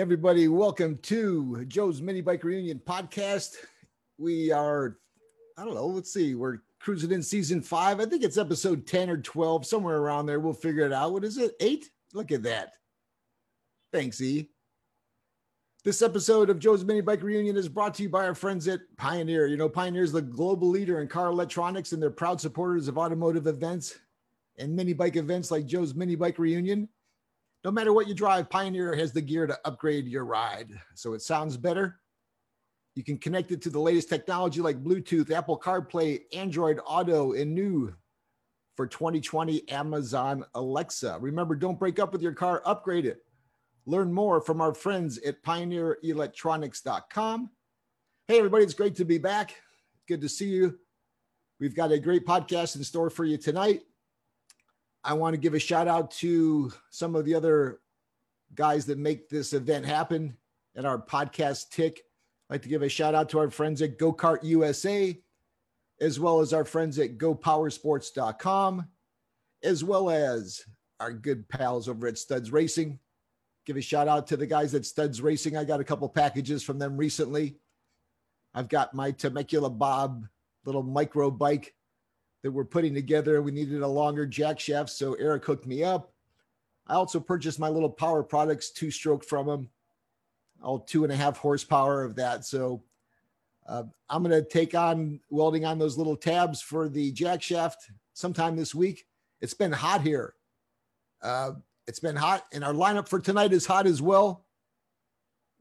Everybody. 0.00 0.48
Welcome 0.48 0.98
to 1.02 1.64
Joe's 1.66 2.02
Mini 2.02 2.20
Bike 2.20 2.42
Reunion 2.42 2.80
podcast. 2.84 3.54
We 4.18 4.50
are, 4.50 4.98
I 5.56 5.64
don't 5.64 5.74
know, 5.74 5.86
let's 5.86 6.12
see, 6.12 6.34
we're 6.34 6.58
cruising 6.80 7.12
in 7.12 7.22
season 7.22 7.60
five. 7.60 8.00
I 8.00 8.06
think 8.06 8.24
it's 8.24 8.36
episode 8.36 8.86
10 8.86 9.08
or 9.08 9.18
12, 9.18 9.64
somewhere 9.64 9.98
around 9.98 10.26
there. 10.26 10.40
We'll 10.40 10.52
figure 10.52 10.84
it 10.84 10.92
out. 10.92 11.12
What 11.12 11.24
is 11.24 11.38
it? 11.38 11.52
Eight? 11.60 11.90
Look 12.12 12.32
at 12.32 12.42
that. 12.42 12.72
Thanks, 13.92 14.20
E. 14.20 14.50
This 15.84 16.02
episode 16.02 16.50
of 16.50 16.58
Joe's 16.58 16.84
Mini 16.84 17.00
Bike 17.00 17.22
Reunion 17.22 17.56
is 17.56 17.68
brought 17.68 17.94
to 17.94 18.02
you 18.02 18.08
by 18.08 18.26
our 18.26 18.34
friends 18.34 18.66
at 18.66 18.80
Pioneer. 18.96 19.46
You 19.46 19.56
know, 19.56 19.68
Pioneer 19.68 20.02
is 20.02 20.12
the 20.12 20.22
global 20.22 20.68
leader 20.68 21.00
in 21.02 21.08
car 21.08 21.28
electronics, 21.28 21.92
and 21.92 22.02
they're 22.02 22.10
proud 22.10 22.40
supporters 22.40 22.88
of 22.88 22.98
automotive 22.98 23.46
events 23.46 23.96
and 24.58 24.74
mini 24.74 24.92
bike 24.92 25.16
events 25.16 25.50
like 25.50 25.66
Joe's 25.66 25.94
Mini 25.94 26.16
Bike 26.16 26.38
Reunion. 26.38 26.88
No 27.64 27.70
matter 27.70 27.92
what 27.94 28.06
you 28.06 28.14
drive, 28.14 28.50
Pioneer 28.50 28.94
has 28.94 29.12
the 29.12 29.22
gear 29.22 29.46
to 29.46 29.58
upgrade 29.64 30.06
your 30.06 30.26
ride 30.26 30.78
so 30.94 31.14
it 31.14 31.22
sounds 31.22 31.56
better. 31.56 31.98
You 32.94 33.02
can 33.02 33.16
connect 33.18 33.50
it 33.52 33.62
to 33.62 33.70
the 33.70 33.80
latest 33.80 34.10
technology 34.10 34.60
like 34.60 34.84
Bluetooth, 34.84 35.30
Apple 35.30 35.58
CarPlay, 35.58 36.20
Android 36.34 36.78
Auto, 36.86 37.32
and 37.32 37.54
new 37.54 37.94
for 38.76 38.86
2020 38.86 39.66
Amazon 39.70 40.44
Alexa. 40.54 41.16
Remember, 41.20 41.56
don't 41.56 41.78
break 41.78 41.98
up 41.98 42.12
with 42.12 42.20
your 42.20 42.34
car, 42.34 42.60
upgrade 42.66 43.06
it. 43.06 43.24
Learn 43.86 44.12
more 44.12 44.42
from 44.42 44.60
our 44.60 44.74
friends 44.74 45.18
at 45.26 45.42
pioneerelectronics.com. 45.42 47.50
Hey, 48.28 48.38
everybody, 48.38 48.64
it's 48.64 48.74
great 48.74 48.94
to 48.96 49.04
be 49.04 49.18
back. 49.18 49.54
Good 50.06 50.20
to 50.20 50.28
see 50.28 50.48
you. 50.48 50.78
We've 51.60 51.74
got 51.74 51.92
a 51.92 51.98
great 51.98 52.26
podcast 52.26 52.76
in 52.76 52.84
store 52.84 53.10
for 53.10 53.24
you 53.24 53.38
tonight. 53.38 53.82
I 55.04 55.12
want 55.12 55.34
to 55.34 55.40
give 55.40 55.54
a 55.54 55.58
shout 55.58 55.86
out 55.86 56.10
to 56.12 56.72
some 56.90 57.14
of 57.14 57.24
the 57.24 57.34
other 57.34 57.80
guys 58.54 58.86
that 58.86 58.98
make 58.98 59.28
this 59.28 59.52
event 59.52 59.84
happen 59.84 60.36
and 60.74 60.86
our 60.86 60.98
podcast 60.98 61.70
tick. 61.70 62.02
I'd 62.48 62.54
like 62.54 62.62
to 62.62 62.68
give 62.68 62.82
a 62.82 62.88
shout 62.88 63.14
out 63.14 63.28
to 63.30 63.38
our 63.38 63.50
friends 63.50 63.82
at 63.82 63.98
Go 63.98 64.12
Kart 64.12 64.42
USA, 64.42 65.18
as 66.00 66.18
well 66.18 66.40
as 66.40 66.52
our 66.52 66.64
friends 66.64 66.98
at 66.98 67.18
GoPowersports.com, 67.18 68.88
as 69.62 69.84
well 69.84 70.10
as 70.10 70.62
our 71.00 71.12
good 71.12 71.48
pals 71.48 71.88
over 71.88 72.06
at 72.06 72.18
Studs 72.18 72.50
Racing 72.50 72.98
give 73.64 73.76
a 73.76 73.82
shout 73.82 74.08
out 74.08 74.26
to 74.28 74.36
the 74.36 74.46
guys 74.46 74.74
at 74.74 74.84
Studs 74.84 75.20
Racing. 75.20 75.56
I 75.56 75.64
got 75.64 75.80
a 75.80 75.84
couple 75.84 76.08
packages 76.08 76.62
from 76.62 76.78
them 76.78 76.96
recently. 76.96 77.56
I've 78.54 78.68
got 78.68 78.94
my 78.94 79.10
Temecula 79.10 79.70
Bob 79.70 80.26
little 80.64 80.82
micro 80.82 81.30
bike 81.30 81.74
that 82.44 82.52
we're 82.52 82.62
putting 82.62 82.92
together. 82.92 83.40
We 83.40 83.52
needed 83.52 83.80
a 83.80 83.88
longer 83.88 84.26
jack 84.26 84.60
shaft, 84.60 84.90
so 84.90 85.14
Eric 85.14 85.46
hooked 85.46 85.66
me 85.66 85.82
up. 85.82 86.12
I 86.86 86.94
also 86.94 87.18
purchased 87.18 87.58
my 87.58 87.70
little 87.70 87.88
Power 87.88 88.22
Products 88.22 88.70
two 88.70 88.90
stroke 88.90 89.24
from 89.24 89.48
him, 89.48 89.70
all 90.62 90.78
two 90.78 91.04
and 91.04 91.12
a 91.12 91.16
half 91.16 91.38
horsepower 91.38 92.04
of 92.04 92.16
that. 92.16 92.44
So 92.44 92.82
uh, 93.66 93.84
I'm 94.10 94.22
going 94.22 94.38
to 94.38 94.46
take 94.46 94.74
on 94.74 95.20
welding 95.30 95.64
on 95.64 95.78
those 95.78 95.96
little 95.96 96.18
tabs 96.18 96.60
for 96.60 96.90
the 96.90 97.12
jack 97.12 97.40
shaft 97.40 97.90
sometime 98.12 98.56
this 98.56 98.74
week. 98.74 99.06
It's 99.40 99.54
been 99.54 99.72
hot 99.72 100.02
here. 100.02 100.34
Uh, 101.22 101.52
it's 101.86 102.00
been 102.00 102.16
hot, 102.16 102.44
and 102.52 102.62
our 102.62 102.74
lineup 102.74 103.08
for 103.08 103.20
tonight 103.20 103.54
is 103.54 103.64
hot 103.64 103.86
as 103.86 104.02
well. 104.02 104.44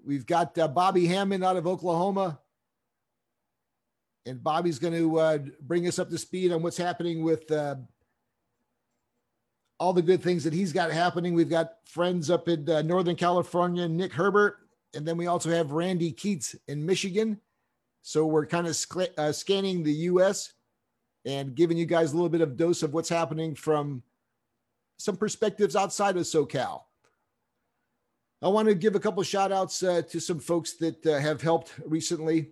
We've 0.05 0.25
got 0.25 0.57
uh, 0.57 0.67
Bobby 0.67 1.05
Hammond 1.05 1.45
out 1.45 1.55
of 1.55 1.65
Oklahoma. 1.65 2.39
And 4.25 4.41
Bobby's 4.41 4.79
going 4.79 4.94
to 4.94 5.19
uh, 5.19 5.38
bring 5.61 5.88
us 5.88 6.00
up 6.00 6.09
to 6.09 6.17
speed 6.17 6.51
on 6.51 6.61
what's 6.61 6.78
happening 6.78 7.23
with 7.23 7.51
uh, 7.51 7.75
all 9.79 9.91
the 9.91 10.01
good 10.01 10.22
things 10.22 10.44
that 10.45 10.53
he's 10.53 10.72
got 10.72 10.91
happening. 10.91 11.34
We've 11.34 11.50
got 11.50 11.73
friends 11.85 12.29
up 12.29 12.47
in 12.47 12.69
uh, 12.69 12.81
Northern 12.83 13.17
California, 13.17 13.88
Nick 13.88 14.13
Herbert, 14.13 14.59
and 14.95 15.06
then 15.06 15.17
we 15.17 15.28
also 15.28 15.50
have 15.50 15.72
Randy 15.72 16.12
Keats 16.12 16.56
in 16.67 16.85
Michigan. 16.85 17.39
So 18.01 18.25
we're 18.25 18.45
kind 18.45 18.67
of 18.67 18.75
sc- 18.75 19.17
uh, 19.17 19.31
scanning 19.31 19.83
the 19.83 19.94
U.S. 19.94 20.53
and 21.25 21.56
giving 21.56 21.78
you 21.78 21.85
guys 21.85 22.12
a 22.12 22.16
little 22.16 22.29
bit 22.29 22.41
of 22.41 22.56
dose 22.56 22.83
of 22.83 22.94
what's 22.94 23.09
happening 23.09 23.56
from 23.56 24.03
some 24.97 25.17
perspectives 25.17 25.75
outside 25.75 26.16
of 26.16 26.23
SoCal. 26.23 26.83
I 28.41 28.47
want 28.50 28.67
to 28.67 28.75
give 28.75 28.95
a 28.95 29.00
couple 29.00 29.23
shout 29.23 29.51
outs 29.51 29.83
uh, 29.83 30.01
to 30.09 30.19
some 30.19 30.39
folks 30.39 30.73
that 30.73 31.06
uh, 31.06 31.17
have 31.17 31.41
helped 31.41 31.73
recently. 31.85 32.51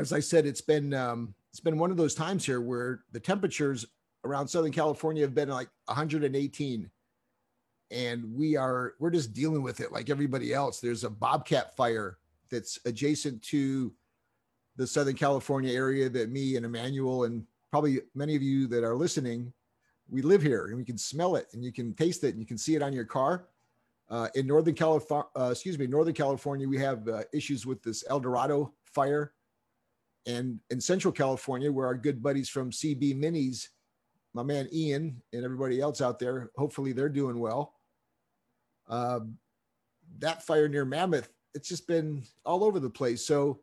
As 0.00 0.12
I 0.12 0.20
said, 0.20 0.46
it's 0.46 0.60
been 0.60 0.94
um, 0.94 1.34
it's 1.50 1.60
been 1.60 1.78
one 1.78 1.90
of 1.90 1.96
those 1.96 2.14
times 2.14 2.46
here 2.46 2.60
where 2.60 3.00
the 3.12 3.20
temperatures 3.20 3.84
around 4.24 4.48
Southern 4.48 4.72
California 4.72 5.22
have 5.22 5.34
been 5.34 5.48
like 5.48 5.68
118, 5.86 6.90
and 7.90 8.34
we 8.34 8.56
are 8.56 8.94
we're 8.98 9.10
just 9.10 9.34
dealing 9.34 9.62
with 9.62 9.80
it 9.80 9.92
like 9.92 10.08
everybody 10.08 10.54
else. 10.54 10.80
There's 10.80 11.04
a 11.04 11.10
bobcat 11.10 11.76
fire 11.76 12.18
that's 12.50 12.78
adjacent 12.86 13.42
to 13.42 13.92
the 14.76 14.86
Southern 14.86 15.16
California 15.16 15.74
area 15.74 16.08
that 16.08 16.30
me 16.30 16.56
and 16.56 16.64
Emmanuel 16.64 17.24
and 17.24 17.44
probably 17.70 18.00
many 18.14 18.34
of 18.34 18.42
you 18.42 18.66
that 18.68 18.82
are 18.82 18.96
listening 18.96 19.52
we 20.10 20.22
live 20.22 20.42
here 20.42 20.66
and 20.66 20.76
we 20.76 20.84
can 20.84 20.98
smell 20.98 21.36
it 21.36 21.46
and 21.52 21.64
you 21.64 21.72
can 21.72 21.94
taste 21.94 22.24
it 22.24 22.30
and 22.30 22.40
you 22.40 22.46
can 22.46 22.58
see 22.58 22.74
it 22.74 22.82
on 22.82 22.92
your 22.92 23.04
car. 23.04 23.46
Uh, 24.08 24.28
in 24.34 24.46
Northern 24.46 24.74
California, 24.74 25.28
uh, 25.38 25.50
excuse 25.52 25.78
me, 25.78 25.86
Northern 25.86 26.14
California, 26.14 26.68
we 26.68 26.78
have 26.78 27.06
uh, 27.06 27.22
issues 27.32 27.64
with 27.64 27.80
this 27.82 28.04
El 28.08 28.18
Dorado 28.18 28.72
fire. 28.92 29.32
And 30.26 30.60
in 30.70 30.80
Central 30.80 31.12
California, 31.12 31.72
where 31.72 31.86
our 31.86 31.94
good 31.94 32.22
buddies 32.22 32.48
from 32.48 32.70
CB 32.70 33.18
Minis, 33.18 33.68
my 34.34 34.42
man 34.42 34.68
Ian 34.72 35.22
and 35.32 35.44
everybody 35.44 35.80
else 35.80 36.00
out 36.00 36.18
there, 36.18 36.50
hopefully 36.56 36.92
they're 36.92 37.08
doing 37.08 37.38
well. 37.38 37.74
Um, 38.88 39.38
that 40.18 40.44
fire 40.44 40.68
near 40.68 40.84
Mammoth, 40.84 41.30
it's 41.54 41.68
just 41.68 41.86
been 41.86 42.24
all 42.44 42.64
over 42.64 42.78
the 42.78 42.90
place. 42.90 43.24
So 43.24 43.60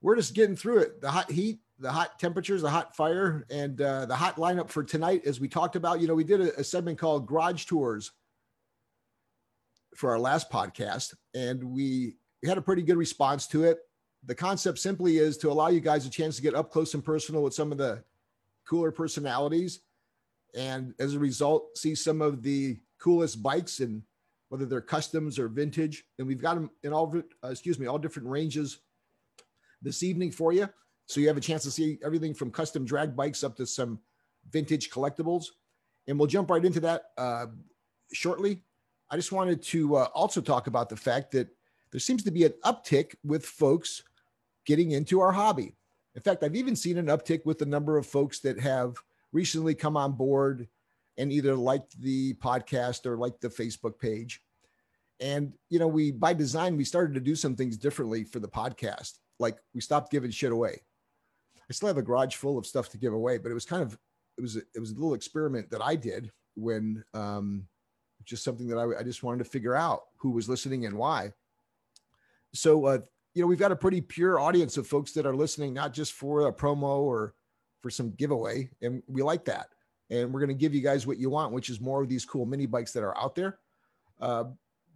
we're 0.00 0.16
just 0.16 0.34
getting 0.34 0.56
through 0.56 0.78
it. 0.78 1.00
The 1.00 1.10
hot 1.10 1.30
heat, 1.30 1.60
the 1.78 1.92
hot 1.92 2.18
temperatures, 2.18 2.62
the 2.62 2.70
hot 2.70 2.96
fire, 2.96 3.46
and 3.50 3.80
uh, 3.80 4.06
the 4.06 4.16
hot 4.16 4.36
lineup 4.36 4.70
for 4.70 4.82
tonight, 4.82 5.22
as 5.26 5.40
we 5.40 5.48
talked 5.48 5.76
about. 5.76 6.00
You 6.00 6.08
know, 6.08 6.14
we 6.14 6.24
did 6.24 6.40
a, 6.40 6.60
a 6.60 6.64
segment 6.64 6.98
called 6.98 7.26
Garage 7.26 7.64
Tours 7.64 8.12
for 9.96 10.10
our 10.10 10.18
last 10.18 10.50
podcast, 10.50 11.14
and 11.34 11.62
we 11.62 12.16
had 12.44 12.58
a 12.58 12.62
pretty 12.62 12.82
good 12.82 12.96
response 12.96 13.46
to 13.48 13.64
it. 13.64 13.78
The 14.26 14.34
concept 14.34 14.78
simply 14.78 15.18
is 15.18 15.36
to 15.38 15.50
allow 15.50 15.68
you 15.68 15.80
guys 15.80 16.06
a 16.06 16.10
chance 16.10 16.36
to 16.36 16.42
get 16.42 16.54
up 16.54 16.70
close 16.70 16.94
and 16.94 17.04
personal 17.04 17.42
with 17.42 17.54
some 17.54 17.72
of 17.72 17.78
the 17.78 18.02
cooler 18.68 18.90
personalities, 18.90 19.80
and 20.54 20.94
as 20.98 21.14
a 21.14 21.18
result, 21.18 21.76
see 21.76 21.94
some 21.94 22.20
of 22.20 22.42
the 22.42 22.78
coolest 22.98 23.42
bikes 23.42 23.80
and 23.80 24.02
whether 24.48 24.66
they're 24.66 24.80
customs 24.80 25.38
or 25.38 25.48
vintage. 25.48 26.04
And 26.18 26.26
we've 26.26 26.42
got 26.42 26.54
them 26.54 26.70
in 26.82 26.92
all, 26.92 27.12
uh, 27.44 27.48
excuse 27.48 27.78
me, 27.78 27.86
all 27.86 27.98
different 27.98 28.28
ranges 28.28 28.78
this 29.80 30.02
evening 30.02 30.32
for 30.32 30.52
you. 30.52 30.68
So 31.06 31.20
you 31.20 31.28
have 31.28 31.36
a 31.36 31.40
chance 31.40 31.62
to 31.64 31.70
see 31.70 31.98
everything 32.04 32.34
from 32.34 32.50
custom 32.50 32.84
drag 32.84 33.16
bikes 33.16 33.42
up 33.42 33.56
to 33.56 33.66
some 33.66 34.00
vintage 34.50 34.90
collectibles. 34.90 35.46
And 36.08 36.18
we'll 36.18 36.28
jump 36.28 36.50
right 36.50 36.64
into 36.64 36.80
that 36.80 37.04
uh, 37.16 37.46
shortly. 38.12 38.62
I 39.08 39.16
just 39.16 39.32
wanted 39.32 39.62
to 39.62 39.96
uh, 39.96 40.08
also 40.14 40.40
talk 40.40 40.66
about 40.66 40.88
the 40.88 40.96
fact 40.96 41.32
that 41.32 41.48
there 41.90 42.00
seems 42.00 42.22
to 42.24 42.30
be 42.30 42.44
an 42.44 42.54
uptick 42.64 43.14
with 43.24 43.44
folks 43.44 44.02
getting 44.66 44.92
into 44.92 45.20
our 45.20 45.32
hobby. 45.32 45.74
In 46.14 46.22
fact, 46.22 46.42
I've 46.42 46.56
even 46.56 46.76
seen 46.76 46.98
an 46.98 47.06
uptick 47.06 47.44
with 47.44 47.58
the 47.58 47.66
number 47.66 47.96
of 47.96 48.06
folks 48.06 48.40
that 48.40 48.58
have 48.58 48.96
recently 49.32 49.74
come 49.74 49.96
on 49.96 50.12
board 50.12 50.68
and 51.18 51.32
either 51.32 51.54
liked 51.54 52.00
the 52.00 52.34
podcast 52.34 53.06
or 53.06 53.16
liked 53.16 53.40
the 53.40 53.48
Facebook 53.48 53.98
page. 53.98 54.42
And, 55.20 55.52
you 55.68 55.78
know, 55.78 55.86
we, 55.88 56.10
by 56.10 56.32
design, 56.32 56.76
we 56.76 56.84
started 56.84 57.14
to 57.14 57.20
do 57.20 57.36
some 57.36 57.54
things 57.54 57.76
differently 57.76 58.24
for 58.24 58.40
the 58.40 58.48
podcast. 58.48 59.18
Like 59.38 59.58
we 59.74 59.80
stopped 59.80 60.10
giving 60.10 60.30
shit 60.30 60.52
away. 60.52 60.80
I 61.68 61.72
still 61.72 61.88
have 61.88 61.98
a 61.98 62.02
garage 62.02 62.34
full 62.34 62.58
of 62.58 62.66
stuff 62.66 62.88
to 62.90 62.98
give 62.98 63.12
away, 63.12 63.38
but 63.38 63.50
it 63.50 63.54
was 63.54 63.64
kind 63.64 63.82
of 63.82 63.96
it 64.36 64.40
was 64.40 64.56
it 64.56 64.80
was 64.80 64.90
a 64.90 64.94
little 64.94 65.14
experiment 65.14 65.70
that 65.70 65.82
I 65.82 65.94
did 65.94 66.32
when 66.54 67.04
um, 67.14 67.66
just 68.24 68.42
something 68.42 68.66
that 68.68 68.78
I, 68.78 69.00
I 69.00 69.02
just 69.02 69.22
wanted 69.22 69.44
to 69.44 69.50
figure 69.50 69.76
out 69.76 70.04
who 70.16 70.30
was 70.30 70.48
listening 70.48 70.86
and 70.86 70.96
why. 70.96 71.32
So 72.54 72.86
uh, 72.86 72.98
you 73.34 73.42
know 73.42 73.46
we've 73.46 73.58
got 73.58 73.72
a 73.72 73.76
pretty 73.76 74.00
pure 74.00 74.40
audience 74.40 74.76
of 74.76 74.86
folks 74.86 75.12
that 75.12 75.26
are 75.26 75.36
listening, 75.36 75.72
not 75.72 75.92
just 75.92 76.12
for 76.12 76.48
a 76.48 76.52
promo 76.52 76.98
or 76.98 77.34
for 77.80 77.90
some 77.90 78.10
giveaway, 78.12 78.68
and 78.82 79.02
we 79.06 79.22
like 79.22 79.44
that. 79.44 79.68
And 80.10 80.32
we're 80.32 80.40
going 80.40 80.48
to 80.48 80.54
give 80.54 80.74
you 80.74 80.80
guys 80.80 81.06
what 81.06 81.18
you 81.18 81.30
want, 81.30 81.52
which 81.52 81.70
is 81.70 81.80
more 81.80 82.02
of 82.02 82.08
these 82.08 82.24
cool 82.24 82.44
mini 82.44 82.66
bikes 82.66 82.92
that 82.92 83.04
are 83.04 83.16
out 83.16 83.36
there. 83.36 83.58
Uh, 84.20 84.44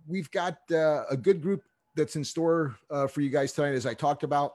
we've 0.06 0.30
got 0.32 0.58
uh, 0.72 1.04
a 1.08 1.16
good 1.16 1.40
group 1.40 1.62
that's 1.94 2.16
in 2.16 2.24
store 2.24 2.76
uh, 2.90 3.06
for 3.06 3.20
you 3.20 3.30
guys 3.30 3.52
tonight, 3.52 3.74
as 3.74 3.86
I 3.86 3.94
talked 3.94 4.24
about. 4.24 4.54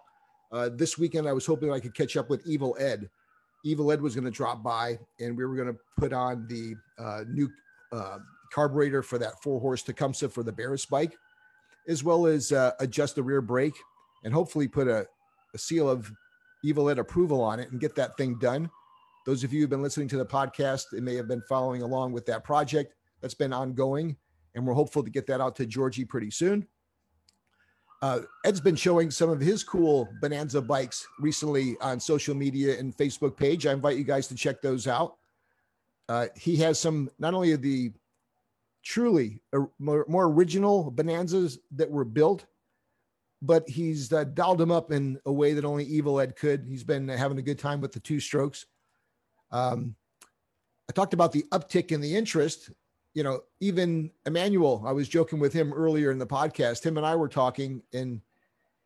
Uh, 0.52 0.70
this 0.74 0.98
weekend, 0.98 1.28
I 1.28 1.34
was 1.34 1.46
hoping 1.46 1.72
I 1.72 1.80
could 1.80 1.96
catch 1.96 2.18
up 2.18 2.30
with 2.30 2.46
Evil 2.46 2.76
Ed. 2.80 3.10
Evil 3.64 3.92
Ed 3.92 4.02
was 4.02 4.16
going 4.16 4.26
to 4.26 4.32
drop 4.32 4.64
by, 4.64 5.00
and 5.20 5.38
we 5.38 5.46
were 5.46 5.56
going 5.56 5.74
to 5.74 5.80
put 5.98 6.12
on 6.14 6.48
the 6.48 6.76
uh, 7.02 7.24
new 7.28 7.50
uh, 7.92 8.18
carburetor 8.52 9.04
for 9.04 9.18
that 9.18 9.42
four 9.42 9.60
horse 9.60 9.84
Tecumseh 9.84 10.30
for 10.30 10.44
the 10.44 10.52
Barris 10.52 10.86
bike, 10.86 11.16
as 11.88 12.04
well 12.04 12.28
as 12.28 12.52
uh, 12.52 12.72
adjust 12.80 13.16
the 13.16 13.24
rear 13.24 13.42
brake 13.42 13.76
and 14.24 14.34
hopefully 14.34 14.68
put 14.68 14.88
a, 14.88 15.08
a 15.54 15.58
seal 15.58 15.90
of 15.90 16.12
Evil 16.64 16.90
Ed 16.90 17.00
approval 17.00 17.42
on 17.42 17.60
it 17.60 17.72
and 17.72 17.80
get 17.80 17.96
that 17.96 18.18
thing 18.18 18.38
done. 18.38 18.70
Those 19.26 19.44
of 19.44 19.54
you 19.54 19.62
who've 19.62 19.70
been 19.70 19.82
listening 19.82 20.08
to 20.10 20.18
the 20.18 20.26
podcast 20.26 20.86
and 20.92 21.04
may 21.04 21.16
have 21.16 21.28
been 21.28 21.44
following 21.48 21.82
along 21.82 22.12
with 22.12 22.26
that 22.26 22.44
project 22.44 22.94
that's 23.22 23.34
been 23.34 23.54
ongoing. 23.54 24.18
and 24.56 24.66
we're 24.66 24.74
hopeful 24.74 25.04
to 25.04 25.10
get 25.10 25.28
that 25.28 25.42
out 25.42 25.56
to 25.56 25.66
Georgie 25.66 26.06
pretty 26.06 26.32
soon. 26.32 26.68
Uh, 28.02 28.22
Ed's 28.46 28.62
been 28.62 28.76
showing 28.76 29.12
some 29.12 29.30
of 29.30 29.40
his 29.40 29.64
cool 29.64 30.08
Bonanza 30.22 30.62
bikes 30.62 31.06
recently 31.20 31.76
on 31.82 32.00
social 32.00 32.34
media 32.34 32.80
and 32.80 32.96
Facebook 32.96 33.36
page. 33.36 33.66
I 33.66 33.74
invite 33.74 33.98
you 33.98 34.04
guys 34.04 34.28
to 34.28 34.36
check 34.36 34.62
those 34.62 34.88
out. 34.88 35.18
Uh, 36.08 36.28
he 36.36 36.56
has 36.58 36.80
some 36.80 37.10
not 37.20 37.34
only 37.34 37.56
the 37.56 37.92
truly 38.90 39.40
more, 39.78 40.06
more, 40.08 40.26
original 40.26 40.90
Bonanzas 40.90 41.60
that 41.76 41.90
were 41.90 42.06
built, 42.06 42.46
but 43.42 43.70
he's 43.70 44.12
uh, 44.12 44.24
dialed 44.24 44.58
them 44.58 44.72
up 44.72 44.92
in 44.92 45.20
a 45.26 45.32
way 45.32 45.54
that 45.54 45.64
only 45.64 45.86
Evil 45.86 46.20
Ed 46.20 46.36
could. 46.36 46.66
He's 46.68 46.84
been 46.84 47.08
having 47.08 47.38
a 47.38 47.44
good 47.44 47.60
time 47.60 47.82
with 47.82 47.92
the 47.92 48.00
two 48.00 48.20
strokes. 48.20 48.66
Um, 49.52 49.96
I 50.90 50.94
talked 50.94 51.14
about 51.14 51.32
the 51.32 51.46
uptick 51.52 51.92
in 51.92 52.02
the 52.02 52.16
interest 52.16 52.72
you 53.14 53.24
know, 53.24 53.42
even 53.60 54.12
Emmanuel, 54.26 54.84
I 54.86 54.92
was 54.92 55.10
joking 55.10 55.40
with 55.40 55.52
him 55.52 55.74
earlier 55.74 56.12
in 56.12 56.20
the 56.20 56.28
podcast. 56.28 56.86
Him 56.86 56.98
and 56.98 57.06
I 57.06 57.16
were 57.16 57.28
talking, 57.28 57.82
and 57.94 58.22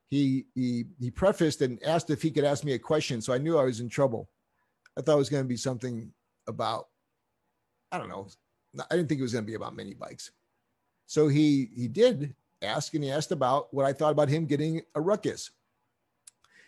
he 0.09 0.45
he 0.55 0.85
he 0.99 1.11
prefaced 1.11 1.61
and 1.61 1.81
asked 1.83 2.09
if 2.09 2.21
he 2.21 2.31
could 2.31 2.43
ask 2.43 2.63
me 2.63 2.73
a 2.73 2.79
question. 2.79 3.21
So 3.21 3.33
I 3.33 3.37
knew 3.37 3.57
I 3.57 3.65
was 3.65 3.79
in 3.79 3.89
trouble. 3.89 4.29
I 4.97 5.01
thought 5.01 5.15
it 5.15 5.17
was 5.17 5.29
going 5.29 5.43
to 5.43 5.47
be 5.47 5.57
something 5.57 6.11
about, 6.47 6.87
I 7.91 7.97
don't 7.97 8.09
know. 8.09 8.27
I 8.79 8.95
didn't 8.95 9.09
think 9.09 9.19
it 9.19 9.23
was 9.23 9.33
going 9.33 9.45
to 9.45 9.49
be 9.49 9.55
about 9.55 9.75
mini 9.75 9.93
bikes. 9.93 10.31
So 11.05 11.27
he 11.27 11.69
he 11.75 11.87
did 11.87 12.35
ask, 12.61 12.93
and 12.93 13.03
he 13.03 13.11
asked 13.11 13.31
about 13.31 13.73
what 13.73 13.85
I 13.85 13.93
thought 13.93 14.11
about 14.11 14.29
him 14.29 14.45
getting 14.45 14.81
a 14.95 15.01
ruckus. 15.01 15.51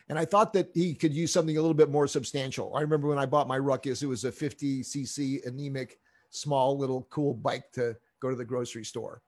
And 0.07 0.19
I 0.19 0.25
thought 0.25 0.53
that 0.53 0.69
he 0.73 0.93
could 0.93 1.13
use 1.13 1.33
something 1.33 1.57
a 1.57 1.61
little 1.61 1.73
bit 1.73 1.89
more 1.89 2.07
substantial. 2.07 2.75
I 2.75 2.81
remember 2.81 3.07
when 3.07 3.17
I 3.17 3.25
bought 3.25 3.47
my 3.47 3.57
ruckus, 3.57 4.03
it 4.03 4.07
was 4.07 4.23
a 4.23 4.31
50 4.31 4.81
cc 4.81 5.45
anemic 5.47 5.99
small 6.29 6.77
little 6.77 7.07
cool 7.09 7.33
bike 7.33 7.71
to 7.73 7.95
go 8.19 8.29
to 8.29 8.35
the 8.35 8.45
grocery 8.45 8.85
store. 8.85 9.21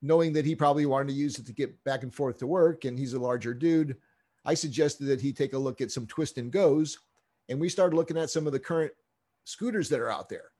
Knowing 0.00 0.32
that 0.32 0.46
he 0.46 0.54
probably 0.54 0.86
wanted 0.86 1.08
to 1.08 1.14
use 1.14 1.38
it 1.38 1.46
to 1.46 1.52
get 1.52 1.82
back 1.84 2.04
and 2.04 2.14
forth 2.14 2.38
to 2.38 2.46
work 2.46 2.84
and 2.84 2.98
he's 2.98 3.14
a 3.14 3.20
larger 3.20 3.52
dude, 3.52 3.96
I 4.44 4.54
suggested 4.54 5.04
that 5.06 5.20
he 5.20 5.32
take 5.32 5.52
a 5.52 5.58
look 5.58 5.80
at 5.80 5.90
some 5.90 6.06
twist 6.06 6.38
and 6.38 6.50
goes. 6.50 6.98
And 7.50 7.60
we 7.60 7.68
started 7.68 7.96
looking 7.96 8.16
at 8.16 8.30
some 8.30 8.46
of 8.46 8.52
the 8.52 8.60
current 8.60 8.92
scooters 9.44 9.88
that 9.88 10.00
are 10.00 10.10
out 10.10 10.28
there. 10.28 10.52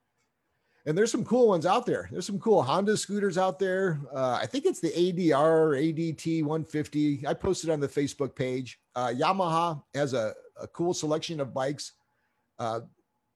And 0.89 0.97
there's 0.97 1.11
some 1.11 1.23
cool 1.23 1.47
ones 1.47 1.67
out 1.67 1.85
there. 1.85 2.09
There's 2.11 2.25
some 2.25 2.39
cool 2.39 2.63
Honda 2.63 2.97
scooters 2.97 3.37
out 3.37 3.59
there. 3.59 3.99
Uh, 4.11 4.39
I 4.41 4.47
think 4.47 4.65
it's 4.65 4.79
the 4.79 4.89
ADR 4.89 5.77
ADT 5.77 6.41
150. 6.41 7.27
I 7.27 7.33
posted 7.35 7.69
on 7.69 7.79
the 7.79 7.87
Facebook 7.87 8.35
page. 8.35 8.79
Uh, 8.95 9.13
Yamaha 9.15 9.83
has 9.93 10.15
a, 10.15 10.33
a 10.59 10.65
cool 10.69 10.95
selection 10.95 11.41
of 11.41 11.53
bikes. 11.53 11.91
Uh, 12.57 12.79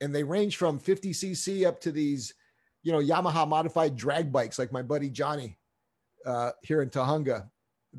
and 0.01 0.15
they 0.15 0.23
range 0.23 0.57
from 0.57 0.79
50cc 0.79 1.67
up 1.67 1.79
to 1.81 1.91
these, 1.91 2.33
you 2.81 2.91
know, 2.91 2.97
Yamaha 2.97 3.47
modified 3.47 3.95
drag 3.95 4.31
bikes 4.31 4.57
like 4.57 4.71
my 4.71 4.81
buddy 4.81 5.11
Johnny 5.11 5.55
uh, 6.25 6.53
here 6.63 6.81
in 6.81 6.89
Tujunga, 6.89 7.47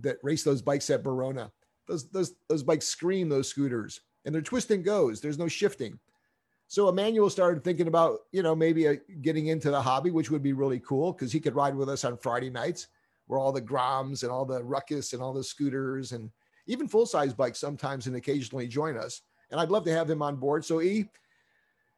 that 0.00 0.16
race 0.24 0.42
those 0.42 0.62
bikes 0.62 0.90
at 0.90 1.04
Verona. 1.04 1.52
Those, 1.86 2.10
those, 2.10 2.34
those 2.48 2.64
bikes 2.64 2.88
scream 2.88 3.28
those 3.28 3.46
scooters 3.46 4.00
and 4.24 4.34
they're 4.34 4.42
twist 4.42 4.72
and 4.72 4.84
goes. 4.84 5.20
There's 5.20 5.38
no 5.38 5.46
shifting. 5.46 6.00
So 6.74 6.88
Emmanuel 6.88 7.30
started 7.30 7.62
thinking 7.62 7.86
about, 7.86 8.22
you 8.32 8.42
know, 8.42 8.56
maybe 8.56 8.86
a, 8.86 8.94
uh, 8.94 8.96
getting 9.22 9.46
into 9.46 9.70
the 9.70 9.80
hobby, 9.80 10.10
which 10.10 10.32
would 10.32 10.42
be 10.42 10.54
really 10.54 10.80
cool 10.80 11.12
because 11.12 11.30
he 11.30 11.38
could 11.38 11.54
ride 11.54 11.76
with 11.76 11.88
us 11.88 12.04
on 12.04 12.16
Friday 12.16 12.50
nights 12.50 12.88
where 13.28 13.38
all 13.38 13.52
the 13.52 13.62
Groms 13.62 14.24
and 14.24 14.32
all 14.32 14.44
the 14.44 14.60
Ruckus 14.60 15.12
and 15.12 15.22
all 15.22 15.32
the 15.32 15.44
scooters 15.44 16.10
and 16.10 16.32
even 16.66 16.88
full 16.88 17.06
size 17.06 17.32
bikes 17.32 17.60
sometimes 17.60 18.08
and 18.08 18.16
occasionally 18.16 18.66
join 18.66 18.96
us. 18.96 19.22
And 19.52 19.60
I'd 19.60 19.68
love 19.68 19.84
to 19.84 19.92
have 19.92 20.10
him 20.10 20.20
on 20.20 20.34
board. 20.34 20.64
So 20.64 20.82
E, 20.82 21.08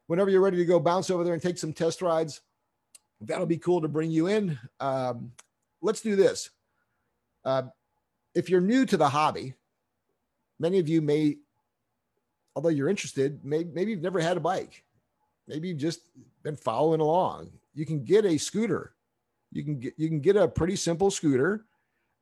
whenever 0.05 0.29
you're 0.29 0.41
ready 0.41 0.57
to 0.57 0.65
go 0.65 0.79
bounce 0.79 1.09
over 1.09 1.23
there 1.23 1.33
and 1.33 1.41
take 1.41 1.57
some 1.57 1.73
test 1.73 2.03
rides, 2.03 2.41
that'll 3.19 3.47
be 3.47 3.57
cool 3.57 3.81
to 3.81 3.87
bring 3.87 4.11
you 4.11 4.27
in. 4.27 4.59
Um, 4.79 5.31
let's 5.81 6.01
do 6.01 6.15
this. 6.15 6.51
Uh, 7.43 7.63
if 8.35 8.47
you're 8.47 8.61
new 8.61 8.85
to 8.85 8.95
the 8.95 9.09
hobby, 9.09 9.55
many 10.59 10.77
of 10.77 10.87
you 10.87 11.01
may, 11.01 11.37
although 12.57 12.69
you're 12.69 12.89
interested, 12.89 13.45
may, 13.45 13.63
maybe 13.63 13.91
you've 13.91 14.01
never 14.01 14.19
had 14.19 14.35
a 14.35 14.39
bike. 14.39 14.83
Maybe 15.47 15.67
you've 15.67 15.77
just 15.77 15.99
been 16.41 16.55
following 16.55 17.01
along. 17.01 17.51
You 17.75 17.85
can 17.85 18.03
get 18.03 18.25
a 18.25 18.39
scooter. 18.39 18.95
You 19.51 19.63
can 19.63 19.79
get 19.79 19.93
you 19.95 20.07
can 20.07 20.21
get 20.21 20.35
a 20.35 20.47
pretty 20.47 20.75
simple 20.75 21.11
scooter 21.11 21.67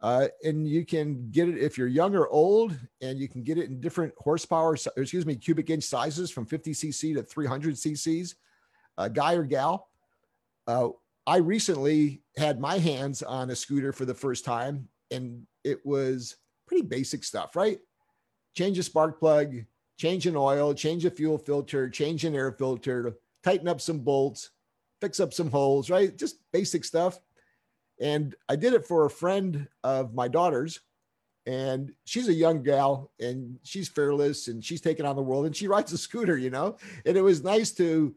uh, 0.01 0.27
and 0.43 0.67
you 0.67 0.85
can 0.85 1.29
get 1.31 1.47
it 1.47 1.57
if 1.57 1.77
you're 1.77 1.87
young 1.87 2.13
or 2.15 2.27
old, 2.27 2.77
and 3.01 3.17
you 3.17 3.29
can 3.29 3.43
get 3.43 3.57
it 3.57 3.69
in 3.69 3.79
different 3.79 4.13
horsepower, 4.17 4.75
excuse 4.97 5.25
me, 5.25 5.35
cubic 5.35 5.69
inch 5.69 5.85
sizes 5.85 6.29
from 6.29 6.45
50 6.45 6.73
cc 6.73 7.15
to 7.15 7.23
300 7.23 7.75
cc's, 7.75 8.35
uh, 8.97 9.07
guy 9.07 9.35
or 9.35 9.45
gal. 9.45 9.87
Uh, 10.67 10.89
I 11.25 11.37
recently 11.37 12.21
had 12.37 12.59
my 12.59 12.77
hands 12.77 13.23
on 13.23 13.49
a 13.49 13.55
scooter 13.55 13.93
for 13.93 14.03
the 14.03 14.13
first 14.13 14.43
time, 14.43 14.89
and 15.11 15.47
it 15.63 15.83
was 15.85 16.35
pretty 16.67 16.83
basic 16.83 17.23
stuff, 17.23 17.55
right? 17.55 17.79
Change 18.53 18.77
a 18.77 18.83
spark 18.83 19.17
plug, 19.17 19.55
change 19.97 20.27
an 20.27 20.35
oil, 20.35 20.73
change 20.73 21.05
a 21.05 21.11
fuel 21.11 21.37
filter, 21.37 21.89
change 21.89 22.25
an 22.25 22.35
air 22.35 22.51
filter, 22.51 23.17
tighten 23.43 23.67
up 23.67 23.81
some 23.81 23.99
bolts, 23.99 24.51
fix 25.01 25.19
up 25.19 25.33
some 25.33 25.49
holes, 25.49 25.89
right? 25.89 26.17
Just 26.17 26.39
basic 26.51 26.83
stuff. 26.83 27.19
And 27.99 28.35
I 28.49 28.55
did 28.55 28.73
it 28.73 28.85
for 28.85 29.05
a 29.05 29.09
friend 29.09 29.67
of 29.83 30.13
my 30.13 30.27
daughter's. 30.27 30.81
And 31.47 31.93
she's 32.05 32.27
a 32.27 32.33
young 32.33 32.63
gal 32.63 33.11
and 33.19 33.59
she's 33.61 33.87
fearless 33.87 34.47
and 34.47 34.65
she's 34.65 34.81
taking 34.81 35.05
on 35.05 35.15
the 35.15 35.21
world 35.21 35.45
and 35.45 35.55
she 35.55 35.67
rides 35.67 35.93
a 35.93 35.97
scooter, 35.97 36.37
you 36.37 36.49
know? 36.49 36.77
And 37.05 37.15
it 37.15 37.21
was 37.21 37.43
nice 37.43 37.71
to 37.73 38.15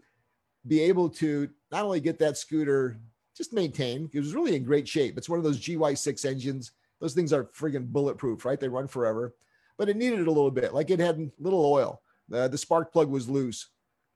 be 0.66 0.80
able 0.80 1.10
to 1.10 1.50
not 1.70 1.84
only 1.84 2.00
get 2.00 2.18
that 2.20 2.38
scooter 2.38 2.98
just 3.36 3.52
maintained, 3.52 4.10
it 4.14 4.18
was 4.18 4.34
really 4.34 4.56
in 4.56 4.64
great 4.64 4.88
shape. 4.88 5.18
It's 5.18 5.28
one 5.28 5.38
of 5.38 5.44
those 5.44 5.60
GY6 5.60 6.24
engines. 6.24 6.72
Those 7.00 7.12
things 7.12 7.34
are 7.34 7.44
friggin' 7.44 7.88
bulletproof, 7.88 8.46
right? 8.46 8.58
They 8.58 8.68
run 8.68 8.88
forever, 8.88 9.34
but 9.78 9.88
it 9.88 9.96
needed 9.96 10.26
a 10.26 10.30
little 10.30 10.50
bit. 10.50 10.74
Like 10.74 10.90
it 10.90 11.00
had 11.00 11.30
little 11.38 11.64
oil. 11.64 12.02
Uh, 12.32 12.48
the 12.48 12.58
spark 12.58 12.92
plug 12.92 13.08
was 13.08 13.28
loose. 13.28 13.70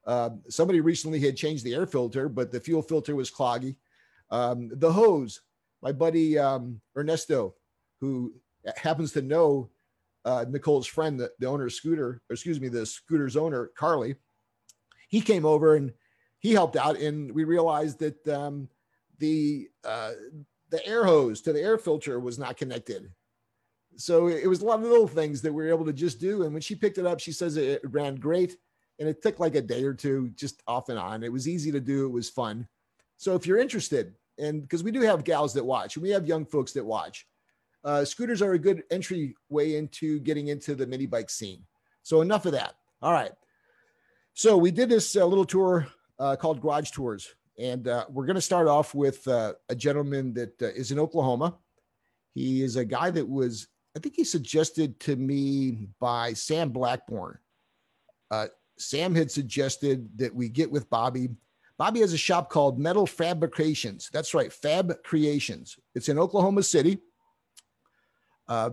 Uh, 0.05 0.31
somebody 0.49 0.81
recently 0.81 1.21
had 1.21 1.37
changed 1.37 1.65
the 1.65 1.75
air 1.75 1.87
filter, 1.87 2.29
but 2.29 2.51
the 2.51 2.61
fuel 2.61 2.83
filter 2.83 3.15
was 3.15 3.31
cloggy. 3.31 3.77
Um, 4.31 4.71
the 4.75 4.93
hose 4.93 5.41
my 5.83 5.93
buddy 5.93 6.39
um, 6.39 6.81
Ernesto, 6.97 7.55
who 8.01 8.33
happens 8.77 9.13
to 9.13 9.23
know 9.23 9.71
uh, 10.25 10.45
Nicole's 10.49 10.87
friend, 10.87 11.19
the, 11.19 11.31
the 11.41 11.47
owner 11.47 11.67
of 11.67 11.73
Scooter, 11.73 12.23
excuse 12.31 12.61
me, 12.61 12.69
the 12.69 12.87
Scooter's 12.87 13.37
owner, 13.37 13.73
Carly, 13.77 14.15
he 15.09 15.21
came 15.21 15.45
over 15.45 15.75
and 15.75 15.93
he 16.39 16.53
helped 16.53 16.77
out. 16.77 16.97
And 16.97 17.33
we 17.33 17.45
realized 17.45 17.99
that 17.99 18.27
um, 18.29 18.69
the 19.19 19.69
uh, 19.85 20.13
the 20.71 20.87
air 20.87 21.05
hose 21.05 21.43
to 21.43 21.53
the 21.53 21.61
air 21.61 21.77
filter 21.77 22.19
was 22.19 22.39
not 22.39 22.57
connected. 22.57 23.11
So 23.97 24.29
it 24.29 24.47
was 24.47 24.63
a 24.63 24.65
lot 24.65 24.81
of 24.81 24.87
little 24.87 25.09
things 25.09 25.43
that 25.43 25.53
we 25.53 25.63
were 25.63 25.69
able 25.69 25.85
to 25.85 25.93
just 25.93 26.21
do. 26.21 26.43
And 26.43 26.53
when 26.53 26.63
she 26.63 26.75
picked 26.75 26.99
it 26.99 27.07
up, 27.07 27.21
she 27.21 27.33
says 27.33 27.57
it 27.57 27.81
ran 27.85 28.17
great. 28.17 28.57
And 28.99 29.09
it 29.09 29.23
took 29.23 29.41
like 29.41 29.55
a 29.55 29.63
day 29.63 29.85
or 29.85 29.95
two 29.95 30.31
just 30.35 30.63
off 30.67 30.89
and 30.89 30.99
on. 30.99 31.23
It 31.25 31.33
was 31.33 31.49
easy 31.49 31.73
to 31.73 31.81
do. 31.81 32.07
It 32.07 32.13
was 32.13 32.29
fun. 32.29 32.69
So 33.17 33.35
if 33.35 33.47
you're 33.47 33.59
interested, 33.59 34.15
and 34.39 34.63
because 34.63 34.83
we 34.83 34.91
do 34.91 35.01
have 35.01 35.25
gals 35.25 35.55
that 35.55 35.65
watch, 35.65 35.97
and 35.97 36.03
we 36.03 36.11
have 36.11 36.27
young 36.27 36.45
folks 36.45 36.73
that 36.73 36.85
watch. 36.85 37.27
Uh, 37.85 38.05
scooters 38.05 38.43
are 38.43 38.53
a 38.53 38.59
good 38.59 38.85
entry 38.91 39.35
way 39.49 39.77
into 39.77 40.21
getting 40.21 40.49
into 40.49 40.75
the 40.75 40.87
mini 40.87 41.07
bike 41.07 41.31
scene. 41.31 41.65
So 42.03 42.21
enough 42.21 42.47
of 42.47 42.53
that. 42.53 42.75
All 43.01 43.13
right. 43.13 43.33
So 44.35 44.57
we 44.57 44.71
did 44.71 44.89
this 44.89 45.17
uh, 45.17 45.27
little 45.27 45.45
tour 45.45 45.89
uh, 46.19 46.37
called 46.37 46.61
Garage 46.61 46.91
Tours, 46.91 47.35
and 47.59 47.87
uh, 47.87 48.07
we're 48.09 48.27
going 48.27 48.37
to 48.37 48.41
start 48.41 48.69
off 48.69 48.95
with 48.95 49.27
uh, 49.29 49.55
a 49.69 49.75
gentleman 49.75 50.33
that 50.35 50.63
uh, 50.63 50.67
is 50.67 50.91
in 50.91 50.99
Oklahoma. 50.99 51.57
He 52.35 52.63
is 52.63 52.77
a 52.77 52.85
guy 52.85 53.11
that 53.11 53.29
was, 53.29 53.69
I 53.97 53.99
think, 53.99 54.15
he 54.17 54.25
suggested 54.25 54.99
to 55.01 55.17
me 55.17 55.89
by 56.01 56.33
Sam 56.33 56.71
Blackburn. 56.71 57.39
Sam 58.79 59.15
had 59.15 59.31
suggested 59.31 60.09
that 60.17 60.35
we 60.35 60.49
get 60.49 60.71
with 60.71 60.89
Bobby 60.91 61.29
Bobby 61.79 62.01
has 62.01 62.13
a 62.13 62.19
shop 62.19 62.49
called 62.49 62.79
Metal 62.79 63.07
Fabrications. 63.07 64.09
That's 64.13 64.35
right, 64.35 64.53
Fab 64.53 65.03
Creations. 65.03 65.79
It's 65.95 66.09
in 66.09 66.19
Oklahoma 66.19 66.63
City. 66.63 66.99
Uh, 68.47 68.71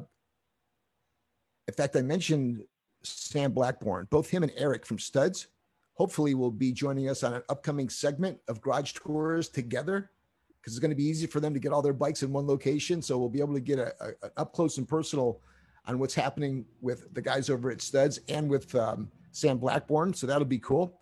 in 1.67 1.73
fact, 1.73 1.95
I 1.95 2.01
mentioned 2.01 2.61
Sam 3.01 3.51
Blackburn. 3.51 4.07
Both 4.11 4.29
him 4.29 4.43
and 4.43 4.51
Eric 4.55 4.85
from 4.85 4.99
Studs 4.99 5.47
hopefully 5.93 6.35
will 6.35 6.51
be 6.51 6.71
joining 6.71 7.09
us 7.09 7.23
on 7.23 7.33
an 7.33 7.41
upcoming 7.49 7.89
segment 7.89 8.37
of 8.47 8.61
Garage 8.61 8.93
Tours 8.93 9.49
together 9.49 10.11
because 10.59 10.73
it's 10.73 10.79
going 10.79 10.91
to 10.91 10.95
be 10.95 11.05
easy 11.05 11.27
for 11.27 11.39
them 11.39 11.53
to 11.53 11.59
get 11.59 11.71
all 11.71 11.81
their 11.81 11.93
bikes 11.93 12.23
in 12.23 12.31
one 12.31 12.47
location. 12.47 13.01
So 13.01 13.17
we'll 13.17 13.29
be 13.29 13.39
able 13.39 13.53
to 13.53 13.59
get 13.61 13.79
a, 13.79 13.93
a, 14.01 14.09
a 14.23 14.31
up 14.37 14.53
close 14.53 14.77
and 14.77 14.87
personal 14.87 15.39
on 15.85 15.99
what's 15.99 16.13
happening 16.13 16.65
with 16.81 17.13
the 17.13 17.21
guys 17.21 17.49
over 17.49 17.71
at 17.71 17.81
Studs 17.81 18.19
and 18.27 18.49
with 18.49 18.73
um, 18.75 19.09
Sam 19.31 19.57
Blackburn. 19.57 20.13
So 20.13 20.27
that'll 20.27 20.45
be 20.45 20.59
cool. 20.59 20.99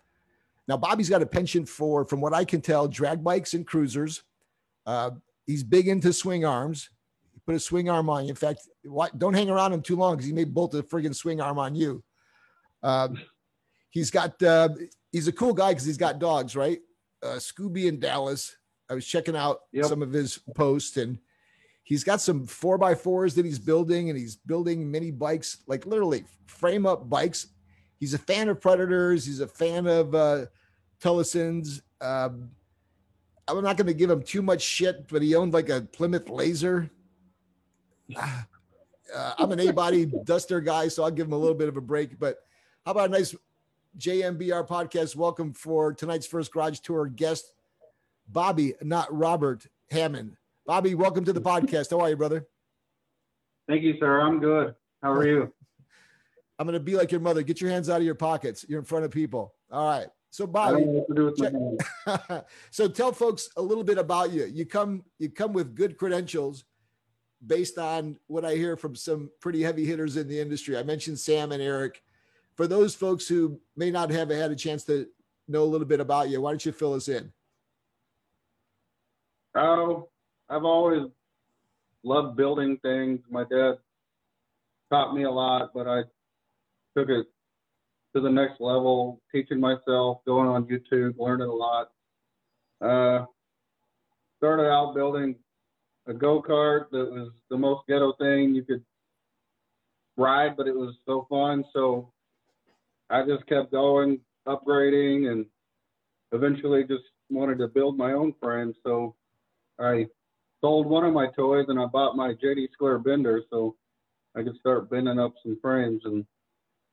Now, 0.68 0.76
Bobby's 0.76 1.08
got 1.08 1.22
a 1.22 1.26
penchant 1.26 1.66
for, 1.66 2.04
from 2.04 2.20
what 2.20 2.34
I 2.34 2.44
can 2.44 2.60
tell, 2.60 2.86
drag 2.86 3.24
bikes 3.24 3.54
and 3.54 3.66
cruisers. 3.66 4.22
Uh, 4.84 5.12
he's 5.46 5.64
big 5.64 5.88
into 5.88 6.12
swing 6.12 6.44
arms. 6.44 6.90
He 7.32 7.40
put 7.40 7.54
a 7.54 7.60
swing 7.60 7.88
arm 7.88 8.10
on 8.10 8.24
you. 8.24 8.30
In 8.30 8.36
fact, 8.36 8.68
don't 9.16 9.32
hang 9.32 9.48
around 9.48 9.72
him 9.72 9.80
too 9.80 9.96
long 9.96 10.16
because 10.16 10.26
he 10.26 10.32
may 10.32 10.44
bolt 10.44 10.74
a 10.74 10.82
friggin' 10.82 11.16
swing 11.16 11.40
arm 11.40 11.58
on 11.58 11.74
you. 11.74 12.04
Um, 12.82 13.18
he's 13.88 14.10
got, 14.10 14.42
uh, 14.42 14.68
he's 15.10 15.26
a 15.26 15.32
cool 15.32 15.54
guy 15.54 15.70
because 15.70 15.86
he's 15.86 15.96
got 15.96 16.18
dogs, 16.18 16.54
right? 16.54 16.80
Uh, 17.22 17.36
Scooby 17.36 17.88
and 17.88 17.98
Dallas. 17.98 18.54
I 18.90 18.94
was 18.94 19.06
checking 19.06 19.36
out 19.36 19.62
Yep. 19.72 19.86
some 19.86 20.02
of 20.02 20.12
his 20.12 20.38
posts, 20.54 20.96
and 20.96 21.18
he's 21.84 22.04
got 22.04 22.20
some 22.20 22.46
four 22.46 22.78
by 22.78 22.94
fours 22.94 23.34
that 23.34 23.44
he's 23.44 23.58
building, 23.58 24.08
and 24.10 24.18
he's 24.18 24.36
building 24.36 24.90
mini 24.90 25.10
bikes, 25.10 25.58
like 25.66 25.86
literally 25.86 26.24
frame 26.46 26.86
up 26.86 27.08
bikes. 27.08 27.48
He's 28.00 28.14
a 28.14 28.18
fan 28.18 28.48
of 28.48 28.60
Predators. 28.60 29.26
He's 29.26 29.40
a 29.40 29.46
fan 29.46 29.86
of 29.86 30.14
uh, 30.14 30.46
Tillotsons. 31.00 31.82
Um, 32.00 32.50
I'm 33.48 33.62
not 33.64 33.76
going 33.76 33.86
to 33.88 33.94
give 33.94 34.10
him 34.10 34.22
too 34.22 34.42
much 34.42 34.62
shit, 34.62 35.08
but 35.08 35.20
he 35.22 35.34
owned 35.34 35.52
like 35.52 35.68
a 35.68 35.80
Plymouth 35.82 36.28
Laser. 36.28 36.90
Ah, 38.16 38.46
uh, 39.14 39.34
I'm 39.38 39.52
an 39.52 39.60
A-body 39.60 40.06
duster 40.24 40.60
guy, 40.62 40.88
so 40.88 41.02
I'll 41.04 41.10
give 41.10 41.26
him 41.26 41.32
a 41.34 41.38
little 41.38 41.54
bit 41.54 41.68
of 41.68 41.76
a 41.76 41.80
break. 41.80 42.18
But 42.18 42.38
how 42.86 42.92
about 42.92 43.08
a 43.10 43.12
nice 43.12 43.34
JMBR 43.98 44.66
podcast? 44.66 45.14
Welcome 45.16 45.52
for 45.52 45.92
tonight's 45.92 46.26
first 46.26 46.50
garage 46.52 46.78
tour 46.80 47.06
guest, 47.06 47.52
Bobby, 48.28 48.74
not 48.82 49.08
Robert 49.16 49.66
Hammond. 49.90 50.36
Bobby, 50.66 50.94
welcome 50.94 51.24
to 51.24 51.32
the 51.32 51.40
podcast. 51.40 51.90
How 51.90 52.00
are 52.00 52.10
you, 52.10 52.16
brother? 52.16 52.46
Thank 53.66 53.82
you, 53.82 53.94
sir. 53.98 54.20
I'm 54.20 54.38
good. 54.38 54.74
How 55.02 55.12
are 55.12 55.26
you? 55.26 55.52
I'm 56.58 56.66
going 56.66 56.74
to 56.74 56.80
be 56.80 56.96
like 56.96 57.10
your 57.10 57.20
mother. 57.20 57.42
Get 57.42 57.60
your 57.60 57.70
hands 57.70 57.88
out 57.88 58.00
of 58.00 58.02
your 58.04 58.14
pockets. 58.14 58.66
You're 58.68 58.80
in 58.80 58.84
front 58.84 59.04
of 59.04 59.10
people. 59.10 59.54
All 59.70 59.88
right. 59.88 60.08
So, 60.30 60.46
Bobby, 60.46 60.80
don't 60.80 60.86
know 60.86 61.04
what 61.06 61.08
to 61.08 61.14
do 61.14 61.24
with 61.24 62.04
my 62.06 62.16
check- 62.28 62.46
so 62.70 62.86
tell 62.86 63.12
folks 63.12 63.48
a 63.56 63.62
little 63.62 63.84
bit 63.84 63.96
about 63.96 64.30
you. 64.30 64.44
You 64.44 64.66
come 64.66 65.04
you 65.18 65.30
come 65.30 65.54
with 65.54 65.74
good 65.74 65.96
credentials 65.96 66.64
based 67.46 67.78
on 67.78 68.18
what 68.26 68.44
I 68.44 68.54
hear 68.54 68.76
from 68.76 68.94
some 68.94 69.30
pretty 69.40 69.62
heavy 69.62 69.86
hitters 69.86 70.18
in 70.18 70.28
the 70.28 70.38
industry. 70.38 70.76
I 70.76 70.82
mentioned 70.82 71.18
Sam 71.18 71.52
and 71.52 71.62
Eric. 71.62 72.02
For 72.56 72.66
those 72.66 72.94
folks 72.94 73.26
who 73.26 73.58
may 73.76 73.90
not 73.90 74.10
have 74.10 74.28
had 74.28 74.50
a 74.50 74.56
chance 74.56 74.84
to 74.84 75.06
know 75.46 75.62
a 75.62 75.64
little 75.64 75.86
bit 75.86 76.00
about 76.00 76.28
you, 76.28 76.42
why 76.42 76.50
don't 76.50 76.66
you 76.66 76.72
fill 76.72 76.92
us 76.92 77.08
in? 77.08 77.32
Oh, 79.60 80.08
I've 80.48 80.64
always 80.64 81.10
loved 82.04 82.36
building 82.36 82.78
things. 82.80 83.18
My 83.28 83.42
dad 83.42 83.72
taught 84.88 85.16
me 85.16 85.24
a 85.24 85.30
lot, 85.30 85.70
but 85.74 85.88
I 85.88 86.02
took 86.96 87.08
it 87.08 87.26
to 88.14 88.20
the 88.20 88.30
next 88.30 88.60
level, 88.60 89.20
teaching 89.32 89.58
myself, 89.58 90.20
going 90.24 90.46
on 90.46 90.66
YouTube, 90.66 91.14
learning 91.18 91.48
a 91.48 91.52
lot. 91.52 91.90
Uh, 92.80 93.24
started 94.36 94.70
out 94.70 94.94
building 94.94 95.34
a 96.06 96.14
go 96.14 96.40
kart 96.40 96.88
that 96.92 97.10
was 97.10 97.32
the 97.50 97.58
most 97.58 97.82
ghetto 97.88 98.12
thing 98.12 98.54
you 98.54 98.62
could 98.62 98.84
ride, 100.16 100.56
but 100.56 100.68
it 100.68 100.74
was 100.74 100.94
so 101.04 101.26
fun. 101.28 101.64
So 101.72 102.12
I 103.10 103.24
just 103.26 103.44
kept 103.48 103.72
going, 103.72 104.20
upgrading, 104.46 105.32
and 105.32 105.46
eventually 106.30 106.84
just 106.84 107.02
wanted 107.28 107.58
to 107.58 107.66
build 107.66 107.98
my 107.98 108.12
own 108.12 108.34
frame. 108.40 108.72
So 108.84 109.16
I 109.78 110.06
sold 110.60 110.86
one 110.86 111.04
of 111.04 111.14
my 111.14 111.28
toys 111.28 111.66
and 111.68 111.78
I 111.78 111.86
bought 111.86 112.16
my 112.16 112.34
JD 112.34 112.72
Square 112.72 113.00
bender 113.00 113.42
so 113.50 113.76
I 114.36 114.42
could 114.42 114.56
start 114.58 114.90
bending 114.90 115.18
up 115.18 115.34
some 115.42 115.58
frames 115.60 116.02
and 116.04 116.24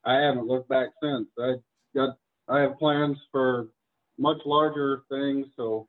I 0.04 0.15
haven't 0.15 0.48
looked 0.48 0.70
back 0.70 0.89
since. 1.01 1.27
I 1.39 1.56
got 1.96 2.18
I 2.48 2.60
have 2.60 2.77
plans 2.77 3.18
for 3.32 3.70
much 4.20 4.38
larger 4.46 5.04
things, 5.10 5.48
so 5.56 5.88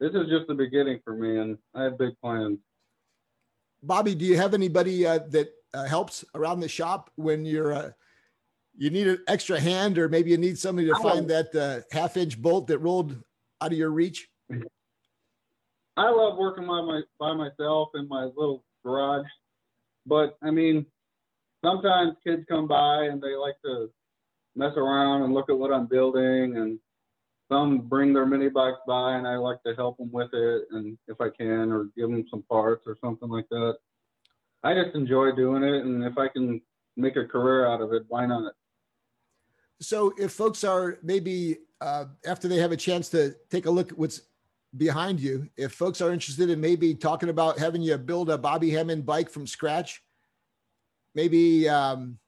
this 0.00 0.10
is 0.14 0.28
just 0.28 0.48
the 0.48 0.54
beginning 0.54 1.00
for 1.04 1.14
me 1.14 1.38
and 1.38 1.56
I 1.74 1.84
have 1.84 1.98
big 1.98 2.18
plans. 2.20 2.58
Bobby, 3.82 4.14
do 4.14 4.24
you 4.24 4.36
have 4.36 4.54
anybody 4.54 5.06
uh, 5.06 5.20
that 5.30 5.52
uh, 5.74 5.84
helps 5.84 6.24
around 6.34 6.60
the 6.60 6.68
shop 6.68 7.10
when 7.16 7.44
you're 7.44 7.72
uh, 7.72 7.90
you 8.76 8.90
need 8.90 9.06
an 9.06 9.18
extra 9.28 9.60
hand, 9.60 9.98
or 9.98 10.08
maybe 10.08 10.30
you 10.30 10.38
need 10.38 10.58
somebody 10.58 10.88
to 10.88 10.94
find 10.96 11.28
that 11.28 11.54
uh, 11.54 11.80
half 11.94 12.16
inch 12.16 12.40
bolt 12.40 12.66
that 12.68 12.78
rolled 12.78 13.16
out 13.60 13.72
of 13.72 13.78
your 13.78 13.90
reach? 13.90 14.28
I 15.96 16.10
love 16.10 16.38
working 16.38 16.66
by 16.66 16.80
my 16.80 17.02
by 17.18 17.34
myself 17.34 17.90
in 17.94 18.08
my 18.08 18.24
little 18.24 18.64
garage, 18.84 19.26
but 20.06 20.38
I 20.42 20.50
mean, 20.50 20.86
sometimes 21.64 22.16
kids 22.26 22.44
come 22.48 22.66
by 22.66 23.04
and 23.04 23.20
they 23.22 23.34
like 23.34 23.56
to 23.64 23.90
mess 24.56 24.72
around 24.76 25.22
and 25.22 25.34
look 25.34 25.50
at 25.50 25.58
what 25.58 25.72
I'm 25.72 25.86
building, 25.86 26.56
and 26.56 26.78
some 27.50 27.80
bring 27.80 28.14
their 28.14 28.26
mini 28.26 28.48
bikes 28.48 28.78
by, 28.86 29.16
and 29.16 29.26
I 29.26 29.36
like 29.36 29.62
to 29.64 29.74
help 29.74 29.98
them 29.98 30.10
with 30.10 30.30
it, 30.32 30.68
and 30.70 30.96
if 31.08 31.20
I 31.20 31.28
can, 31.28 31.70
or 31.70 31.88
give 31.96 32.10
them 32.10 32.24
some 32.30 32.42
parts 32.50 32.84
or 32.86 32.96
something 33.02 33.28
like 33.28 33.48
that. 33.50 33.76
I 34.64 34.74
just 34.74 34.94
enjoy 34.94 35.32
doing 35.32 35.62
it, 35.62 35.84
and 35.84 36.04
if 36.04 36.16
I 36.16 36.28
can 36.28 36.60
make 36.96 37.16
a 37.16 37.26
career 37.26 37.66
out 37.66 37.80
of 37.80 37.92
it, 37.92 38.04
why 38.08 38.26
not? 38.26 38.54
So, 39.80 40.14
if 40.16 40.32
folks 40.32 40.64
are 40.64 40.98
maybe 41.02 41.58
uh, 41.80 42.04
after 42.24 42.46
they 42.48 42.58
have 42.58 42.72
a 42.72 42.76
chance 42.76 43.08
to 43.10 43.34
take 43.50 43.66
a 43.66 43.70
look 43.70 43.90
at 43.90 43.98
what's 43.98 44.22
behind 44.76 45.20
you, 45.20 45.48
if 45.56 45.72
folks 45.72 46.00
are 46.00 46.12
interested 46.12 46.50
in 46.50 46.60
maybe 46.60 46.94
talking 46.94 47.28
about 47.28 47.58
having 47.58 47.82
you 47.82 47.96
build 47.98 48.30
a 48.30 48.38
Bobby 48.38 48.70
Hammond 48.70 49.04
bike 49.04 49.30
from 49.30 49.46
scratch, 49.46 50.02
maybe 51.14 51.68
um, 51.68 52.18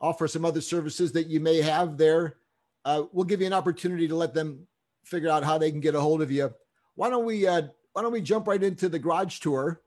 offer 0.00 0.28
some 0.28 0.44
other 0.44 0.60
services 0.60 1.12
that 1.12 1.26
you 1.26 1.40
may 1.40 1.60
have 1.60 1.96
there, 1.96 2.36
uh, 2.84 3.04
we'll 3.12 3.24
give 3.24 3.40
you 3.40 3.46
an 3.46 3.52
opportunity 3.52 4.08
to 4.08 4.14
let 4.14 4.34
them 4.34 4.66
figure 5.04 5.28
out 5.30 5.44
how 5.44 5.58
they 5.58 5.70
can 5.70 5.80
get 5.80 5.94
a 5.94 6.00
hold 6.00 6.22
of 6.22 6.30
you. 6.30 6.52
Why 6.94 7.10
don't 7.10 7.24
we 7.24 7.46
uh, 7.46 7.62
Why 7.92 8.02
don't 8.02 8.12
we 8.12 8.20
jump 8.22 8.46
right 8.46 8.62
into 8.62 8.88
the 8.88 8.98
garage 8.98 9.38
tour? 9.40 9.82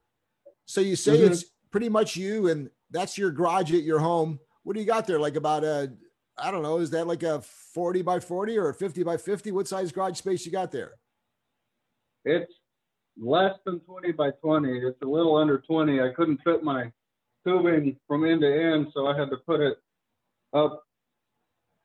So 0.65 0.81
you 0.81 0.95
say 0.95 1.17
Mhm. 1.19 1.31
it's 1.31 1.45
pretty 1.71 1.89
much 1.89 2.15
you, 2.15 2.47
and 2.47 2.69
that's 2.91 3.17
your 3.17 3.31
garage 3.31 3.73
at 3.73 3.83
your 3.83 3.99
home. 3.99 4.39
What 4.63 4.73
do 4.73 4.79
you 4.79 4.85
got 4.85 5.05
there? 5.07 5.19
Like 5.19 5.35
about 5.35 5.63
a 5.63 5.93
I 6.37 6.51
don't 6.51 6.63
know. 6.63 6.79
Is 6.79 6.89
that 6.89 7.07
like 7.07 7.23
a 7.23 7.39
40 7.41 8.01
by 8.01 8.19
40 8.19 8.57
or 8.57 8.69
a 8.69 8.73
50 8.73 9.03
by 9.03 9.15
50? 9.15 9.51
What 9.53 9.69
size 9.69 9.91
garage 9.93 10.17
space 10.17 10.45
you 10.45 10.51
got 10.51 10.69
there? 10.71 10.95
It's 12.25 12.51
less 13.17 13.53
than 13.65 13.79
20 13.81 14.11
by 14.13 14.31
20. 14.31 14.79
It's 14.79 15.01
a 15.01 15.05
little 15.05 15.37
under 15.37 15.59
20. 15.59 16.01
I 16.01 16.09
couldn't 16.13 16.41
fit 16.43 16.63
my 16.63 16.91
tubing 17.45 17.95
from 18.07 18.25
end 18.25 18.41
to 18.41 18.73
end, 18.73 18.87
so 18.93 19.07
I 19.07 19.17
had 19.17 19.29
to 19.29 19.37
put 19.37 19.61
it 19.61 19.77
up 20.53 20.83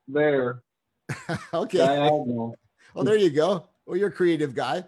there 0.07 0.63
okay. 1.53 1.77
diagonal. 1.77 2.55
Well, 2.93 3.05
there 3.05 3.17
you 3.17 3.29
go. 3.29 3.67
Well, 3.85 3.97
you're 3.97 4.09
a 4.09 4.11
creative 4.11 4.55
guy. 4.55 4.83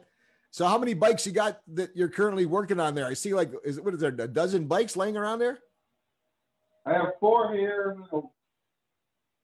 So 0.52 0.66
how 0.68 0.78
many 0.78 0.94
bikes 0.94 1.26
you 1.26 1.32
got 1.32 1.62
that 1.74 1.96
you're 1.96 2.10
currently 2.10 2.46
working 2.46 2.80
on 2.80 2.94
there? 2.96 3.08
I 3.08 3.14
see 3.14 3.34
like, 3.34 3.52
is 3.64 3.80
what 3.80 3.94
is 3.94 4.00
there, 4.00 4.10
a 4.10 4.28
dozen 4.28 4.66
bikes 4.66 4.96
laying 4.96 5.18
around 5.18 5.40
there? 5.40 5.60
I 6.86 6.94
have 6.94 7.14
four 7.20 7.54
here, 7.54 7.98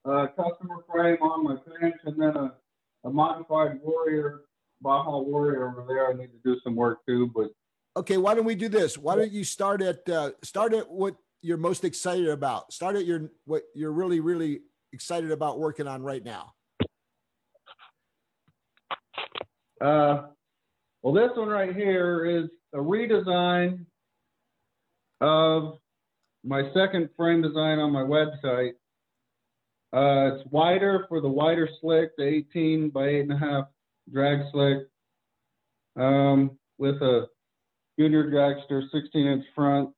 a 0.04 0.28
customer 0.28 0.84
frame 0.90 1.18
on 1.22 1.44
my 1.44 1.56
bench, 1.80 1.96
and 2.04 2.20
then 2.20 2.36
a, 2.36 2.52
a 3.04 3.10
modified 3.10 3.80
Warrior, 3.82 4.42
Baja 4.80 5.18
Warrior 5.18 5.68
over 5.68 5.84
there. 5.86 6.08
I 6.08 6.12
need 6.12 6.28
to 6.28 6.40
do 6.44 6.58
some 6.64 6.74
work 6.76 6.98
too, 7.06 7.30
but 7.34 7.48
Okay. 7.96 8.18
Why 8.18 8.34
don't 8.34 8.44
we 8.44 8.54
do 8.54 8.68
this? 8.68 8.96
Why 8.96 9.16
don't 9.16 9.32
you 9.32 9.44
start 9.44 9.82
at, 9.82 10.08
uh, 10.08 10.30
start 10.44 10.72
at 10.74 10.88
what 10.88 11.16
you're 11.42 11.56
most 11.56 11.84
excited 11.84 12.28
about? 12.28 12.72
Start 12.72 12.96
at 12.96 13.04
your, 13.04 13.30
what 13.46 13.64
you're 13.74 13.92
really, 13.92 14.20
really 14.20 14.60
excited 14.92 15.30
about 15.32 15.58
working 15.58 15.88
on 15.88 16.02
right 16.02 16.24
now. 16.24 16.52
Uh, 19.80 20.28
well, 21.02 21.14
this 21.14 21.30
one 21.34 21.48
right 21.48 21.74
here 21.74 22.26
is 22.26 22.50
a 22.74 22.78
redesign 22.78 23.86
of 25.20 25.78
my 26.44 26.70
second 26.74 27.08
frame 27.16 27.42
design 27.42 27.78
on 27.78 27.90
my 27.90 28.02
website. 28.02 28.72
Uh, 29.92 30.36
it's 30.36 30.48
wider 30.50 31.06
for 31.08 31.20
the 31.20 31.28
wider 31.28 31.68
slick, 31.80 32.10
the 32.16 32.24
18 32.24 32.90
by 32.90 33.06
8.5 33.06 33.66
drag 34.12 34.40
slick, 34.52 34.78
um, 35.96 36.58
with 36.78 36.96
a 37.02 37.26
junior 37.98 38.30
dragster 38.30 38.82
16 38.92 39.26
inch 39.26 39.44
front. 39.54 39.90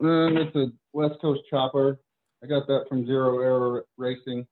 And 0.00 0.38
it's 0.38 0.56
a 0.56 0.66
West 0.92 1.20
Coast 1.20 1.42
chopper. 1.48 2.00
I 2.42 2.46
got 2.46 2.66
that 2.66 2.86
from 2.88 3.06
Zero 3.06 3.40
Error 3.40 3.84
Racing. 3.96 4.46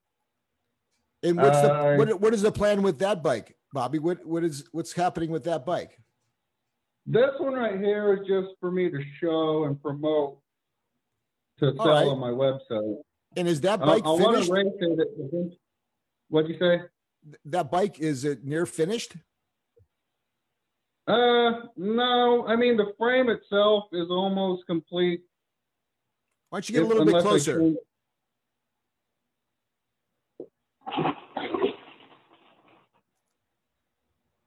And 1.23 1.37
what's 1.37 1.61
the, 1.61 1.73
Uh, 1.73 1.97
what, 1.97 2.21
what 2.21 2.35
is 2.35 2.43
the 2.43 2.53
plan 2.53 2.83
with 2.83 2.99
that 3.01 3.23
bike, 3.23 3.57
Bobby? 3.73 3.99
What, 3.99 4.25
what 4.25 4.45
is, 4.45 4.69
what's 4.73 4.93
happening 4.93 5.31
with 5.31 5.45
that 5.45 5.67
bike? 5.67 5.99
This 7.07 7.31
one 7.39 7.55
right 7.55 7.79
here 7.79 8.15
is 8.15 8.27
just 8.27 8.55
for 8.61 8.71
me 8.71 8.89
to 8.91 9.01
show 9.21 9.65
and 9.65 9.81
promote 9.83 10.39
to 11.59 11.75
sell 11.77 11.87
right. 11.87 12.07
on 12.07 12.19
my 12.19 12.31
website. 12.31 12.97
And 13.37 13.49
is 13.49 13.61
that 13.63 13.83
I, 13.83 13.87
bike 13.87 14.03
I 14.05 14.09
want 14.11 14.25
finished? 14.25 14.49
to 14.49 14.55
race 14.55 14.67
it. 14.81 15.59
What'd 16.29 16.51
you 16.51 16.59
say? 16.59 16.81
That 17.45 17.71
bike 17.71 18.01
is 18.01 18.25
it 18.25 18.45
near 18.45 18.67
finished? 18.67 19.15
Uh, 21.07 21.67
no. 21.77 22.47
I 22.47 22.57
mean, 22.57 22.77
the 22.77 22.93
frame 22.99 23.29
itself 23.29 23.85
is 23.93 24.09
almost 24.11 24.67
complete. 24.67 25.23
Why 26.51 26.57
don't 26.59 26.69
you 26.69 26.75
get 26.75 26.85
a 26.85 26.87
little 26.87 27.05
bit 27.05 27.21
closer? 27.23 27.75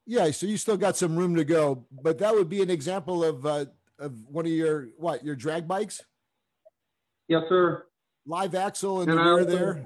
Yeah, 0.05 0.29
so 0.31 0.45
you 0.45 0.57
still 0.57 0.77
got 0.77 0.95
some 0.95 1.15
room 1.15 1.35
to 1.35 1.43
go, 1.43 1.85
but 2.03 2.19
that 2.19 2.33
would 2.33 2.49
be 2.49 2.61
an 2.61 2.69
example 2.69 3.23
of 3.23 3.45
uh, 3.45 3.65
of 3.97 4.13
one 4.29 4.45
of 4.45 4.51
your 4.51 4.89
what 4.97 5.23
your 5.25 5.35
drag 5.35 5.67
bikes, 5.67 6.01
Yes, 7.27 7.43
sir. 7.49 7.85
live 8.27 8.53
axle 8.53 9.01
in 9.01 9.09
And 9.09 9.17
the 9.17 9.23
rear 9.23 9.45
there. 9.45 9.85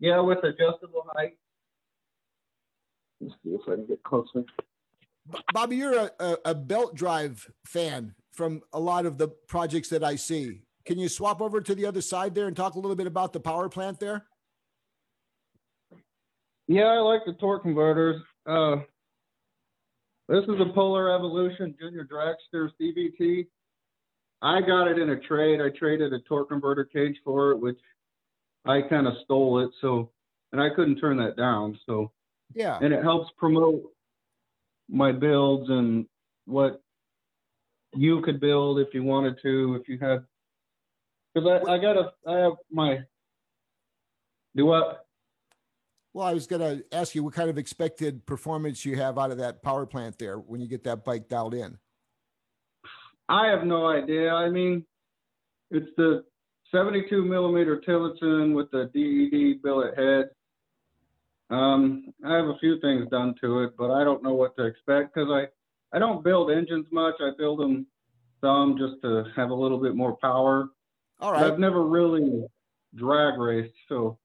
Yeah, 0.00 0.20
with 0.20 0.38
adjustable 0.42 1.06
height. 1.14 1.36
Let's 3.20 3.34
see 3.44 3.50
if 3.50 3.60
I 3.68 3.74
can 3.74 3.86
get 3.86 4.02
closer. 4.02 4.44
Bobby, 5.52 5.76
you're 5.76 5.94
a, 5.94 6.10
a, 6.18 6.36
a, 6.46 6.54
belt 6.54 6.94
drive 6.94 7.48
fan 7.66 8.14
from 8.32 8.62
a 8.72 8.80
lot 8.80 9.04
of 9.04 9.18
the 9.18 9.28
projects 9.28 9.90
that 9.90 10.02
I 10.02 10.16
see. 10.16 10.62
Can 10.86 10.98
you 10.98 11.08
swap 11.08 11.42
over 11.42 11.60
to 11.60 11.74
the 11.74 11.84
other 11.84 12.00
side 12.00 12.34
there 12.34 12.46
and 12.46 12.56
talk 12.56 12.74
a 12.74 12.78
little 12.78 12.96
bit 12.96 13.06
about 13.06 13.34
the 13.34 13.40
power 13.40 13.68
plant 13.68 14.00
there? 14.00 14.24
Yeah, 16.66 16.84
I 16.84 16.98
like 17.00 17.20
the 17.26 17.34
torque 17.34 17.62
converters. 17.62 18.22
Uh, 18.46 18.76
this 20.28 20.44
is 20.44 20.60
a 20.60 20.72
Polar 20.72 21.14
Evolution 21.14 21.74
Junior 21.78 22.08
Dragster 22.10 22.70
CVT. 22.80 23.46
I 24.40 24.60
got 24.62 24.88
it 24.88 24.98
in 24.98 25.10
a 25.10 25.20
trade. 25.20 25.60
I 25.60 25.68
traded 25.68 26.14
a 26.14 26.20
torque 26.20 26.48
converter 26.48 26.84
cage 26.84 27.16
for 27.24 27.50
it, 27.50 27.58
which 27.58 27.78
I 28.64 28.82
kind 28.82 29.06
of 29.06 29.14
stole 29.24 29.60
it. 29.60 29.70
So, 29.80 30.10
and 30.52 30.60
I 30.60 30.68
couldn't 30.70 30.96
turn 30.96 31.16
that 31.18 31.36
down. 31.36 31.78
So, 31.86 32.12
yeah. 32.54 32.78
And 32.80 32.92
it 32.92 33.02
helps 33.02 33.30
promote 33.38 33.82
my 34.88 35.12
builds 35.12 35.70
and 35.70 36.06
what 36.46 36.82
you 37.94 38.20
could 38.22 38.40
build 38.40 38.78
if 38.78 38.92
you 38.92 39.02
wanted 39.02 39.38
to, 39.42 39.78
if 39.80 39.88
you 39.88 39.98
had. 39.98 40.24
Because 41.34 41.62
I, 41.66 41.72
I 41.72 41.78
got 41.78 41.96
a, 41.96 42.12
I 42.26 42.38
have 42.38 42.52
my. 42.70 42.98
Do 44.56 44.66
what? 44.66 45.06
Well, 46.12 46.26
I 46.26 46.34
was 46.34 46.48
going 46.48 46.60
to 46.60 46.84
ask 46.92 47.14
you 47.14 47.22
what 47.22 47.34
kind 47.34 47.48
of 47.48 47.56
expected 47.56 48.26
performance 48.26 48.84
you 48.84 48.96
have 48.96 49.16
out 49.16 49.30
of 49.30 49.38
that 49.38 49.62
power 49.62 49.86
plant 49.86 50.18
there 50.18 50.38
when 50.38 50.60
you 50.60 50.66
get 50.66 50.82
that 50.84 51.04
bike 51.04 51.28
dialed 51.28 51.54
in. 51.54 51.78
I 53.28 53.46
have 53.46 53.64
no 53.64 53.86
idea. 53.86 54.32
I 54.32 54.50
mean, 54.50 54.84
it's 55.70 55.86
the 55.96 56.24
72 56.72 57.24
millimeter 57.24 57.80
Tillotson 57.80 58.54
with 58.54 58.70
the 58.70 58.90
DED 58.94 59.62
billet 59.62 59.96
head. 59.98 60.30
Um, 61.50 62.12
I 62.24 62.36
have 62.36 62.46
a 62.46 62.58
few 62.60 62.80
things 62.80 63.08
done 63.10 63.34
to 63.40 63.64
it, 63.64 63.72
but 63.76 63.90
I 63.90 64.04
don't 64.04 64.22
know 64.22 64.34
what 64.34 64.56
to 64.56 64.64
expect 64.64 65.14
because 65.14 65.28
I, 65.30 65.48
I 65.94 65.98
don't 65.98 66.22
build 66.22 66.50
engines 66.50 66.86
much. 66.92 67.14
I 67.20 67.30
build 67.36 67.58
them 67.58 67.86
some 68.40 68.76
just 68.78 69.02
to 69.02 69.24
have 69.34 69.50
a 69.50 69.54
little 69.54 69.78
bit 69.78 69.96
more 69.96 70.16
power. 70.16 70.68
All 71.18 71.32
right. 71.32 71.42
I've 71.42 71.58
never 71.58 71.84
really 71.84 72.44
drag 72.94 73.38
raced, 73.38 73.74
so 73.88 74.18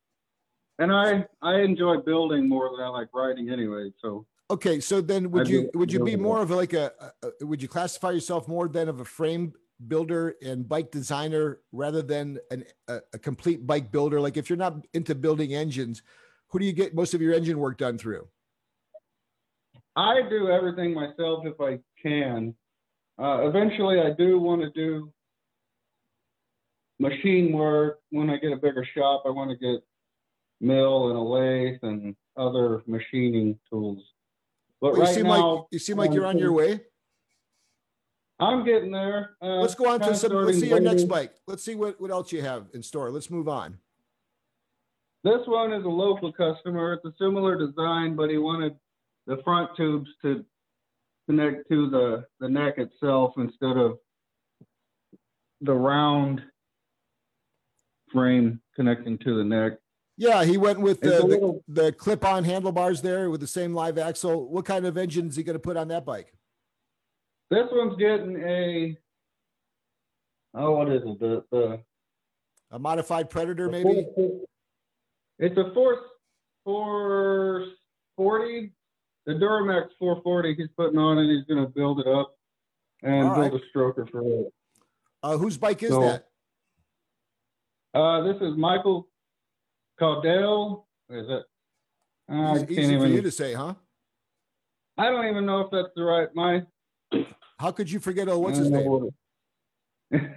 and 0.80 0.92
I 0.92 1.26
I 1.42 1.60
enjoy 1.62 1.98
building 1.98 2.48
more 2.48 2.70
than 2.70 2.86
I 2.86 2.90
like 2.90 3.10
riding 3.14 3.50
anyway. 3.50 3.92
So 4.02 4.26
okay, 4.50 4.80
so 4.80 5.02
then 5.02 5.32
would 5.32 5.50
you 5.50 5.70
would 5.74 5.92
you 5.92 6.04
be 6.04 6.16
more 6.16 6.42
of 6.42 6.52
like 6.52 6.74
a, 6.74 7.12
a, 7.22 7.46
would 7.46 7.62
you 7.62 7.68
classify 7.68 8.12
yourself 8.12 8.48
more 8.48 8.68
than 8.68 8.88
of 8.88 9.00
a 9.02 9.06
frame 9.06 9.54
builder 9.88 10.36
and 10.42 10.68
bike 10.68 10.92
designer 10.92 11.60
rather 11.72 12.02
than 12.02 12.40
an, 12.52 12.64
a, 12.88 13.00
a 13.14 13.20
complete 13.20 13.66
bike 13.66 13.92
builder? 13.92 14.20
Like 14.20 14.38
if 14.38 14.50
you're 14.50 14.58
not 14.58 14.86
into 14.94 15.16
building 15.16 15.54
engines, 15.54 16.02
who 16.50 16.60
do 16.60 16.66
you 16.66 16.74
get 16.74 16.96
most 16.96 17.14
of 17.14 17.22
your 17.22 17.34
engine 17.34 17.60
work 17.60 17.78
done 17.78 17.98
through? 17.98 18.28
I 19.96 20.22
do 20.30 20.50
everything 20.50 20.94
myself 20.94 21.46
if 21.46 21.60
I 21.60 21.80
can. 22.02 22.54
Uh, 23.18 23.48
eventually, 23.48 24.02
I 24.02 24.12
do 24.12 24.40
want 24.40 24.62
to 24.62 24.70
do 24.72 25.12
machine 27.00 27.54
work 27.54 28.00
when 28.10 28.30
I 28.30 28.38
get 28.38 28.52
a 28.52 28.58
bigger 28.58 28.86
shop. 28.94 29.24
I 29.26 29.30
want 29.30 29.52
to 29.52 29.58
get 29.58 29.82
mill 30.60 31.10
and 31.10 31.18
a 31.18 31.22
lathe 31.22 31.80
and 31.84 32.16
other 32.38 32.84
machining 32.88 33.58
tools. 33.70 34.04
But 34.82 34.92
well, 34.92 34.98
you 34.98 35.06
right 35.06 35.16
seem 35.16 35.24
now, 35.24 35.56
like 35.56 35.66
you 35.72 35.80
seem 35.80 35.98
like 35.98 36.14
you're 36.14 36.26
on 36.26 36.38
your 36.38 36.52
way. 36.52 36.82
I'm 38.40 38.66
getting 38.66 38.92
there. 38.92 39.38
Uh, 39.42 39.62
let's 39.62 39.76
go 39.76 39.90
on 39.90 40.00
to 40.02 40.16
some. 40.16 40.34
Let's 40.34 40.60
see 40.60 40.70
your 40.70 40.80
next 40.80 41.06
bike. 41.06 41.34
Let's 41.48 41.64
see 41.64 41.76
what, 41.76 42.00
what 42.02 42.12
else 42.12 42.32
you 42.32 42.42
have 42.42 42.68
in 42.74 42.84
store. 42.84 43.10
Let's 43.10 43.30
move 43.30 43.48
on. 43.48 43.78
This 45.24 45.42
one 45.48 45.74
is 45.74 45.84
a 45.86 45.90
local 45.90 46.32
customer. 46.32 46.94
It's 46.94 47.06
a 47.06 47.14
similar 47.18 47.58
design, 47.58 48.16
but 48.16 48.30
he 48.30 48.38
wanted 48.38 48.76
the 49.26 49.38
front 49.44 49.72
tubes 49.76 50.10
to 50.22 50.46
connect 51.28 51.68
to 51.70 51.90
the, 51.90 52.26
the 52.40 52.48
neck 52.48 52.78
itself 52.78 53.34
instead 53.38 53.78
of 53.78 53.98
the 55.62 55.74
round 55.74 56.42
frame 58.14 58.62
connecting 58.76 59.18
to 59.20 59.36
the 59.38 59.44
neck. 59.44 59.80
Yeah, 60.18 60.46
he 60.46 60.58
went 60.58 60.80
with 60.80 61.02
the, 61.02 61.26
little, 61.26 61.64
the, 61.68 61.86
the 61.86 61.92
clip-on 61.92 62.44
handlebars 62.44 63.02
there 63.02 63.30
with 63.30 63.42
the 63.42 63.48
same 63.48 63.74
live 63.74 63.98
axle. 63.98 64.48
What 64.48 64.66
kind 64.66 64.86
of 64.86 64.96
engine 64.96 65.28
is 65.28 65.36
he 65.36 65.44
going 65.44 65.56
to 65.56 65.60
put 65.60 65.76
on 65.76 65.88
that 65.88 66.06
bike? 66.06 66.35
This 67.50 67.66
one's 67.72 67.98
getting 67.98 68.42
a 68.42 68.98
oh, 70.56 70.72
what 70.72 70.90
is 70.90 71.02
it? 71.06 71.20
The 71.20 71.44
the 71.52 71.80
a 72.72 72.80
modified 72.80 73.30
Predator, 73.30 73.70
maybe. 73.70 74.08
it's 75.40 75.58
a 75.58 75.72
four 75.74 75.98
four 76.64 77.66
forty. 78.16 78.72
The 79.26 79.34
DuroMax 79.34 79.88
440 79.98 80.54
he's 80.54 80.68
putting 80.78 81.00
on 81.00 81.18
it. 81.18 81.34
He's 81.34 81.46
going 81.46 81.66
to 81.66 81.72
build 81.72 82.00
it 82.00 82.08
up 82.08 82.36
and 83.02 83.28
right. 83.30 83.50
build 83.50 83.60
a 83.60 83.78
stroker 83.78 84.08
for 84.12 84.22
it. 84.22 84.54
Uh, 85.24 85.38
whose 85.38 85.58
bike 85.58 85.82
is 85.82 85.90
so, 85.90 86.02
that? 86.02 86.28
Uh, 87.96 88.22
this 88.22 88.36
is 88.42 88.56
Michael 88.56 89.08
Caudell. 90.00 90.84
Is 91.10 91.26
it? 91.28 91.44
Uh, 92.32 92.56
easy, 92.56 92.74
easy 92.74 92.94
even, 92.94 93.00
for 93.00 93.08
you 93.08 93.22
to 93.24 93.32
say, 93.32 93.54
huh? 93.54 93.74
I 94.98 95.10
don't 95.10 95.26
even 95.28 95.46
know 95.46 95.62
if 95.62 95.72
that's 95.72 95.90
the 95.96 96.04
right. 96.04 96.28
My. 96.36 96.64
How 97.58 97.72
could 97.72 97.90
you 97.90 98.00
forget? 98.00 98.28
Oh, 98.28 98.40
what's 98.40 98.58
his 98.58 98.70
name? 98.70 99.10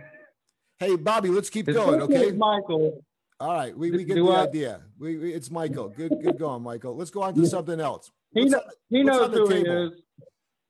hey, 0.79 0.97
Bobby, 0.97 1.29
let's 1.29 1.51
keep 1.51 1.67
going. 1.67 2.03
Okay, 2.03 2.33
Michael. 2.33 3.05
All 3.41 3.55
right, 3.55 3.77
we, 3.77 3.91
we 3.91 4.05
get 4.05 4.17
Do 4.17 4.27
the 4.27 4.33
I, 4.33 4.43
idea. 4.45 4.81
We, 4.99 5.17
we, 5.17 5.33
it's 5.33 5.51
Michael. 5.51 5.89
Good 5.89 6.13
good 6.23 6.39
going, 6.39 6.63
Michael. 6.63 6.97
Let's 6.97 7.11
go 7.11 7.23
on 7.23 7.35
to 7.35 7.47
something 7.47 7.81
else. 7.81 8.11
He, 8.33 8.45
know, 8.45 8.61
he 8.91 9.03
knows 9.03 9.33
who 9.33 9.49
table? 9.49 9.71
he 9.71 9.87
is. 9.87 10.03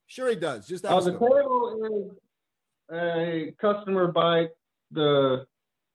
Sure, 0.07 0.29
he 0.29 0.37
does. 0.37 0.67
Just 0.67 0.85
uh, 0.85 1.01
the 1.01 1.13
table 1.13 2.13
is 2.91 2.97
a 2.97 3.55
customer 3.61 4.13
bike. 4.13 4.53
The 4.91 5.47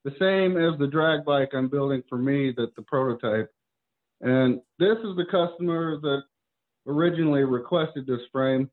the 0.04 0.14
same 0.18 0.56
as 0.56 0.78
the 0.78 0.86
drag 0.86 1.24
bike 1.24 1.50
I'm 1.52 1.68
building 1.68 2.02
for 2.08 2.18
me, 2.18 2.52
that 2.56 2.74
the 2.76 2.82
prototype. 2.82 3.50
And 4.20 4.60
this 4.78 4.98
is 4.98 5.16
the 5.16 5.26
customer 5.30 5.98
that 6.00 6.22
originally 6.86 7.44
requested 7.44 8.06
this 8.06 8.20
frame. 8.30 8.70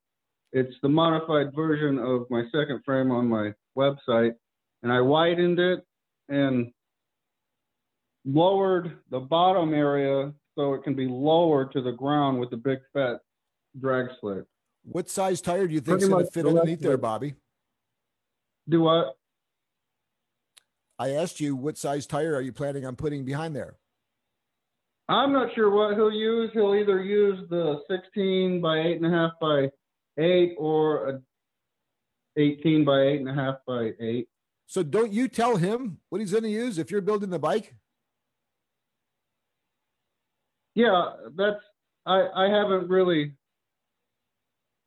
It's 0.54 0.76
the 0.82 0.90
modified 0.90 1.56
version 1.56 1.98
of 1.98 2.26
my 2.30 2.44
second 2.52 2.82
frame 2.84 3.12
on 3.12 3.28
my 3.28 3.54
website. 3.78 4.34
And 4.84 4.92
I 4.92 5.00
widened 5.00 5.60
it 5.60 5.80
and 6.30 6.72
lowered 8.26 8.98
the 9.10 9.20
bottom 9.20 9.74
area 9.74 10.34
so 10.56 10.74
it 10.74 10.84
can 10.84 10.96
be 10.96 11.08
lower 11.08 11.66
to 11.66 11.82
the 11.82 11.92
ground 11.92 12.40
with 12.40 12.50
the 12.50 12.58
big 12.58 12.80
fat 12.94 13.20
drag 13.80 14.08
slick. 14.20 14.44
What 14.84 15.10
size 15.10 15.42
tire 15.42 15.68
do 15.68 15.74
you 15.74 15.80
think 15.80 16.02
is 16.02 16.10
going 16.10 16.26
to 16.26 16.32
fit 16.32 16.46
underneath 16.46 16.82
there, 16.82 16.98
Bobby? 16.98 17.36
Do 18.68 18.82
what? 18.82 19.16
I 21.00 21.12
asked 21.12 21.40
you 21.40 21.56
what 21.56 21.78
size 21.78 22.06
tire 22.06 22.36
are 22.36 22.42
you 22.42 22.52
planning 22.52 22.86
on 22.86 22.96
putting 22.96 23.24
behind 23.24 23.56
there? 23.56 23.78
I'm 25.08 25.34
not 25.34 25.54
sure 25.56 25.70
what 25.70 25.96
he'll 25.96 26.12
use. 26.12 26.52
He'll 26.54 26.76
either 26.76 27.02
use 27.02 27.40
the 27.50 27.82
16 27.90 28.62
by 28.62 28.78
8.5 28.78 29.32
by 29.42 29.70
8 30.22 30.56
or 30.58 31.10
a 31.10 31.22
18 32.38 32.86
by 32.86 32.92
8.5 32.92 33.58
by 33.68 33.92
8. 34.00 34.28
So 34.68 34.84
don't 34.84 35.12
you 35.12 35.28
tell 35.28 35.58
him 35.58 35.98
what 36.10 36.22
he's 36.22 36.32
going 36.32 36.44
to 36.44 36.50
use 36.50 36.78
if 36.78 36.92
you're 36.92 37.02
building 37.02 37.30
the 37.30 37.40
bike? 37.40 37.76
Yeah, 40.76 41.12
that's 41.36 41.60
I 42.06 42.28
I 42.34 42.50
haven't 42.50 42.88
really 42.90 43.34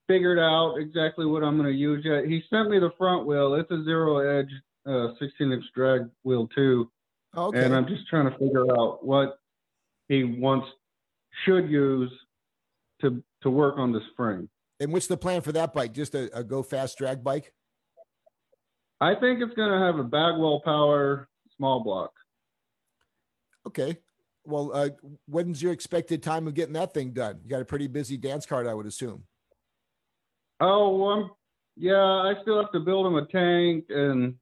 figured 0.08 0.38
out 0.38 0.76
exactly 0.76 1.26
what 1.26 1.42
I'm 1.42 1.58
going 1.58 1.70
to 1.70 1.78
use 1.78 2.04
yet. 2.04 2.24
He 2.26 2.42
sent 2.50 2.70
me 2.70 2.78
the 2.78 2.92
front 2.96 3.26
wheel. 3.26 3.54
It's 3.54 3.70
a 3.70 3.84
zero 3.84 4.18
edge 4.18 4.50
uh, 4.86 5.08
16 5.18 5.52
inch 5.52 5.64
drag 5.74 6.08
wheel 6.22 6.48
too. 6.54 6.90
Okay. 7.36 7.64
And 7.64 7.74
I'm 7.74 7.86
just 7.86 8.06
trying 8.08 8.30
to 8.30 8.38
figure 8.38 8.70
out 8.78 9.04
what 9.04 9.38
he 10.08 10.24
wants 10.24 10.68
should 11.44 11.68
use 11.68 12.12
to 13.00 13.22
to 13.42 13.50
work 13.50 13.76
on 13.76 13.92
this 13.92 14.02
frame. 14.16 14.48
And 14.84 14.92
what's 14.92 15.06
the 15.06 15.16
plan 15.16 15.40
for 15.40 15.50
that 15.52 15.72
bike? 15.72 15.94
Just 15.94 16.14
a, 16.14 16.30
a 16.36 16.44
go 16.44 16.62
fast 16.62 16.98
drag 16.98 17.24
bike? 17.24 17.54
I 19.00 19.14
think 19.14 19.40
it's 19.40 19.54
going 19.54 19.70
to 19.70 19.78
have 19.78 19.98
a 19.98 20.04
Bagwell 20.04 20.60
power 20.62 21.26
small 21.56 21.82
block. 21.82 22.12
Okay. 23.66 23.96
Well, 24.44 24.72
uh, 24.74 24.90
when's 25.26 25.62
your 25.62 25.72
expected 25.72 26.22
time 26.22 26.46
of 26.46 26.52
getting 26.52 26.74
that 26.74 26.92
thing 26.92 27.12
done? 27.12 27.40
You 27.42 27.48
got 27.48 27.62
a 27.62 27.64
pretty 27.64 27.86
busy 27.86 28.18
dance 28.18 28.44
card, 28.44 28.66
I 28.66 28.74
would 28.74 28.84
assume. 28.84 29.24
Oh, 30.60 31.30
yeah, 31.76 31.94
I 31.94 32.34
still 32.42 32.60
have 32.60 32.70
to 32.72 32.80
build 32.80 33.06
him 33.06 33.16
a 33.16 33.26
tank 33.26 33.86
and 33.88 34.34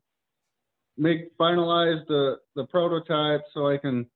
make 0.99 1.37
finalize 1.39 2.05
the 2.09 2.39
the 2.57 2.65
prototype 2.67 3.43
so 3.55 3.69
I 3.69 3.79
can 3.79 4.07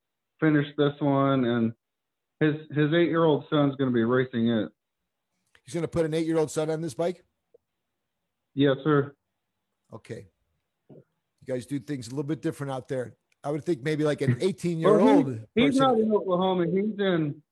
finish 0.41 0.67
this 0.77 0.93
one. 0.99 1.45
And 1.45 1.73
his 2.41 2.55
his 2.77 2.93
eight 2.93 3.11
year 3.11 3.25
old 3.25 3.45
son's 3.49 3.77
going 3.77 3.91
to 3.91 3.95
be 3.95 4.03
racing 4.03 4.49
it. 4.49 4.73
He's 5.67 5.75
going 5.75 5.83
to 5.83 5.89
put 5.89 6.05
an 6.07 6.15
eight 6.15 6.27
year 6.27 6.39
old 6.39 6.51
son 6.51 6.71
on 6.71 6.81
this 6.81 6.95
bike. 6.95 7.25
Yes, 8.55 8.77
sir. 8.85 9.15
Okay. 9.93 10.29
You 10.91 11.03
guys 11.55 11.67
do 11.67 11.79
things 11.79 12.07
a 12.07 12.11
little 12.11 12.25
bit 12.25 12.41
different 12.41 12.73
out 12.73 12.89
there. 12.89 13.15
I 13.45 13.51
would 13.51 13.65
think 13.65 13.83
maybe 13.83 14.05
like 14.05 14.21
an 14.21 14.39
18 14.41 14.79
year 14.81 14.99
old. 14.99 15.41
He, 15.55 15.63
he's 15.67 15.77
not 15.77 15.99
in 15.99 16.13
Oklahoma. 16.13 16.67
He's 16.67 16.99
in 16.99 17.43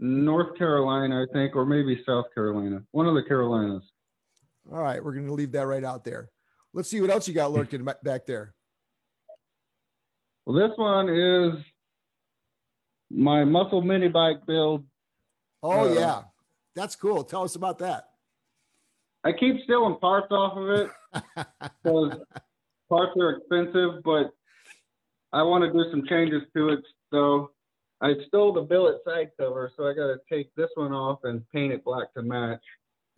North 0.00 0.56
Carolina, 0.56 1.22
I 1.22 1.32
think, 1.32 1.54
or 1.56 1.64
maybe 1.64 2.02
South 2.06 2.26
Carolina. 2.34 2.82
One 2.92 3.06
of 3.06 3.14
the 3.14 3.22
Carolinas. 3.22 3.82
All 4.72 4.82
right, 4.82 5.02
we're 5.02 5.12
going 5.14 5.26
to 5.26 5.32
leave 5.32 5.52
that 5.52 5.66
right 5.66 5.84
out 5.84 6.04
there. 6.04 6.30
Let's 6.74 6.88
see 6.90 7.00
what 7.00 7.10
else 7.10 7.26
you 7.26 7.34
got 7.34 7.52
lurking 7.52 7.84
back 7.84 8.26
there. 8.26 8.54
Well, 10.44 10.56
this 10.68 10.76
one 10.76 11.08
is 11.08 11.64
my 13.10 13.44
muscle 13.44 13.80
mini 13.82 14.08
bike 14.08 14.44
build. 14.46 14.84
Oh 15.62 15.88
Uh, 15.90 15.94
yeah, 15.94 16.22
that's 16.78 16.94
cool. 16.94 17.24
Tell 17.24 17.42
us 17.42 17.56
about 17.56 17.78
that. 17.80 18.10
I 19.24 19.32
keep 19.32 19.56
stealing 19.64 19.96
parts 19.96 20.28
off 20.30 20.56
of 20.56 20.68
it 20.70 20.90
because 21.82 22.16
parts 22.88 23.12
are 23.20 23.30
expensive, 23.32 24.02
but 24.04 24.30
I 25.32 25.42
want 25.42 25.64
to 25.64 25.72
do 25.72 25.90
some 25.90 26.06
changes 26.08 26.42
to 26.56 26.68
it. 26.70 26.80
So 27.12 27.50
I 28.00 28.14
stole 28.28 28.52
the 28.52 28.62
billet 28.62 28.98
side 29.04 29.30
cover, 29.38 29.72
so 29.76 29.88
I 29.88 29.92
got 29.92 30.06
to 30.06 30.18
take 30.30 30.54
this 30.54 30.70
one 30.76 30.92
off 30.92 31.18
and 31.24 31.42
paint 31.50 31.72
it 31.72 31.84
black 31.84 32.14
to 32.14 32.22
match. 32.22 32.62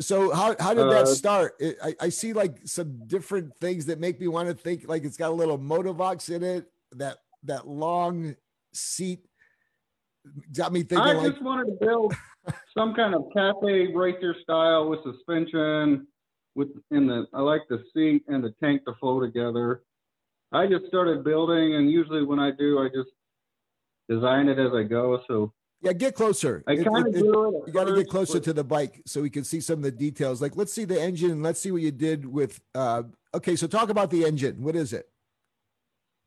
So 0.01 0.35
how 0.35 0.57
how 0.59 0.73
did 0.73 0.91
that 0.91 1.03
Uh, 1.03 1.07
start? 1.07 1.63
I, 1.85 1.95
I 2.01 2.09
see 2.09 2.33
like 2.33 2.61
some 2.65 3.07
different 3.07 3.55
things 3.61 3.85
that 3.87 4.01
make 4.01 4.19
me 4.19 4.29
want 4.29 4.49
to 4.49 4.55
think 4.55 4.89
like 4.89 5.05
it's 5.05 5.19
got 5.19 5.29
a 5.31 5.35
little 5.35 5.59
Motovox 5.59 6.35
in 6.35 6.43
it. 6.43 6.65
That 6.93 7.19
that 7.43 7.69
long 7.69 8.35
seat 8.73 9.27
got 10.57 10.73
me 10.73 10.83
thinking 10.83 11.07
I 11.07 11.13
like 11.13 11.33
just 11.33 11.43
wanted 11.43 11.67
to 11.67 11.85
build 11.85 12.15
some 12.77 12.95
kind 12.95 13.15
of 13.15 13.25
cafe 13.33 13.89
racer 13.95 14.35
style 14.43 14.89
with 14.89 15.01
suspension. 15.03 16.07
With 16.57 16.69
in 16.91 17.07
the, 17.07 17.27
I 17.33 17.41
like 17.43 17.63
the 17.69 17.83
seat 17.95 18.25
and 18.27 18.43
the 18.43 18.53
tank 18.63 18.85
to 18.87 18.95
flow 18.99 19.21
together. 19.21 19.83
I 20.53 20.67
just 20.67 20.87
started 20.87 21.23
building, 21.23 21.77
and 21.77 21.89
usually 21.91 22.25
when 22.25 22.41
I 22.41 22.51
do, 22.51 22.81
I 22.81 22.89
just 22.89 23.11
design 24.09 24.49
it 24.49 24.59
as 24.59 24.73
I 24.75 24.83
go. 24.83 25.21
So 25.29 25.53
yeah, 25.81 25.93
get 25.93 26.17
closer. 26.17 26.65
I 26.67 26.75
kind 26.77 27.07
of 27.07 27.15
it- 27.15 27.19
it- 27.19 27.23
do 27.23 27.57
it. 27.63 27.69
you 27.69 27.73
got 27.73 27.85
to 27.85 27.95
get 27.95 28.09
closer 28.09 28.41
to 28.41 28.53
the 28.53 28.65
bike 28.65 29.01
so 29.07 29.23
we 29.23 29.31
can 29.31 29.45
see 29.45 29.61
some 29.61 29.79
of 29.79 29.83
the 29.85 29.93
details. 29.93 30.43
Like 30.43 30.57
let's 30.57 30.73
see 30.73 30.85
the 30.85 31.01
engine 31.01 31.31
and 31.31 31.43
let's 31.43 31.61
see 31.61 31.71
what 31.71 31.83
you 31.83 31.93
did 31.93 32.27
with. 32.27 32.61
uh 32.75 33.05
Okay, 33.33 33.55
so 33.55 33.69
talk 33.69 33.91
about 33.91 34.11
the 34.11 34.25
engine. 34.25 34.61
What 34.61 34.75
is 34.75 34.93
it? 34.93 35.09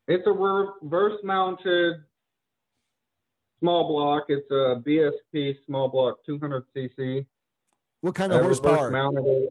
It's 0.08 0.26
a 0.26 0.32
reverse 0.32 1.20
mounted 1.22 1.96
small 3.64 3.88
block. 3.88 4.24
It's 4.28 4.50
a 4.50 4.82
BSP 4.86 5.56
small 5.66 5.88
block 5.88 6.18
200 6.26 6.64
cc. 6.76 7.24
What 8.02 8.14
kind 8.14 8.30
of 8.32 8.42
reverse 8.42 8.58
horsepower? 8.58 8.90
mounted. 8.90 9.48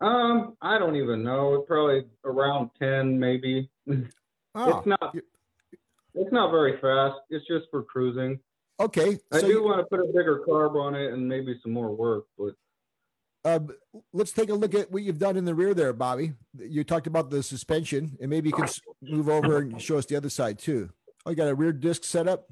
Um, 0.00 0.56
I 0.60 0.76
don't 0.78 0.96
even 0.96 1.22
know. 1.22 1.54
It's 1.54 1.68
probably 1.68 2.06
around 2.24 2.70
10, 2.80 3.18
maybe. 3.18 3.70
Oh, 4.58 4.78
it's 4.78 4.86
not. 4.86 5.14
It's 6.14 6.32
not 6.32 6.50
very 6.50 6.78
fast. 6.80 7.20
It's 7.30 7.46
just 7.46 7.66
for 7.70 7.82
cruising. 7.84 8.40
okay. 8.80 9.18
I 9.30 9.38
So 9.40 9.46
do 9.46 9.52
you- 9.52 9.62
want 9.62 9.78
to 9.80 9.84
put 9.84 10.00
a 10.00 10.06
bigger 10.12 10.42
carb 10.46 10.74
on 10.74 10.94
it 10.94 11.12
and 11.12 11.28
maybe 11.28 11.58
some 11.62 11.72
more 11.72 11.94
work, 11.94 12.24
but 12.38 12.54
Uh, 13.44 13.60
let's 14.12 14.32
take 14.32 14.48
a 14.50 14.54
look 14.54 14.74
at 14.74 14.90
what 14.90 15.02
you've 15.04 15.18
done 15.20 15.36
in 15.36 15.44
the 15.44 15.54
rear 15.54 15.72
there, 15.72 15.92
Bobby. 15.92 16.32
You 16.58 16.82
talked 16.82 17.06
about 17.06 17.30
the 17.30 17.42
suspension, 17.44 18.16
and 18.20 18.28
maybe 18.28 18.48
you 18.48 18.54
can 18.56 18.66
move 19.02 19.28
over 19.28 19.58
and 19.58 19.80
show 19.80 19.98
us 19.98 20.06
the 20.06 20.16
other 20.16 20.30
side 20.30 20.58
too. 20.58 20.90
Oh, 21.26 21.30
you 21.30 21.36
got 21.36 21.48
a 21.48 21.54
rear 21.56 21.72
disc 21.72 22.04
set 22.04 22.28
up. 22.28 22.46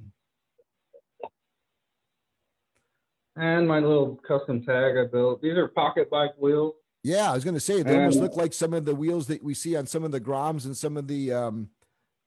and 3.37 3.66
my 3.66 3.78
little 3.78 4.20
custom 4.26 4.62
tag 4.62 4.96
I 4.96 5.06
built. 5.10 5.42
These 5.42 5.56
are 5.56 5.68
pocket 5.68 6.10
bike 6.10 6.32
wheels. 6.38 6.74
Yeah, 7.04 7.30
I 7.30 7.34
was 7.34 7.44
going 7.44 7.54
to 7.54 7.60
say 7.60 7.82
they 7.82 7.96
almost 7.96 8.18
look 8.18 8.37
like 8.37 8.52
some 8.52 8.72
of 8.72 8.84
the 8.84 8.94
wheels 8.94 9.26
that 9.28 9.42
we 9.42 9.54
see 9.54 9.76
on 9.76 9.87
some 9.87 10.04
of 10.04 10.10
the 10.10 10.20
Groms 10.20 10.64
and 10.64 10.76
some 10.76 10.96
of 10.96 11.06
the 11.06 11.32
um, 11.32 11.68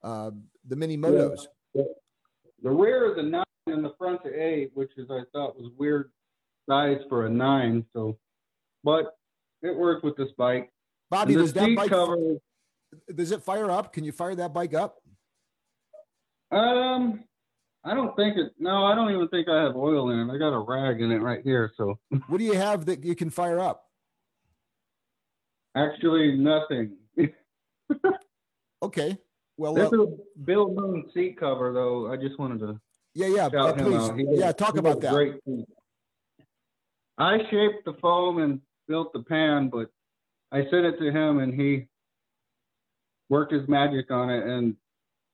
uh, 0.02 0.30
the 0.66 0.76
mini 0.76 0.96
motos. 0.96 1.46
The 1.74 2.70
rear 2.70 3.12
is 3.12 3.18
a 3.18 3.22
nine 3.22 3.44
and 3.66 3.84
the 3.84 3.92
front's 3.98 4.24
an 4.24 4.34
eight, 4.34 4.70
which 4.74 4.90
is 4.96 5.10
I 5.10 5.22
thought 5.32 5.56
was 5.56 5.70
weird 5.76 6.10
size 6.68 6.98
for 7.08 7.26
a 7.26 7.30
nine. 7.30 7.84
So, 7.92 8.18
but 8.84 9.16
it 9.62 9.76
works 9.76 10.02
with 10.02 10.16
this 10.16 10.30
bike. 10.36 10.70
Bobby, 11.10 11.34
does 11.34 11.52
that 11.54 11.74
bike 11.74 11.90
cover? 11.90 12.16
does 13.14 13.32
it 13.32 13.42
fire 13.42 13.70
up? 13.70 13.92
Can 13.92 14.04
you 14.04 14.12
fire 14.12 14.34
that 14.36 14.54
bike 14.54 14.74
up? 14.74 14.98
Um, 16.50 17.24
I 17.84 17.94
don't 17.94 18.14
think 18.16 18.36
it. 18.36 18.52
No, 18.58 18.84
I 18.84 18.94
don't 18.94 19.12
even 19.12 19.28
think 19.28 19.48
I 19.48 19.62
have 19.62 19.76
oil 19.76 20.10
in 20.10 20.18
it. 20.28 20.32
I 20.34 20.38
got 20.38 20.52
a 20.54 20.58
rag 20.58 21.00
in 21.00 21.10
it 21.12 21.18
right 21.22 21.40
here. 21.44 21.72
So 21.76 21.98
What 22.28 22.38
do 22.38 22.44
you 22.44 22.54
have 22.54 22.86
that 22.86 23.04
you 23.04 23.14
can 23.14 23.30
fire 23.30 23.60
up? 23.60 23.84
actually, 25.76 26.36
nothing. 26.36 26.96
Okay. 28.82 29.18
Well, 29.56 29.74
This 29.74 29.92
uh, 29.92 30.02
is 30.04 30.08
a 30.08 30.40
Bill 30.44 30.72
Moon 30.72 31.10
seat 31.12 31.38
cover, 31.38 31.72
though. 31.72 32.12
I 32.12 32.16
just 32.16 32.38
wanted 32.38 32.60
to 32.60 32.80
yeah, 33.14 33.26
yeah. 33.26 33.46
Uh, 33.46 33.50
shout 33.50 33.80
him 33.80 33.94
out. 33.94 34.14
please, 34.14 34.26
yeah. 34.38 34.52
Talk 34.52 34.76
about 34.76 35.00
that. 35.00 35.12
Great. 35.12 35.34
seat. 35.44 35.64
I 37.18 37.38
shaped 37.50 37.84
the 37.84 37.94
foam 38.00 38.38
and 38.38 38.60
built 38.86 39.12
the 39.12 39.22
pan, 39.24 39.68
but 39.68 39.90
I 40.52 40.58
sent 40.70 40.86
it 40.86 40.98
to 41.00 41.10
him, 41.10 41.40
and 41.40 41.52
he 41.52 41.88
worked 43.28 43.52
his 43.52 43.66
magic 43.68 44.10
on 44.12 44.30
it 44.30 44.46
and 44.46 44.76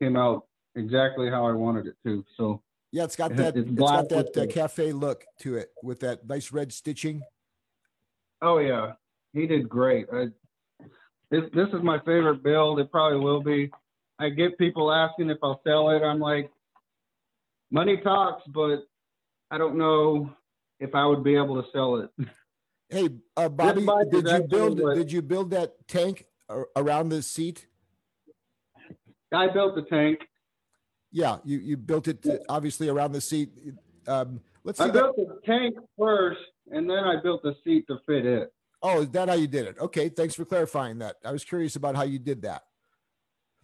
came 0.01 0.17
out 0.17 0.47
exactly 0.77 1.31
how 1.31 1.47
I 1.47 1.53
wanted 1.53 1.87
it 1.87 1.97
to. 2.05 2.25
So 2.37 2.63
Yeah, 2.93 3.05
it's 3.05 3.17
got 3.17 3.33
It- 3.33 3.37
that. 3.39 3.57
it's 3.57 3.69
it's 3.71 3.79
got 3.79 4.09
that 4.11 4.37
uh, 4.37 4.47
cafe 4.47 4.93
look 4.93 5.25
to 5.41 5.57
it 5.57 5.71
with 5.83 6.01
that 6.01 6.27
nice 6.29 6.53
red 6.53 6.73
stitching. 6.73 7.23
Oh 8.43 8.59
yeah, 8.59 8.93
he 9.33 9.47
did 9.47 9.69
great. 9.69 10.07
I, 10.13 10.27
this 11.31 11.45
this 11.55 11.69
is 11.69 11.83
my 11.83 11.99
favorite 12.01 12.43
build. 12.43 12.79
It 12.81 12.91
probably 12.91 13.19
will 13.19 13.43
be. 13.43 13.71
I 14.19 14.29
get 14.29 14.57
people 14.59 14.93
asking 14.93 15.31
if 15.31 15.39
I'll 15.43 15.61
sell 15.65 15.91
it. 15.91 16.03
I'm 16.03 16.21
like, 16.21 16.51
money 17.73 17.97
talks, 17.97 18.45
but 18.47 18.85
I 19.51 19.59
don't 19.59 19.77
know 19.77 20.31
if 20.79 20.95
I 20.95 21.05
would 21.07 21.25
be 21.25 21.35
able 21.37 21.61
to 21.61 21.69
sell 21.73 21.97
it. 21.97 22.11
Hey, 22.91 23.09
uh, 23.37 23.49
Bobby, 23.61 23.87
did 24.11 24.29
you 24.29 24.43
build? 24.43 24.81
what- 24.81 24.95
Did 24.95 25.11
you 25.11 25.23
build 25.23 25.51
that 25.51 25.89
tank 25.89 26.27
around 26.77 27.09
the 27.09 27.23
seat? 27.23 27.67
I 29.33 29.49
built 29.49 29.75
the 29.75 29.83
tank. 29.83 30.21
Yeah, 31.15 31.37
you 31.45 31.59
you 31.59 31.77
built 31.77 32.09
it 32.09 32.27
uh, 32.27 32.39
obviously 32.49 32.89
around 32.89 33.13
the 33.13 33.21
seat. 33.21 33.51
Um, 34.09 34.41
let's 34.65 34.79
see. 34.79 34.85
I 34.85 34.89
That. 34.89 34.95
built 34.95 35.17
the 35.17 35.39
tank 35.47 35.77
first, 35.97 36.41
and 36.73 36.91
then 36.91 36.99
I 36.99 37.21
built 37.23 37.45
the 37.45 37.55
seat 37.63 37.87
to 37.87 37.99
fit 38.05 38.27
it. 38.27 38.53
Oh, 38.83 39.03
is 39.03 39.11
that 39.11 39.29
how 39.29 39.37
you 39.37 39.47
did 39.47 39.67
it? 39.67 39.77
Okay, 39.79 40.09
thanks 40.09 40.35
for 40.35 40.45
clarifying 40.45 40.99
that. 40.99 41.17
I 41.25 41.31
was 41.31 41.45
curious 41.45 41.77
about 41.77 41.95
how 41.95 42.03
you 42.03 42.19
did 42.19 42.43
that. 42.43 42.63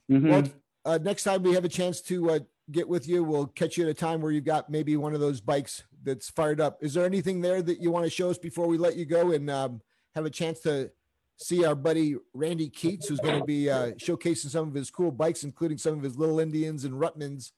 Mhm. 0.08 0.30
Well, 0.30 0.44
uh, 0.84 0.98
next 1.02 1.24
time 1.24 1.42
we 1.42 1.52
have 1.54 1.64
a 1.64 1.68
chance 1.68 2.00
to 2.02 2.30
uh, 2.30 2.38
get 2.70 2.88
with 2.88 3.08
you, 3.08 3.24
we'll 3.24 3.48
catch 3.48 3.76
you 3.76 3.82
at 3.82 3.90
a 3.90 3.94
time 3.94 4.20
where 4.20 4.30
you've 4.30 4.44
got 4.44 4.70
maybe 4.70 4.96
one 4.96 5.12
of 5.12 5.18
those 5.18 5.40
bikes 5.40 5.82
that's 6.04 6.30
fired 6.30 6.60
up. 6.60 6.78
Is 6.80 6.94
there 6.94 7.04
anything 7.04 7.40
there 7.40 7.62
that 7.62 7.80
you 7.80 7.90
want 7.90 8.04
to 8.04 8.10
show 8.10 8.30
us 8.30 8.38
before 8.38 8.68
we 8.68 8.78
let 8.78 8.94
you 8.96 9.06
go 9.06 9.32
and 9.32 9.50
um, 9.50 9.82
have 10.14 10.24
a 10.24 10.30
chance 10.30 10.60
to 10.60 10.92
see 11.40 11.64
our 11.64 11.74
buddy 11.74 12.16
Randy 12.34 12.68
Keats, 12.68 13.08
who's 13.08 13.20
going 13.20 13.38
to 13.38 13.44
be 13.44 13.70
uh, 13.70 13.92
showcasing 13.92 14.50
some 14.50 14.68
of 14.68 14.74
his 14.74 14.90
cool 14.90 15.10
bikes, 15.10 15.42
including 15.42 15.78
some 15.78 15.94
of 15.94 16.02
his 16.02 16.18
Little 16.18 16.38
Indians 16.38 16.84
and 16.84 16.94
Rutmans 16.94 17.52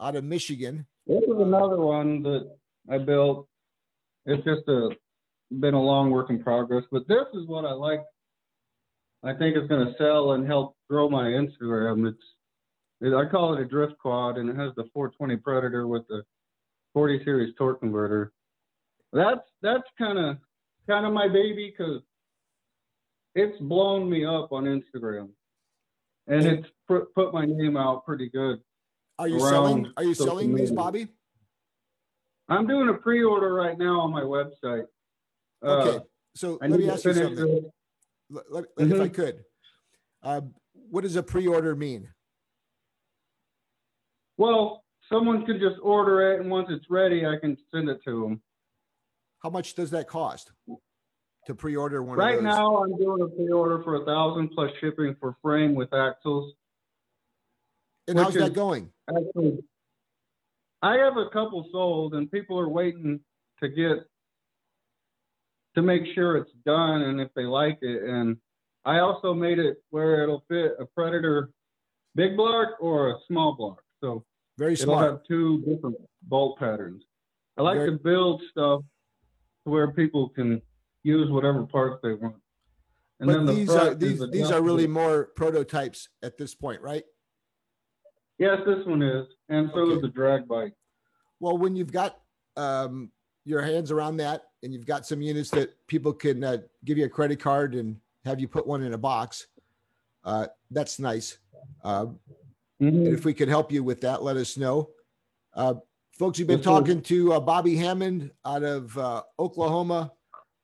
out 0.00 0.16
of 0.16 0.24
Michigan? 0.24 0.86
This 1.06 1.22
is 1.22 1.38
another 1.38 1.80
one 1.80 2.22
that 2.22 2.50
I 2.90 2.98
built. 2.98 3.48
It's 4.26 4.44
just 4.44 4.66
a 4.68 4.90
been 5.60 5.74
a 5.74 5.82
long 5.82 6.10
work 6.10 6.30
in 6.30 6.42
progress, 6.42 6.82
but 6.90 7.06
this 7.06 7.26
is 7.34 7.46
what 7.46 7.64
I 7.64 7.72
like. 7.72 8.00
I 9.22 9.32
think 9.32 9.56
it's 9.56 9.68
going 9.68 9.86
to 9.86 9.94
sell 9.96 10.32
and 10.32 10.44
help 10.46 10.76
grow 10.90 11.08
my 11.08 11.24
Instagram. 11.24 12.08
It's 12.08 12.22
it, 13.00 13.14
I 13.14 13.28
call 13.30 13.54
it 13.54 13.60
a 13.60 13.64
drift 13.64 13.98
quad, 13.98 14.38
and 14.38 14.48
it 14.48 14.56
has 14.56 14.72
the 14.76 14.84
420 14.92 15.36
Predator 15.36 15.86
with 15.86 16.06
the 16.08 16.22
40 16.94 17.22
series 17.24 17.54
torque 17.56 17.80
converter. 17.80 18.32
That's 19.12 19.40
that's 19.62 19.84
kind 19.98 20.18
of 20.18 20.38
kind 20.88 21.06
of 21.06 21.12
my 21.12 21.28
baby 21.28 21.72
because 21.76 22.02
it's 23.36 23.58
blown 23.60 24.08
me 24.10 24.24
up 24.24 24.50
on 24.50 24.64
Instagram, 24.64 25.28
and 26.26 26.46
it's 26.46 26.68
put, 26.88 27.14
put 27.14 27.32
my 27.34 27.44
name 27.44 27.76
out 27.76 28.04
pretty 28.04 28.30
good. 28.30 28.60
Are 29.18 29.28
you 29.28 29.38
selling? 29.40 29.92
Are 29.96 30.02
you 30.02 30.14
selling 30.14 30.54
these. 30.54 30.70
Bobby? 30.72 31.08
I'm 32.48 32.66
doing 32.66 32.88
a 32.88 32.94
pre-order 32.94 33.52
right 33.54 33.78
now 33.78 34.00
on 34.00 34.10
my 34.10 34.22
website. 34.22 34.86
Uh, 35.62 35.66
Okay, 35.66 36.04
so 36.34 36.58
I 36.62 36.68
let 36.68 36.80
me 36.80 36.88
ask 36.88 37.04
you 37.04 37.12
something. 37.14 37.70
Let- 38.30 38.52
let- 38.52 38.64
If 38.78 39.00
I 39.00 39.08
Mhm. 39.08 39.14
could, 39.14 39.44
um, 40.22 40.54
what 40.72 41.02
does 41.02 41.16
a 41.16 41.22
pre-order 41.22 41.76
mean? 41.76 42.08
Well, 44.38 44.84
someone 45.08 45.44
can 45.46 45.58
just 45.60 45.78
order 45.82 46.32
it, 46.32 46.40
and 46.40 46.50
once 46.50 46.68
it's 46.70 46.88
ready, 46.90 47.26
I 47.26 47.38
can 47.38 47.56
send 47.70 47.88
it 47.88 48.02
to 48.04 48.22
them. 48.22 48.42
How 49.42 49.50
much 49.50 49.74
does 49.74 49.90
that 49.90 50.08
cost 50.08 50.52
to 51.46 51.54
pre-order 51.54 52.02
one 52.02 52.18
Right 52.18 52.42
now, 52.42 52.82
I'm 52.82 52.96
doing 52.98 53.22
a 53.22 53.28
pre-order 53.28 53.82
for 53.82 54.02
a 54.02 54.04
thousand 54.04 54.50
plus 54.50 54.70
shipping 54.80 55.16
for 55.20 55.36
frame 55.42 55.74
with 55.74 55.92
axles. 55.94 56.54
and 58.08 58.18
how's 58.18 58.34
that 58.34 58.52
going? 58.52 58.90
Actually, 59.08 59.58
I 60.82 60.96
have 60.96 61.16
a 61.16 61.28
couple 61.32 61.68
sold, 61.72 62.14
and 62.14 62.30
people 62.30 62.58
are 62.58 62.68
waiting 62.68 63.20
to 63.60 63.68
get 63.68 63.98
to 65.74 65.82
make 65.82 66.02
sure 66.14 66.36
it's 66.36 66.52
done 66.64 67.02
and 67.02 67.20
if 67.20 67.28
they 67.34 67.44
like 67.44 67.78
it. 67.82 68.02
And 68.02 68.36
I 68.84 68.98
also 69.00 69.34
made 69.34 69.58
it 69.58 69.76
where 69.90 70.22
it'll 70.22 70.44
fit 70.48 70.72
a 70.80 70.86
Predator 70.86 71.50
big 72.14 72.36
block 72.36 72.70
or 72.80 73.10
a 73.10 73.14
small 73.28 73.54
block, 73.56 73.82
so 74.00 74.24
Very 74.58 74.72
it'll 74.74 74.98
have 74.98 75.20
two 75.28 75.60
different 75.66 75.96
bolt 76.22 76.58
patterns. 76.58 77.04
I 77.56 77.62
like 77.62 77.76
Very- 77.76 77.90
to 77.92 77.98
build 77.98 78.42
stuff 78.50 78.82
where 79.64 79.92
people 79.92 80.28
can 80.28 80.60
use 81.06 81.30
whatever 81.30 81.64
parts 81.64 82.00
they 82.02 82.14
want. 82.14 82.36
And 83.20 83.28
but 83.28 83.46
these 83.46 83.70
are 83.70 83.94
these 83.94 84.22
these 84.30 84.50
are 84.50 84.60
really 84.60 84.86
more 84.86 85.30
prototypes 85.36 86.08
at 86.22 86.36
this 86.36 86.54
point, 86.54 86.82
right? 86.82 87.04
Yes, 88.38 88.58
this 88.66 88.84
one 88.86 89.02
is, 89.02 89.26
and 89.48 89.70
so 89.72 89.80
okay. 89.80 89.94
is 89.94 90.02
the 90.02 90.08
drag 90.08 90.46
bike. 90.46 90.74
Well, 91.40 91.56
when 91.56 91.74
you've 91.76 91.92
got 91.92 92.18
um, 92.56 93.10
your 93.46 93.62
hands 93.62 93.90
around 93.90 94.18
that, 94.18 94.42
and 94.62 94.74
you've 94.74 94.84
got 94.84 95.06
some 95.06 95.22
units 95.22 95.50
that 95.50 95.74
people 95.86 96.12
can 96.12 96.44
uh, 96.44 96.58
give 96.84 96.98
you 96.98 97.06
a 97.06 97.08
credit 97.08 97.40
card 97.40 97.74
and 97.74 97.96
have 98.26 98.40
you 98.40 98.48
put 98.48 98.66
one 98.66 98.82
in 98.82 98.92
a 98.92 98.98
box, 98.98 99.46
uh, 100.24 100.48
that's 100.70 100.98
nice. 100.98 101.38
Uh, 101.82 102.06
mm-hmm. 102.82 103.06
If 103.06 103.24
we 103.24 103.32
could 103.32 103.48
help 103.48 103.72
you 103.72 103.82
with 103.82 104.02
that, 104.02 104.22
let 104.22 104.36
us 104.36 104.58
know. 104.58 104.90
Uh, 105.54 105.74
folks, 106.12 106.38
you've 106.38 106.48
been 106.48 106.60
talking 106.60 107.00
to 107.02 107.32
uh, 107.32 107.40
Bobby 107.40 107.76
Hammond 107.76 108.30
out 108.44 108.64
of 108.64 108.98
uh, 108.98 109.22
Oklahoma. 109.38 110.12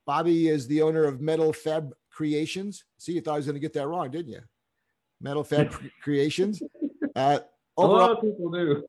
Bobby 0.06 0.48
is 0.48 0.66
the 0.66 0.82
owner 0.82 1.04
of 1.04 1.20
Metal 1.20 1.52
Fab 1.52 1.94
Creations. 2.10 2.84
See, 2.98 3.12
you 3.12 3.20
thought 3.20 3.34
I 3.34 3.36
was 3.36 3.46
going 3.46 3.54
to 3.54 3.60
get 3.60 3.72
that 3.74 3.86
wrong, 3.86 4.10
didn't 4.10 4.32
you? 4.32 4.40
Metal 5.20 5.44
Fab 5.44 5.72
Creations. 6.02 6.62
Uh, 7.14 7.40
a 7.76 7.86
lot 7.86 8.10
of 8.10 8.20
people 8.20 8.50
do. 8.50 8.84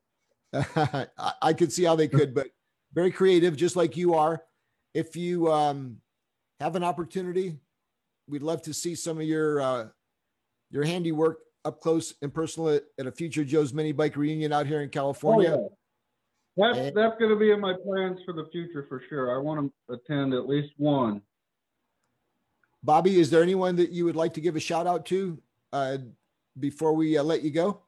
I, 0.76 1.32
I 1.42 1.52
could 1.52 1.72
see 1.72 1.84
how 1.84 1.96
they 1.96 2.08
could, 2.08 2.34
but 2.34 2.48
very 2.92 3.10
creative, 3.10 3.56
just 3.56 3.76
like 3.76 3.96
you 3.96 4.14
are. 4.14 4.42
If 4.92 5.16
you 5.16 5.50
um, 5.50 5.96
have 6.60 6.76
an 6.76 6.84
opportunity, 6.84 7.58
we'd 8.28 8.42
love 8.42 8.62
to 8.62 8.74
see 8.74 8.94
some 8.94 9.18
of 9.18 9.24
your 9.24 9.60
uh, 9.60 9.86
your 10.70 10.84
handiwork 10.84 11.38
up 11.64 11.80
close 11.80 12.14
and 12.22 12.32
personal 12.32 12.68
at, 12.70 12.84
at, 12.98 13.06
a 13.06 13.12
future 13.12 13.44
Joe's 13.44 13.72
Mini 13.72 13.92
Bike 13.92 14.16
reunion 14.16 14.52
out 14.52 14.66
here 14.66 14.82
in 14.82 14.90
California. 14.90 15.56
Oh, 15.56 15.62
yeah. 15.62 15.68
That's 16.56 16.78
and, 16.78 16.96
that's 16.96 17.18
going 17.18 17.30
to 17.30 17.36
be 17.36 17.50
in 17.50 17.60
my 17.60 17.74
plans 17.84 18.20
for 18.24 18.32
the 18.32 18.46
future 18.52 18.86
for 18.88 19.02
sure. 19.08 19.34
I 19.34 19.42
want 19.42 19.72
to 19.88 19.94
attend 19.94 20.34
at 20.34 20.48
least 20.48 20.72
one. 20.76 21.20
Bobby, 22.82 23.18
is 23.18 23.30
there 23.30 23.42
anyone 23.42 23.76
that 23.76 23.90
you 23.90 24.04
would 24.04 24.14
like 24.14 24.34
to 24.34 24.40
give 24.40 24.56
a 24.56 24.60
shout 24.60 24.86
out 24.86 25.06
to 25.06 25.38
uh, 25.72 25.96
before 26.60 26.92
we 26.92 27.18
uh, 27.18 27.22
let 27.22 27.42
you 27.42 27.50
go? 27.50 27.80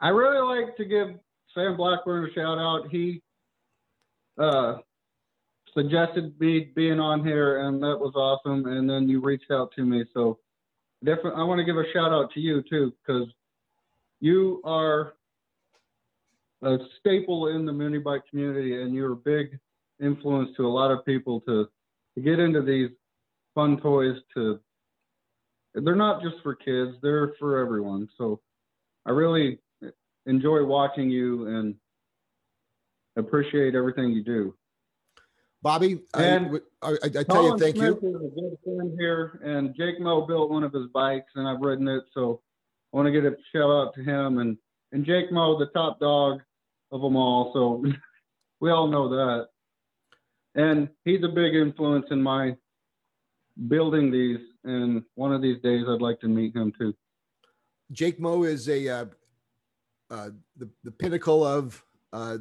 I 0.00 0.10
really 0.10 0.62
like 0.62 0.76
to 0.76 0.84
give 0.84 1.08
Sam 1.54 1.76
Blackburn 1.76 2.30
a 2.30 2.32
shout 2.32 2.58
out. 2.58 2.88
He 2.90 3.22
uh, 4.38 4.76
suggested 5.74 6.38
me 6.38 6.70
being 6.76 7.00
on 7.00 7.24
here, 7.24 7.66
and 7.66 7.82
that 7.82 7.98
was 7.98 8.12
awesome. 8.14 8.66
And 8.66 8.88
then 8.88 9.08
you 9.08 9.20
reached 9.20 9.50
out 9.50 9.72
to 9.76 9.84
me, 9.84 10.04
so 10.14 10.38
definitely 11.04 11.40
I 11.40 11.44
want 11.44 11.58
to 11.58 11.64
give 11.64 11.76
a 11.76 11.90
shout 11.92 12.12
out 12.12 12.30
to 12.32 12.40
you 12.40 12.62
too, 12.62 12.92
because 13.02 13.26
you 14.20 14.60
are 14.64 15.14
a 16.62 16.78
staple 16.98 17.48
in 17.48 17.64
the 17.64 17.72
mini 17.72 17.98
bike 17.98 18.22
community, 18.28 18.82
and 18.82 18.94
you're 18.94 19.12
a 19.12 19.16
big 19.16 19.58
influence 20.00 20.50
to 20.56 20.66
a 20.66 20.68
lot 20.68 20.90
of 20.90 21.04
people 21.04 21.40
to 21.42 21.68
to 22.16 22.20
get 22.20 22.38
into 22.38 22.62
these 22.62 22.90
fun 23.54 23.80
toys. 23.80 24.16
To 24.34 24.60
they're 25.74 25.96
not 25.96 26.22
just 26.22 26.36
for 26.42 26.54
kids; 26.54 26.92
they're 27.02 27.32
for 27.38 27.58
everyone. 27.58 28.08
So 28.18 28.40
I 29.06 29.10
really 29.10 29.58
enjoy 30.26 30.64
watching 30.64 31.10
you 31.10 31.46
and 31.46 31.74
appreciate 33.16 33.74
everything 33.74 34.10
you 34.10 34.22
do. 34.22 34.54
Bobby, 35.62 36.00
and 36.14 36.58
I, 36.80 36.88
I, 36.88 36.94
I 37.04 37.08
tell 37.08 37.24
Colin 37.24 37.52
you, 37.52 37.58
thank 37.58 37.76
Smith 37.76 37.98
you. 38.02 38.08
Is 38.08 38.14
a 38.14 38.40
good 38.40 38.56
friend 38.64 38.96
here, 38.98 39.40
and 39.44 39.74
Jake 39.76 40.00
Mo 40.00 40.26
built 40.26 40.50
one 40.50 40.62
of 40.62 40.72
his 40.72 40.86
bikes, 40.92 41.32
and 41.34 41.46
I've 41.46 41.60
ridden 41.60 41.86
it, 41.86 42.04
so 42.14 42.40
I 42.92 42.96
want 42.96 43.06
to 43.06 43.12
get 43.12 43.24
a 43.24 43.36
shout 43.52 43.70
out 43.70 43.94
to 43.94 44.02
him 44.02 44.38
and 44.38 44.56
and 44.92 45.04
Jake 45.04 45.30
Mo, 45.30 45.58
the 45.58 45.66
top 45.66 46.00
dog 46.00 46.40
of 46.92 47.00
them 47.00 47.16
all. 47.16 47.52
So 47.52 47.84
we 48.60 48.70
all 48.70 48.88
know 48.88 49.08
that, 49.08 49.48
and 50.54 50.88
he's 51.04 51.22
a 51.24 51.28
big 51.28 51.54
influence 51.54 52.06
in 52.10 52.22
my 52.22 52.56
building 53.68 54.10
these. 54.10 54.40
And 54.64 55.02
one 55.14 55.32
of 55.32 55.42
these 55.42 55.60
days, 55.62 55.84
I'd 55.88 56.02
like 56.02 56.20
to 56.20 56.28
meet 56.28 56.54
him 56.54 56.72
too. 56.76 56.94
Jake 57.92 58.20
Moe 58.20 58.44
is 58.44 58.68
a 58.68 58.88
uh, 58.88 59.04
uh, 60.10 60.30
the 60.56 60.68
the 60.84 60.90
pinnacle 60.90 61.44
of 61.44 61.82
uh, 62.12 62.38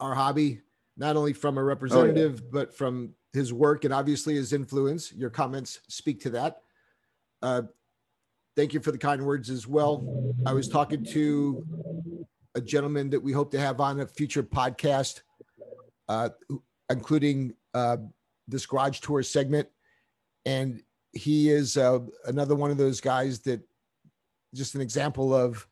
our 0.00 0.14
hobby, 0.14 0.60
not 0.96 1.16
only 1.16 1.32
from 1.32 1.58
a 1.58 1.62
representative 1.62 2.40
oh, 2.40 2.44
yeah. 2.44 2.50
but 2.52 2.76
from 2.76 3.14
his 3.32 3.52
work 3.52 3.84
and 3.84 3.92
obviously 3.92 4.34
his 4.34 4.52
influence. 4.52 5.12
Your 5.12 5.30
comments 5.30 5.80
speak 5.88 6.20
to 6.22 6.30
that. 6.30 6.62
Uh, 7.42 7.62
thank 8.56 8.72
you 8.72 8.80
for 8.80 8.90
the 8.90 8.98
kind 8.98 9.24
words 9.24 9.50
as 9.50 9.66
well. 9.66 10.34
I 10.46 10.52
was 10.52 10.68
talking 10.68 11.04
to 11.06 11.64
a 12.58 12.60
gentleman 12.60 13.08
that 13.10 13.22
we 13.22 13.32
hope 13.32 13.50
to 13.52 13.60
have 13.60 13.80
on 13.80 14.00
a 14.00 14.06
future 14.06 14.42
podcast, 14.42 15.22
uh, 16.08 16.28
including 16.90 17.54
uh, 17.72 17.96
this 18.48 18.66
garage 18.66 18.98
tour 18.98 19.22
segment, 19.22 19.68
and 20.44 20.82
he 21.12 21.50
is 21.50 21.76
uh, 21.76 22.00
another 22.26 22.54
one 22.54 22.70
of 22.70 22.76
those 22.76 23.00
guys 23.00 23.38
that 23.40 23.60
just 24.54 24.74
an 24.74 24.80
example 24.80 25.32
of 25.32 25.66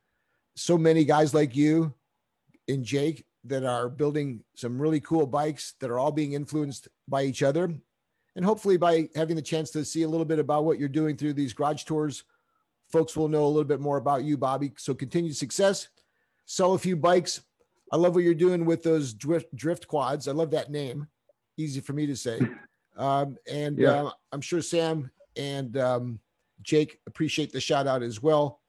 so 0.55 0.79
many 0.79 1.05
guys 1.05 1.35
like 1.35 1.57
you 1.57 1.93
and 2.69 2.85
Jake 2.85 3.25
that 3.45 3.65
are 3.65 3.89
building 3.89 4.45
some 4.55 4.81
really 4.81 5.01
cool 5.01 5.27
bikes 5.27 5.75
that 5.81 5.91
are 5.91 5.99
all 5.99 6.13
being 6.13 6.33
influenced 6.33 6.89
by 7.09 7.25
each 7.25 7.43
other. 7.43 7.73
And 8.37 8.45
hopefully, 8.45 8.77
by 8.77 9.09
having 9.15 9.35
the 9.35 9.43
chance 9.43 9.71
to 9.73 9.85
see 9.85 10.03
a 10.03 10.09
little 10.09 10.27
bit 10.27 10.39
about 10.39 10.65
what 10.65 10.79
you're 10.79 10.89
doing 10.89 11.17
through 11.17 11.33
these 11.33 11.53
garage 11.53 11.85
tours, 11.85 12.25
folks 12.93 13.17
will 13.17 13.29
know 13.29 13.45
a 13.45 13.49
little 13.49 13.65
bit 13.65 13.81
more 13.81 13.97
about 13.97 14.25
you, 14.25 14.37
Bobby. 14.37 14.73
So, 14.77 14.95
continued 14.95 15.37
success, 15.37 15.89
sell 16.47 16.75
a 16.75 16.79
few 16.79 16.97
bikes. 16.97 17.43
I 17.93 17.97
love 17.97 18.15
what 18.15 18.25
you're 18.25 18.35
doing 18.35 18.65
with 18.65 18.83
those 18.83 19.13
drift, 19.13 19.55
drift 19.55 19.87
quads. 19.87 20.27
I 20.27 20.33
love 20.33 20.51
that 20.53 20.71
name. 20.71 21.07
Easy 21.57 21.81
for 21.81 21.93
me 21.93 22.07
to 22.07 22.17
say. 22.17 22.41
Um, 22.97 23.37
and 23.47 23.79
yeah. 23.79 24.05
uh, 24.05 24.11
I'm 24.33 24.41
sure 24.41 24.63
Sam 24.63 25.11
and 25.37 25.77
um, 25.77 26.19
Jake 26.63 27.01
appreciate 27.07 27.53
the 27.53 27.61
shout 27.61 27.87
out 27.87 28.03
as 28.03 28.23
well. 28.23 28.61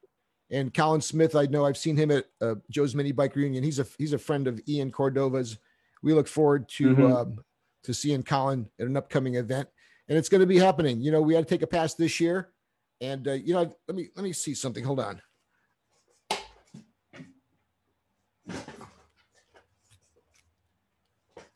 And 0.49 0.73
Colin 0.73 1.01
Smith, 1.01 1.35
I 1.35 1.45
know 1.45 1.65
I've 1.65 1.77
seen 1.77 1.97
him 1.97 2.11
at 2.11 2.25
uh, 2.41 2.55
Joe's 2.69 2.95
Mini 2.95 3.11
Bike 3.11 3.35
Reunion. 3.35 3.63
He's 3.63 3.79
a 3.79 3.87
he's 3.97 4.13
a 4.13 4.17
friend 4.17 4.47
of 4.47 4.61
Ian 4.67 4.91
Cordova's. 4.91 5.57
We 6.03 6.13
look 6.13 6.27
forward 6.27 6.69
to 6.69 6.95
mm-hmm. 6.95 7.13
um, 7.13 7.39
to 7.83 7.93
seeing 7.93 8.23
Colin 8.23 8.69
at 8.79 8.87
an 8.87 8.95
upcoming 8.95 9.35
event, 9.35 9.67
and 10.07 10.17
it's 10.17 10.29
going 10.29 10.41
to 10.41 10.47
be 10.47 10.57
happening. 10.57 11.01
You 11.01 11.11
know, 11.11 11.21
we 11.21 11.33
had 11.33 11.47
to 11.47 11.53
take 11.53 11.63
a 11.63 11.67
pass 11.67 11.95
this 11.95 12.21
year, 12.21 12.49
and 13.01 13.27
uh, 13.27 13.33
you 13.33 13.53
know, 13.53 13.75
let 13.87 13.95
me 13.95 14.09
let 14.15 14.23
me 14.23 14.31
see 14.31 14.53
something. 14.53 14.85
Hold 14.85 15.01
on. 15.01 15.21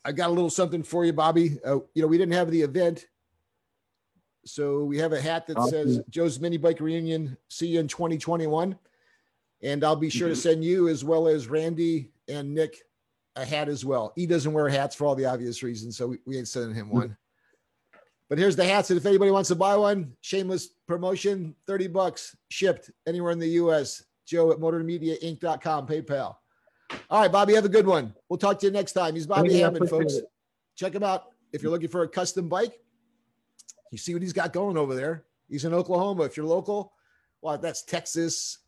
I 0.04 0.12
got 0.12 0.30
a 0.30 0.32
little 0.32 0.50
something 0.50 0.82
for 0.82 1.04
you, 1.04 1.12
Bobby. 1.12 1.58
Uh, 1.64 1.78
you 1.94 2.02
know, 2.02 2.08
we 2.08 2.18
didn't 2.18 2.34
have 2.34 2.50
the 2.50 2.62
event, 2.62 3.06
so 4.44 4.84
we 4.84 4.98
have 4.98 5.12
a 5.12 5.20
hat 5.20 5.46
that 5.46 5.62
says 5.68 6.00
Joe's 6.10 6.40
Mini 6.40 6.56
Bike 6.56 6.80
Reunion. 6.80 7.36
See 7.48 7.68
you 7.68 7.80
in 7.80 7.88
2021. 7.88 8.76
And 9.62 9.84
I'll 9.84 9.94
be 9.94 10.10
sure 10.10 10.28
to 10.28 10.34
mm-hmm. 10.34 10.40
send 10.40 10.64
you 10.64 10.88
as 10.88 11.04
well 11.04 11.28
as 11.28 11.46
Randy 11.46 12.10
and 12.28 12.52
Nick 12.52 12.82
a 13.36 13.44
hat 13.44 13.68
as 13.68 13.84
well. 13.84 14.12
He 14.16 14.26
doesn't 14.26 14.52
wear 14.52 14.68
hats 14.68 14.94
for 14.94 15.06
all 15.06 15.14
the 15.14 15.26
obvious 15.26 15.62
reasons, 15.62 15.96
so 15.96 16.08
we, 16.08 16.18
we 16.26 16.38
ain't 16.38 16.48
sending 16.48 16.74
him 16.74 16.90
one. 16.90 17.16
But 18.28 18.38
here's 18.38 18.56
the 18.56 18.64
hats. 18.64 18.90
And 18.90 18.98
if 18.98 19.06
anybody 19.06 19.30
wants 19.30 19.48
to 19.48 19.54
buy 19.54 19.76
one, 19.76 20.14
shameless 20.22 20.68
promotion, 20.88 21.54
30 21.66 21.88
bucks 21.88 22.36
shipped 22.48 22.90
anywhere 23.06 23.30
in 23.30 23.38
the 23.38 23.48
US. 23.48 24.04
Joe 24.26 24.50
at 24.52 24.58
motormediainc.com, 24.58 25.86
PayPal. 25.86 26.36
All 27.10 27.20
right, 27.20 27.30
Bobby, 27.30 27.54
have 27.54 27.64
a 27.64 27.68
good 27.68 27.86
one. 27.86 28.14
We'll 28.28 28.38
talk 28.38 28.58
to 28.60 28.66
you 28.66 28.72
next 28.72 28.92
time. 28.92 29.14
He's 29.14 29.26
Bobby 29.26 29.58
Hammond, 29.58 29.88
folks. 29.88 30.14
It. 30.14 30.24
Check 30.76 30.94
him 30.94 31.02
out 31.02 31.26
if 31.52 31.62
you're 31.62 31.70
looking 31.70 31.88
for 31.88 32.02
a 32.02 32.08
custom 32.08 32.48
bike. 32.48 32.80
You 33.90 33.98
see 33.98 34.14
what 34.14 34.22
he's 34.22 34.32
got 34.32 34.52
going 34.52 34.78
over 34.78 34.94
there. 34.94 35.24
He's 35.48 35.64
in 35.64 35.74
Oklahoma. 35.74 36.24
If 36.24 36.36
you're 36.36 36.46
local, 36.46 36.94
well, 37.42 37.58
that's 37.58 37.82
Texas, 37.82 38.58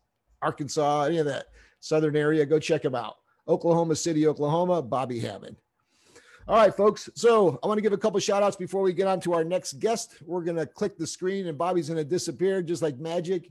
Arkansas, 0.41 1.05
any 1.05 1.17
of 1.17 1.25
that 1.25 1.47
southern 1.79 2.15
area. 2.15 2.45
Go 2.45 2.59
check 2.59 2.85
him 2.85 2.93
out. 2.93 3.15
Oklahoma 3.47 3.95
City, 3.95 4.27
Oklahoma, 4.27 4.81
Bobby 4.81 5.19
Hammond. 5.19 5.55
All 6.47 6.57
right, 6.57 6.75
folks. 6.75 7.09
So 7.15 7.59
I 7.63 7.67
want 7.67 7.79
to 7.79 7.81
give 7.81 7.93
a 7.93 7.97
couple 7.97 8.19
shout 8.19 8.43
outs 8.43 8.55
before 8.55 8.83
we 8.83 8.93
get 8.93 9.07
on 9.07 9.19
to 9.21 9.33
our 9.33 9.43
next 9.43 9.79
guest. 9.79 10.17
We're 10.23 10.43
going 10.43 10.57
to 10.57 10.67
click 10.67 10.95
the 10.95 11.07
screen 11.07 11.47
and 11.47 11.57
Bobby's 11.57 11.89
going 11.89 11.97
to 11.97 12.03
disappear 12.03 12.61
just 12.61 12.83
like 12.83 12.99
magic. 12.99 13.49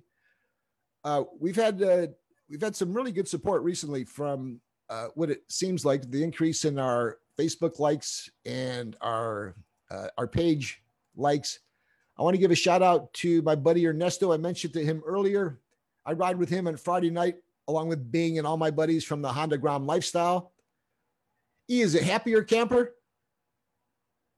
Uh, 1.03 1.25
we've 1.41 1.57
had 1.57 1.83
uh, 1.83 2.07
we've 2.49 2.61
had 2.61 2.77
some 2.77 2.93
really 2.93 3.13
good 3.13 3.29
support 3.29 3.63
recently 3.63 4.05
from 4.05 4.61
uh, 4.91 5.09
what 5.15 5.31
it 5.31 5.43
seems 5.49 5.85
like 5.85 6.11
the 6.11 6.23
increase 6.23 6.65
in 6.65 6.79
our 6.79 7.19
Facebook 7.39 7.79
likes 7.79 8.31
and 8.45 8.97
our 9.01 9.55
uh, 9.91 10.09
our 10.19 10.27
page 10.27 10.83
likes. 11.17 11.61
I 12.19 12.23
want 12.23 12.35
to 12.35 12.41
give 12.41 12.51
a 12.51 12.57
shout 12.57 12.83
out 12.83 13.13
to 13.15 13.43
my 13.43 13.55
buddy 13.55 13.87
Ernesto. 13.87 14.33
I 14.33 14.37
mentioned 14.37 14.75
to 14.75 14.85
him 14.85 15.03
earlier. 15.05 15.61
I 16.07 16.13
ride 16.13 16.37
with 16.37 16.49
him 16.49 16.67
on 16.69 16.77
Friday 16.77 17.11
night, 17.11 17.37
along 17.67 17.89
with 17.89 18.11
Bing 18.13 18.39
and 18.39 18.47
all 18.47 18.57
my 18.57 18.71
buddies 18.71 19.05
from 19.05 19.23
the 19.23 19.33
Honda 19.33 19.59
Grom 19.59 19.87
Lifestyle. 19.87 20.53
He 21.67 21.81
is 21.81 21.95
a 21.95 22.03
happier 22.03 22.43
camper. 22.43 22.95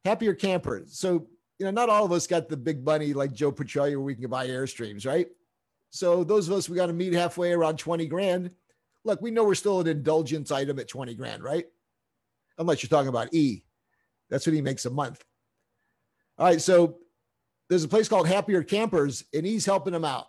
Happier 0.05 0.35
camper. 0.35 0.85
So, 0.87 1.27
you 1.59 1.66
know, 1.66 1.73
not 1.73 1.88
all 1.88 2.05
of 2.05 2.12
us 2.12 2.27
got 2.27 2.49
the 2.49 2.57
big 2.57 2.85
money 2.85 3.12
like 3.12 3.33
Joe 3.33 3.51
Petralia 3.51 3.97
where 3.97 4.01
we 4.01 4.14
can 4.14 4.31
buy 4.31 4.47
Airstreams, 4.47 5.07
right? 5.07 5.27
So 5.96 6.24
those 6.24 6.48
of 6.48 6.54
us 6.54 6.68
we 6.68 6.76
got 6.76 6.87
to 6.87 6.92
meet 6.92 7.12
halfway 7.12 7.52
around 7.52 7.78
20 7.78 8.06
grand. 8.06 8.50
Look, 9.04 9.22
we 9.22 9.30
know 9.30 9.44
we're 9.44 9.54
still 9.54 9.80
an 9.80 9.87
indulgence 9.87 10.50
item 10.50 10.78
at 10.78 10.88
20 10.88 11.14
grand, 11.14 11.42
right? 11.42 11.66
unless 12.59 12.82
you're 12.82 12.88
talking 12.88 13.09
about 13.09 13.32
E. 13.32 13.62
That's 14.30 14.46
what 14.46 14.54
he 14.54 14.62
makes 14.62 14.87
a 14.87 14.90
month. 14.90 15.24
All 16.38 16.46
right. 16.46 16.61
So 16.61 16.98
there's 17.68 17.85
a 17.85 17.88
place 17.88 18.09
called 18.09 18.28
Happier 18.28 18.62
Campers, 18.62 19.24
and 19.35 19.46
he's 19.46 19.66
helping 19.66 19.92
them 19.92 20.04
out. 20.04 20.26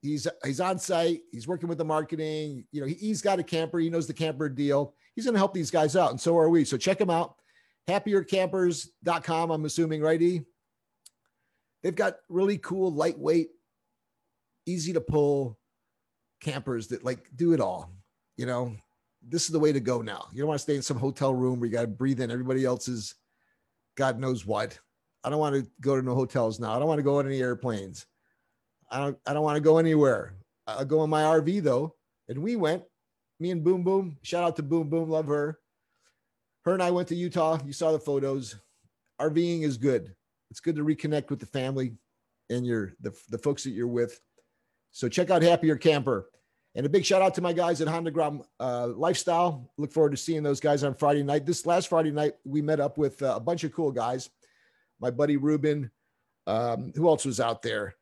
He's 0.00 0.28
he's 0.44 0.60
on 0.60 0.78
site. 0.78 1.22
He's 1.32 1.48
working 1.48 1.68
with 1.68 1.78
the 1.78 1.84
marketing. 1.84 2.64
You 2.70 2.82
know, 2.82 2.86
he, 2.86 3.08
has 3.08 3.22
got 3.22 3.40
a 3.40 3.42
camper. 3.42 3.78
He 3.78 3.90
knows 3.90 4.06
the 4.06 4.14
camper 4.14 4.48
deal. 4.48 4.94
He's 5.14 5.24
going 5.24 5.34
to 5.34 5.38
help 5.38 5.54
these 5.54 5.70
guys 5.70 5.96
out, 5.96 6.10
and 6.10 6.20
so 6.20 6.38
are 6.38 6.48
we. 6.48 6.64
So 6.64 6.76
check 6.76 7.00
him 7.00 7.10
out. 7.10 7.34
Happiercampers.com. 7.88 9.50
I'm 9.50 9.64
assuming, 9.64 10.00
right? 10.00 10.20
E. 10.22 10.42
They've 11.82 11.94
got 11.94 12.16
really 12.28 12.58
cool, 12.58 12.92
lightweight, 12.92 13.50
easy 14.68 14.92
to 14.92 15.00
pull 15.00 15.58
campers 16.40 16.88
that 16.88 17.04
like 17.04 17.26
do 17.34 17.52
it 17.52 17.60
all. 17.60 17.90
You 18.36 18.46
know, 18.46 18.74
this 19.26 19.44
is 19.44 19.48
the 19.48 19.58
way 19.58 19.72
to 19.72 19.80
go 19.80 20.02
now. 20.02 20.26
You 20.32 20.38
don't 20.38 20.48
want 20.48 20.58
to 20.58 20.62
stay 20.62 20.76
in 20.76 20.82
some 20.82 20.98
hotel 20.98 21.34
room 21.34 21.58
where 21.58 21.68
you 21.68 21.72
got 21.74 21.82
to 21.82 21.88
breathe 21.88 22.20
in 22.20 22.30
everybody 22.30 22.64
else's 22.64 23.14
God 23.96 24.20
knows 24.20 24.46
what. 24.46 24.78
I 25.24 25.30
don't 25.30 25.40
want 25.40 25.56
to 25.56 25.68
go 25.80 25.96
to 25.96 26.02
no 26.02 26.14
hotels 26.14 26.60
now. 26.60 26.74
I 26.74 26.78
don't 26.78 26.86
want 26.86 27.00
to 27.00 27.04
go 27.04 27.18
on 27.18 27.26
any 27.26 27.40
airplanes. 27.40 28.06
I 28.90 28.98
don't 28.98 29.18
I 29.26 29.32
don't 29.32 29.42
want 29.42 29.56
to 29.56 29.60
go 29.60 29.78
anywhere. 29.78 30.34
I'll 30.66 30.84
go 30.84 31.02
in 31.02 31.10
my 31.10 31.22
RV 31.22 31.62
though. 31.62 31.94
And 32.28 32.38
we 32.38 32.56
went, 32.56 32.84
me 33.40 33.50
and 33.50 33.64
Boom 33.64 33.82
Boom. 33.82 34.18
Shout 34.22 34.44
out 34.44 34.56
to 34.56 34.62
Boom 34.62 34.88
Boom, 34.88 35.10
love 35.10 35.26
her. 35.26 35.58
Her 36.64 36.74
and 36.74 36.82
I 36.82 36.90
went 36.90 37.08
to 37.08 37.14
Utah. 37.14 37.58
You 37.64 37.72
saw 37.72 37.92
the 37.92 37.98
photos. 37.98 38.56
RVing 39.20 39.62
is 39.62 39.76
good. 39.76 40.14
It's 40.50 40.60
good 40.60 40.76
to 40.76 40.84
reconnect 40.84 41.30
with 41.30 41.40
the 41.40 41.46
family 41.46 41.94
and 42.50 42.64
your 42.64 42.92
the, 43.00 43.12
the 43.30 43.38
folks 43.38 43.64
that 43.64 43.70
you're 43.70 43.88
with. 43.88 44.20
So 44.90 45.08
check 45.08 45.30
out 45.30 45.42
Happier 45.42 45.76
Camper. 45.76 46.30
And 46.74 46.86
a 46.86 46.88
big 46.88 47.04
shout 47.04 47.22
out 47.22 47.34
to 47.34 47.40
my 47.40 47.52
guys 47.52 47.80
at 47.80 47.88
Honda 47.88 48.10
Grom 48.10 48.42
uh, 48.60 48.88
Lifestyle. 48.88 49.70
Look 49.78 49.92
forward 49.92 50.10
to 50.10 50.16
seeing 50.16 50.42
those 50.42 50.60
guys 50.60 50.84
on 50.84 50.94
Friday 50.94 51.22
night. 51.22 51.44
This 51.46 51.66
last 51.66 51.88
Friday 51.88 52.12
night, 52.12 52.34
we 52.44 52.62
met 52.62 52.78
up 52.78 52.98
with 52.98 53.20
uh, 53.22 53.34
a 53.36 53.40
bunch 53.40 53.64
of 53.64 53.72
cool 53.72 53.90
guys. 53.90 54.30
My 55.00 55.10
buddy 55.10 55.36
Ruben, 55.36 55.90
um, 56.46 56.92
who 56.94 57.08
else 57.08 57.24
was 57.24 57.40
out 57.40 57.62
there? 57.62 57.94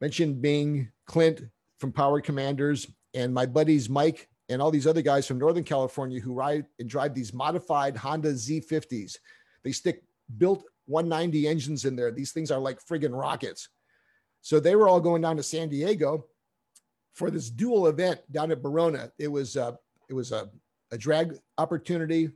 Mentioned 0.00 0.42
Bing, 0.42 0.90
Clint 1.06 1.42
from 1.78 1.92
Power 1.92 2.20
Commanders, 2.20 2.86
and 3.14 3.32
my 3.32 3.46
buddies 3.46 3.88
Mike 3.88 4.28
and 4.48 4.60
all 4.60 4.70
these 4.70 4.86
other 4.86 5.02
guys 5.02 5.26
from 5.26 5.38
Northern 5.38 5.64
California 5.64 6.20
who 6.20 6.34
ride 6.34 6.66
and 6.78 6.88
drive 6.88 7.14
these 7.14 7.32
modified 7.32 7.96
Honda 7.96 8.32
Z50s. 8.32 9.16
They 9.62 9.72
stick 9.72 10.02
built 10.36 10.64
190 10.86 11.48
engines 11.48 11.84
in 11.84 11.96
there. 11.96 12.10
These 12.10 12.32
things 12.32 12.50
are 12.50 12.60
like 12.60 12.84
friggin' 12.84 13.18
rockets. 13.18 13.68
So 14.44 14.60
they 14.60 14.76
were 14.76 14.88
all 14.88 15.00
going 15.00 15.22
down 15.22 15.38
to 15.38 15.42
San 15.42 15.70
Diego 15.70 16.26
for 17.14 17.30
this 17.30 17.48
dual 17.48 17.86
event 17.86 18.20
down 18.30 18.52
at 18.52 18.60
Barona. 18.60 19.10
It 19.18 19.28
was 19.28 19.56
it 19.56 20.12
was 20.12 20.32
a, 20.32 20.50
a 20.92 20.98
drag 20.98 21.38
opportunity, 21.56 22.28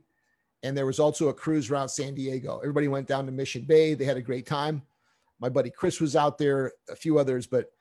and 0.63 0.75
there 0.75 0.87
was 0.87 0.99
also 0.99 1.27
a 1.27 1.33
cruise 1.35 1.69
around 1.69 1.87
San 1.87 2.15
Diego. 2.15 2.57
Everybody 2.57 2.87
went 2.87 3.07
down 3.07 3.27
to 3.27 3.31
Mission 3.31 3.61
Bay. 3.61 3.93
They 3.93 4.05
had 4.05 4.17
a 4.17 4.23
great 4.23 4.47
time. 4.47 4.81
My 5.39 5.49
buddy 5.49 5.69
Chris 5.69 6.01
was 6.01 6.15
out 6.15 6.39
there, 6.39 6.71
a 6.89 6.95
few 6.95 7.19
others, 7.19 7.45
but 7.45 7.71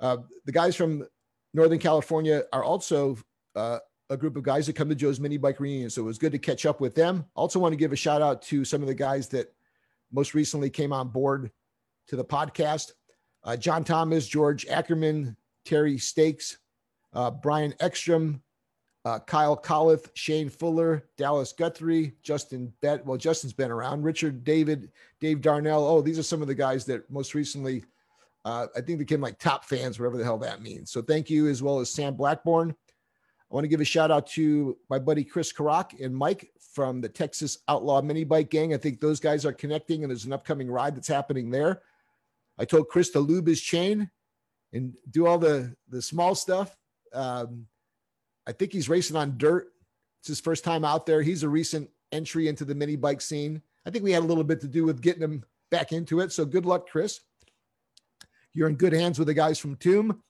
uh, 0.00 0.18
the 0.44 0.52
guys 0.52 0.76
from 0.76 1.08
Northern 1.54 1.78
California 1.78 2.42
are 2.52 2.62
also 2.62 3.16
uh, 3.56 3.78
a 4.10 4.18
group 4.18 4.36
of 4.36 4.42
guys 4.42 4.66
that 4.66 4.76
come 4.76 4.90
to 4.90 4.94
Joe's 4.94 5.18
Mini 5.18 5.38
Bike 5.38 5.60
Reunion. 5.60 5.88
So 5.88 6.02
it 6.02 6.06
was 6.06 6.18
good 6.18 6.32
to 6.32 6.38
catch 6.38 6.66
up 6.66 6.82
with 6.82 6.94
them. 6.94 7.24
Also, 7.34 7.58
want 7.58 7.72
to 7.72 7.76
give 7.76 7.92
a 7.92 7.96
shout 7.96 8.20
out 8.20 8.42
to 8.42 8.66
some 8.66 8.82
of 8.82 8.88
the 8.88 8.94
guys 8.94 9.28
that 9.28 9.50
most 10.12 10.34
recently 10.34 10.68
came 10.68 10.92
on 10.92 11.08
board 11.08 11.50
to 12.08 12.16
the 12.16 12.24
podcast. 12.24 12.92
Uh, 13.44 13.56
John 13.56 13.84
Thomas, 13.84 14.26
George 14.26 14.66
Ackerman, 14.66 15.36
Terry 15.64 15.98
Stakes, 15.98 16.58
uh, 17.12 17.30
Brian 17.30 17.74
Ekstrom, 17.80 18.42
uh, 19.04 19.18
Kyle 19.18 19.56
Collith, 19.56 20.10
Shane 20.14 20.48
Fuller, 20.48 21.08
Dallas 21.16 21.52
Guthrie, 21.52 22.14
Justin 22.22 22.72
Bet. 22.80 23.04
Well, 23.04 23.18
Justin's 23.18 23.52
been 23.52 23.70
around. 23.70 24.02
Richard 24.02 24.44
David, 24.44 24.92
Dave 25.20 25.40
Darnell. 25.40 25.84
Oh, 25.84 26.00
these 26.00 26.18
are 26.18 26.24
some 26.24 26.40
of 26.40 26.48
the 26.48 26.54
guys 26.54 26.84
that 26.84 27.10
most 27.10 27.34
recently, 27.34 27.84
uh, 28.44 28.68
I 28.76 28.80
think, 28.80 28.98
became 28.98 29.20
like 29.20 29.38
top 29.38 29.64
fans, 29.64 29.98
whatever 29.98 30.18
the 30.18 30.24
hell 30.24 30.38
that 30.38 30.62
means. 30.62 30.92
So 30.92 31.02
thank 31.02 31.28
you, 31.28 31.48
as 31.48 31.62
well 31.62 31.80
as 31.80 31.90
Sam 31.90 32.14
Blackburn. 32.14 32.70
I 32.70 33.54
want 33.54 33.64
to 33.64 33.68
give 33.68 33.80
a 33.80 33.84
shout 33.84 34.10
out 34.10 34.28
to 34.28 34.78
my 34.88 34.98
buddy 34.98 35.24
Chris 35.24 35.52
Karak 35.52 36.02
and 36.02 36.16
Mike 36.16 36.52
from 36.72 37.00
the 37.00 37.08
Texas 37.08 37.58
Outlaw 37.68 38.00
Mini 38.00 38.24
Bike 38.24 38.50
Gang. 38.50 38.72
I 38.72 38.78
think 38.78 39.00
those 39.00 39.20
guys 39.20 39.44
are 39.44 39.52
connecting, 39.52 40.04
and 40.04 40.10
there's 40.10 40.24
an 40.24 40.32
upcoming 40.32 40.70
ride 40.70 40.96
that's 40.96 41.08
happening 41.08 41.50
there. 41.50 41.82
I 42.58 42.64
told 42.64 42.88
Chris 42.88 43.10
to 43.10 43.20
lube 43.20 43.46
his 43.46 43.60
chain 43.60 44.10
and 44.72 44.94
do 45.10 45.26
all 45.26 45.38
the 45.38 45.74
the 45.88 46.02
small 46.02 46.34
stuff. 46.34 46.76
Um, 47.12 47.66
I 48.46 48.52
think 48.52 48.72
he's 48.72 48.88
racing 48.88 49.16
on 49.16 49.38
dirt. 49.38 49.68
It's 50.20 50.28
his 50.28 50.40
first 50.40 50.64
time 50.64 50.84
out 50.84 51.06
there. 51.06 51.22
He's 51.22 51.42
a 51.42 51.48
recent 51.48 51.90
entry 52.12 52.48
into 52.48 52.64
the 52.64 52.74
mini 52.74 52.96
bike 52.96 53.20
scene. 53.20 53.62
I 53.86 53.90
think 53.90 54.04
we 54.04 54.12
had 54.12 54.22
a 54.22 54.26
little 54.26 54.44
bit 54.44 54.60
to 54.60 54.68
do 54.68 54.84
with 54.84 55.02
getting 55.02 55.22
him 55.22 55.44
back 55.70 55.92
into 55.92 56.20
it. 56.20 56.32
So 56.32 56.44
good 56.44 56.66
luck, 56.66 56.88
Chris. 56.88 57.20
You're 58.52 58.68
in 58.68 58.76
good 58.76 58.92
hands 58.92 59.18
with 59.18 59.28
the 59.28 59.34
guys 59.34 59.58
from 59.58 59.76
Tomb. 59.76 60.22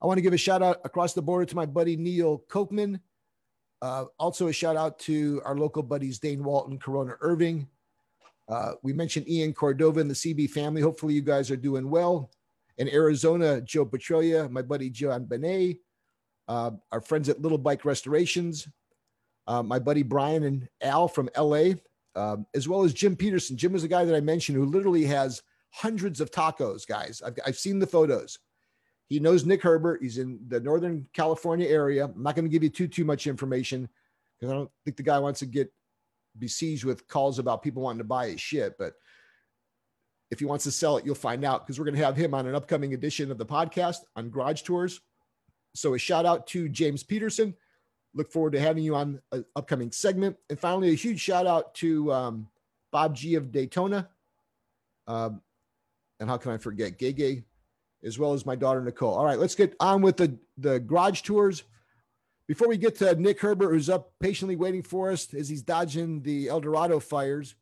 I 0.00 0.06
want 0.06 0.18
to 0.18 0.22
give 0.22 0.32
a 0.32 0.38
shout 0.38 0.62
out 0.62 0.80
across 0.84 1.12
the 1.12 1.22
border 1.22 1.44
to 1.44 1.56
my 1.56 1.66
buddy 1.66 1.96
Neil 1.96 2.42
Kochman. 2.48 3.00
Uh, 3.80 4.06
also, 4.18 4.48
a 4.48 4.52
shout 4.52 4.76
out 4.76 4.98
to 5.00 5.42
our 5.44 5.56
local 5.56 5.82
buddies 5.82 6.18
Dane 6.18 6.42
Walton, 6.42 6.78
Corona 6.78 7.14
Irving. 7.20 7.68
Uh, 8.52 8.74
we 8.82 8.92
mentioned 8.92 9.26
Ian 9.30 9.54
Cordova 9.54 10.00
and 10.00 10.10
the 10.10 10.14
CB 10.14 10.50
family. 10.50 10.82
Hopefully, 10.82 11.14
you 11.14 11.22
guys 11.22 11.50
are 11.50 11.56
doing 11.56 11.88
well 11.88 12.30
in 12.76 12.86
Arizona, 12.90 13.62
Joe 13.62 13.86
Petrolia, 13.86 14.46
my 14.50 14.60
buddy 14.60 14.90
John 14.90 15.24
Benet, 15.24 15.78
uh, 16.48 16.72
our 16.90 17.00
friends 17.00 17.30
at 17.30 17.40
Little 17.40 17.56
Bike 17.56 17.86
Restorations, 17.86 18.68
uh, 19.46 19.62
my 19.62 19.78
buddy 19.78 20.02
Brian 20.02 20.42
and 20.42 20.68
Al 20.82 21.08
from 21.08 21.30
LA, 21.34 21.76
um, 22.14 22.44
as 22.54 22.68
well 22.68 22.84
as 22.84 22.92
Jim 22.92 23.16
Peterson. 23.16 23.56
Jim 23.56 23.74
is 23.74 23.84
a 23.84 23.88
guy 23.88 24.04
that 24.04 24.14
I 24.14 24.20
mentioned 24.20 24.58
who 24.58 24.66
literally 24.66 25.06
has 25.06 25.42
hundreds 25.70 26.20
of 26.20 26.30
tacos, 26.30 26.86
guys. 26.86 27.22
I've, 27.24 27.38
I've 27.46 27.56
seen 27.56 27.78
the 27.78 27.86
photos. 27.86 28.38
He 29.08 29.18
knows 29.18 29.46
Nick 29.46 29.62
Herbert. 29.62 30.02
He's 30.02 30.18
in 30.18 30.38
the 30.48 30.60
Northern 30.60 31.06
California 31.14 31.68
area. 31.68 32.04
I'm 32.04 32.22
not 32.22 32.34
going 32.34 32.44
to 32.44 32.50
give 32.50 32.62
you 32.62 32.68
too 32.68 32.86
too 32.86 33.06
much 33.06 33.26
information 33.26 33.88
because 34.38 34.52
I 34.52 34.56
don't 34.56 34.70
think 34.84 34.98
the 34.98 35.02
guy 35.02 35.18
wants 35.18 35.40
to 35.40 35.46
get 35.46 35.72
besieged 36.38 36.84
with 36.84 37.08
calls 37.08 37.38
about 37.38 37.62
people 37.62 37.82
wanting 37.82 37.98
to 37.98 38.04
buy 38.04 38.28
his 38.28 38.40
shit. 38.40 38.76
But 38.78 38.94
if 40.30 40.38
he 40.38 40.44
wants 40.44 40.64
to 40.64 40.70
sell 40.70 40.96
it, 40.96 41.04
you'll 41.04 41.14
find 41.14 41.44
out 41.44 41.66
because 41.66 41.78
we're 41.78 41.84
going 41.84 41.96
to 41.96 42.04
have 42.04 42.16
him 42.16 42.34
on 42.34 42.46
an 42.46 42.54
upcoming 42.54 42.94
edition 42.94 43.30
of 43.30 43.38
the 43.38 43.46
podcast 43.46 43.98
on 44.16 44.30
Garage 44.30 44.62
Tours. 44.62 45.00
So 45.74 45.94
a 45.94 45.98
shout 45.98 46.26
out 46.26 46.46
to 46.48 46.68
James 46.68 47.02
Peterson. 47.02 47.54
Look 48.14 48.30
forward 48.30 48.52
to 48.52 48.60
having 48.60 48.84
you 48.84 48.94
on 48.94 49.20
an 49.32 49.44
upcoming 49.56 49.90
segment. 49.90 50.36
And 50.50 50.58
finally, 50.58 50.90
a 50.90 50.94
huge 50.94 51.20
shout 51.20 51.46
out 51.46 51.74
to 51.76 52.12
um, 52.12 52.48
Bob 52.92 53.14
G 53.14 53.34
of 53.34 53.52
Daytona. 53.52 54.08
Um, 55.06 55.40
and 56.20 56.28
how 56.28 56.36
can 56.36 56.52
I 56.52 56.58
forget 56.58 56.98
Gay 56.98 57.12
Gay, 57.12 57.44
as 58.04 58.18
well 58.18 58.32
as 58.32 58.46
my 58.46 58.54
daughter 58.54 58.82
Nicole. 58.82 59.14
All 59.14 59.24
right, 59.24 59.38
let's 59.38 59.54
get 59.54 59.74
on 59.80 60.02
with 60.02 60.16
the, 60.16 60.38
the 60.56 60.78
garage 60.78 61.22
tours. 61.22 61.64
Before 62.48 62.68
we 62.68 62.76
get 62.76 62.96
to 62.96 63.14
Nick 63.14 63.40
Herbert, 63.40 63.70
who's 63.70 63.88
up 63.88 64.12
patiently 64.20 64.56
waiting 64.56 64.82
for 64.82 65.10
us 65.10 65.32
as 65.32 65.48
he's 65.48 65.62
dodging 65.62 66.22
the 66.22 66.48
El 66.48 66.60
Dorado 66.60 66.98
fires, 67.00 67.54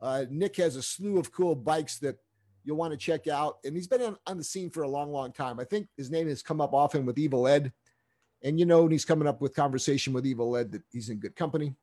uh, 0.00 0.24
Nick 0.30 0.56
has 0.56 0.76
a 0.76 0.82
slew 0.82 1.18
of 1.18 1.32
cool 1.32 1.54
bikes 1.54 1.98
that 2.00 2.16
you'll 2.64 2.76
want 2.76 2.92
to 2.92 2.98
check 2.98 3.28
out. 3.28 3.58
And 3.64 3.74
he's 3.74 3.86
been 3.86 4.02
on, 4.02 4.16
on, 4.26 4.36
the 4.36 4.44
scene 4.44 4.70
for 4.70 4.82
a 4.82 4.88
long, 4.88 5.12
long 5.12 5.32
time. 5.32 5.60
I 5.60 5.64
think 5.64 5.88
his 5.96 6.10
name 6.10 6.28
has 6.28 6.42
come 6.42 6.60
up 6.60 6.74
often 6.74 7.06
with 7.06 7.18
Evil 7.18 7.46
Ed. 7.46 7.72
And 8.42 8.58
you 8.58 8.66
know, 8.66 8.82
when 8.82 8.92
he's 8.92 9.04
coming 9.04 9.28
up 9.28 9.40
with 9.40 9.54
conversation 9.54 10.12
with 10.12 10.26
Evil 10.26 10.56
Ed, 10.56 10.72
that 10.72 10.82
he's 10.92 11.08
in 11.08 11.18
good 11.18 11.36
company. 11.36 11.74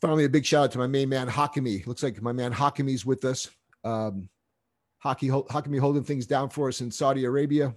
Finally, 0.00 0.24
a 0.24 0.28
big 0.28 0.44
shout 0.44 0.64
out 0.64 0.72
to 0.72 0.78
my 0.78 0.86
main 0.86 1.08
man, 1.08 1.28
Hakimi. 1.28 1.86
Looks 1.86 2.02
like 2.02 2.20
my 2.20 2.32
man 2.32 2.52
Hakimi's 2.52 3.06
with 3.06 3.24
us. 3.24 3.50
Um, 3.82 4.28
Hockey, 4.98 5.28
Hakimi 5.28 5.78
holding 5.78 6.04
things 6.04 6.26
down 6.26 6.48
for 6.48 6.68
us 6.68 6.80
in 6.80 6.90
Saudi 6.90 7.24
Arabia. 7.24 7.74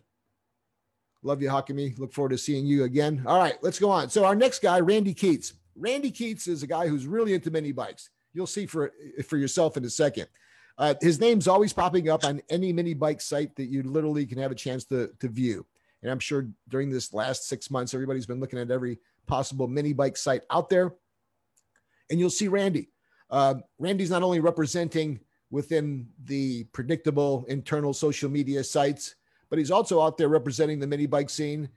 Love 1.24 1.42
you, 1.42 1.50
Hakimi. 1.50 1.98
Look 1.98 2.14
forward 2.14 2.30
to 2.30 2.38
seeing 2.38 2.66
you 2.66 2.84
again. 2.84 3.24
All 3.26 3.40
right, 3.40 3.56
let's 3.62 3.80
go 3.80 3.90
on. 3.90 4.10
So, 4.10 4.24
our 4.24 4.36
next 4.36 4.62
guy, 4.62 4.80
Randy 4.80 5.14
Keats. 5.14 5.54
Randy 5.76 6.12
Keats 6.12 6.48
is 6.48 6.64
a 6.64 6.68
guy 6.68 6.88
who's 6.88 7.08
really 7.08 7.34
into 7.34 7.52
mini 7.52 7.72
bikes. 7.72 8.10
You'll 8.34 8.48
see 8.48 8.66
for 8.66 8.92
for 9.26 9.38
yourself 9.38 9.78
in 9.78 9.86
a 9.86 9.90
second. 9.90 10.28
Uh, 10.78 10.94
his 11.02 11.20
name's 11.20 11.48
always 11.48 11.74
popping 11.74 12.08
up 12.10 12.24
on 12.24 12.42
any 12.50 12.72
mini 12.72 12.94
bike 12.94 13.20
site 13.20 13.56
that 13.56 13.66
you 13.66 13.82
literally 13.82 14.26
can 14.26 14.38
have 14.38 14.52
a 14.52 14.56
chance 14.56 14.86
to 14.86 15.12
to 15.20 15.28
view. 15.28 15.66
And 16.04 16.12
I'm 16.12 16.20
sure 16.20 16.48
during 16.70 16.90
this 16.90 17.14
last 17.14 17.48
six 17.48 17.72
months, 17.72 17.94
everybody's 17.94 18.28
been 18.28 18.40
looking 18.40 18.60
at 18.60 18.70
every 18.70 19.00
possible 19.26 19.68
mini 19.68 19.94
bike 19.94 20.18
site 20.18 20.44
out 20.52 20.70
there, 20.70 20.94
and 22.10 22.20
you'll 22.20 22.30
see 22.30 22.48
Randy. 22.48 22.90
Uh, 23.30 23.56
Randy's 23.80 24.12
not 24.12 24.24
only 24.24 24.40
representing 24.40 25.20
within 25.50 26.08
the 26.26 26.66
predictable 26.66 27.46
internal 27.48 27.94
social 27.94 28.30
media 28.30 28.64
sites, 28.64 29.16
but 29.50 29.60
he's 29.60 29.72
also 29.72 30.02
out 30.02 30.18
there 30.18 30.30
representing 30.30 30.80
the 30.80 30.88
mini 30.88 31.06
bike 31.06 31.30
scene 31.30 31.70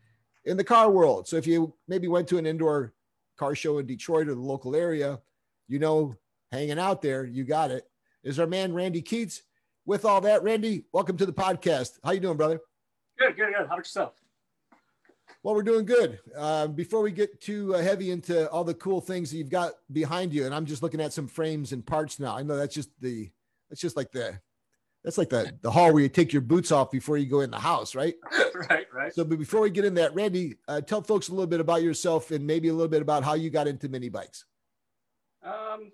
in 0.44 0.56
the 0.56 0.64
car 0.64 0.90
world. 0.90 1.28
So 1.28 1.36
if 1.36 1.46
you 1.46 1.74
maybe 1.88 2.08
went 2.08 2.28
to 2.28 2.38
an 2.38 2.46
indoor 2.46 2.92
car 3.38 3.54
show 3.54 3.78
in 3.78 3.86
Detroit 3.86 4.28
or 4.28 4.34
the 4.34 4.40
local 4.40 4.74
area, 4.74 5.20
you 5.68 5.78
know 5.78 6.14
hanging 6.52 6.78
out 6.78 7.02
there. 7.02 7.24
You 7.24 7.44
got 7.44 7.70
it. 7.70 7.88
Is 8.22 8.38
our 8.38 8.46
man 8.46 8.74
Randy 8.74 9.02
Keats. 9.02 9.42
With 9.86 10.04
all 10.04 10.20
that, 10.20 10.42
Randy, 10.42 10.84
welcome 10.92 11.16
to 11.16 11.26
the 11.26 11.32
podcast. 11.32 11.98
How 12.04 12.12
you 12.12 12.20
doing, 12.20 12.36
brother? 12.36 12.60
Good, 13.18 13.34
good, 13.36 13.46
good. 13.46 13.56
How 13.56 13.64
about 13.64 13.78
yourself? 13.78 14.12
Well, 15.42 15.54
we're 15.54 15.62
doing 15.62 15.86
good. 15.86 16.20
Uh, 16.36 16.66
before 16.66 17.00
we 17.00 17.12
get 17.12 17.40
too 17.40 17.74
uh, 17.74 17.82
heavy 17.82 18.10
into 18.10 18.48
all 18.50 18.62
the 18.62 18.74
cool 18.74 19.00
things 19.00 19.30
that 19.30 19.38
you've 19.38 19.48
got 19.48 19.72
behind 19.90 20.34
you, 20.34 20.44
and 20.44 20.54
I'm 20.54 20.66
just 20.66 20.82
looking 20.82 21.00
at 21.00 21.14
some 21.14 21.26
frames 21.26 21.72
and 21.72 21.84
parts 21.84 22.20
now. 22.20 22.36
I 22.36 22.42
know 22.42 22.56
that's 22.56 22.74
just 22.74 22.90
the 23.00 23.30
that's 23.68 23.80
just 23.80 23.96
like 23.96 24.12
the 24.12 24.38
that's 25.04 25.18
like 25.18 25.28
the 25.28 25.52
the 25.62 25.70
hall 25.70 25.92
where 25.92 26.02
you 26.02 26.08
take 26.08 26.32
your 26.32 26.42
boots 26.42 26.72
off 26.72 26.90
before 26.90 27.16
you 27.16 27.26
go 27.26 27.40
in 27.40 27.50
the 27.50 27.58
house, 27.58 27.94
right? 27.94 28.14
right, 28.70 28.86
right. 28.92 29.14
So, 29.14 29.24
but 29.24 29.38
before 29.38 29.60
we 29.62 29.70
get 29.70 29.84
in 29.84 29.94
that, 29.94 30.14
Randy, 30.14 30.56
uh, 30.68 30.80
tell 30.80 31.02
folks 31.02 31.28
a 31.28 31.32
little 31.32 31.46
bit 31.46 31.60
about 31.60 31.82
yourself 31.82 32.30
and 32.30 32.46
maybe 32.46 32.68
a 32.68 32.72
little 32.72 32.88
bit 32.88 33.02
about 33.02 33.24
how 33.24 33.34
you 33.34 33.50
got 33.50 33.66
into 33.66 33.88
mini 33.88 34.08
bikes. 34.08 34.44
Um, 35.42 35.90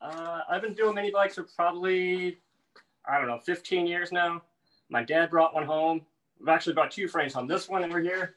uh, 0.00 0.40
I've 0.48 0.62
been 0.62 0.74
doing 0.74 0.94
mini 0.94 1.10
bikes 1.10 1.36
for 1.36 1.44
probably 1.44 2.38
I 3.08 3.18
don't 3.18 3.28
know 3.28 3.38
15 3.38 3.86
years 3.86 4.12
now. 4.12 4.42
My 4.88 5.02
dad 5.02 5.30
brought 5.30 5.54
one 5.54 5.64
home. 5.64 6.02
I've 6.42 6.48
actually 6.48 6.74
brought 6.74 6.90
two 6.90 7.08
frames 7.08 7.32
home. 7.32 7.46
This 7.46 7.68
one 7.68 7.84
over 7.84 8.00
here, 8.00 8.34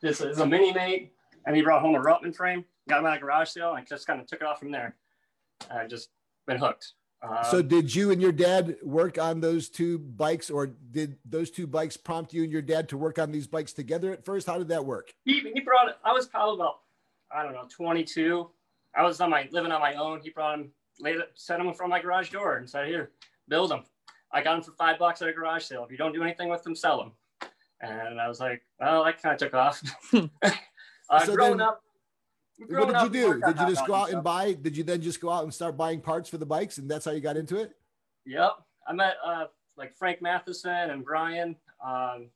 this 0.00 0.20
is 0.20 0.38
a 0.38 0.46
mini 0.46 0.72
mate, 0.72 1.12
and 1.46 1.54
he 1.54 1.62
brought 1.62 1.82
home 1.82 1.94
a 1.94 2.00
Ruttman 2.00 2.34
frame. 2.34 2.64
Got 2.88 3.00
him 3.00 3.06
at 3.06 3.16
a 3.18 3.20
garage 3.20 3.50
sale, 3.50 3.74
and 3.74 3.86
just 3.86 4.06
kind 4.06 4.20
of 4.20 4.26
took 4.26 4.40
it 4.40 4.46
off 4.46 4.58
from 4.58 4.70
there. 4.70 4.96
I've 5.70 5.88
just 5.88 6.10
been 6.46 6.56
hooked. 6.56 6.92
Um, 7.22 7.38
so, 7.50 7.62
did 7.62 7.94
you 7.94 8.10
and 8.10 8.20
your 8.20 8.32
dad 8.32 8.76
work 8.82 9.18
on 9.18 9.40
those 9.40 9.68
two 9.68 9.98
bikes, 9.98 10.50
or 10.50 10.66
did 10.66 11.16
those 11.24 11.50
two 11.50 11.66
bikes 11.66 11.96
prompt 11.96 12.32
you 12.32 12.42
and 12.42 12.52
your 12.52 12.62
dad 12.62 12.88
to 12.90 12.96
work 12.98 13.18
on 13.18 13.32
these 13.32 13.46
bikes 13.46 13.72
together 13.72 14.12
at 14.12 14.24
first? 14.24 14.46
How 14.46 14.58
did 14.58 14.68
that 14.68 14.84
work? 14.84 15.14
He, 15.24 15.40
he 15.54 15.60
brought. 15.60 15.96
I 16.04 16.12
was 16.12 16.26
probably 16.26 16.56
about 16.56 16.80
I 17.34 17.42
don't 17.42 17.52
know 17.54 17.66
22. 17.74 18.50
I 18.94 19.02
was 19.02 19.20
on 19.20 19.30
my 19.30 19.48
living 19.50 19.72
on 19.72 19.80
my 19.80 19.94
own. 19.94 20.20
He 20.20 20.30
brought 20.30 20.58
him, 20.58 20.70
laid 21.00 21.16
it, 21.16 21.30
sent 21.34 21.60
him 21.62 21.72
from 21.74 21.90
my 21.90 22.00
garage 22.00 22.30
door, 22.30 22.56
and 22.56 22.68
said, 22.68 22.86
"Here, 22.86 23.10
build 23.48 23.70
them." 23.70 23.84
I 24.32 24.42
got 24.42 24.54
them 24.54 24.62
for 24.62 24.72
five 24.72 24.98
bucks 24.98 25.22
at 25.22 25.28
a 25.28 25.32
garage 25.32 25.64
sale. 25.64 25.84
If 25.84 25.90
you 25.90 25.96
don't 25.96 26.12
do 26.12 26.22
anything 26.22 26.48
with 26.50 26.62
them, 26.62 26.74
sell 26.76 26.98
them. 26.98 27.12
And 27.80 28.20
I 28.20 28.28
was 28.28 28.40
like, 28.40 28.62
"Well, 28.78 29.04
that 29.04 29.20
kind 29.22 29.32
of 29.34 29.38
took 29.38 29.54
off." 29.54 29.82
uh, 31.10 31.24
So 31.24 31.34
growing 31.34 31.56
then- 31.58 31.66
up. 31.66 31.82
What 32.58 32.88
did 32.88 33.02
you 33.02 33.08
do? 33.10 33.40
Did 33.40 33.58
you 33.60 33.66
just 33.66 33.86
go 33.86 33.94
out 33.94 34.04
and 34.04 34.14
stuff. 34.14 34.24
buy? 34.24 34.52
Did 34.54 34.76
you 34.76 34.82
then 34.82 35.02
just 35.02 35.20
go 35.20 35.30
out 35.30 35.44
and 35.44 35.52
start 35.52 35.76
buying 35.76 36.00
parts 36.00 36.28
for 36.28 36.38
the 36.38 36.46
bikes, 36.46 36.78
and 36.78 36.90
that's 36.90 37.04
how 37.04 37.10
you 37.10 37.20
got 37.20 37.36
into 37.36 37.56
it? 37.56 37.72
Yep. 38.24 38.52
I 38.88 38.92
met 38.92 39.16
uh, 39.24 39.44
like 39.76 39.94
Frank 39.94 40.22
Matheson 40.22 40.90
and 40.90 41.04
Brian 41.04 41.56
um, 41.84 42.28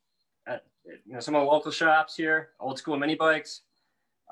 at 0.46 0.64
you 0.84 1.14
know 1.14 1.20
some 1.20 1.34
of 1.34 1.42
the 1.42 1.50
local 1.50 1.70
shops 1.70 2.16
here, 2.16 2.50
old 2.60 2.78
school 2.78 2.98
mini 2.98 3.14
bikes. 3.14 3.62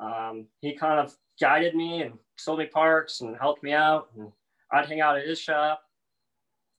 Um, 0.01 0.47
he 0.61 0.75
kind 0.75 1.01
of 1.01 1.17
guided 1.41 1.75
me 1.75 2.03
and 2.03 2.19
sold 2.37 2.59
me 2.59 2.67
parts 2.67 3.21
and 3.21 3.37
helped 3.37 3.63
me 3.63 3.73
out. 3.73 4.09
And 4.17 4.31
I'd 4.73 4.87
hang 4.87 5.01
out 5.01 5.19
at 5.19 5.27
his 5.27 5.41
shop 5.41 5.83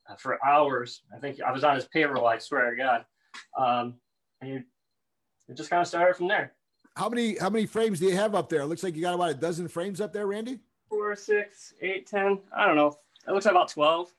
uh, 0.09 0.15
for 0.15 0.43
hours. 0.45 1.01
I 1.15 1.19
think 1.19 1.41
I 1.41 1.51
was 1.51 1.63
on 1.63 1.75
his 1.75 1.85
payroll. 1.85 2.27
I 2.27 2.37
swear 2.37 2.69
to 2.69 2.77
God. 2.77 3.05
Um, 3.57 3.95
and 4.41 4.63
it 5.47 5.57
just 5.57 5.69
kind 5.69 5.81
of 5.81 5.87
started 5.87 6.15
from 6.15 6.27
there. 6.27 6.53
How 6.95 7.09
many 7.09 7.37
how 7.37 7.49
many 7.49 7.65
frames 7.65 7.99
do 7.99 8.05
you 8.05 8.15
have 8.15 8.35
up 8.35 8.49
there? 8.49 8.61
It 8.61 8.67
looks 8.67 8.83
like 8.83 8.95
you 8.95 9.01
got 9.01 9.15
about 9.15 9.29
a 9.29 9.33
dozen 9.33 9.67
frames 9.67 10.01
up 10.01 10.11
there, 10.11 10.27
Randy. 10.27 10.59
Four, 10.89 11.15
six, 11.15 11.73
eight, 11.81 12.07
ten. 12.07 12.39
I 12.55 12.65
don't 12.65 12.75
know. 12.75 12.97
It 13.27 13.31
looks 13.31 13.45
like 13.45 13.53
about 13.53 13.69
twelve. 13.69 14.11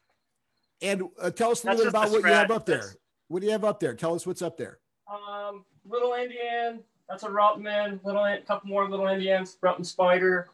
And 0.82 1.04
uh, 1.20 1.30
tell 1.30 1.50
us 1.50 1.64
a 1.64 1.66
little 1.66 1.84
bit 1.84 1.88
about 1.88 2.10
what 2.10 2.22
you 2.22 2.32
have 2.32 2.50
up 2.50 2.64
there. 2.64 2.78
That's... 2.78 2.96
What 3.28 3.40
do 3.40 3.46
you 3.46 3.52
have 3.52 3.64
up 3.64 3.80
there? 3.80 3.94
Tell 3.94 4.14
us 4.14 4.26
what's 4.26 4.42
up 4.42 4.56
there. 4.56 4.78
Um, 5.08 5.64
little 5.88 6.14
Indian. 6.14 6.80
That's 7.08 7.22
a 7.22 7.28
Ruttman. 7.28 8.02
Little 8.04 8.24
a 8.24 8.38
couple 8.40 8.68
more 8.68 8.88
little 8.88 9.08
Indians. 9.08 9.58
Ruttman 9.62 9.84
spider. 9.84 10.48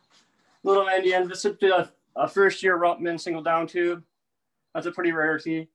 Little 0.63 0.89
Indian. 0.89 1.29
This 1.29 1.45
is 1.45 1.57
a, 1.63 1.91
a 2.17 2.27
first 2.27 2.63
year 2.63 2.79
Ruttman 2.79 3.21
single 3.21 3.43
down 3.43 3.67
tube. 3.67 4.03
That's 4.75 4.87
a 4.87 4.93
pretty 4.93 5.13
rarity. 5.13 5.69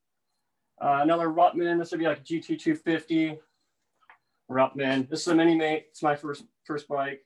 Uh, 0.79 0.99
another 1.01 1.29
Ruttman. 1.29 1.79
This 1.79 1.91
would 1.91 1.99
be 1.99 2.07
like 2.07 2.19
a 2.19 2.23
GT250. 2.23 3.37
Up 4.59 4.75
man. 4.75 5.07
This 5.09 5.21
is 5.21 5.27
a 5.27 5.35
mini 5.35 5.55
mate. 5.55 5.85
It's 5.89 6.03
my 6.03 6.15
first 6.15 6.43
first 6.65 6.87
bike. 6.87 7.21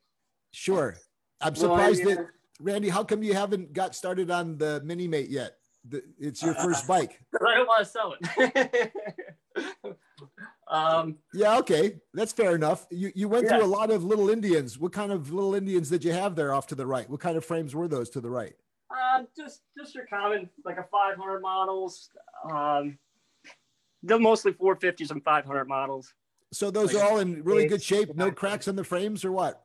Sure. 0.51 0.95
I'm 1.41 1.55
surprised 1.55 2.03
no 2.03 2.15
that 2.15 2.27
Randy, 2.59 2.89
how 2.89 3.03
come 3.03 3.23
you 3.23 3.33
haven't 3.33 3.73
got 3.73 3.95
started 3.95 4.31
on 4.31 4.57
the 4.57 4.81
mini 4.83 5.07
mate 5.07 5.29
yet? 5.29 5.57
It's 6.19 6.41
your 6.41 6.53
first 6.55 6.87
bike. 6.87 7.19
I 7.41 7.55
don't 7.55 7.67
want 7.67 7.85
to 7.85 7.91
sell 7.91 8.15
it. 8.19 8.91
um, 10.67 11.17
yeah, 11.33 11.57
okay, 11.59 11.99
that's 12.13 12.31
fair 12.31 12.55
enough. 12.55 12.87
You 12.89 13.11
you 13.15 13.27
went 13.27 13.45
yeah. 13.45 13.57
through 13.57 13.65
a 13.65 13.67
lot 13.67 13.91
of 13.91 14.03
little 14.03 14.29
Indians. 14.29 14.79
What 14.79 14.93
kind 14.93 15.11
of 15.11 15.33
little 15.33 15.55
Indians 15.55 15.89
did 15.89 16.03
you 16.03 16.13
have 16.13 16.35
there 16.35 16.53
off 16.53 16.67
to 16.67 16.75
the 16.75 16.85
right? 16.85 17.09
What 17.09 17.19
kind 17.19 17.37
of 17.37 17.45
frames 17.45 17.75
were 17.75 17.87
those 17.87 18.09
to 18.11 18.21
the 18.21 18.29
right? 18.29 18.53
Um, 18.91 19.27
just 19.35 19.61
just 19.77 19.93
your 19.95 20.05
common 20.05 20.49
like 20.63 20.77
a 20.77 20.85
500 20.91 21.41
models. 21.41 22.09
Um, 22.49 22.97
they're 24.03 24.19
mostly 24.19 24.53
450s 24.53 25.11
and 25.11 25.23
500 25.23 25.67
models. 25.67 26.13
So 26.55 26.71
those 26.71 26.93
Like 26.93 27.03
are 27.03 27.11
all 27.11 27.19
in 27.19 27.43
really 27.43 27.67
good 27.67 27.83
shape. 27.83 28.15
No 28.15 28.31
cracks 28.31 28.69
in 28.69 28.77
the 28.77 28.83
frames 28.83 29.25
or 29.25 29.31
what? 29.33 29.61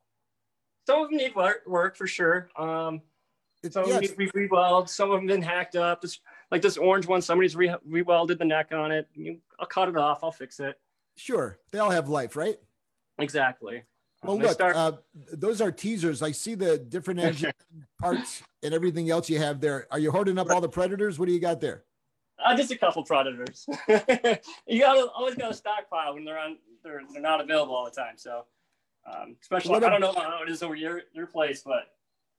Some 0.89 1.03
of 1.03 1.09
them 1.09 1.19
need 1.19 1.37
work, 1.37 1.63
work 1.67 1.97
for 1.97 2.09
sure. 2.09 2.49
Um, 2.57 3.01
It's, 3.63 3.75
some 3.75 3.85
of 3.85 3.91
them 3.91 4.01
need 4.01 4.15
re- 4.17 4.31
re-weld. 4.35 4.91
Some 4.91 5.13
of 5.13 5.21
them 5.21 5.29
been 5.29 5.41
hacked 5.41 5.77
up. 5.77 6.03
This 6.03 6.19
like 6.51 6.63
this 6.63 6.77
orange 6.77 7.07
one, 7.07 7.23
somebody's 7.23 7.55
re- 7.55 7.77
re-welded 7.87 8.41
the 8.41 8.45
neck 8.45 8.73
on 8.73 8.91
it. 8.91 9.07
You, 9.15 9.39
I'll 9.61 9.67
cut 9.67 9.89
it 9.89 9.97
off. 9.97 10.25
I'll 10.25 10.33
fix 10.33 10.59
it. 10.59 10.81
sure. 11.17 11.61
They 11.71 11.79
all 11.79 11.91
have 11.91 12.09
life, 12.09 12.35
right? 12.35 12.59
Exactly. 13.21 13.85
Well, 14.25 14.37
they 14.37 14.45
look, 14.45 14.53
start- 14.53 14.75
uh, 14.75 14.93
those 15.33 15.61
are 15.61 15.71
teasers. 15.71 16.23
I 16.23 16.33
see 16.33 16.57
the 16.57 16.77
different 16.77 17.21
engine 17.29 17.53
parts 18.01 18.43
and 18.65 18.75
everything 18.75 19.11
else 19.11 19.31
you 19.31 19.39
have 19.39 19.61
there. 19.61 19.87
Are 19.93 19.99
you 20.01 20.11
hoarding 20.11 20.39
up 20.39 20.51
all 20.51 20.61
the 20.61 20.69
predators? 20.69 21.21
What 21.21 21.27
do 21.27 21.33
you 21.33 21.41
got 21.41 21.61
there? 21.61 21.85
Uh, 22.45 22.57
just 22.57 22.71
a 22.71 22.77
couple 22.77 23.05
predators. 23.05 23.67
you 24.67 24.81
gotta 24.81 25.11
always 25.15 25.35
got 25.35 25.49
to 25.49 25.55
stockpile 25.55 26.15
when 26.15 26.25
they're 26.25 26.39
on. 26.39 26.59
They're 26.83 27.03
they're 27.13 27.23
not 27.23 27.41
available 27.41 27.75
all 27.75 27.85
the 27.85 27.91
time. 27.91 28.15
So, 28.17 28.45
um, 29.11 29.37
especially 29.43 29.73
What 29.73 29.85
I 29.85 29.91
don't 29.91 30.01
know 30.01 30.13
how 30.13 30.43
it 30.43 30.51
is 30.51 30.63
over 30.63 30.75
your 30.75 31.03
your 31.13 31.27
place, 31.27 31.63
but 31.65 31.89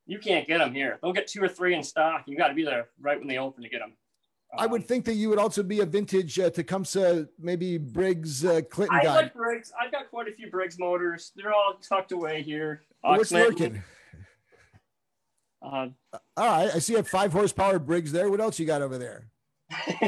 you 0.08 0.20
can't 0.20 0.48
get 0.48 0.58
them 0.58 0.74
here. 0.74 1.00
They'll 1.02 1.14
get 1.14 1.28
two 1.28 1.44
or 1.44 1.48
three 1.48 1.76
in 1.76 1.84
stock. 1.84 2.24
You 2.26 2.38
got 2.38 2.48
to 2.48 2.54
be 2.54 2.64
there 2.64 2.90
right 3.00 3.18
when 3.20 3.28
they 3.28 3.38
open 3.38 3.64
to 3.64 3.70
get 3.70 3.80
them. 3.80 3.94
I 4.58 4.68
would 4.68 4.86
think 4.86 5.06
that 5.06 5.14
you 5.14 5.30
would 5.30 5.40
also 5.40 5.64
be 5.64 5.80
a 5.80 5.86
vintage 5.86 6.38
uh, 6.38 6.50
Tecumseh, 6.50 7.30
maybe 7.40 7.78
Briggs 7.78 8.44
uh, 8.44 8.62
Clinton 8.70 8.98
I 9.00 9.04
guy. 9.04 9.16
like 9.16 9.34
Briggs. 9.34 9.72
I've 9.80 9.94
got 9.94 10.10
quite 10.10 10.28
a 10.28 10.34
few 10.34 10.50
Briggs 10.52 10.78
motors. 10.78 11.32
They're 11.38 11.54
all 11.54 11.76
tucked 11.82 12.12
away 12.12 12.42
here. 12.42 12.82
What's 13.02 13.32
lurking? 13.32 13.82
Uh, 15.62 15.88
All 16.36 16.48
right, 16.48 16.76
I 16.76 16.80
see 16.80 16.96
a 16.96 17.04
five 17.04 17.32
horsepower 17.32 17.80
Briggs 17.80 18.12
there. 18.12 18.30
What 18.30 18.42
else 18.42 18.60
you 18.60 18.66
got 18.66 18.82
over 18.82 18.98
there? 18.98 19.28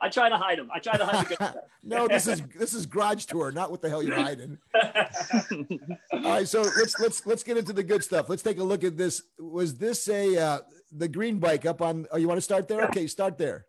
I 0.00 0.08
try 0.10 0.28
to 0.28 0.36
hide 0.36 0.58
them. 0.58 0.70
I 0.72 0.78
try 0.78 0.96
to 0.96 1.04
hide 1.04 1.24
the 1.24 1.28
good 1.28 1.36
stuff. 1.36 1.56
no, 1.82 2.08
this 2.08 2.26
is 2.26 2.42
this 2.58 2.74
is 2.74 2.86
garage 2.86 3.24
tour, 3.24 3.50
not 3.50 3.70
what 3.70 3.80
the 3.80 3.88
hell 3.88 4.02
you're 4.02 4.14
hiding. 4.14 4.58
All 6.12 6.20
right, 6.20 6.48
so 6.48 6.62
let's 6.62 6.98
let's 7.00 7.26
let's 7.26 7.42
get 7.42 7.56
into 7.56 7.72
the 7.72 7.82
good 7.82 8.04
stuff. 8.04 8.28
Let's 8.28 8.42
take 8.42 8.58
a 8.58 8.64
look 8.64 8.84
at 8.84 8.96
this. 8.96 9.22
Was 9.38 9.76
this 9.76 10.08
a 10.08 10.36
uh, 10.36 10.58
the 10.92 11.08
green 11.08 11.38
bike 11.38 11.66
up 11.66 11.80
on? 11.80 12.06
Oh, 12.10 12.16
you 12.16 12.28
want 12.28 12.38
to 12.38 12.42
start 12.42 12.68
there? 12.68 12.84
Okay, 12.86 13.06
start 13.06 13.38
there. 13.38 13.66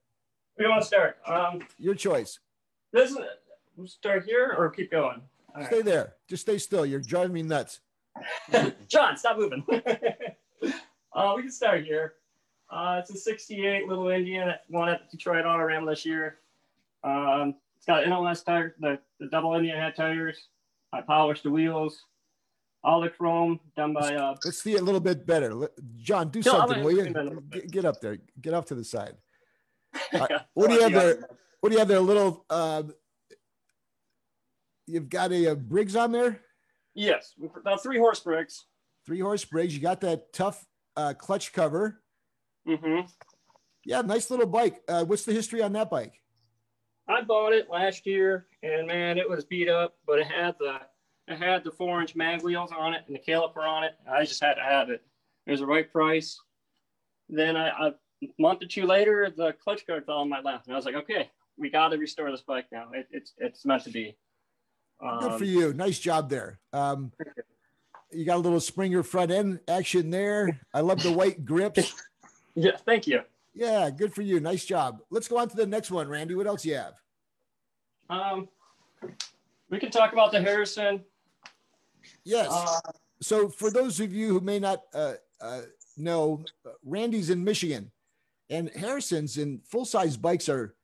we 0.57 0.68
want 0.68 0.82
to 0.82 0.88
start. 0.88 1.18
Um, 1.26 1.61
Your 1.78 1.95
choice. 1.95 2.39
this 2.91 3.11
is, 3.11 3.18
we'll 3.78 3.88
start 3.88 4.26
here 4.26 4.55
or 4.57 4.70
keep 4.70 4.91
going. 4.91 5.22
All 5.53 5.61
right. 5.61 5.66
Stay 5.68 5.82
there. 5.82 6.16
Just 6.28 6.41
stay 6.41 6.57
still. 6.57 6.86
You're 6.86 6.99
driving 6.99 7.34
me 7.34 7.43
nuts. 7.43 7.80
John, 8.88 9.18
stop 9.18 9.38
moving. 9.38 9.63
uh, 11.13 11.34
we 11.36 11.43
can 11.43 11.51
start 11.51 11.86
here. 11.86 12.16
Uh, 12.70 12.97
it's 12.99 13.11
a 13.11 13.18
68 13.18 13.88
Little 13.88 14.09
Indian, 14.09 14.47
that 14.47 14.63
won 14.70 14.89
at 14.89 15.01
the 15.09 15.18
Detroit 15.18 15.45
Autorama 15.45 15.89
this 15.89 16.05
year. 16.05 16.38
Um, 17.03 17.55
it's 17.78 17.86
got 17.86 18.03
NLS 18.03 18.43
tires, 18.43 18.74
the, 18.80 18.99
the 19.20 19.28
double 19.28 19.53
Indian 19.53 19.78
head 19.78 19.95
tires. 19.95 20.47
I 20.91 21.01
polished 21.01 21.43
the 21.43 21.51
wheels. 21.51 22.03
All 22.84 23.01
the 23.01 23.09
chrome 23.09 23.59
done 23.76 23.93
by 23.93 24.16
uh, 24.16 24.36
Let's 24.45 24.61
see 24.61 24.74
it 24.74 24.82
a 24.82 24.84
little 24.84 24.99
bit 24.99 25.26
better. 25.26 25.70
John, 25.97 26.30
do 26.30 26.39
No, 26.45 26.51
something, 26.51 26.84
will 26.84 26.91
you? 26.91 27.03
zoom 27.03 27.07
in 27.07 27.18
a 27.18 27.24
little 27.24 27.41
bit. 27.41 27.63
Get, 27.63 27.72
get 27.72 27.86
up 27.86 27.99
there. 27.99 28.20
Get 28.41 28.53
off 28.53 28.66
to 28.66 28.76
the 28.76 28.84
side. 28.84 29.16
Uh, 30.13 30.28
what 30.53 30.68
do 30.70 30.76
you 30.76 30.82
have 30.82 30.91
there? 30.91 31.20
What 31.61 31.70
do 31.70 31.74
you 31.74 31.80
have 31.80 31.88
there? 31.88 31.97
A 31.97 32.01
little. 32.01 32.45
Uh, 32.49 32.84
you've 34.86 35.09
got 35.09 35.32
a, 35.32 35.51
uh 35.51 35.55
Briggs 35.55 35.95
on 35.95 36.11
there. 36.11 36.41
Yes, 36.93 37.34
about 37.55 37.82
three 37.82 37.97
horse 37.97 38.20
brakes. 38.20 38.66
Three 39.05 39.22
horse 39.22 39.45
Briggs. 39.45 39.74
You 39.74 39.82
got 39.82 40.01
that 40.01 40.34
tough 40.34 40.66
uh, 40.97 41.13
clutch 41.13 41.53
cover. 41.53 42.01
Mm-hmm. 42.68 43.07
Yeah, 43.86 44.01
nice 44.01 44.30
little 44.32 44.47
bike. 44.47 44.82
Uh, 44.88 45.05
what's 45.05 45.26
the 45.26 45.34
history 45.34 45.61
on 45.61 45.74
that 45.74 45.89
bike? 45.89 46.13
I 47.07 47.22
bought 47.22 47.53
it 47.53 47.70
last 47.70 48.05
year, 48.07 48.47
and 48.63 48.88
man, 48.88 49.18
it 49.20 49.30
was 49.30 49.45
beat 49.45 49.70
up, 49.70 49.95
but 50.07 50.18
it 50.20 50.26
had 50.28 50.55
the 50.59 50.78
it 51.28 51.38
had 51.38 51.63
the 51.63 51.72
four 51.72 52.01
inch 52.01 52.16
mag 52.16 52.41
wheels 52.41 52.72
on 52.76 52.93
it 52.93 53.03
and 53.07 53.16
the 53.16 53.20
caliper 53.20 53.57
on 53.68 53.84
it. 53.84 53.91
I 54.11 54.26
just 54.26 54.43
had 54.43 54.55
to 54.55 54.63
have 54.63 54.89
it. 54.89 55.03
It 55.45 55.51
was 55.51 55.59
the 55.59 55.68
right 55.68 55.91
price. 55.91 56.39
Then 57.30 57.55
I, 57.55 57.70
I 57.70 57.88
a 58.24 58.28
month 58.39 58.63
or 58.63 58.68
two 58.68 58.86
later, 58.86 59.32
the 59.36 59.53
clutch 59.63 59.86
guard 59.86 60.05
fell 60.05 60.18
on 60.18 60.30
my 60.30 60.41
lap, 60.41 60.63
and 60.66 60.74
I 60.74 60.78
was 60.78 60.86
like, 60.86 60.95
okay, 60.95 61.30
we 61.57 61.70
got 61.70 61.89
to 61.89 61.97
restore 61.97 62.32
this 62.32 62.41
bike 62.41 62.66
now. 62.72 62.88
It, 62.93 63.07
it's 63.11 63.34
it's 63.38 63.66
meant 63.66 63.84
to 63.84 63.91
be. 63.91 64.18
Good 64.99 65.32
Um, 65.32 65.38
for 65.38 65.45
you. 65.45 65.74
Nice 65.74 65.99
job 65.99 66.30
there. 66.30 66.59
Um, 66.74 67.11
you 68.11 68.26
got 68.26 68.38
a 68.38 68.39
little 68.39 68.59
Springer 68.61 69.03
front 69.03 69.30
end 69.30 69.59
action 69.68 70.09
there. 70.09 70.59
I 70.74 70.80
love 70.82 71.03
the 71.03 71.11
white 71.11 71.45
grips. 71.45 71.93
Yeah, 72.56 72.78
thank 72.86 73.08
you. 73.08 73.22
Yeah, 73.53 73.89
good 73.89 74.14
for 74.14 74.22
you. 74.22 74.39
Nice 74.39 74.66
job. 74.66 75.01
Let's 75.10 75.28
go 75.28 75.38
on 75.38 75.49
to 75.49 75.56
the 75.56 75.66
next 75.66 75.91
one, 75.91 76.08
Randy. 76.08 76.36
What 76.36 76.47
else 76.47 76.66
you 76.66 76.76
have? 76.76 76.93
Um, 78.10 78.47
we 79.70 79.80
can 79.80 79.91
talk 79.91 80.14
about 80.14 80.32
the 80.32 80.41
Harrison. 80.41 81.03
Yes. 82.24 82.49
Uh, 82.51 82.80
so 83.22 83.49
for 83.49 83.72
those 83.72 83.99
of 83.99 84.14
you 84.14 84.30
who 84.30 84.39
may 84.41 84.60
not 84.60 84.84
uh, 84.93 85.14
uh, 85.41 85.62
know, 85.97 86.43
Randy's 86.84 87.30
in 87.30 87.43
Michigan, 87.43 87.91
and 88.49 88.70
Harrison's 88.72 89.38
and 89.38 89.66
full 89.66 89.86
size 89.86 90.18
bikes 90.18 90.49
are 90.49 90.76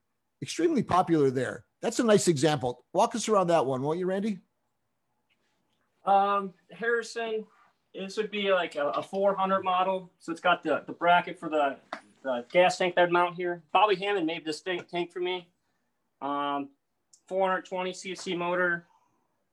extremely 0.42 0.84
popular 0.84 1.30
there. 1.30 1.66
That's 1.82 2.00
a 2.00 2.04
nice 2.04 2.28
example. 2.28 2.86
Walk 2.94 3.16
us 3.16 3.28
around 3.28 3.48
that 3.48 3.66
one, 3.66 3.82
won't 3.82 4.00
you, 4.00 4.06
Randy? 4.06 4.40
Um, 6.06 6.54
Harrison, 6.72 7.46
this 7.94 8.18
would 8.18 8.32
be 8.32 8.52
like 8.52 8.76
a, 8.76 8.88
a 8.90 9.04
400 9.04 9.64
model. 9.64 10.10
So 10.20 10.32
it's 10.32 10.42
got 10.42 10.64
the, 10.64 10.84
the 10.88 10.94
bracket 10.94 11.40
for 11.40 11.50
the, 11.50 11.78
the 12.24 12.46
gas 12.52 12.78
tank 12.78 12.96
that 12.96 13.04
I'd 13.06 13.12
mount 13.12 13.36
here. 13.36 13.64
Bobby 13.74 13.96
Hammond 13.96 14.26
made 14.26 14.46
this 14.46 14.62
tank, 14.62 14.88
tank 14.88 15.12
for 15.12 15.20
me. 15.20 15.48
Um, 16.22 16.70
420 17.28 17.92
cc 17.94 18.38
motor, 18.38 18.86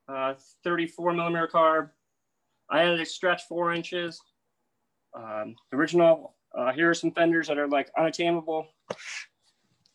uh, 0.09 0.35
34 0.65 1.13
millimeter 1.13 1.49
carb. 1.53 1.91
I 2.71 2.81
had 2.81 3.01
it 3.01 3.09
stretch 3.09 3.45
four 3.49 3.73
inches. 3.73 4.21
Um, 5.15 5.55
the 5.71 5.77
original 5.77 6.35
uh, 6.55 6.73
Harrison 6.73 7.11
fenders 7.13 7.49
that 7.49 7.59
are 7.59 7.69
like 7.69 7.91
unattainable. 7.97 8.67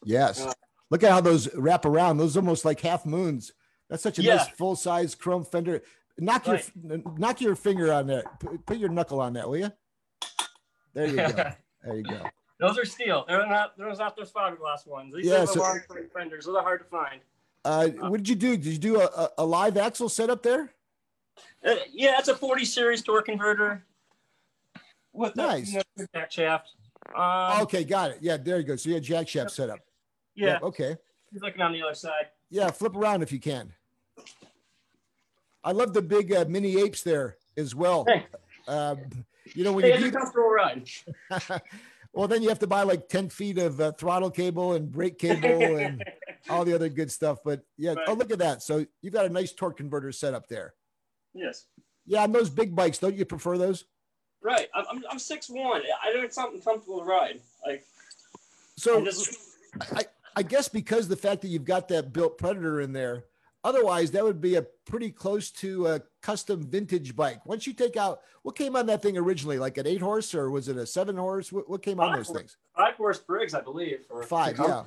Yes. 0.03 0.41
Uh, 0.41 0.53
Look 0.89 1.03
at 1.03 1.11
how 1.11 1.21
those 1.21 1.53
wrap 1.55 1.85
around. 1.85 2.17
Those 2.17 2.37
almost 2.37 2.65
like 2.65 2.79
half 2.81 3.05
moons. 3.05 3.51
That's 3.89 4.03
such 4.03 4.19
a 4.19 4.23
Yeah. 4.23 4.35
nice 4.35 4.47
full 4.49 4.75
size 4.75 5.15
chrome 5.15 5.43
fender. 5.45 5.81
Knock 6.19 6.47
Right. 6.47 6.71
your 6.83 7.01
knock 7.17 7.41
your 7.41 7.55
finger 7.55 7.91
on 7.91 8.07
that. 8.07 8.39
Put, 8.39 8.65
put 8.65 8.77
your 8.77 8.89
knuckle 8.89 9.19
on 9.19 9.33
that, 9.33 9.49
will 9.49 9.57
you? 9.57 9.71
There 10.93 11.07
you 11.07 11.15
go. 11.15 11.51
There 11.85 11.97
you 11.97 12.03
go. 12.03 12.21
Those 12.61 12.77
are 12.77 12.85
steel. 12.85 13.25
They're 13.27 13.45
not. 13.45 13.77
Those 13.77 13.99
are 13.99 14.05
not 14.05 14.15
those 14.15 14.31
fiberglass 14.31 14.87
ones. 14.87 15.13
These 15.13 15.25
Yeah, 15.25 15.39
are 15.39 15.39
the 15.41 15.47
so- 15.47 15.59
large 15.59 15.81
fenders. 16.15 16.45
Those 16.45 16.55
are 16.55 16.63
hard 16.63 16.79
to 16.79 16.85
find. 16.85 17.19
Uh, 17.65 17.89
what 18.07 18.17
did 18.17 18.29
you 18.29 18.35
do? 18.35 18.55
Did 18.55 18.67
you 18.67 18.77
do 18.77 19.01
a, 19.01 19.29
a, 19.37 19.45
live 19.45 19.75
axle 19.75 20.07
setup 20.07 20.43
there? 20.43 20.71
Uh, 21.65 21.75
yeah, 21.91 22.19
it's 22.19 22.27
a 22.29 22.35
40 22.35 22.63
series 22.65 23.01
torque 23.01 23.25
converter 23.25 23.83
with 25.13 25.33
the, 25.33 25.41
Nice. 25.45 25.71
you 25.73 25.81
know, 25.97 26.05
jack 26.13 26.31
shaft. 26.31 26.71
Um, 27.15 27.61
okay, 27.63 27.83
got 27.83 28.11
it. 28.11 28.17
Yeah, 28.21 28.37
there 28.37 28.57
you 28.59 28.63
go. 28.63 28.75
So 28.77 28.89
you 28.89 28.95
had 28.95 29.03
jack 29.03 29.27
shaft 29.27 29.51
set 29.51 29.69
up. 29.69 29.79
yeah, 30.35 30.59
Okay. 30.61 30.95
he's 31.33 31.41
looking 31.41 31.61
on 31.61 31.71
the 31.73 31.81
other 31.81 31.95
side. 31.95 32.27
Yeah, 32.49 32.69
flip 32.71 32.95
around 32.95 33.23
if 33.23 33.31
you 33.31 33.39
can. 33.39 33.73
I 35.63 35.71
love 35.71 35.93
the 35.93 36.01
big 36.01 36.33
uh, 36.33 36.45
mini 36.47 36.79
apes 36.81 37.03
there 37.03 37.37
as 37.57 37.73
well. 37.73 38.05
Hey. 38.07 38.25
Um, 38.67 38.99
you 39.53 39.63
know 39.63 39.73
when 39.73 39.83
Hey, 39.85 39.99
you 39.99 40.07
it's 40.07 40.15
a 40.15 40.17
comfortable 40.19 40.49
ride. 40.49 40.89
well, 42.13 42.27
then 42.27 42.41
you 42.41 42.49
have 42.49 42.59
to 42.59 42.67
buy 42.67 42.83
like 42.83 43.09
ten 43.09 43.29
feet 43.29 43.57
of 43.57 43.79
uh, 43.79 43.91
throttle 43.93 44.31
cable 44.31 44.73
and 44.73 44.91
brake 44.91 45.17
cable 45.17 45.77
and 45.77 46.03
all 46.49 46.65
the 46.65 46.73
other 46.73 46.89
good 46.89 47.11
stuff. 47.11 47.39
But 47.43 47.61
yeah, 47.77 47.95
oh 48.07 48.13
look 48.13 48.31
at 48.31 48.39
that. 48.39 48.63
So 48.63 48.85
you've 49.01 49.13
got 49.13 49.25
a 49.25 49.29
nice 49.29 49.51
torque 49.51 49.77
converter 49.77 50.11
set 50.11 50.33
up 50.33 50.47
there. 50.47 50.73
yes, 51.33 51.65
Yeah, 52.05 52.23
and 52.23 52.33
those 52.33 52.49
big 52.49 52.75
bikes, 52.75 52.99
don't 52.99 53.15
you 53.15 53.25
prefer 53.25 53.57
those? 53.57 53.85
right. 54.41 54.67
I'm 54.73 54.85
I'm, 54.89 55.03
I'm 55.11 55.19
six 55.19 55.49
one. 55.49 55.81
I 56.03 56.13
need 56.21 56.33
something 56.33 56.61
comfortable 56.61 56.99
to 56.99 57.05
ride. 57.05 57.39
Like 57.65 57.85
So 58.77 59.01
I 59.01 59.03
just 59.03 59.35
I, 59.95 60.05
I 60.35 60.43
guess 60.43 60.67
because 60.67 61.07
the 61.07 61.15
fact 61.15 61.41
that 61.41 61.49
you've 61.49 61.65
got 61.65 61.87
that 61.89 62.13
built 62.13 62.37
Predator 62.37 62.81
in 62.81 62.93
there, 62.93 63.25
otherwise 63.63 64.11
that 64.11 64.23
would 64.23 64.41
be 64.41 64.55
a 64.55 64.61
pretty 64.85 65.09
close 65.11 65.49
to 65.51 65.87
a 65.87 66.01
custom 66.21 66.63
vintage 66.63 67.15
bike. 67.15 67.45
Once 67.45 67.65
you 67.67 67.73
take 67.73 67.97
out 67.97 68.21
what 68.43 68.55
came 68.55 68.75
on 68.75 68.85
that 68.87 69.01
thing 69.01 69.17
originally, 69.17 69.57
like 69.59 69.77
an 69.77 69.87
eight 69.87 70.01
horse 70.01 70.33
or 70.35 70.49
was 70.49 70.67
it 70.67 70.77
a 70.77 70.85
seven 70.85 71.15
horse? 71.17 71.51
What, 71.51 71.69
what 71.69 71.81
came 71.81 71.99
on 71.99 72.15
those 72.15 72.27
horse. 72.27 72.37
things? 72.37 72.57
five 72.75 72.95
horse 72.95 73.19
Briggs, 73.19 73.53
I 73.53 73.61
believe. 73.61 74.05
Five, 74.25 74.57
yeah. 74.59 74.83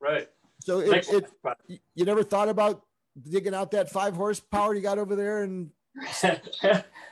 Right. 0.00 0.28
So 0.60 0.80
it, 0.80 1.08
it 1.08 1.26
you- 1.66 1.78
you 1.94 2.04
never 2.04 2.22
thought 2.22 2.48
about 2.48 2.82
digging 3.28 3.54
out 3.54 3.70
that 3.72 3.90
five 3.90 4.14
horsepower 4.14 4.74
you 4.74 4.80
got 4.80 4.98
over 4.98 5.16
there 5.16 5.42
and 5.42 5.70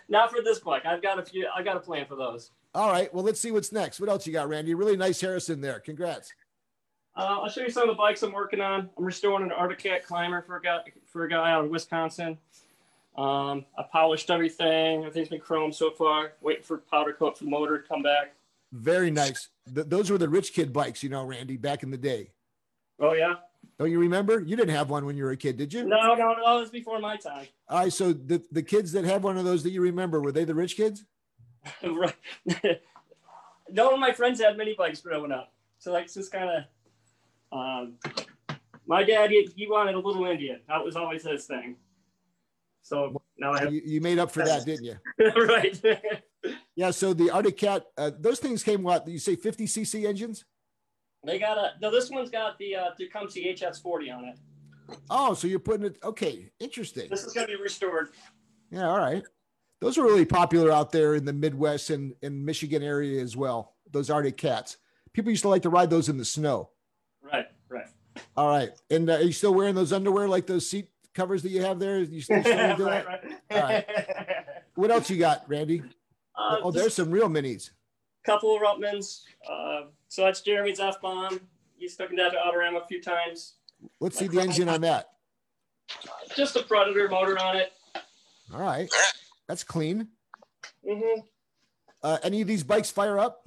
Not 0.09 0.31
for 0.31 0.43
this 0.43 0.61
bike. 0.61 0.87
I've 0.87 1.03
got 1.03 1.19
a 1.19 1.23
few. 1.25 1.49
I 1.55 1.63
got 1.63 1.77
a 1.77 1.81
plan 1.81 2.07
for 2.07 2.15
those. 2.15 2.53
all 2.75 2.91
right, 2.91 3.13
well 3.13 3.25
let's 3.25 3.41
see 3.41 3.51
what's 3.51 3.73
next. 3.73 3.99
What 3.99 4.09
else 4.09 4.27
you 4.27 4.33
got, 4.33 4.49
Randy? 4.49 4.75
Really 4.75 4.97
nice 4.97 5.21
Harrison 5.21 5.61
there. 5.61 5.81
Congrats. 5.81 6.33
Uh, 7.17 7.41
I'll 7.43 7.49
show 7.49 7.62
you 7.62 7.71
some 7.71 7.85
of 7.85 7.89
the 7.89 7.99
bikes 7.99 8.23
I'm 8.23 8.33
working 8.33 8.61
on. 8.61 8.91
I'm 8.97 9.05
restoring 9.05 9.45
an 9.45 9.53
Arctic 9.53 9.79
Cat 9.79 10.07
climber 10.07 10.43
for 10.43 10.57
a 10.57 10.62
guy 10.62 10.81
for 11.07 11.25
a 11.25 11.29
guy 11.29 11.51
out 11.51 11.64
of 11.64 11.71
Wisconsin. 11.71 12.37
Um, 13.17 13.64
I 13.79 13.85
polished 13.91 14.31
everything. 14.31 15.01
Everything's 15.01 15.31
been 15.31 15.41
chrome 15.41 15.73
so 15.73 15.91
far. 15.91 16.33
Waiting 16.43 16.62
for 16.62 16.79
powder 16.79 17.14
coat 17.14 17.39
for 17.39 17.45
the 17.45 17.51
motor 17.51 17.81
to 17.81 17.89
come 17.89 18.03
back. 18.03 18.35
Very 18.73 19.11
nice. 19.11 19.49
Th- 19.75 19.87
those 19.87 20.11
were 20.11 20.19
the 20.19 20.29
rich 20.29 20.53
kid 20.53 20.73
bikes, 20.73 21.03
you 21.03 21.09
know, 21.09 21.25
Randy, 21.25 21.57
back 21.57 21.83
in 21.83 21.91
the 21.91 21.97
day. 21.97 22.33
Oh 23.01 23.14
yeah? 23.14 23.37
Don't 23.79 23.91
you 23.91 23.99
remember? 23.99 24.41
You 24.41 24.57
didn't 24.57 24.75
have 24.75 24.91
one 24.91 25.07
when 25.07 25.17
you 25.17 25.25
were 25.25 25.33
a 25.33 25.37
kid, 25.37 25.57
did 25.57 25.73
you? 25.73 25.85
No, 25.85 26.14
no, 26.14 26.35
no. 26.35 26.59
It 26.59 26.61
was 26.61 26.71
before 26.71 26.99
my 26.99 27.17
time. 27.17 27.47
All 27.69 27.81
right, 27.81 27.93
so 27.93 28.12
the, 28.12 28.43
the 28.53 28.62
kids 28.62 28.93
that 28.93 29.05
had 29.05 29.23
one 29.23 29.37
of 29.37 29.45
those 29.45 29.62
that 29.64 29.71
you 29.71 29.83
remember, 29.83 30.21
were 30.21 30.33
they 30.33 30.45
the 30.45 30.55
rich 30.55 30.77
kids? 30.77 31.05
right. 31.83 32.14
None 33.71 33.93
of 33.93 33.99
my 33.99 34.12
friends 34.12 34.41
had 34.41 34.57
mini 34.57 34.75
bikes 34.79 35.01
growing 35.01 35.33
up, 35.33 35.53
so 35.79 35.93
like 35.93 36.05
it's 36.05 36.14
just 36.14 36.33
kind 36.33 36.49
of. 36.49 36.64
Um, 37.57 37.95
my 38.87 39.03
dad, 39.03 39.31
he, 39.31 39.49
he 39.57 39.67
wanted 39.67 39.95
a 39.95 39.99
little 39.99 40.25
Indian. 40.27 40.61
That 40.69 40.85
was 40.85 40.97
always 40.97 41.25
his 41.25 41.47
thing. 41.47 41.77
So 42.83 43.21
now 43.37 43.53
I 43.53 43.61
have 43.61 43.73
You, 43.73 43.83
you 43.85 44.01
made 44.01 44.19
up 44.19 44.31
for 44.31 44.45
that, 44.45 44.65
didn't 44.65 44.85
you? 44.85 44.97
right. 45.47 45.81
Yeah, 46.77 46.93
so 46.93 47.13
the 47.13 47.31
Arctic 47.31 47.57
Cat, 47.57 47.87
uh, 47.99 48.13
those 48.21 48.39
things 48.39 48.63
came 48.63 48.85
what? 48.85 49.09
You 49.09 49.19
say 49.19 49.35
50 49.35 49.67
cc 49.67 50.07
engines? 50.07 50.45
They 51.25 51.41
got 51.41 51.59
a 51.59 51.73
no. 51.83 51.91
This 51.91 52.09
one's 52.09 52.31
got 52.31 52.57
the 52.59 52.77
uh, 52.77 52.91
Tecumseh 52.97 53.41
HS40 53.41 54.17
on 54.17 54.25
it. 54.27 54.39
Oh, 55.11 55.35
so 55.35 55.49
you're 55.49 55.59
putting 55.59 55.87
it, 55.87 55.99
okay, 56.05 56.53
interesting. 56.61 57.09
This 57.11 57.25
is 57.25 57.33
gonna 57.33 57.49
be 57.49 57.57
restored. 57.57 58.11
Yeah, 58.71 58.89
all 58.89 58.99
right. 58.99 59.25
Those 59.81 59.99
are 59.99 60.05
really 60.05 60.25
popular 60.25 60.71
out 60.71 60.93
there 60.93 61.17
in 61.17 61.25
the 61.25 61.33
Midwest 61.33 61.91
and, 61.91 62.15
and 62.23 62.45
Michigan 62.45 62.83
area 62.83 63.21
as 63.21 63.37
well, 63.37 63.75
those 63.91 64.09
Arctic 64.09 64.37
Cats. 64.37 64.77
People 65.13 65.31
used 65.31 65.43
to 65.43 65.49
like 65.49 65.63
to 65.63 65.71
ride 65.71 65.91
those 65.91 66.09
in 66.09 66.17
the 66.17 66.25
snow. 66.25 66.71
Right. 67.69 67.87
All 68.37 68.49
right. 68.49 68.71
And 68.91 69.09
uh, 69.11 69.14
are 69.14 69.23
you 69.23 69.33
still 69.33 69.55
wearing 69.55 69.75
those 69.75 69.93
underwear 69.93 70.29
like 70.29 70.47
those 70.47 70.69
seat 70.69 70.89
covers 71.14 71.43
that 71.43 71.51
you 71.51 71.62
have 71.62 71.79
there? 71.79 71.99
You 72.01 72.21
still, 72.21 72.43
still 72.43 72.77
do 72.77 72.85
that? 72.85 73.07
right, 73.07 73.21
All 73.51 73.61
right. 73.61 73.87
What 74.75 74.91
else 74.91 75.11
you 75.11 75.19
got, 75.19 75.45
Randy? 75.49 75.83
Uh, 76.37 76.59
oh, 76.62 76.71
there's 76.71 76.95
some 76.95 77.11
real 77.11 77.29
minis. 77.29 77.71
a 78.25 78.31
couple 78.31 78.55
of 78.55 78.62
Ruttmans. 78.62 79.23
Uh, 79.51 79.83
so 80.09 80.25
that's 80.25 80.41
Jeremy's 80.43 80.81
F 80.81 81.01
bomb. 81.01 81.41
He's 81.77 81.97
taken 81.97 82.17
that 82.17 82.31
to 82.33 82.37
Autorama 82.39 82.83
a 82.83 82.87
few 82.87 83.03
times. 83.03 83.55
Let's 84.01 84.19
see 84.19 84.27
the 84.29 84.41
engine 84.41 84.69
on 84.69 84.81
that. 84.83 85.09
Just 86.35 86.57
a 86.57 86.62
Predator 86.62 87.09
motor 87.09 87.39
on 87.39 87.57
it. 87.57 87.73
All 88.53 88.61
right. 88.61 88.89
That's 89.49 89.62
clean. 89.64 90.09
hmm 90.87 91.21
Uh, 92.03 92.19
any 92.23 92.41
of 92.41 92.49
these 92.49 92.62
bikes 92.64 92.91
fire 92.91 93.19
up? 93.19 93.46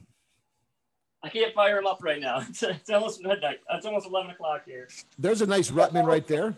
I 1.22 1.30
can't 1.30 1.54
fire 1.54 1.78
him 1.80 1.88
up 1.88 2.00
right 2.02 2.20
now. 2.20 2.40
It's, 2.50 2.64
it's 2.64 2.90
almost 2.90 3.22
midnight. 3.22 3.60
It's 3.72 3.86
almost 3.86 4.08
11 4.08 4.32
o'clock 4.32 4.64
here. 4.66 4.88
There's 5.18 5.42
a 5.42 5.46
nice 5.46 5.70
Ruttman 5.70 6.06
right 6.06 6.26
there. 6.26 6.56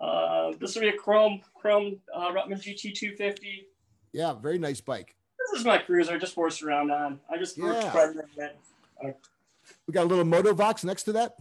Uh, 0.00 0.52
this 0.60 0.74
will 0.74 0.82
be 0.82 0.88
a 0.88 0.92
Chrome 0.96 1.40
Chrome 1.54 1.96
uh, 2.14 2.28
Ruttman 2.30 2.60
GT 2.62 2.94
250. 2.94 3.66
Yeah, 4.12 4.34
very 4.34 4.58
nice 4.58 4.80
bike. 4.80 5.14
This 5.38 5.60
is 5.60 5.66
my 5.66 5.78
cruiser. 5.78 6.14
I 6.14 6.18
just 6.18 6.34
forced 6.34 6.62
around 6.62 6.90
on. 6.90 7.18
I 7.30 7.38
just 7.38 7.56
Yeah. 7.56 7.72
yeah. 7.72 7.90
Predator 7.90 8.28
it. 8.38 8.56
We 9.86 9.92
got 9.92 10.04
a 10.04 10.06
little 10.06 10.24
Motovox 10.24 10.84
next 10.84 11.04
to 11.04 11.12
that. 11.12 11.36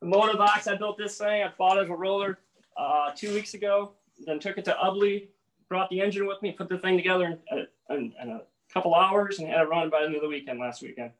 The 0.00 0.06
Motovox, 0.06 0.68
I 0.70 0.76
built 0.76 0.98
this 0.98 1.16
thing. 1.18 1.42
I 1.42 1.50
bought 1.56 1.78
it 1.78 1.84
as 1.84 1.88
a 1.88 1.94
roller 1.94 2.38
uh, 2.76 3.12
two 3.16 3.32
weeks 3.32 3.54
ago. 3.54 3.92
Then 4.26 4.38
took 4.38 4.58
it 4.58 4.64
to 4.66 4.72
Ubly, 4.82 5.28
brought 5.68 5.88
the 5.90 6.00
engine 6.00 6.26
with 6.26 6.40
me, 6.42 6.52
put 6.52 6.68
the 6.68 6.78
thing 6.78 6.96
together 6.96 7.38
in, 7.50 7.66
in 7.90 8.28
a 8.28 8.42
couple 8.76 8.94
hours, 8.94 9.38
and 9.38 9.48
had 9.48 9.62
it 9.62 9.68
run 9.70 9.88
by 9.88 10.00
the 10.00 10.06
end 10.06 10.16
of 10.16 10.20
the 10.22 10.28
weekend 10.28 10.60
last 10.60 10.82
weekend. 10.82 11.10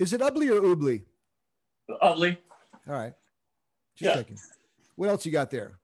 Is 0.00 0.12
it 0.12 0.20
Ubly 0.20 0.50
or 0.50 0.60
Ubly? 0.74 1.02
Ubley. 2.02 2.36
All 2.88 2.94
right. 2.94 3.12
Just 3.94 4.08
Yeah. 4.08 4.14
checking. 4.16 4.38
What 4.96 5.08
else 5.10 5.24
you 5.24 5.30
got 5.30 5.48
there? 5.48 5.78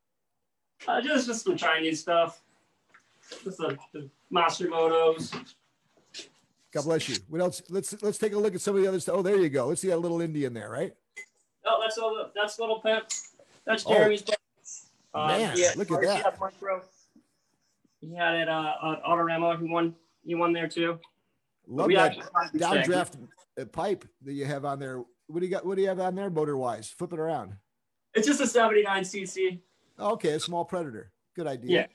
Uh, 0.89 1.01
just, 1.01 1.29
just 1.29 1.45
some 1.45 1.57
Chinese 1.57 2.01
stuff. 2.01 2.41
Just 3.45 3.59
the, 3.59 3.79
the 3.93 4.11
Monster 4.31 4.67
Motos. 4.67 5.33
God 6.73 6.85
bless 6.85 7.09
you. 7.09 7.17
What 7.29 7.41
else? 7.41 7.63
Let's 7.69 8.01
let's 8.03 8.19
take 8.19 8.33
a 8.33 8.39
look 8.39 8.55
at 8.57 8.61
some 8.61 8.75
of 8.75 8.83
the 8.83 8.89
other 8.89 8.99
stuff. 8.99 9.15
Oh, 9.19 9.23
there 9.23 9.37
you 9.37 9.49
go. 9.51 9.67
Let's 9.69 9.81
see 9.83 9.89
that 9.89 9.99
little 9.99 10.21
Indian 10.21 10.53
there, 10.53 10.69
right? 10.71 10.93
Oh, 11.65 11.79
that's 11.81 11.97
all. 11.99 12.15
the- 12.15 12.31
That's 12.35 12.59
little 12.59 12.81
pimp. 12.81 13.05
That's 13.65 13.85
Oh. 13.87 13.93
Jeremy's. 13.95 14.25
Uh, 15.15 15.27
Man, 15.29 15.57
had- 15.59 15.77
look 15.77 15.91
at 15.93 16.01
that. 16.03 16.17
He 16.17 16.23
had, 16.23 16.41
micro. 16.41 16.83
He 18.01 18.15
had 18.15 18.35
it 18.37 18.49
uh, 18.49 18.75
on 18.83 18.97
Autorama. 19.09 19.61
He 19.61 19.69
won. 19.69 19.95
He 20.25 20.35
won 20.35 20.53
there 20.53 20.69
too. 20.69 20.99
Love 21.71 21.87
we 21.87 21.95
that 21.95 22.07
actually 22.07 22.23
found 22.23 22.51
this 22.53 22.69
thing. 22.69 22.83
downdraft 22.83 23.29
uh, 23.61 23.65
pipe 23.67 24.05
that 24.23 24.33
you 24.33 24.45
have 24.45 24.65
on 24.65 24.81
there. 24.81 25.03
What 25.29 25.41
do 25.41 25.47
you 25.47 25.53
got? 25.53 25.65
What 25.65 25.77
do 25.77 25.83
you 25.83 25.89
have 25.89 26.01
on 26.01 26.17
there, 26.17 26.29
motor 26.29 26.57
wise? 26.57 26.91
Flip 26.91 27.13
it 27.13 27.19
around. 27.19 27.55
It's 28.15 28.27
just 28.27 28.41
a 28.41 28.47
79 28.47 29.05
cc. 29.05 29.61
Okay, 29.99 30.31
a 30.31 30.41
small 30.41 30.65
Predator. 30.65 31.13
Good 31.37 31.47
idea. 31.47 31.71
Yeah. 31.71 31.87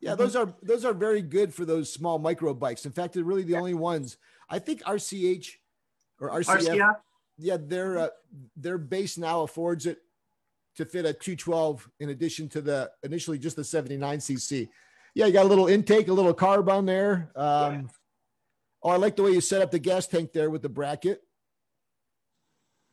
Yeah, 0.00 0.16
those 0.16 0.34
are 0.34 0.52
those 0.60 0.84
are 0.84 0.92
very 0.92 1.22
good 1.22 1.54
for 1.54 1.64
those 1.64 1.92
small 1.92 2.18
micro 2.18 2.52
bikes. 2.52 2.84
In 2.84 2.90
fact, 2.90 3.14
they're 3.14 3.22
really 3.22 3.44
the 3.44 3.54
only 3.54 3.74
ones. 3.74 4.16
I 4.50 4.58
think 4.58 4.82
RCH 4.82 5.46
or 6.18 6.30
RCF, 6.30 6.66
RCF. 6.66 6.96
yeah, 7.38 7.56
their 7.60 7.98
uh, 7.98 8.08
their 8.56 8.78
base 8.78 9.16
now 9.16 9.42
affords 9.42 9.86
it 9.86 9.98
to 10.74 10.84
fit 10.84 11.06
a 11.06 11.12
212 11.12 11.88
in 12.00 12.08
addition 12.08 12.48
to 12.48 12.60
the 12.60 12.90
initially 13.04 13.38
just 13.38 13.54
the 13.54 13.62
79 13.62 14.18
cc. 14.18 14.68
Yeah, 15.14 15.26
you 15.26 15.32
got 15.32 15.44
a 15.44 15.48
little 15.48 15.68
intake, 15.68 16.08
a 16.08 16.12
little 16.12 16.34
carb 16.34 16.68
on 16.68 16.84
there. 16.84 17.30
Um, 17.36 17.88
oh, 18.82 18.90
I 18.90 18.96
like 18.96 19.16
the 19.16 19.22
way 19.22 19.30
you 19.32 19.40
set 19.40 19.62
up 19.62 19.70
the 19.70 19.78
gas 19.78 20.06
tank 20.06 20.32
there 20.32 20.50
with 20.50 20.62
the 20.62 20.68
bracket. 20.68 21.22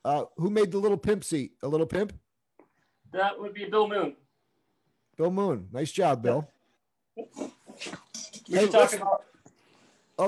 Uh, 0.06 0.26
who 0.38 0.50
made 0.50 0.72
the 0.72 0.78
little 0.78 0.98
pimp 0.98 1.24
seat? 1.24 1.54
A 1.62 1.68
little 1.68 1.86
pimp? 1.86 2.14
That 3.12 3.40
would 3.40 3.54
be 3.54 3.66
Bill 3.66 3.88
Moon. 3.88 4.16
Bill 5.18 5.32
Moon. 5.32 5.68
Nice 5.72 5.92
job, 5.92 6.22
Bill. 6.24 6.48
We 7.16 7.26
Hey, 8.48 8.68
can 8.68 8.72
talk 8.72 8.94
about 8.94 9.24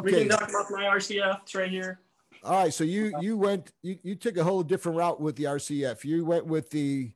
we 0.03 0.11
can 0.11 0.29
talk 0.29 0.49
about 0.49 0.65
my 0.71 0.83
RCF. 0.85 1.41
It's 1.43 1.55
right 1.55 1.69
here. 1.69 1.99
All 2.43 2.63
right. 2.63 2.73
So 2.73 2.83
you 2.83 3.13
you 3.21 3.37
went 3.37 3.71
you 3.81 3.97
you 4.03 4.15
took 4.15 4.37
a 4.37 4.43
whole 4.43 4.63
different 4.63 4.97
route 4.97 5.21
with 5.21 5.35
the 5.35 5.45
RCF. 5.45 6.03
You 6.03 6.25
went 6.25 6.45
with 6.45 6.69
the 6.69 7.11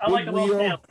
I 0.00 0.10
like 0.10 0.26
the 0.26 0.32
wheel. 0.32 0.82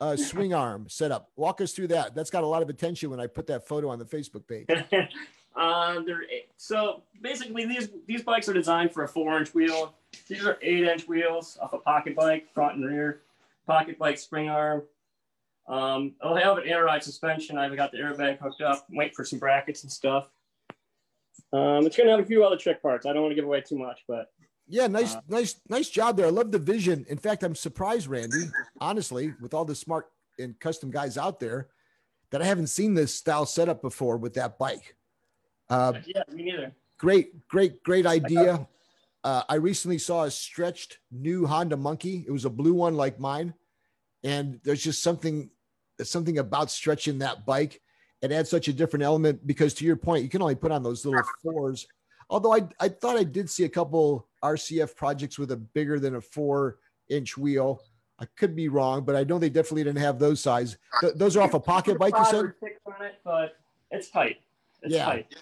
uh, 0.00 0.16
swing 0.16 0.54
arm 0.54 0.86
setup. 0.88 1.30
Walk 1.36 1.60
us 1.60 1.72
through 1.72 1.88
that. 1.88 2.14
That's 2.14 2.30
got 2.30 2.42
a 2.42 2.46
lot 2.46 2.62
of 2.62 2.68
attention 2.68 3.10
when 3.10 3.20
I 3.20 3.26
put 3.26 3.46
that 3.48 3.66
photo 3.68 3.88
on 3.90 3.98
the 3.98 4.04
Facebook 4.04 4.46
page. 4.46 4.68
uh, 5.58 6.00
they're 6.06 6.22
eight, 6.24 6.48
so 6.56 7.02
basically 7.22 7.66
these 7.66 7.88
these 8.06 8.22
bikes 8.22 8.48
are 8.48 8.52
designed 8.52 8.92
for 8.92 9.02
a 9.04 9.08
four 9.08 9.38
inch 9.38 9.54
wheel. 9.54 9.94
These 10.28 10.46
are 10.46 10.56
eight 10.62 10.84
inch 10.84 11.08
wheels 11.08 11.58
off 11.60 11.72
a 11.72 11.78
pocket 11.78 12.14
bike, 12.16 12.48
front 12.52 12.76
and 12.76 12.84
rear. 12.86 13.22
Pocket 13.66 13.98
bike 13.98 14.18
spring 14.18 14.48
arm. 14.48 14.82
Um, 15.68 16.14
I'll 16.22 16.34
have 16.36 16.56
an 16.58 16.64
air 16.66 16.84
ride 16.84 17.02
suspension. 17.02 17.58
I've 17.58 17.76
got 17.76 17.92
the 17.92 17.98
airbag 17.98 18.38
hooked 18.38 18.62
up. 18.62 18.86
Wait 18.90 19.14
for 19.14 19.24
some 19.24 19.38
brackets 19.38 19.82
and 19.82 19.92
stuff. 19.92 20.30
Um, 21.52 21.86
it's 21.86 21.96
gonna 21.96 22.10
have 22.10 22.20
a 22.20 22.24
few 22.24 22.44
other 22.44 22.56
trick 22.56 22.80
parts. 22.80 23.04
I 23.06 23.12
don't 23.12 23.22
want 23.22 23.32
to 23.32 23.34
give 23.36 23.44
away 23.44 23.60
too 23.60 23.78
much, 23.78 24.04
but 24.08 24.30
Yeah, 24.70 24.86
nice, 24.86 25.14
Uh, 25.14 25.20
nice, 25.28 25.60
nice 25.68 25.88
job 25.88 26.16
there. 26.18 26.26
I 26.26 26.30
love 26.30 26.52
the 26.52 26.58
vision. 26.58 27.06
In 27.08 27.16
fact, 27.16 27.42
I'm 27.42 27.54
surprised, 27.54 28.06
Randy, 28.06 28.44
honestly, 28.80 29.32
with 29.40 29.54
all 29.54 29.64
the 29.64 29.74
smart 29.74 30.10
and 30.38 30.58
custom 30.60 30.90
guys 30.90 31.16
out 31.16 31.40
there, 31.40 31.68
that 32.30 32.42
I 32.42 32.44
haven't 32.44 32.66
seen 32.66 32.92
this 32.92 33.14
style 33.14 33.46
setup 33.46 33.80
before 33.80 34.18
with 34.18 34.34
that 34.34 34.58
bike. 34.58 34.94
Uh, 35.70 35.94
yeah, 36.06 36.22
me 36.32 36.44
neither. 36.44 36.72
great, 36.96 37.46
great, 37.48 37.82
great 37.82 38.06
idea. 38.06 38.66
Uh, 39.24 39.42
I 39.48 39.56
recently 39.56 39.98
saw 39.98 40.24
a 40.24 40.30
stretched 40.30 40.98
new 41.10 41.46
Honda 41.46 41.76
Monkey. 41.76 42.24
It 42.26 42.30
was 42.30 42.44
a 42.44 42.50
blue 42.50 42.74
one 42.74 42.94
like 42.94 43.18
mine, 43.18 43.52
and 44.22 44.60
there's 44.64 44.82
just 44.82 45.02
something, 45.02 45.50
there's 45.96 46.10
something 46.10 46.38
about 46.38 46.70
stretching 46.70 47.18
that 47.18 47.44
bike. 47.44 47.80
It 48.22 48.32
adds 48.32 48.50
such 48.50 48.68
a 48.68 48.72
different 48.72 49.04
element 49.04 49.46
because, 49.46 49.74
to 49.74 49.84
your 49.84 49.96
point, 49.96 50.22
you 50.22 50.28
can 50.28 50.42
only 50.42 50.54
put 50.54 50.72
on 50.72 50.82
those 50.82 51.04
little 51.04 51.22
fours. 51.42 51.86
Although 52.30 52.54
I, 52.54 52.68
I 52.80 52.88
thought 52.88 53.16
I 53.16 53.24
did 53.24 53.48
see 53.48 53.64
a 53.64 53.68
couple 53.68 54.28
RCF 54.42 54.94
projects 54.96 55.38
with 55.38 55.50
a 55.52 55.56
bigger 55.56 55.98
than 55.98 56.16
a 56.16 56.20
four 56.20 56.78
inch 57.08 57.36
wheel. 57.36 57.82
I 58.18 58.26
could 58.36 58.56
be 58.56 58.68
wrong, 58.68 59.04
but 59.04 59.14
I 59.14 59.22
know 59.22 59.38
they 59.38 59.48
definitely 59.48 59.84
didn't 59.84 60.02
have 60.02 60.18
those 60.18 60.40
size. 60.40 60.76
Th- 61.00 61.14
those 61.14 61.36
are 61.36 61.42
off 61.42 61.54
a 61.54 61.60
pocket 61.60 61.98
bike, 61.98 62.14
you 62.18 62.24
said? 62.24 62.52
six 62.60 62.80
on 62.84 63.04
it, 63.04 63.14
but 63.24 63.56
it's 63.92 64.10
tight. 64.10 64.38
It's 64.82 64.94
Yeah. 64.94 65.04
tight. 65.04 65.34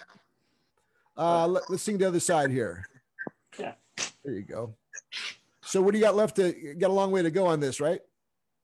Uh, 1.16 1.46
let, 1.46 1.70
us 1.70 1.82
sing 1.82 1.98
the 1.98 2.06
other 2.06 2.20
side 2.20 2.50
here. 2.50 2.86
Yeah. 3.58 3.72
There 4.22 4.34
you 4.34 4.42
go. 4.42 4.74
So 5.62 5.80
what 5.80 5.92
do 5.92 5.98
you 5.98 6.04
got 6.04 6.14
left 6.14 6.36
to 6.36 6.74
got 6.74 6.90
a 6.90 6.92
long 6.92 7.10
way 7.10 7.22
to 7.22 7.30
go 7.30 7.46
on 7.46 7.58
this, 7.58 7.80
right? 7.80 8.00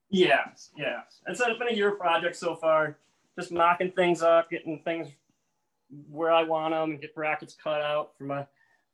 Yes, 0.09 0.69
yes. 0.77 1.21
It's 1.27 1.41
been 1.41 1.69
a 1.69 1.73
year 1.73 1.91
project 1.91 2.35
so 2.35 2.55
far. 2.55 2.97
Just 3.37 3.51
knocking 3.51 3.91
things 3.91 4.21
up, 4.21 4.51
getting 4.51 4.79
things 4.83 5.09
where 6.09 6.31
I 6.31 6.43
want 6.43 6.73
them, 6.73 6.97
get 6.97 7.15
brackets 7.15 7.55
cut 7.61 7.81
out 7.81 8.15
from 8.17 8.31
a 8.31 8.47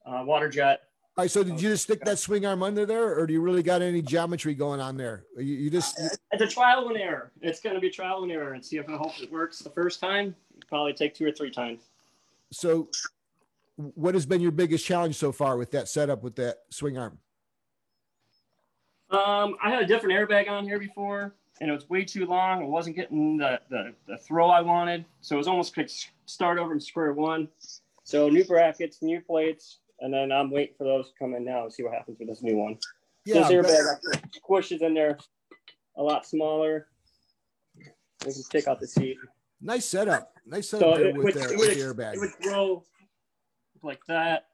uh, 0.06 0.24
water 0.24 0.48
jet. 0.48 0.84
All 1.18 1.24
right. 1.24 1.32
So 1.32 1.44
did 1.44 1.62
you 1.62 1.70
just 1.70 1.84
stick 1.84 2.04
that 2.06 2.20
swing 2.20 2.46
arm 2.46 2.64
under 2.64 2.86
there, 2.86 3.20
or 3.20 3.28
do 3.28 3.34
you 3.34 3.42
really 3.42 3.64
got 3.64 3.82
any 3.82 4.02
geometry 4.02 4.54
going 4.54 4.80
on 4.80 4.96
there? 4.96 5.26
You, 5.38 5.44
you 5.44 5.70
just 5.70 6.00
It's 6.32 6.42
a 6.42 6.48
trial 6.48 6.88
and 6.88 6.98
error. 6.98 7.32
It's 7.42 7.60
going 7.60 7.76
to 7.76 7.82
be 7.82 7.90
trial 7.90 8.24
and 8.24 8.32
error, 8.32 8.54
and 8.54 8.64
see 8.64 8.78
if 8.78 8.88
I 8.88 8.94
hope 8.94 9.20
it 9.22 9.30
works 9.30 9.60
the 9.60 9.70
first 9.72 10.00
time. 10.00 10.36
Probably 10.70 10.94
take 10.94 11.16
two 11.16 11.26
or 11.26 11.32
three 11.32 11.52
times. 11.52 11.82
so. 12.52 12.88
What 13.96 14.14
has 14.14 14.26
been 14.26 14.42
your 14.42 14.52
biggest 14.52 14.86
challenge 14.86 15.16
so 15.16 15.32
far 15.32 15.56
with 15.56 15.72
that 15.72 15.88
setup 15.88 16.22
with 16.22 16.36
that 16.36 16.58
swing 16.70 16.98
arm? 16.98 17.18
Um, 19.10 19.56
I 19.64 19.70
had 19.70 19.82
a 19.82 19.86
different 19.86 20.20
airbag 20.20 20.50
on 20.50 20.66
here 20.66 20.80
before, 20.80 21.34
and 21.62 21.72
it 21.72 21.74
was 21.74 21.90
way 21.90 22.04
too 22.04 22.26
long. 22.26 22.62
I 22.62 22.66
wasn't 22.66 22.98
getting 22.98 23.38
the, 23.38 23.62
the, 23.70 23.94
the 24.06 24.18
throw 24.18 24.50
I 24.50 24.60
wanted, 24.60 25.06
so 25.22 25.36
it 25.36 25.38
was 25.38 25.48
almost 25.48 25.78
like 25.78 25.90
start 26.26 26.60
over 26.60 26.74
in 26.74 26.80
square 26.82 27.14
one. 27.14 27.48
So 28.04 28.28
new 28.28 28.44
brackets, 28.44 29.02
new 29.02 29.22
plates, 29.22 29.78
and 30.02 30.14
then 30.14 30.32
I'm 30.32 30.52
waiting 30.52 30.76
for 30.78 30.84
those 30.84 31.08
to 31.08 31.14
come 31.18 31.34
in 31.34 31.46
now 31.46 31.64
and 31.64 31.74
see 31.74 31.84
what 31.84 31.94
happens 31.94 32.20
with 32.20 32.28
this 32.28 32.44
new 32.44 32.58
one. 32.58 32.78
Yeah, 33.24 33.48
this 33.48 33.52
airbag 33.52 34.22
squishes 34.44 34.82
in 34.82 34.94
there 34.94 35.18
a 35.96 36.04
lot 36.04 36.26
smaller. 36.26 36.88
We 37.78 38.34
can 38.34 38.44
take 38.50 38.68
out 38.68 38.82
the 38.82 38.88
seat. 38.88 39.18
Nice 39.62 39.86
setup. 39.86 40.34
Nice 40.46 40.70
setup 40.70 41.00
it 41.00 41.16
with, 41.16 41.26
would, 41.26 41.34
the, 41.36 41.54
it, 41.54 41.58
with 41.58 41.74
the 41.76 41.80
it 41.80 41.96
airbag. 41.96 42.20
would 42.20 42.32
grow 42.42 42.84
like 43.84 44.06
that. 44.08 44.48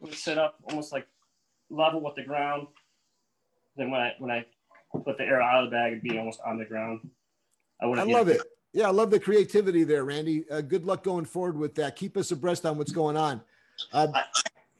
It 0.00 0.04
would 0.04 0.14
sit 0.14 0.38
up 0.38 0.56
almost 0.64 0.92
like 0.92 1.06
level 1.68 2.00
with 2.00 2.14
the 2.14 2.24
ground. 2.24 2.68
Then 3.76 3.90
when 3.90 4.00
I 4.00 4.14
when 4.18 4.30
I 4.30 4.44
put 5.04 5.16
the 5.18 5.24
air 5.24 5.40
out 5.40 5.64
of 5.64 5.70
the 5.70 5.74
bag, 5.76 5.92
it'd 5.92 6.02
be 6.02 6.18
almost 6.18 6.40
on 6.44 6.58
the 6.58 6.64
ground. 6.64 7.08
I 7.80 7.86
I 7.86 8.02
love 8.04 8.28
it. 8.28 8.40
Yeah, 8.72 8.86
I 8.86 8.90
love 8.90 9.10
the 9.10 9.18
creativity 9.18 9.82
there, 9.82 10.04
Randy. 10.04 10.48
Uh, 10.48 10.60
good 10.60 10.84
luck 10.84 11.02
going 11.02 11.24
forward 11.24 11.58
with 11.58 11.74
that. 11.74 11.96
Keep 11.96 12.16
us 12.16 12.30
abreast 12.30 12.64
on 12.64 12.78
what's 12.78 12.92
going 12.92 13.16
on. 13.16 13.40
Uh, 13.92 14.06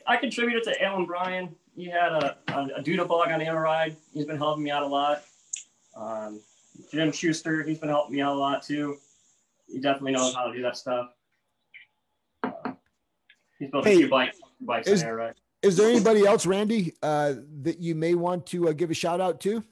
I 0.06 0.16
contributed 0.16 0.62
to 0.64 0.82
Alan 0.82 1.06
Bryan. 1.06 1.54
He 1.74 1.88
had 1.88 2.12
a, 2.12 2.36
a, 2.48 2.68
a 2.76 2.82
doodle 2.82 3.06
blog 3.06 3.30
on 3.30 3.40
air 3.40 3.58
ride. 3.58 3.96
He's 4.12 4.26
been 4.26 4.36
helping 4.36 4.62
me 4.62 4.70
out 4.70 4.82
a 4.82 4.86
lot. 4.86 5.22
Um, 5.96 6.40
Jim 6.92 7.10
Schuster, 7.10 7.62
he's 7.62 7.78
been 7.78 7.88
helping 7.88 8.14
me 8.14 8.20
out 8.20 8.34
a 8.34 8.38
lot 8.38 8.62
too. 8.62 8.98
He 9.72 9.78
definitely 9.80 10.12
knows 10.12 10.34
how 10.34 10.46
to 10.46 10.52
do 10.52 10.62
that 10.62 10.76
stuff. 10.76 11.08
Uh, 12.42 12.50
he's 13.58 13.70
built 13.70 13.84
Hey, 13.84 13.94
a 13.94 13.98
few 13.98 14.08
bikes, 14.08 14.38
bikes 14.60 14.88
is- 14.88 15.02
on 15.02 15.08
air 15.08 15.16
ride. 15.16 15.34
is 15.62 15.76
there 15.76 15.90
anybody 15.90 16.26
else, 16.26 16.46
Randy, 16.46 16.94
uh, 17.02 17.34
that 17.62 17.78
you 17.80 17.94
may 17.94 18.14
want 18.14 18.46
to 18.46 18.68
uh, 18.68 18.72
give 18.72 18.90
a 18.90 18.94
shout 18.94 19.20
out 19.20 19.40
to? 19.42 19.62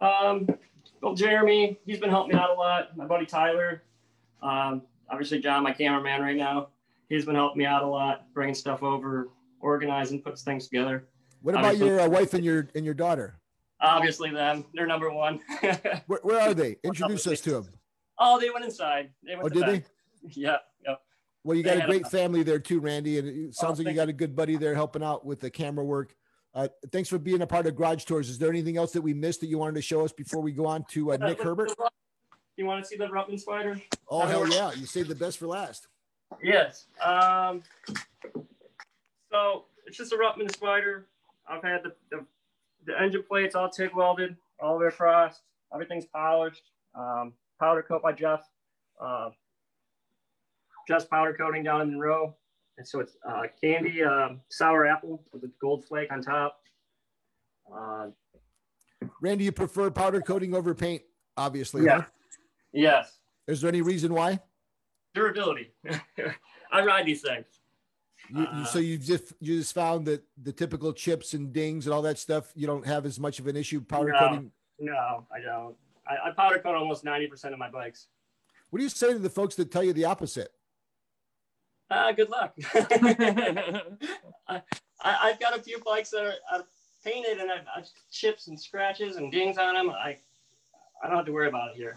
Um, 0.00 0.46
well, 1.02 1.14
Jeremy, 1.14 1.78
he's 1.84 1.98
been 1.98 2.10
helping 2.10 2.34
me 2.36 2.40
out 2.40 2.50
a 2.50 2.54
lot. 2.54 2.96
My 2.96 3.06
buddy 3.06 3.26
Tyler, 3.26 3.82
um, 4.42 4.82
obviously 5.10 5.40
John, 5.40 5.62
my 5.62 5.72
cameraman 5.72 6.22
right 6.22 6.36
now, 6.36 6.68
he's 7.08 7.24
been 7.24 7.34
helping 7.34 7.58
me 7.58 7.66
out 7.66 7.82
a 7.82 7.86
lot, 7.86 8.32
bringing 8.32 8.54
stuff 8.54 8.82
over, 8.82 9.28
organizing, 9.60 10.22
puts 10.22 10.42
things 10.42 10.68
together. 10.68 11.06
What 11.42 11.52
about 11.54 11.64
Obviously- 11.66 11.88
your 11.88 12.00
uh, 12.00 12.08
wife 12.08 12.34
and 12.34 12.44
your 12.44 12.68
and 12.74 12.84
your 12.84 12.94
daughter? 12.94 13.38
Obviously, 13.80 14.30
them, 14.30 14.64
they're 14.72 14.86
number 14.86 15.10
one. 15.12 15.38
Where, 16.06 16.20
where 16.22 16.40
are 16.40 16.54
they? 16.54 16.76
Introduce 16.82 17.26
us 17.26 17.42
to 17.42 17.50
them. 17.50 17.68
Oh, 18.18 18.40
they 18.40 18.50
went 18.50 18.64
inside. 18.64 19.10
They 19.24 19.34
went 19.34 19.46
Oh, 19.46 19.48
did 19.48 19.60
bed. 19.66 19.84
they? 20.22 20.30
Yeah, 20.34 20.56
yeah. 20.84 20.94
Well, 21.44 21.56
you 21.56 21.62
They 21.62 21.68
got 21.70 21.76
a 21.76 21.80
had 21.82 21.88
a- 21.88 21.92
great 21.92 22.06
family 22.08 22.42
there 22.42 22.58
too, 22.58 22.80
Randy, 22.80 23.18
and 23.18 23.28
it 23.28 23.54
sounds 23.54 23.78
like 23.78 23.86
you 23.86 23.94
got 23.94 24.08
a 24.08 24.12
good 24.12 24.34
buddy 24.34 24.56
there 24.56 24.74
helping 24.74 25.04
out 25.04 25.24
with 25.24 25.38
the 25.40 25.50
camera 25.50 25.84
work. 25.84 26.16
Uh, 26.52 26.66
thanks 26.90 27.08
for 27.08 27.18
being 27.18 27.42
a 27.42 27.46
part 27.46 27.66
of 27.66 27.76
Garage 27.76 28.04
Tours. 28.04 28.28
Is 28.28 28.38
there 28.38 28.48
anything 28.48 28.76
else 28.76 28.90
that 28.92 29.02
we 29.02 29.14
missed 29.14 29.40
that 29.42 29.46
you 29.46 29.58
wanted 29.58 29.74
to 29.76 29.82
show 29.82 30.04
us 30.04 30.12
before 30.12 30.40
we 30.40 30.50
go 30.52 30.66
on 30.66 30.84
to 30.90 31.12
uh, 31.12 31.14
Uh, 31.20 31.28
Nick 31.28 31.40
Herbert? 31.42 31.72
You 32.56 32.64
want 32.64 32.82
to 32.82 32.88
see 32.88 32.96
the 32.96 33.06
Ruttman 33.06 33.38
spider? 33.38 33.78
Oh 34.08 34.26
hell 34.26 34.48
yeah! 34.48 34.72
You 34.72 34.86
saved 34.86 35.08
the 35.08 35.14
best 35.14 35.36
for 35.38 35.46
last. 35.46 35.86
Yes. 36.42 36.86
Um, 37.04 37.62
so 39.30 39.66
it's 39.86 39.96
just 39.96 40.12
a 40.12 40.16
Ruttman 40.16 40.50
spider. 40.52 41.06
I've 41.48 41.62
had 41.62 41.82
the, 41.84 41.92
the, 42.10 42.24
the 42.86 43.00
engine 43.00 43.22
plates 43.28 43.54
all 43.54 43.68
TIG 43.68 43.94
welded 43.94 44.36
all 44.58 44.78
the 44.78 44.84
way 44.84 44.88
across. 44.88 45.42
Everything's 45.72 46.06
polished. 46.06 46.62
Um, 46.94 47.34
powder 47.58 47.82
coat 47.82 48.02
by 48.02 48.12
Jeff. 48.12 48.40
Uh, 49.00 49.30
just 50.88 51.10
powder 51.10 51.34
coating 51.34 51.62
down 51.64 51.80
in 51.82 51.90
Monroe. 51.90 52.34
And 52.78 52.86
so 52.86 53.00
it's 53.00 53.16
uh, 53.28 53.42
candy 53.62 54.02
um, 54.04 54.40
sour 54.50 54.86
apple 54.86 55.22
with 55.32 55.42
a 55.44 55.50
gold 55.60 55.84
flake 55.86 56.12
on 56.12 56.20
top. 56.22 56.60
Uh, 57.74 58.08
Randy, 59.20 59.44
you 59.44 59.52
prefer 59.52 59.90
powder 59.90 60.20
coating 60.20 60.54
over 60.54 60.74
paint, 60.74 61.02
obviously. 61.36 61.84
Yeah. 61.84 62.02
huh? 62.02 62.06
yes. 62.72 63.18
Is 63.46 63.60
there 63.60 63.68
any 63.68 63.80
reason 63.82 64.12
why? 64.12 64.40
Durability. 65.14 65.72
I 66.72 66.84
ride 66.84 67.06
these 67.06 67.22
things. 67.22 67.46
You, 68.28 68.40
you- 68.40 68.46
Uh, 68.46 68.64
so 68.66 68.78
you 68.78 68.98
just 68.98 69.32
you 69.40 69.58
just 69.58 69.72
found 69.74 70.04
that 70.06 70.22
the 70.42 70.52
typical 70.52 70.92
chips 70.92 71.32
and 71.32 71.52
dings 71.52 71.86
and 71.86 71.94
all 71.94 72.02
that 72.02 72.18
stuff 72.18 72.52
you 72.54 72.66
don't 72.66 72.84
have 72.86 73.06
as 73.06 73.18
much 73.18 73.38
of 73.38 73.46
an 73.46 73.56
issue 73.56 73.80
powder 73.80 74.12
No. 74.12 74.18
coating. 74.18 74.50
No, 74.80 75.26
I 75.34 75.40
don't. 75.40 75.76
I, 76.08 76.28
I 76.28 76.30
powder 76.30 76.58
coat 76.58 76.74
almost 76.74 77.04
90% 77.04 77.52
of 77.52 77.58
my 77.58 77.70
bikes. 77.70 78.06
What 78.70 78.78
do 78.78 78.82
you 78.84 78.90
say 78.90 79.12
to 79.12 79.18
the 79.18 79.30
folks 79.30 79.54
that 79.56 79.70
tell 79.70 79.84
you 79.84 79.92
the 79.92 80.04
opposite? 80.04 80.50
Uh, 81.90 82.12
good 82.12 82.28
luck. 82.30 82.54
I, 84.48 84.62
I've 85.02 85.38
got 85.38 85.56
a 85.56 85.62
few 85.62 85.78
bikes 85.84 86.10
that 86.10 86.24
are, 86.24 86.34
are 86.52 86.64
painted 87.04 87.38
and 87.38 87.50
I've, 87.50 87.66
I've 87.76 87.88
chips 88.10 88.48
and 88.48 88.58
scratches 88.60 89.16
and 89.16 89.30
dings 89.30 89.58
on 89.58 89.74
them. 89.74 89.90
I, 89.90 90.16
I 91.02 91.06
don't 91.06 91.16
have 91.16 91.26
to 91.26 91.32
worry 91.32 91.48
about 91.48 91.70
it 91.70 91.76
here. 91.76 91.96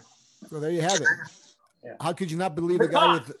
Well, 0.50 0.60
there 0.60 0.70
you 0.70 0.82
have 0.82 1.00
it. 1.00 1.08
Yeah. 1.84 1.94
How 2.00 2.12
could 2.12 2.30
you 2.30 2.36
not 2.36 2.54
believe 2.54 2.80
a 2.80 2.88
guy 2.88 3.14
with 3.14 3.32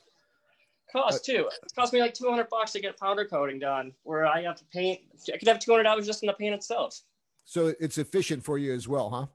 Cost 0.92 1.24
too. 1.24 1.48
It 1.62 1.72
cost 1.74 1.92
me 1.92 2.00
like 2.00 2.14
200 2.14 2.48
bucks 2.48 2.72
to 2.72 2.80
get 2.80 2.98
powder 2.98 3.24
coating 3.24 3.58
done, 3.58 3.92
where 4.02 4.26
I 4.26 4.42
have 4.42 4.56
to 4.56 4.64
paint. 4.72 5.00
I 5.32 5.36
could 5.36 5.46
have 5.46 5.60
200 5.60 5.84
dollars 5.84 6.06
just 6.06 6.22
in 6.22 6.26
the 6.26 6.32
paint 6.32 6.54
itself. 6.54 7.00
so 7.44 7.72
it's 7.78 7.98
efficient 7.98 8.42
for 8.44 8.58
you 8.58 8.74
as 8.74 8.88
well, 8.88 9.08
huh? 9.10 9.26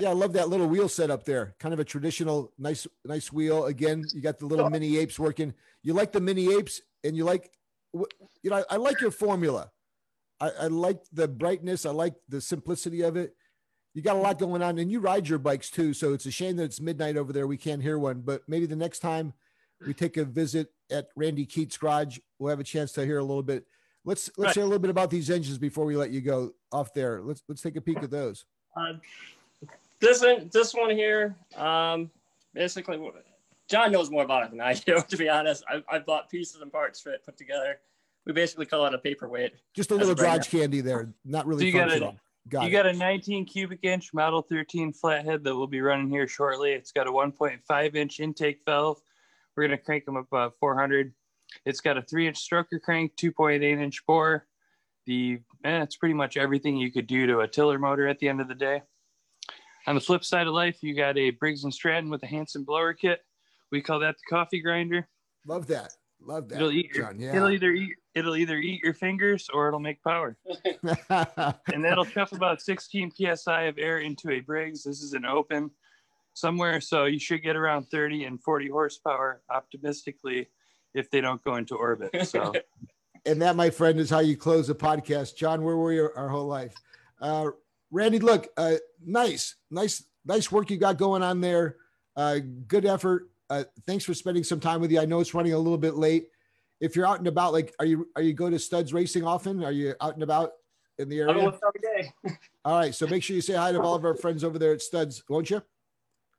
Yeah, 0.00 0.10
I 0.10 0.12
love 0.12 0.32
that 0.32 0.48
little 0.48 0.66
wheel 0.66 0.88
set 0.88 1.10
up 1.10 1.24
there. 1.24 1.54
Kind 1.58 1.72
of 1.72 1.80
a 1.80 1.84
traditional, 1.84 2.52
nice, 2.58 2.86
nice 3.04 3.32
wheel. 3.32 3.66
Again, 3.66 4.04
you 4.12 4.20
got 4.20 4.38
the 4.38 4.46
little 4.46 4.68
mini 4.70 4.96
apes 4.96 5.18
working. 5.18 5.54
You 5.82 5.94
like 5.94 6.12
the 6.12 6.20
mini 6.20 6.52
apes, 6.54 6.80
and 7.04 7.16
you 7.16 7.24
like, 7.24 7.50
you 7.92 8.50
know, 8.50 8.56
I, 8.56 8.74
I 8.74 8.76
like 8.76 9.00
your 9.00 9.10
formula. 9.10 9.70
I, 10.40 10.50
I 10.62 10.66
like 10.66 10.98
the 11.12 11.28
brightness. 11.28 11.86
I 11.86 11.90
like 11.90 12.14
the 12.28 12.40
simplicity 12.40 13.02
of 13.02 13.16
it. 13.16 13.36
You 13.94 14.02
got 14.02 14.16
a 14.16 14.20
lot 14.20 14.38
going 14.38 14.62
on, 14.62 14.78
and 14.78 14.90
you 14.90 14.98
ride 14.98 15.28
your 15.28 15.38
bikes 15.38 15.70
too. 15.70 15.94
So 15.94 16.12
it's 16.12 16.26
a 16.26 16.30
shame 16.32 16.56
that 16.56 16.64
it's 16.64 16.80
midnight 16.80 17.16
over 17.16 17.32
there. 17.32 17.46
We 17.46 17.56
can't 17.56 17.82
hear 17.82 17.98
one, 17.98 18.22
but 18.22 18.42
maybe 18.48 18.66
the 18.66 18.76
next 18.76 18.98
time 18.98 19.32
we 19.86 19.94
take 19.94 20.16
a 20.16 20.24
visit 20.24 20.68
at 20.90 21.08
Randy 21.14 21.46
Keats' 21.46 21.76
garage, 21.76 22.18
we'll 22.38 22.50
have 22.50 22.60
a 22.60 22.64
chance 22.64 22.92
to 22.92 23.04
hear 23.04 23.18
a 23.18 23.24
little 23.24 23.42
bit. 23.42 23.64
Let's 24.04 24.30
let's 24.36 24.48
right. 24.48 24.54
hear 24.54 24.64
a 24.64 24.66
little 24.66 24.80
bit 24.80 24.90
about 24.90 25.10
these 25.10 25.30
engines 25.30 25.58
before 25.58 25.84
we 25.84 25.96
let 25.96 26.10
you 26.10 26.20
go 26.20 26.52
off 26.72 26.92
there. 26.92 27.22
Let's 27.22 27.42
let's 27.48 27.62
take 27.62 27.76
a 27.76 27.80
peek 27.80 28.02
at 28.02 28.10
those. 28.10 28.44
Uh, 28.76 28.94
this 30.04 30.22
one, 30.22 30.50
this 30.52 30.74
one 30.74 30.90
here, 30.90 31.36
um, 31.56 32.10
basically, 32.54 32.98
John 33.68 33.92
knows 33.92 34.10
more 34.10 34.24
about 34.24 34.44
it 34.44 34.50
than 34.50 34.60
I 34.60 34.74
do. 34.74 35.02
To 35.08 35.16
be 35.16 35.28
honest, 35.28 35.64
I, 35.68 35.82
I 35.90 35.98
bought 35.98 36.28
pieces 36.30 36.60
and 36.60 36.70
parts 36.70 37.00
for 37.00 37.12
it 37.12 37.24
put 37.24 37.36
together. 37.36 37.78
We 38.26 38.32
basically 38.32 38.66
call 38.66 38.86
it 38.86 38.94
a 38.94 38.98
paperweight. 38.98 39.54
Just 39.74 39.90
a 39.90 39.94
little 39.94 40.14
garage 40.14 40.48
candy 40.48 40.80
there, 40.80 41.12
not 41.24 41.46
really 41.46 41.70
so 41.70 41.78
functional. 41.78 42.16
Got 42.48 42.62
you 42.62 42.68
it. 42.68 42.72
got 42.72 42.86
a 42.86 42.92
19 42.92 43.46
cubic 43.46 43.80
inch 43.82 44.12
Model 44.12 44.42
13 44.42 44.92
flathead 44.92 45.44
that 45.44 45.54
will 45.54 45.66
be 45.66 45.80
running 45.80 46.10
here 46.10 46.28
shortly. 46.28 46.72
It's 46.72 46.92
got 46.92 47.06
a 47.06 47.10
1.5 47.10 47.94
inch 47.94 48.20
intake 48.20 48.60
valve. 48.66 49.00
We're 49.56 49.66
going 49.66 49.78
to 49.78 49.82
crank 49.82 50.04
them 50.04 50.16
up 50.16 50.32
uh, 50.32 50.50
400. 50.60 51.12
It's 51.64 51.80
got 51.80 51.96
a 51.96 52.02
three 52.02 52.26
inch 52.28 52.38
stroker 52.38 52.80
crank, 52.82 53.12
2.8 53.16 53.62
inch 53.62 54.04
bore. 54.06 54.46
The 55.06 55.40
eh, 55.64 55.82
it's 55.82 55.96
pretty 55.96 56.14
much 56.14 56.36
everything 56.36 56.76
you 56.76 56.90
could 56.90 57.06
do 57.06 57.26
to 57.26 57.40
a 57.40 57.48
tiller 57.48 57.78
motor 57.78 58.08
at 58.08 58.18
the 58.18 58.28
end 58.28 58.40
of 58.40 58.48
the 58.48 58.54
day. 58.54 58.82
On 59.86 59.94
the 59.94 60.00
flip 60.00 60.24
side 60.24 60.46
of 60.46 60.54
life, 60.54 60.82
you 60.82 60.94
got 60.94 61.18
a 61.18 61.30
Briggs 61.30 61.64
and 61.64 61.74
Stratton 61.74 62.10
with 62.10 62.22
a 62.22 62.26
Hanson 62.26 62.64
blower 62.64 62.94
kit. 62.94 63.20
We 63.70 63.82
call 63.82 64.00
that 64.00 64.16
the 64.16 64.34
coffee 64.34 64.60
grinder. 64.60 65.08
Love 65.46 65.66
that. 65.66 65.92
Love 66.26 66.48
that. 66.48 66.56
It'll, 66.56 66.72
eat 66.72 66.94
your, 66.94 67.06
John, 67.06 67.18
yeah. 67.18 67.36
it'll 67.36 67.50
either 67.50 67.70
eat 67.70 67.96
it'll 68.14 68.36
either 68.36 68.56
eat 68.56 68.80
your 68.82 68.94
fingers 68.94 69.50
or 69.52 69.68
it'll 69.68 69.80
make 69.80 70.02
power. 70.02 70.36
and 71.10 71.84
that'll 71.84 72.04
chuff 72.04 72.32
about 72.32 72.62
16 72.62 73.12
psi 73.12 73.62
of 73.64 73.78
air 73.78 73.98
into 73.98 74.30
a 74.30 74.40
Briggs. 74.40 74.84
This 74.84 75.02
is 75.02 75.12
an 75.12 75.26
open 75.26 75.70
somewhere, 76.32 76.80
so 76.80 77.04
you 77.04 77.18
should 77.18 77.42
get 77.42 77.56
around 77.56 77.84
30 77.90 78.24
and 78.24 78.42
40 78.42 78.68
horsepower 78.68 79.42
optimistically 79.50 80.48
if 80.94 81.10
they 81.10 81.20
don't 81.20 81.42
go 81.44 81.56
into 81.56 81.74
orbit. 81.74 82.26
So 82.26 82.52
and 83.26 83.42
that, 83.42 83.56
my 83.56 83.70
friend, 83.70 83.98
is 83.98 84.08
how 84.08 84.20
you 84.20 84.36
close 84.36 84.70
a 84.70 84.74
podcast. 84.74 85.36
John, 85.36 85.62
where 85.62 85.76
were 85.76 85.92
you 85.92 86.10
our 86.16 86.28
whole 86.28 86.46
life? 86.46 86.74
Uh, 87.20 87.50
Randy, 87.94 88.18
look, 88.18 88.48
uh, 88.56 88.74
nice, 89.06 89.54
nice, 89.70 90.04
nice 90.26 90.50
work 90.50 90.68
you 90.68 90.76
got 90.76 90.98
going 90.98 91.22
on 91.22 91.40
there. 91.40 91.76
Uh, 92.16 92.40
good 92.66 92.84
effort. 92.84 93.30
Uh, 93.48 93.62
thanks 93.86 94.04
for 94.04 94.14
spending 94.14 94.42
some 94.42 94.58
time 94.58 94.80
with 94.80 94.90
you. 94.90 95.00
I 95.00 95.04
know 95.04 95.20
it's 95.20 95.32
running 95.32 95.52
a 95.52 95.58
little 95.58 95.78
bit 95.78 95.94
late. 95.94 96.26
If 96.80 96.96
you're 96.96 97.06
out 97.06 97.18
and 97.18 97.28
about, 97.28 97.52
like, 97.52 97.72
are 97.78 97.86
you 97.86 98.08
are 98.16 98.22
you 98.22 98.32
go 98.32 98.50
to 98.50 98.58
Studs 98.58 98.92
Racing 98.92 99.24
often? 99.24 99.62
Are 99.62 99.70
you 99.70 99.94
out 100.00 100.14
and 100.14 100.24
about 100.24 100.54
in 100.98 101.08
the 101.08 101.20
area? 101.20 101.38
every 101.38 101.52
day. 102.02 102.12
all 102.64 102.76
right, 102.76 102.92
so 102.92 103.06
make 103.06 103.22
sure 103.22 103.36
you 103.36 103.40
say 103.40 103.54
hi 103.54 103.70
to 103.70 103.80
all 103.80 103.94
of 103.94 104.04
our 104.04 104.16
friends 104.16 104.42
over 104.42 104.58
there 104.58 104.72
at 104.72 104.82
Studs, 104.82 105.22
won't 105.28 105.48
you? 105.48 105.62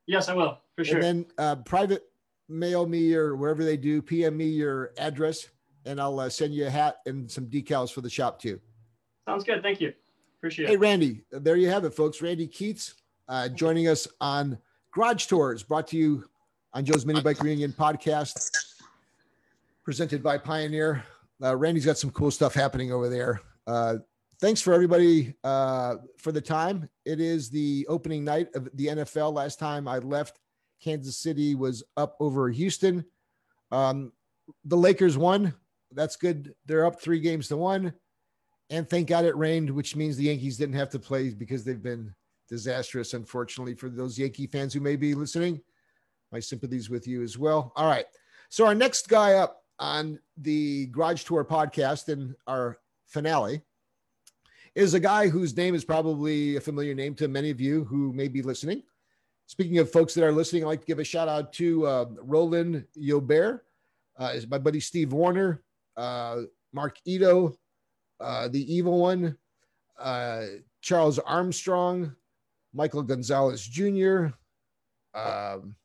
Yes, 0.07 0.27
I 0.27 0.33
will 0.33 0.59
for 0.75 0.83
sure. 0.83 0.95
And 0.97 1.03
then 1.03 1.25
uh, 1.37 1.55
private 1.55 2.03
mail 2.49 2.85
me 2.85 3.13
or 3.15 3.37
wherever 3.37 3.63
they 3.63 3.77
do, 3.77 4.01
PM 4.01 4.35
me 4.35 4.45
your 4.45 4.91
address, 4.97 5.47
and 5.85 6.01
I'll 6.01 6.19
uh, 6.19 6.27
send 6.27 6.53
you 6.53 6.67
a 6.67 6.69
hat 6.69 6.97
and 7.05 7.31
some 7.31 7.45
decals 7.45 7.93
for 7.93 8.01
the 8.01 8.09
shop 8.09 8.41
too. 8.41 8.59
Sounds 9.25 9.45
good. 9.45 9.63
Thank 9.63 9.79
you. 9.79 9.93
Appreciate 10.45 10.67
hey, 10.67 10.73
it. 10.73 10.77
Hey, 10.77 10.77
Randy, 10.77 11.21
there 11.31 11.55
you 11.55 11.71
have 11.71 11.85
it, 11.85 11.95
folks. 11.95 12.21
Randy 12.21 12.45
Keats 12.45 12.93
uh, 13.27 13.49
joining 13.49 13.87
us 13.87 14.07
on 14.21 14.59
Garage 14.91 15.25
Tours, 15.25 15.63
brought 15.63 15.87
to 15.87 15.97
you 15.97 16.23
on 16.71 16.85
Joe's 16.85 17.03
Mini 17.03 17.19
Bike 17.19 17.41
Reunion 17.41 17.73
podcast, 17.73 18.51
presented 19.83 20.21
by 20.21 20.37
Pioneer. 20.37 21.03
Uh, 21.43 21.55
Randy's 21.57 21.87
got 21.87 21.97
some 21.97 22.11
cool 22.11 22.29
stuff 22.29 22.53
happening 22.53 22.91
over 22.91 23.09
there. 23.09 23.41
Uh, 23.65 23.95
thanks 24.39 24.61
for 24.61 24.71
everybody 24.71 25.33
uh, 25.43 25.95
for 26.19 26.31
the 26.31 26.41
time. 26.41 26.87
It 27.05 27.19
is 27.19 27.49
the 27.49 27.87
opening 27.89 28.23
night 28.23 28.49
of 28.53 28.69
the 28.75 28.85
NFL. 28.85 29.33
Last 29.33 29.57
time 29.57 29.87
I 29.87 29.97
left, 29.97 30.39
Kansas 30.79 31.17
City 31.17 31.55
was 31.55 31.83
up 31.97 32.17
over 32.19 32.51
Houston. 32.51 33.03
Um, 33.71 34.11
the 34.63 34.77
Lakers 34.77 35.17
won. 35.17 35.55
That's 35.91 36.17
good. 36.17 36.53
They're 36.67 36.85
up 36.85 37.01
three 37.01 37.19
games 37.19 37.47
to 37.47 37.57
one. 37.57 37.95
And 38.69 38.89
thank 38.89 39.07
God 39.07 39.25
it 39.25 39.35
rained, 39.35 39.69
which 39.69 39.95
means 39.95 40.17
the 40.17 40.23
Yankees 40.23 40.57
didn't 40.57 40.75
have 40.75 40.89
to 40.89 40.99
play 40.99 41.29
because 41.29 41.63
they've 41.63 41.81
been 41.81 42.13
disastrous, 42.49 43.13
unfortunately, 43.13 43.75
for 43.75 43.89
those 43.89 44.17
Yankee 44.17 44.47
fans 44.47 44.73
who 44.73 44.79
may 44.79 44.95
be 44.95 45.13
listening. 45.13 45.61
My 46.31 46.39
sympathies 46.39 46.89
with 46.89 47.07
you 47.07 47.21
as 47.21 47.37
well. 47.37 47.71
All 47.75 47.87
right. 47.87 48.05
So, 48.49 48.65
our 48.65 48.75
next 48.75 49.07
guy 49.07 49.35
up 49.35 49.61
on 49.79 50.19
the 50.37 50.87
Garage 50.87 51.23
Tour 51.23 51.45
podcast 51.45 52.09
in 52.09 52.35
our 52.47 52.79
finale 53.07 53.61
is 54.73 54.93
a 54.93 54.99
guy 54.99 55.29
whose 55.29 55.55
name 55.55 55.75
is 55.75 55.85
probably 55.85 56.57
a 56.57 56.61
familiar 56.61 56.93
name 56.93 57.15
to 57.15 57.27
many 57.27 57.49
of 57.49 57.61
you 57.61 57.85
who 57.85 58.11
may 58.13 58.27
be 58.27 58.41
listening. 58.41 58.83
Speaking 59.47 59.77
of 59.77 59.91
folks 59.91 60.13
that 60.15 60.23
are 60.23 60.31
listening, 60.31 60.63
I'd 60.63 60.67
like 60.67 60.79
to 60.81 60.85
give 60.87 60.99
a 60.99 61.03
shout 61.03 61.29
out 61.29 61.53
to 61.53 61.85
uh, 61.85 62.05
Roland 62.23 62.85
Yobert, 62.97 63.61
uh, 64.17 64.33
my 64.49 64.57
buddy 64.57 64.79
Steve 64.79 65.13
Warner, 65.13 65.61
uh, 65.95 66.41
Mark 66.73 66.97
Ito, 67.05 67.55
uh, 68.19 68.47
the 68.47 68.73
evil 68.73 68.99
one, 68.99 69.37
uh, 69.99 70.43
Charles 70.81 71.19
Armstrong, 71.19 72.15
Michael 72.73 73.03
Gonzalez 73.03 73.65
Jr. 73.65 74.27
Um, 75.13 75.75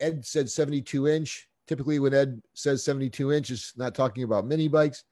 Ed 0.00 0.24
said 0.24 0.50
72 0.50 1.08
inch. 1.08 1.48
Typically, 1.66 1.98
when 1.98 2.14
Ed 2.14 2.40
says 2.54 2.82
72 2.84 3.32
inch, 3.32 3.50
is 3.50 3.72
not 3.76 3.94
talking 3.94 4.24
about 4.24 4.46
mini 4.46 4.68
bikes. 4.68 5.04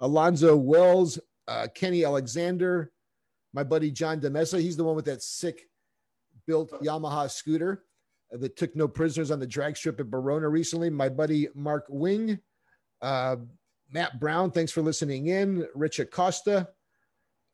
Alonzo 0.00 0.56
Wells, 0.56 1.18
uh, 1.48 1.68
Kenny 1.74 2.04
Alexander, 2.04 2.92
my 3.54 3.62
buddy 3.62 3.90
John 3.90 4.20
Demessa. 4.20 4.60
He's 4.60 4.76
the 4.76 4.84
one 4.84 4.96
with 4.96 5.06
that 5.06 5.22
sick 5.22 5.68
built 6.46 6.70
Yamaha 6.82 7.30
scooter 7.30 7.84
that 8.30 8.56
took 8.56 8.74
no 8.74 8.88
prisoners 8.88 9.30
on 9.30 9.38
the 9.38 9.46
drag 9.46 9.76
strip 9.76 10.00
at 10.00 10.10
Barona 10.10 10.48
recently. 10.48 10.90
My 10.90 11.08
buddy 11.08 11.48
Mark 11.54 11.84
Wing, 11.88 12.40
uh, 13.00 13.36
Matt 13.92 14.18
Brown, 14.18 14.50
thanks 14.50 14.72
for 14.72 14.80
listening 14.80 15.26
in. 15.26 15.66
Rich 15.74 15.98
Acosta. 15.98 16.68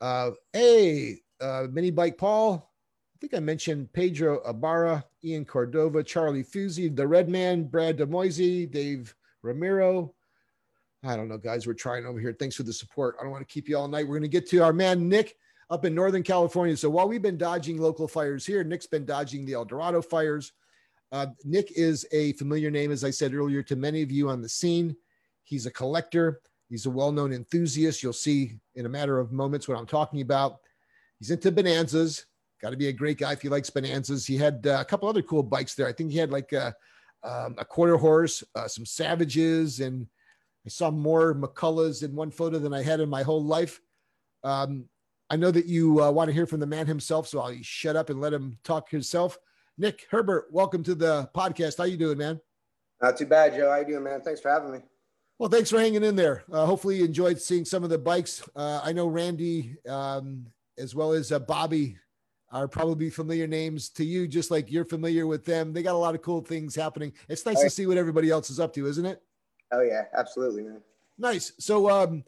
Uh, 0.01 0.31
hey, 0.53 1.19
uh, 1.41 1.67
Mini 1.71 1.91
Bike 1.91 2.17
Paul. 2.17 2.73
I 3.15 3.19
think 3.21 3.35
I 3.35 3.41
mentioned 3.41 3.93
Pedro 3.93 4.41
Ibarra, 4.49 5.05
Ian 5.25 5.45
Cordova, 5.45 6.05
Charlie 6.05 6.45
Fuzzi, 6.45 6.95
the 6.95 7.07
Red 7.07 7.29
Man, 7.29 7.65
Brad 7.65 7.99
DeMoisey, 7.99 8.71
Dave 8.71 9.13
Ramiro. 9.43 10.15
I 11.03 11.17
don't 11.17 11.29
know, 11.29 11.39
guys. 11.39 11.67
We're 11.67 11.75
trying 11.75 12.07
over 12.07 12.21
here. 12.21 12.33
Thanks 12.33 12.55
for 12.55 12.63
the 12.63 12.73
support. 12.73 13.17
I 13.19 13.25
don't 13.25 13.33
want 13.33 13.47
to 13.47 13.53
keep 13.53 13.69
you 13.69 13.77
all 13.77 13.89
night. 13.89 14.07
We're 14.07 14.19
going 14.19 14.23
to 14.23 14.29
get 14.29 14.49
to 14.51 14.59
our 14.59 14.73
man, 14.73 15.09
Nick, 15.09 15.35
up 15.71 15.85
in 15.85 15.95
Northern 15.95 16.23
California. 16.23 16.77
So 16.77 16.89
while 16.89 17.09
we've 17.09 17.23
been 17.23 17.39
dodging 17.39 17.79
local 17.79 18.07
fires 18.07 18.47
here, 18.47 18.63
Nick's 18.63 18.87
been 18.87 19.05
dodging 19.05 19.45
the 19.45 19.55
El 19.55 19.65
Dorado 19.65 20.01
fires. 20.01 20.53
Uh, 21.11 21.27
Nick 21.45 21.73
is 21.73 22.07
a 22.13 22.35
familiar 22.35 22.71
name, 22.71 22.93
as 22.93 23.03
I 23.03 23.11
said 23.11 23.35
earlier, 23.35 23.63
to 23.65 23.75
many 23.75 24.03
of 24.03 24.13
you 24.13 24.29
on 24.29 24.41
the 24.41 24.49
scene. 24.49 24.95
He's 25.49 25.65
a 25.65 25.71
collector. 25.71 26.43
He's 26.69 26.85
a 26.85 26.91
well-known 26.91 27.33
enthusiast. 27.33 28.03
You'll 28.03 28.13
see 28.13 28.59
in 28.75 28.85
a 28.85 28.89
matter 28.89 29.19
of 29.19 29.33
moments 29.33 29.67
what 29.67 29.79
I'm 29.79 29.87
talking 29.87 30.21
about. 30.21 30.59
He's 31.19 31.31
into 31.31 31.51
bonanzas. 31.51 32.27
Got 32.61 32.71
to 32.71 32.77
be 32.77 32.89
a 32.89 32.93
great 32.93 33.17
guy 33.17 33.33
if 33.33 33.41
he 33.41 33.49
likes 33.49 33.71
bonanzas. 33.71 34.27
He 34.27 34.37
had 34.37 34.67
uh, 34.67 34.79
a 34.81 34.85
couple 34.85 35.09
other 35.09 35.23
cool 35.23 35.43
bikes 35.43 35.75
there. 35.75 35.89
I 35.89 35.93
think 35.93 36.11
he 36.13 36.19
had 36.19 36.31
like 36.31 36.53
a, 36.53 36.75
um, 37.25 37.55
a 37.57 37.65
quarter 37.65 37.97
horse, 37.97 38.45
uh, 38.55 38.69
some 38.69 38.85
Savages, 38.85 39.81
and 39.81 40.07
I 40.67 40.69
saw 40.69 40.91
more 40.91 41.35
McCullochs 41.35 42.03
in 42.03 42.15
one 42.15 42.31
photo 42.31 42.59
than 42.59 42.75
I 42.75 42.83
had 42.83 43.01
in 43.01 43.09
my 43.09 43.23
whole 43.23 43.43
life. 43.43 43.81
Um, 44.45 44.85
I 45.31 45.37
know 45.37 45.51
that 45.51 45.67
you 45.67 46.03
uh, 46.03 46.11
want 46.11 46.29
to 46.29 46.35
hear 46.35 46.47
from 46.47 46.61
the 46.61 46.67
man 46.67 46.87
himself, 46.87 47.27
so 47.27 47.41
I'll 47.41 47.57
shut 47.63 47.97
up 47.97 48.11
and 48.11 48.21
let 48.21 48.35
him 48.35 48.59
talk 48.65 48.91
himself. 48.91 49.39
Nick 49.79 50.07
Herbert, 50.11 50.49
welcome 50.51 50.83
to 50.83 50.95
the 50.95 51.31
podcast. 51.35 51.79
How 51.79 51.85
you 51.85 51.97
doing, 51.97 52.19
man? 52.19 52.39
Not 53.01 53.17
too 53.17 53.27
bad, 53.27 53.55
Joe. 53.55 53.71
How 53.71 53.79
you 53.79 53.87
doing, 53.87 54.05
man? 54.05 54.21
Thanks 54.21 54.41
for 54.41 54.51
having 54.51 54.73
me. 54.73 54.81
Well, 55.39 55.49
thanks 55.49 55.71
for 55.71 55.79
hanging 55.79 56.03
in 56.03 56.17
there. 56.17 56.43
Uh, 56.53 56.67
hopefully, 56.67 56.97
you 56.97 57.05
enjoyed 57.05 57.41
seeing 57.41 57.65
some 57.65 57.85
of 57.85 57.91
the 57.91 57.99
bikes. 57.99 58.43
Uh, 58.57 58.81
I 58.83 58.93
know 58.93 59.07
Randy, 59.07 59.77
um, 59.89 60.47
as 60.77 60.97
well 60.97 61.13
as 61.13 61.31
uh, 61.31 61.39
Bobby, 61.39 61.97
are 62.51 62.67
probably 62.67 63.09
familiar 63.09 63.47
names 63.47 63.89
to 63.91 64.05
you, 64.05 64.27
just 64.27 64.51
like 64.51 64.71
you're 64.71 64.85
familiar 64.85 65.29
with 65.29 65.45
them. 65.45 65.73
They 65.73 65.83
got 65.85 65.95
a 65.95 65.99
lot 65.99 66.17
of 66.17 66.23
cool 66.23 66.41
things 66.41 66.75
happening. 66.75 67.13
It's 67.29 67.47
nice 67.47 67.61
to 67.61 67.71
see 67.71 67.87
what 67.87 67.99
everybody 67.99 68.31
else 68.31 68.51
is 68.51 68.59
up 68.59 68.73
to, 68.75 68.87
isn't 68.87 69.07
it? 69.07 69.23
Oh 69.71 69.83
yeah, 69.83 70.05
absolutely, 70.17 70.63
man. 70.63 70.81
Nice. 71.19 71.53
So, 71.61 71.89
um, 71.89 72.25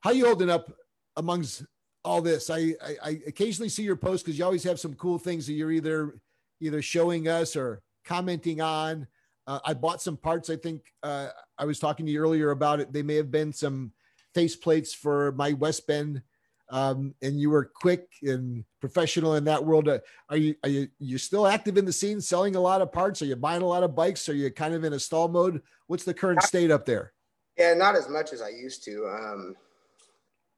how 0.00 0.12
you 0.12 0.24
holding 0.24 0.48
up 0.48 0.72
amongst 1.16 1.64
all 2.04 2.22
this? 2.22 2.48
I 2.48 2.74
I, 2.82 2.96
I 3.02 3.20
occasionally 3.26 3.68
see 3.68 3.82
your 3.82 3.96
posts 3.96 4.22
because 4.22 4.38
you 4.38 4.46
always 4.46 4.64
have 4.64 4.80
some 4.80 4.94
cool 4.94 5.18
things 5.18 5.46
that 5.46 5.54
you're 5.54 5.72
either 5.72 6.14
either 6.60 6.80
showing 6.80 7.28
us 7.28 7.54
or 7.54 7.82
commenting 8.04 8.62
on. 8.62 9.08
Uh, 9.46 9.60
I 9.64 9.74
bought 9.74 10.02
some 10.02 10.16
parts. 10.16 10.50
I 10.50 10.56
think 10.56 10.82
uh, 11.02 11.28
I 11.58 11.64
was 11.64 11.78
talking 11.78 12.06
to 12.06 12.12
you 12.12 12.20
earlier 12.20 12.50
about 12.50 12.80
it. 12.80 12.92
They 12.92 13.02
may 13.02 13.14
have 13.14 13.30
been 13.30 13.52
some 13.52 13.92
face 14.34 14.56
plates 14.56 14.92
for 14.92 15.32
my 15.32 15.52
West 15.52 15.86
Bend 15.86 16.22
um, 16.70 17.14
and 17.22 17.38
you 17.40 17.50
were 17.50 17.64
quick 17.64 18.08
and 18.22 18.64
professional 18.80 19.36
in 19.36 19.44
that 19.44 19.64
world. 19.64 19.88
Uh, 19.88 19.98
are 20.28 20.36
you 20.36 20.54
are 20.64 20.68
you 20.68 20.88
you 20.98 21.18
still 21.18 21.46
active 21.46 21.76
in 21.76 21.84
the 21.84 21.92
scene, 21.92 22.20
selling 22.20 22.56
a 22.56 22.60
lot 22.60 22.82
of 22.82 22.92
parts? 22.92 23.22
Are 23.22 23.26
you 23.26 23.36
buying 23.36 23.62
a 23.62 23.66
lot 23.66 23.82
of 23.82 23.94
bikes? 23.94 24.28
Are 24.28 24.34
you 24.34 24.50
kind 24.50 24.74
of 24.74 24.84
in 24.84 24.92
a 24.92 24.98
stall 24.98 25.28
mode? 25.28 25.62
What's 25.86 26.04
the 26.04 26.14
current 26.14 26.42
state 26.42 26.70
up 26.70 26.84
there? 26.84 27.12
Yeah, 27.56 27.74
not 27.74 27.94
as 27.94 28.08
much 28.08 28.32
as 28.32 28.42
I 28.42 28.48
used 28.48 28.84
to. 28.84 29.06
Um, 29.06 29.54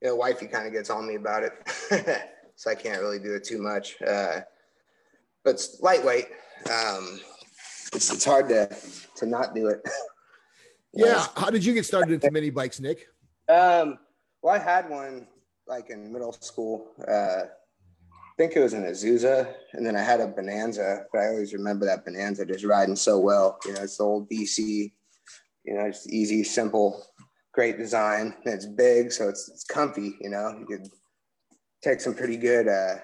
you 0.01 0.09
know, 0.09 0.16
wifey 0.16 0.47
kind 0.47 0.66
of 0.66 0.72
gets 0.72 0.91
on 0.91 1.07
me 1.07 1.16
about 1.16 1.43
it, 1.43 1.53
so 2.57 2.70
I 2.70 2.74
can't 2.74 3.01
really 3.01 3.18
do 3.18 3.34
it 3.34 3.45
too 3.45 3.61
much. 3.61 4.01
Uh, 4.01 4.41
but 5.45 5.55
it's 5.55 5.80
lightweight. 5.80 6.28
Um, 6.70 7.20
it's 7.95 8.12
it's 8.12 8.24
hard 8.24 8.49
to 8.49 8.68
to 9.16 9.26
not 9.26 9.55
do 9.55 9.68
it. 9.68 9.80
yeah. 10.93 11.26
How 11.36 11.51
did 11.51 11.64
you 11.64 11.74
get 11.74 11.86
started 11.86 12.12
into 12.12 12.30
mini 12.30 12.51
bikes, 12.51 12.80
Nick? 12.80 13.07
Um, 13.49 13.99
well, 14.43 14.55
I 14.55 14.59
had 14.59 14.89
one 14.89 15.26
like 15.66 15.91
in 15.91 16.12
middle 16.12 16.32
school. 16.32 16.93
Uh, 17.07 17.45
I 17.45 18.36
think 18.36 18.55
it 18.55 18.61
was 18.61 18.72
an 18.72 18.84
Azusa, 18.84 19.53
and 19.72 19.84
then 19.84 19.97
I 19.97 20.03
had 20.03 20.20
a 20.20 20.28
Bonanza. 20.28 21.05
But 21.12 21.22
I 21.22 21.28
always 21.28 21.53
remember 21.53 21.86
that 21.86 22.05
Bonanza 22.05 22.47
just 22.47 22.64
riding 22.64 22.97
so 22.97 23.18
well. 23.18 23.59
You 23.64 23.74
know, 23.74 23.82
it's 23.82 23.97
the 23.97 24.05
old 24.05 24.28
BC. 24.30 24.93
You 25.64 25.74
know, 25.74 25.86
it's 25.86 26.09
easy, 26.09 26.45
simple, 26.45 27.05
great 27.53 27.76
design. 27.76 28.34
And 28.45 28.55
it's 28.55 28.66
big, 28.66 29.12
so 29.12 29.28
it's 29.28 29.49
it's 29.49 29.64
comfy. 29.64 30.14
You 30.20 30.30
know, 30.30 30.57
you 30.59 30.66
could 30.66 30.89
take 31.82 32.01
some 32.01 32.14
pretty 32.14 32.36
good, 32.36 32.68
uh, 32.68 32.97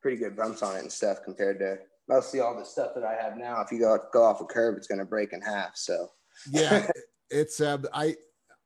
pretty 0.00 0.16
good 0.16 0.36
bumps 0.36 0.62
on 0.62 0.76
it 0.76 0.80
and 0.80 0.92
stuff 0.92 1.18
compared 1.24 1.58
to 1.58 1.78
mostly 2.10 2.40
all 2.40 2.58
the 2.58 2.64
stuff 2.64 2.92
that 2.94 3.04
I 3.04 3.14
have 3.14 3.38
now. 3.38 3.60
If 3.62 3.70
you 3.70 3.78
go 3.78 3.96
go 4.12 4.24
off 4.24 4.40
a 4.40 4.44
curb, 4.44 4.76
it's 4.76 4.88
going 4.88 4.98
to 4.98 5.04
break 5.04 5.32
in 5.32 5.40
half. 5.40 5.76
So 5.76 6.08
yeah, 6.50 6.86
it's 7.30 7.60
uh, 7.60 7.78
I 7.94 8.16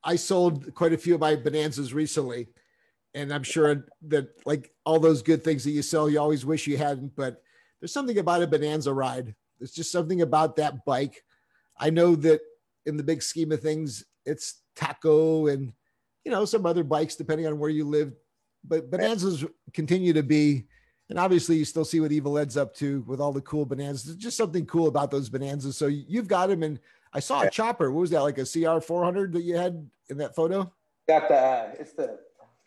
I 0.03 0.17
sold 0.17 0.75
quite 0.75 0.93
a 0.93 0.99
few 0.99 1.15
of 1.15 1.21
my 1.21 1.37
bonanzas 1.37 1.93
recently, 1.93 2.49
and 3.15 3.33
I'm 3.33 3.43
sure 3.43 3.87
that 4.09 4.29
like 4.47 4.73
all 4.85 4.99
those 4.99 5.23
good 5.23 5.45
things 5.45 5.63
that 5.65 5.71
you 5.71 5.83
sell, 5.83 6.09
you 6.09 6.19
always 6.19 6.45
wish 6.45 6.67
you 6.67 6.79
hadn't. 6.79 7.15
But 7.15 7.43
there's 7.81 7.93
something 7.93 8.19
about 8.19 8.43
a 8.43 8.47
bonanza 8.47 8.93
ride. 8.93 9.35
There's 9.59 9.73
just 9.73 9.93
something 9.93 10.23
about 10.23 10.57
that 10.57 10.85
bike. 10.85 11.23
I 11.79 11.91
know 11.91 12.17
that 12.17 12.41
in 12.87 12.97
the 12.97 13.03
big 13.03 13.23
scheme 13.23 13.53
of 13.53 13.61
things, 13.61 14.05
it's 14.25 14.63
taco 14.75 15.47
and 15.49 15.73
you 16.25 16.33
know 16.33 16.45
some 16.45 16.67
other 16.67 16.83
bikes 16.83 17.15
depending 17.15 17.47
on 17.47 17.59
where 17.59 17.71
you 17.71 17.85
live. 17.85 18.13
But 18.67 18.91
bonanzas 18.91 19.45
continue 19.75 20.15
to 20.15 20.23
be, 20.23 20.67
and 21.11 21.19
obviously 21.19 21.57
you 21.57 21.65
still 21.65 21.85
see 21.85 22.01
what 22.01 22.13
Evil 22.13 22.39
Ed's 22.39 22.57
up 22.57 22.75
to 22.77 23.03
with 23.07 23.21
all 23.21 23.33
the 23.33 23.41
cool 23.43 23.67
bonanzas. 23.67 24.05
There's 24.05 24.17
just 24.17 24.37
something 24.37 24.67
cool 24.67 24.89
about 24.89 25.11
those 25.11 25.29
bonanzas. 25.29 25.77
So 25.77 25.87
you've 25.87 26.29
got 26.29 26.49
them, 26.49 26.63
and 26.63 26.81
I 27.13 27.21
saw 27.21 27.43
a 27.43 27.51
chopper. 27.51 27.91
What 27.91 28.01
was 28.01 28.11
that 28.11 28.23
like 28.23 28.39
a 28.39 28.45
CR 28.45 28.81
400 28.81 29.33
that 29.33 29.43
you 29.43 29.57
had 29.57 29.89
in 30.09 30.17
that 30.19 30.35
photo? 30.35 30.73
Got 31.07 31.29
the 31.29 31.37
uh, 31.37 31.75
it's 31.79 31.93
the 31.93 32.19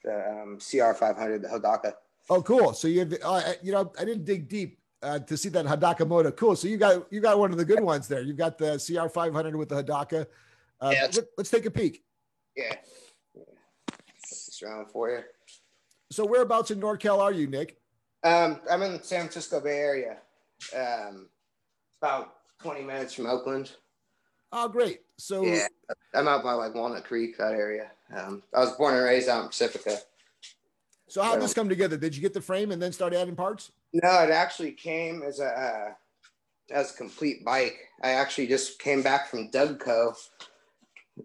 the 0.04 0.30
um, 0.30 0.58
CR 0.58 0.94
500, 0.94 1.42
the 1.42 1.48
Hodaka. 1.48 1.94
Oh, 2.30 2.42
cool. 2.42 2.74
So 2.74 2.88
you 2.88 3.00
have, 3.00 3.14
uh, 3.24 3.54
you 3.62 3.72
know, 3.72 3.92
I 4.00 4.06
didn't 4.06 4.26
dig 4.26 4.48
deep 4.48 4.80
uh, 5.02 5.20
to 5.20 5.38
see 5.38 5.50
that 5.50 5.66
Hodaka 5.66 6.08
motor. 6.08 6.32
Cool. 6.32 6.56
So 6.56 6.68
you 6.68 6.78
got 6.78 7.12
you 7.12 7.20
got 7.20 7.40
one 7.40 7.52
of 7.52 7.58
the 7.58 7.66
good 7.66 7.80
ones 7.80 8.08
there. 8.08 8.22
You've 8.22 8.38
got 8.38 8.58
the 8.58 8.78
CR 8.78 9.10
500 9.10 9.56
with 9.56 9.70
the 9.70 9.84
Hodaka. 9.84 10.28
Uh, 10.80 10.92
yeah, 10.94 11.08
let, 11.14 11.26
us 11.40 11.50
take 11.50 11.66
a 11.66 11.72
peek. 11.72 12.04
Yeah. 12.56 12.76
yeah. 13.36 13.44
This 14.30 14.62
round 14.64 14.92
for 14.92 15.10
you. 15.10 15.24
So 16.12 16.26
whereabouts 16.26 16.72
in 16.72 16.80
NorCal 16.80 17.20
are 17.20 17.32
you, 17.32 17.48
Nick? 17.48 17.78
Um, 18.24 18.60
I'm 18.70 18.82
in 18.82 18.94
the 18.94 19.04
San 19.04 19.22
Francisco 19.22 19.60
Bay 19.60 19.78
Area. 19.78 20.18
Um, 20.76 21.28
about 22.02 22.36
20 22.62 22.84
minutes 22.84 23.14
from 23.14 23.28
Oakland. 23.28 23.72
Oh, 24.52 24.68
great. 24.68 25.02
So 25.18 25.44
yeah, 25.44 25.68
I'm 26.14 26.28
out 26.28 26.44
by 26.44 26.54
like 26.54 26.74
Walnut 26.74 27.04
Creek, 27.04 27.38
that 27.38 27.54
area. 27.54 27.92
Um, 28.16 28.44
I 28.54 28.60
was 28.60 28.72
born 28.74 28.96
and 28.96 29.04
raised 29.04 29.28
out 29.28 29.44
in 29.44 29.48
Pacifica. 29.50 29.98
So 31.10 31.22
how 31.22 31.34
did 31.34 31.44
this 31.44 31.54
come 31.54 31.70
together? 31.70 31.98
Did 31.98 32.16
you 32.16 32.22
get 32.22 32.34
the 32.34 32.42
frame 32.42 32.72
and 32.72 32.82
then 32.82 32.92
start 32.92 33.14
adding 33.14 33.36
parts? 33.36 33.72
No, 33.94 34.10
it 34.24 34.32
actually 34.32 34.72
came 34.72 35.24
as 35.24 35.40
a 35.40 35.48
uh, 35.48 35.94
as 36.72 36.94
a 36.94 36.98
complete 36.98 37.44
bike. 37.44 37.78
I 38.04 38.12
actually 38.12 38.48
just 38.48 38.80
came 38.80 39.02
back 39.02 39.30
from 39.30 39.50
Doug 39.50 39.80
Dougco. 39.80 40.16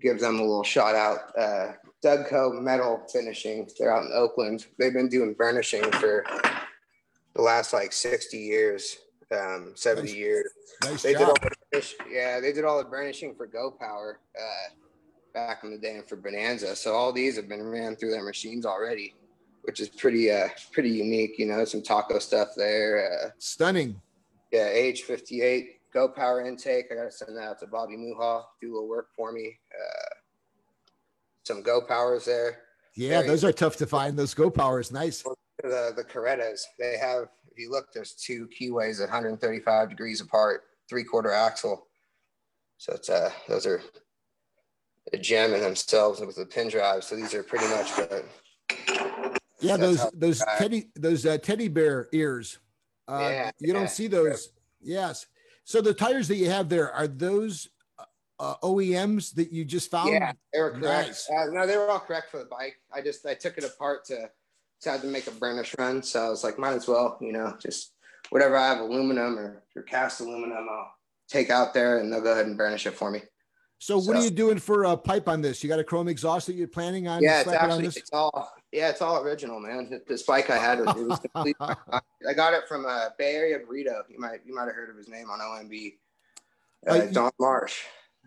Give 0.01 0.19
them 0.19 0.39
a 0.39 0.43
little 0.43 0.65
shout 0.65 0.95
out. 0.95 1.39
Uh, 1.39 1.73
Dougco 2.05 2.61
Metal 2.61 3.03
Finishing. 3.13 3.69
They're 3.79 3.95
out 3.95 4.05
in 4.05 4.13
Oakland. 4.15 4.67
They've 4.79 4.93
been 4.93 5.09
doing 5.09 5.35
burnishing 5.35 5.85
for 5.93 6.25
the 7.35 7.43
last 7.43 7.73
like 7.73 7.93
60 7.93 8.37
years 8.37 8.99
um, 9.33 9.73
70 9.75 10.09
nice. 10.09 10.17
years. 10.17 10.51
Nice 10.85 11.03
they 11.03 11.13
job. 11.13 11.21
did 11.21 11.29
all 11.29 11.37
the, 11.73 11.95
yeah, 12.11 12.41
they 12.41 12.53
did 12.53 12.65
all 12.65 12.79
the 12.79 12.85
burnishing 12.85 13.35
for 13.35 13.47
Go 13.47 13.71
Power 13.71 14.21
uh, 14.39 14.75
back 15.33 15.65
in 15.65 15.71
the 15.71 15.79
day 15.79 15.97
and 15.97 16.09
for 16.09 16.17
Bonanza. 16.17 16.77
So 16.77 16.93
all 16.93 17.13
these 17.13 17.37
have 17.37 17.49
been 17.49 17.63
ran 17.63 17.97
through 17.97 18.11
their 18.11 18.25
machines 18.25 18.67
already, 18.67 19.15
which 19.63 19.81
is 19.81 19.89
pretty 19.89 20.31
uh, 20.31 20.49
pretty 20.73 20.91
unique. 20.91 21.39
You 21.39 21.47
know, 21.47 21.65
some 21.65 21.83
taco 21.83 22.19
stuff 22.19 22.49
there. 22.57 23.25
Uh, 23.25 23.31
Stunning. 23.39 24.01
Yeah, 24.51 24.69
age 24.69 25.03
58 25.03 25.93
Go 25.93 26.09
Power 26.09 26.45
intake. 26.45 26.87
I 26.91 26.97
got 26.97 27.05
to 27.05 27.13
send 27.13 27.37
that 27.37 27.43
out 27.43 27.61
to 27.61 27.67
Bobby 27.67 27.97
Muha. 27.97 28.43
Do 28.61 28.73
a 28.73 28.75
little 28.75 28.89
work 28.89 29.09
for 29.17 29.33
me. 29.33 29.59
Uh, 29.73 30.15
some 31.45 31.63
Go 31.63 31.81
Powers 31.81 32.25
there. 32.25 32.61
Yeah, 32.95 33.21
Very 33.21 33.29
those 33.29 33.45
are 33.45 33.53
tough 33.53 33.77
to 33.77 33.87
find. 33.87 34.19
Those 34.19 34.35
Go 34.35 34.51
Powers, 34.51 34.93
nice. 34.93 35.25
The 35.63 35.93
the 35.97 36.05
Corettas, 36.05 36.67
they 36.79 36.97
have 36.99 37.29
if 37.51 37.59
you 37.59 37.71
look, 37.71 37.93
there's 37.93 38.15
two 38.15 38.49
keyways 38.49 39.01
at 39.01 39.09
135 39.09 39.91
degrees 39.91 40.21
apart, 40.21 40.65
three 40.89 41.05
quarter 41.05 41.31
axle. 41.31 41.87
So 42.79 42.95
it's 42.95 43.09
uh 43.09 43.31
those 43.49 43.67
are 43.67 43.81
a 45.13 45.19
gem 45.19 45.55
in 45.55 45.61
themselves 45.61 46.21
with 46.21 46.37
the 46.37 46.47
pin 46.47 46.69
drive. 46.69 47.05
So 47.05 47.17
these 47.17 47.35
are 47.35 47.43
pretty 47.43 47.67
much 47.67 47.95
the 47.97 48.25
yeah 49.61 49.77
those 49.77 50.05
those 50.13 50.43
teddy 50.59 50.91
those 50.97 51.27
uh, 51.27 51.39
teddy 51.39 51.69
bear 51.69 52.09
ears. 52.13 52.59
Uh, 53.07 53.29
yeah, 53.31 53.51
you 53.59 53.73
don't 53.73 53.91
see 53.91 54.07
those. 54.07 54.49
Yes. 54.81 55.27
So 55.65 55.81
the 55.81 55.95
tires 55.95 56.29
that 56.29 56.37
you 56.37 56.51
have 56.51 56.69
there 56.69 56.93
are 56.93 57.07
those 57.07 57.69
uh, 58.43 58.57
OEMs 58.63 59.35
that 59.35 59.53
you 59.53 59.65
just 59.65 59.91
found? 59.91 60.11
Yeah, 60.13 60.33
they 60.53 60.61
were 60.61 60.71
correct. 60.71 61.09
Nice. 61.09 61.31
Uh, 61.31 61.47
no, 61.53 61.67
they 61.67 61.77
were 61.77 61.89
all 61.89 62.01
correct 62.01 62.31
for 62.31 62.39
the 62.39 62.47
bike. 62.47 62.77
I 62.93 63.01
just 63.01 63.25
I 63.25 63.35
took 63.35 63.57
it 63.59 63.65
apart 63.65 64.05
to 64.07 64.29
decided 64.83 65.03
to 65.03 65.09
make 65.09 65.27
a 65.29 65.31
burnish 65.31 65.75
run. 65.79 66.03
So 66.03 66.27
I 66.27 66.29
was 66.29 66.43
like, 66.43 66.59
might 66.59 66.75
as 66.75 66.89
well, 66.89 67.17
you 67.21 67.33
know, 67.33 67.57
just 67.61 67.93
whatever 68.31 68.57
I 68.57 68.69
have 68.69 68.81
aluminum 68.81 69.39
or, 69.39 69.63
or 69.77 69.83
cast 69.83 70.21
aluminum, 70.21 70.67
I'll 70.69 70.93
take 71.29 71.51
out 71.51 71.73
there 71.73 71.99
and 71.99 72.13
they'll 72.13 72.21
go 72.21 72.33
ahead 72.33 72.47
and 72.47 72.59
burnish 72.59 72.87
it 72.87 72.95
for 72.95 73.11
me. 73.11 73.23
So, 73.79 74.01
so 74.01 74.09
what 74.09 74.17
are 74.17 74.25
you 74.25 74.31
doing 74.31 74.59
for 74.59 74.85
a 74.85 74.97
pipe 74.97 75.29
on 75.29 75.41
this? 75.41 75.63
You 75.63 75.69
got 75.69 75.79
a 75.79 75.85
chrome 75.85 76.09
exhaust 76.09 76.47
that 76.47 76.55
you're 76.55 76.69
planning 76.69 77.09
on? 77.09 77.23
Yeah, 77.23 77.41
it's 77.41 77.51
actually 77.51 77.87
it's 77.87 78.13
all 78.13 78.53
yeah, 78.71 78.91
it's 78.91 79.03
all 79.03 79.21
original, 79.23 79.59
man. 79.59 80.01
This 80.07 80.23
bike 80.23 80.51
I 80.51 80.57
had, 80.57 80.79
it 80.79 80.85
was 80.85 81.19
complete. 81.19 81.57
I 81.61 82.33
got 82.35 82.55
it 82.55 82.69
from 82.69 82.85
a 82.85 82.89
uh, 82.89 83.09
Bay 83.19 83.35
Area 83.35 83.59
burrito. 83.59 84.03
You 84.09 84.21
might 84.21 84.39
you 84.47 84.55
might 84.55 84.67
have 84.67 84.77
heard 84.77 84.89
of 84.89 84.97
his 84.97 85.09
name 85.09 85.31
on 85.31 85.41
OMB. 85.41 85.95
Uh, 86.87 86.93
uh, 86.93 87.07
Don 87.07 87.33
Marsh. 87.41 87.81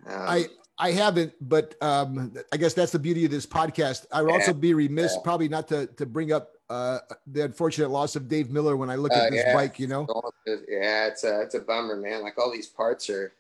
Um, 0.06 0.14
I 0.14 0.48
I 0.78 0.92
haven't, 0.92 1.34
but 1.42 1.76
um, 1.82 2.34
I 2.52 2.58
guess 2.58 2.74
that's 2.74 2.92
the 2.92 3.00
beauty 3.00 3.26
of 3.26 3.32
this 3.32 3.46
podcast. 3.46 4.06
I 4.12 4.22
would 4.22 4.32
also 4.32 4.54
be 4.54 4.74
remiss, 4.74 5.14
yeah. 5.14 5.24
probably 5.24 5.48
not 5.48 5.68
to 5.70 5.88
to 5.88 6.06
bring 6.06 6.32
up 6.32 6.52
uh, 6.70 7.00
the 7.28 7.46
unfortunate 7.46 7.90
loss 7.90 8.16
of 8.16 8.28
Dave 8.28 8.50
Miller 8.50 8.76
when 8.76 8.90
I 8.90 8.96
look 8.96 9.14
at 9.14 9.28
uh, 9.28 9.30
this 9.30 9.44
yeah. 9.46 9.54
bike. 9.54 9.80
You 9.80 9.88
know, 9.88 10.08
yeah, 10.46 11.08
it's 11.08 11.24
a 11.24 11.42
it's 11.42 11.56
a 11.56 11.62
bummer, 11.62 11.96
man. 11.96 12.24
Like 12.24 12.38
all 12.38 12.52
these 12.52 12.68
parts 12.68 13.10
are 13.10 13.34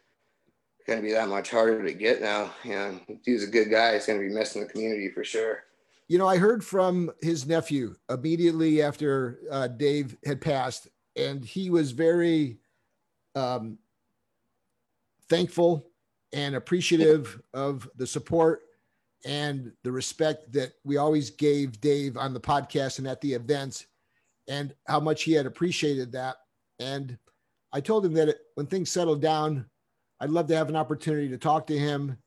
going 0.88 1.00
to 1.00 1.04
be 1.04 1.12
that 1.12 1.28
much 1.28 1.50
harder 1.50 1.84
to 1.84 1.94
get 1.94 2.22
now. 2.22 2.52
You 2.64 2.72
know, 2.72 3.00
he's 3.26 3.44
a 3.44 3.48
good 3.48 3.70
guy. 3.70 3.94
He's 3.94 4.06
going 4.06 4.20
to 4.20 4.28
be 4.28 4.34
missing 4.34 4.62
the 4.62 4.70
community 4.70 5.10
for 5.10 5.24
sure. 5.24 5.64
You 6.08 6.20
know, 6.20 6.28
I 6.28 6.38
heard 6.38 6.64
from 6.64 7.12
his 7.22 7.48
nephew 7.48 7.96
immediately 8.10 8.82
after 8.82 9.40
uh, 9.52 9.68
Dave 9.68 10.16
had 10.24 10.40
passed, 10.40 10.88
and 11.16 11.44
he 11.44 11.70
was 11.70 11.92
very 11.92 12.60
um, 13.34 13.80
thankful 15.28 15.88
and 16.36 16.56
appreciative 16.56 17.42
of 17.54 17.90
the 17.96 18.06
support 18.06 18.64
and 19.26 19.72
the 19.84 19.92
respect 19.92 20.52
that 20.52 20.74
we 20.84 20.98
always 20.98 21.30
gave 21.30 21.80
Dave 21.80 22.18
on 22.18 22.34
the 22.34 22.40
podcast 22.40 23.00
and 23.00 23.08
at 23.08 23.22
the 23.22 23.34
events 23.34 23.88
and 24.50 24.76
how 24.86 25.00
much 25.00 25.24
he 25.24 25.32
had 25.32 25.46
appreciated 25.46 26.12
that. 26.12 26.36
And 26.78 27.18
I 27.72 27.80
told 27.80 28.06
him 28.06 28.14
that 28.16 28.36
when 28.56 28.68
things 28.68 28.92
settled 28.92 29.22
down, 29.22 29.66
I'd 30.20 30.30
love 30.30 30.48
to 30.48 30.56
have 30.56 30.68
an 30.68 30.76
opportunity 30.76 31.30
to 31.30 31.38
talk 31.38 31.68
to 31.68 31.78
him 31.78 32.18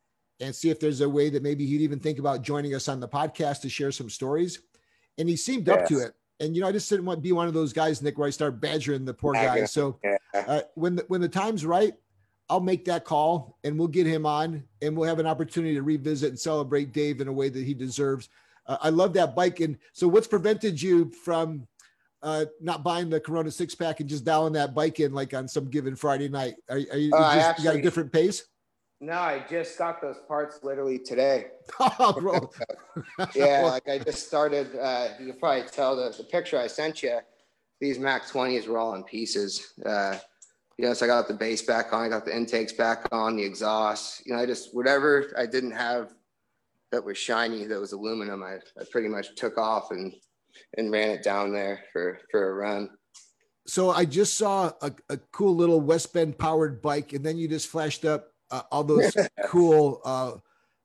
and 0.40 0.54
see 0.54 0.70
if 0.70 0.80
there's 0.80 1.02
a 1.02 1.09
way 1.09 1.28
that 1.28 1.42
maybe 1.42 1.66
he'd 1.66 1.82
even 1.82 2.00
think 2.00 2.18
about 2.18 2.42
joining 2.42 2.74
us 2.74 2.88
on 2.88 3.00
the 3.00 3.09
podcast 3.09 3.61
to 3.61 3.68
share 3.68 3.92
some 3.92 4.09
stories. 4.09 4.61
And 5.18 5.28
he 5.28 5.36
seemed 5.36 5.66
yes. 5.66 5.82
up 5.82 5.88
to 5.88 5.98
it. 5.98 6.14
And 6.40 6.56
you 6.56 6.62
know, 6.62 6.68
I 6.68 6.72
just 6.72 6.88
didn't 6.88 7.04
want 7.04 7.18
to 7.18 7.22
be 7.22 7.32
one 7.32 7.48
of 7.48 7.54
those 7.54 7.74
guys, 7.74 8.00
Nick, 8.00 8.16
where 8.16 8.28
I 8.28 8.30
start 8.30 8.59
badgering 8.59 9.04
the 9.04 9.12
poor 9.12 9.34
guy. 9.34 9.64
So 9.64 9.98
uh, 10.34 10.62
when 10.76 10.96
the, 10.96 11.04
when 11.09 11.20
the 11.20 11.28
time's 11.28 11.66
right, 11.66 11.92
I'll 12.51 12.61
make 12.61 12.84
that 12.86 13.05
call 13.05 13.59
and 13.64 13.78
we'll 13.78 13.88
get 13.88 14.07
him 14.07 14.24
on 14.24 14.64
and 14.80 14.96
we'll 14.96 15.09
have 15.09 15.18
an 15.18 15.26
opportunity 15.26 15.74
to 15.74 15.82
revisit 15.82 16.30
and 16.30 16.38
celebrate 16.38 16.92
Dave 16.92 17.20
in 17.20 17.28
a 17.28 17.32
way 17.32 17.49
that 17.49 17.64
he 17.64 17.74
deserves. 17.74 18.30
Uh, 18.66 18.78
I 18.80 18.88
love 18.90 19.12
that 19.14 19.34
bike. 19.36 19.61
And 19.61 19.76
so, 19.92 20.09
what's 20.09 20.26
prevented 20.26 20.80
you 20.80 21.11
from 21.24 21.66
uh, 22.22 22.46
not 22.61 22.82
buying 22.82 23.11
the 23.11 23.20
Corona 23.20 23.51
six 23.51 23.74
pack 23.74 24.01
and 24.01 24.09
just 24.09 24.24
dialing 24.24 24.55
that 24.55 24.74
bike 24.74 25.01
in 25.01 25.12
like 25.12 25.34
on 25.34 25.46
some 25.46 25.66
given 25.66 25.94
Friday 25.94 26.28
night? 26.28 26.55
Are, 26.68 26.76
are 26.76 26.99
you, 26.99 27.12
uh, 27.14 27.34
just, 27.34 27.49
actually, 27.49 27.64
you 27.64 27.70
got 27.70 27.78
a 27.78 27.82
different 27.82 28.12
pace? 28.12 28.44
No, 29.01 29.12
I 29.12 29.44
just 29.49 29.78
got 29.78 30.01
those 30.01 30.18
parts 30.26 30.61
literally 30.62 30.99
today. 30.99 31.49
Oh, 31.80 32.12
bro. 32.18 32.51
Yeah, 33.34 33.62
like 33.62 33.88
I 33.88 33.99
just 33.99 34.26
started. 34.26 34.74
Uh, 34.76 35.09
you 35.20 35.26
can 35.26 35.38
probably 35.38 35.68
tell 35.70 35.94
the, 35.94 36.14
the 36.16 36.24
picture 36.24 36.59
I 36.59 36.66
sent 36.66 37.03
you. 37.03 37.18
These 37.80 37.99
Mac 37.99 38.24
20s 38.24 38.66
were 38.66 38.78
all 38.78 38.94
in 38.94 39.05
pieces. 39.05 39.74
Uh, 39.86 40.16
you 40.79 40.87
know, 40.87 40.95
so 40.95 41.05
I 41.05 41.09
got 41.09 41.26
the 41.26 41.35
base 41.35 41.61
back 41.62 41.93
on, 41.93 42.05
I 42.05 42.09
got 42.09 42.24
the 42.24 42.35
intakes 42.35 42.72
back 42.72 43.07
on, 43.11 43.37
the 43.37 43.43
exhaust. 43.43 44.24
You 44.24 44.35
know, 44.35 44.41
I 44.41 44.47
just 44.47 44.74
whatever 44.74 45.35
I 45.37 45.45
didn't 45.45 45.72
have 45.72 46.14
that 46.93 47.05
was 47.05 47.18
shiny, 47.18 47.64
that 47.66 47.79
was 47.79 47.93
aluminum, 47.93 48.43
I, 48.43 48.55
I 48.81 48.85
pretty 48.91 49.09
much 49.09 49.35
took 49.37 49.59
off 49.59 49.91
and 49.91 50.14
and 50.76 50.91
ran 50.91 51.11
it 51.11 51.22
down 51.22 51.53
there 51.53 51.81
for 51.93 52.20
for 52.31 52.51
a 52.51 52.55
run. 52.55 52.91
so 53.66 53.91
I 53.91 54.05
just 54.05 54.37
saw 54.37 54.70
a, 54.81 54.93
a 55.11 55.18
cool 55.33 55.55
little 55.55 55.81
West 55.81 56.12
Bend 56.12 56.39
powered 56.39 56.81
bike, 56.81 57.12
and 57.12 57.24
then 57.24 57.37
you 57.37 57.49
just 57.49 57.68
flashed 57.68 58.05
up 58.05 58.29
uh, 58.51 58.62
all 58.70 58.85
those 58.85 59.12
cool 59.47 60.01
uh, 60.05 60.33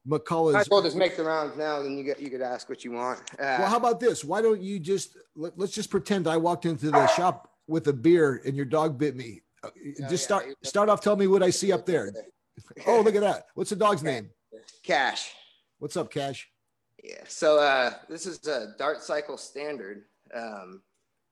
McCulloch's. 0.08 0.56
as 0.56 0.70
well 0.70 0.82
just 0.82 0.98
make 0.98 1.16
the 1.16 1.24
rounds 1.24 1.56
now. 1.56 1.82
Then 1.84 1.98
you 1.98 2.04
get 2.04 2.20
you 2.20 2.32
could 2.32 2.42
ask 2.42 2.68
what 2.68 2.84
you 2.84 2.92
want. 2.94 3.20
Uh, 3.34 3.58
Well, 3.60 3.70
how 3.70 3.78
about 3.78 4.00
this? 4.00 4.24
Why 4.24 4.42
don't 4.42 4.62
you 4.62 4.80
just 4.80 5.18
let, 5.36 5.58
us 5.60 5.72
just 5.72 5.92
pretend 5.92 6.28
I 6.28 6.38
walked 6.38 6.66
into 6.66 6.90
the 6.90 7.08
shop 7.16 7.52
with 7.68 7.88
a 7.88 7.94
beer 7.94 8.42
and 8.44 8.56
your 8.56 8.66
dog 8.66 8.98
bit 8.98 9.16
me. 9.16 9.42
Yeah, 9.76 10.10
Just 10.10 10.24
start 10.24 10.48
you- 10.48 10.56
start 10.64 10.90
off. 10.90 11.02
Tell 11.02 11.16
me 11.16 11.28
what 11.28 11.44
I 11.44 11.50
see 11.50 11.72
up 11.72 11.86
there. 11.86 12.12
Oh, 12.86 13.02
look 13.02 13.16
at 13.16 13.22
that. 13.22 13.46
What's 13.56 13.70
the 13.70 13.76
dog's 13.76 14.04
name? 14.04 14.30
Cash. 14.84 15.32
What's 15.80 15.98
up, 15.98 16.12
Cash? 16.12 16.50
Yeah. 17.04 17.24
So 17.28 17.60
uh, 17.60 17.94
this 18.10 18.26
is 18.26 18.46
a 18.48 18.74
Dart 18.78 19.02
Cycle 19.02 19.38
Standard. 19.38 20.04
Um, 20.34 20.82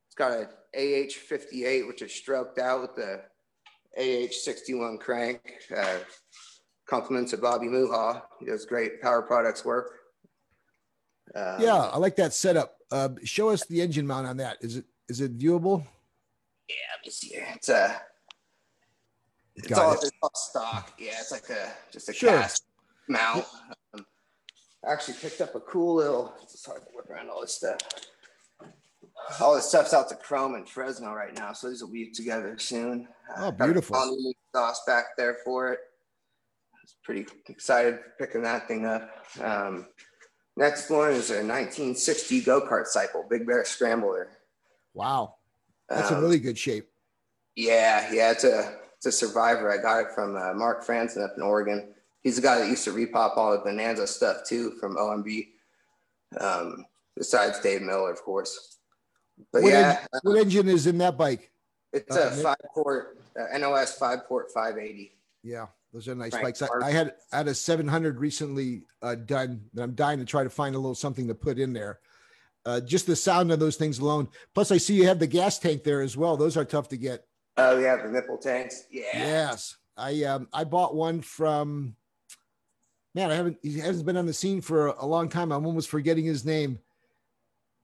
it's 0.08 0.16
got 0.16 0.32
a 0.32 0.50
AH58, 0.78 1.88
which 1.88 2.02
is 2.02 2.14
stroked 2.14 2.60
out 2.60 2.82
with 2.82 2.96
the 2.96 3.22
AH61 4.00 5.00
crank. 5.00 5.40
Uh, 5.76 6.00
compliments 6.88 7.32
of 7.34 7.42
Bobby 7.42 7.68
Muha. 7.68 8.22
He 8.40 8.46
does 8.46 8.66
great 8.66 9.02
power 9.02 9.22
products 9.22 9.64
work. 9.64 9.92
Um, 11.36 11.62
Yeah, 11.62 11.76
I 11.76 11.98
like 11.98 12.16
that 12.18 12.34
setup. 12.34 12.76
Uh, 12.92 13.10
show 13.24 13.50
us 13.50 13.66
the 13.66 13.80
engine 13.82 14.06
mount 14.06 14.28
on 14.28 14.38
that. 14.38 14.58
Is 14.62 14.78
it 14.78 14.86
is 15.08 15.22
it 15.22 15.38
viewable? 15.38 15.86
Yeah. 16.68 16.76
Let 16.98 17.06
me 17.06 17.12
see. 17.12 17.36
It's 17.36 17.70
a. 17.70 18.02
It's 19.64 19.78
all, 19.78 19.94
it. 19.94 20.00
it's 20.04 20.12
all 20.22 20.32
stock. 20.34 20.94
Yeah, 21.00 21.12
it's 21.20 21.32
like 21.32 21.50
a 21.50 21.72
just 21.92 22.10
a 22.10 22.14
Sure. 22.14 22.30
cast 22.32 22.64
mount. 23.08 23.46
Um, 23.94 24.06
I 24.88 24.92
actually 24.94 25.16
picked 25.22 25.42
up 25.42 25.56
a 25.56 25.60
cool 25.62 25.96
little. 25.96 26.34
It's 26.44 26.66
hard 26.66 26.82
to 26.82 26.88
work 26.96 27.10
around 27.10 27.30
all 27.30 27.42
this 27.42 27.54
stuff. 27.56 27.78
All 29.40 29.56
this 29.56 29.66
stuff's 29.70 29.94
out 29.94 30.10
to 30.10 30.16
Chrome 30.16 30.56
and 30.56 30.68
Fresno 30.68 31.14
right 31.14 31.34
now, 31.36 31.54
so 31.54 31.70
these 31.70 31.82
will 31.84 31.92
be 31.92 32.10
together 32.12 32.58
soon. 32.58 33.08
Oh, 33.38 33.50
a 33.50 33.52
beautiful. 33.52 33.96
Omni 33.96 34.36
Sauce 34.54 34.82
back 34.86 35.16
there 35.18 35.38
for 35.46 35.72
it. 35.74 35.80
I 36.74 36.78
was 36.82 36.96
pretty 37.04 37.28
excited 37.48 38.00
picking 38.20 38.42
that 38.44 38.68
thing 38.68 38.86
up. 38.86 39.10
Um, 39.40 39.88
next 40.58 40.90
one 40.90 41.12
is 41.12 41.30
a 41.30 41.36
1960 41.36 42.42
go 42.42 42.62
kart 42.62 42.88
cycle, 42.88 43.24
Big 43.30 43.46
Bear 43.46 43.64
Scrambler. 43.64 44.30
Wow, 44.96 45.36
that's 45.88 46.12
Um, 46.12 46.22
really 46.22 46.40
good 46.40 46.58
shape. 46.58 46.90
yeah, 47.56 48.12
yeah, 48.12 48.32
it's 48.32 48.44
a 48.44 48.80
it's 49.04 49.08
a 49.08 49.28
survivor. 49.28 49.72
I 49.72 49.82
got 49.82 50.02
it 50.02 50.12
from 50.14 50.36
uh, 50.36 50.54
Mark 50.54 50.86
Franson 50.86 51.24
up 51.24 51.34
in 51.36 51.42
Oregon. 51.42 51.92
He's 52.22 52.36
the 52.36 52.42
guy 52.44 52.60
that 52.60 52.68
used 52.68 52.84
to 52.84 52.92
repop 52.92 53.36
all 53.36 53.52
the 53.52 53.58
Bonanza 53.58 54.06
stuff 54.06 54.44
too 54.48 54.72
from 54.80 54.96
OMB. 54.96 55.48
Um, 56.40 56.86
besides 57.18 57.60
Dave 57.62 57.82
Miller, 57.82 58.12
of 58.12 58.22
course. 58.22 58.78
But 59.52 59.64
What, 59.64 59.72
yeah, 59.72 60.06
en- 60.14 60.20
what 60.22 60.38
engine 60.38 60.70
is 60.70 60.86
in 60.86 61.00
that 61.00 61.18
bike? 61.18 61.50
it's 61.94 62.16
uh, 62.16 62.30
a 62.32 62.44
five 62.44 62.56
port 62.76 63.18
uh, 63.40 63.58
NOS 63.58 63.98
five 63.98 64.28
port 64.28 64.52
580. 64.54 65.12
Yeah, 65.44 65.66
those 65.92 66.08
are 66.08 66.14
nice 66.14 66.30
Frank 66.32 66.46
bikes. 66.46 66.62
I, 66.62 66.68
I 66.86 66.92
had 66.92 67.16
I 67.34 67.38
had 67.38 67.48
a 67.48 67.56
700 67.56 68.20
recently 68.20 68.84
uh, 69.02 69.16
done 69.16 69.62
and 69.74 69.84
I'm 69.84 69.96
dying 69.96 70.20
to 70.20 70.26
try 70.26 70.44
to 70.44 70.50
find 70.52 70.76
a 70.76 70.78
little 70.78 70.94
something 70.94 71.28
to 71.28 71.34
put 71.34 71.58
in 71.58 71.74
there. 71.74 72.00
Uh, 72.68 72.80
just 72.80 73.08
the 73.08 73.16
sound 73.16 73.52
of 73.52 73.60
those 73.60 73.78
things 73.78 73.98
alone. 73.98 74.28
Plus, 74.54 74.72
I 74.72 74.78
see 74.78 74.94
you 74.94 75.08
have 75.08 75.18
the 75.18 75.26
gas 75.26 75.58
tank 75.58 75.84
there 75.84 76.02
as 76.02 76.16
well. 76.16 76.38
Those 76.38 76.56
are 76.56 76.66
tough 76.66 76.90
to 76.90 76.98
get. 76.98 77.26
Oh 77.58 77.78
yeah, 77.80 77.98
the 77.98 78.10
nipple 78.10 78.38
tanks. 78.38 78.86
Yeah. 78.90 79.04
Yes, 79.14 79.78
I 79.98 80.24
um 80.24 80.48
I 80.54 80.64
bought 80.64 80.96
one 80.96 81.22
from. 81.22 81.96
Man, 83.14 83.30
I 83.30 83.36
haven't 83.36 83.58
he 83.62 83.78
hasn't 83.80 84.06
been 84.06 84.18
on 84.18 84.26
the 84.26 84.34
scene 84.34 84.62
for 84.62 84.88
a, 84.88 84.96
a 85.00 85.06
long 85.06 85.28
time. 85.28 85.52
I'm 85.52 85.66
almost 85.66 85.90
forgetting 85.90 86.24
his 86.24 86.46
name. 86.46 86.80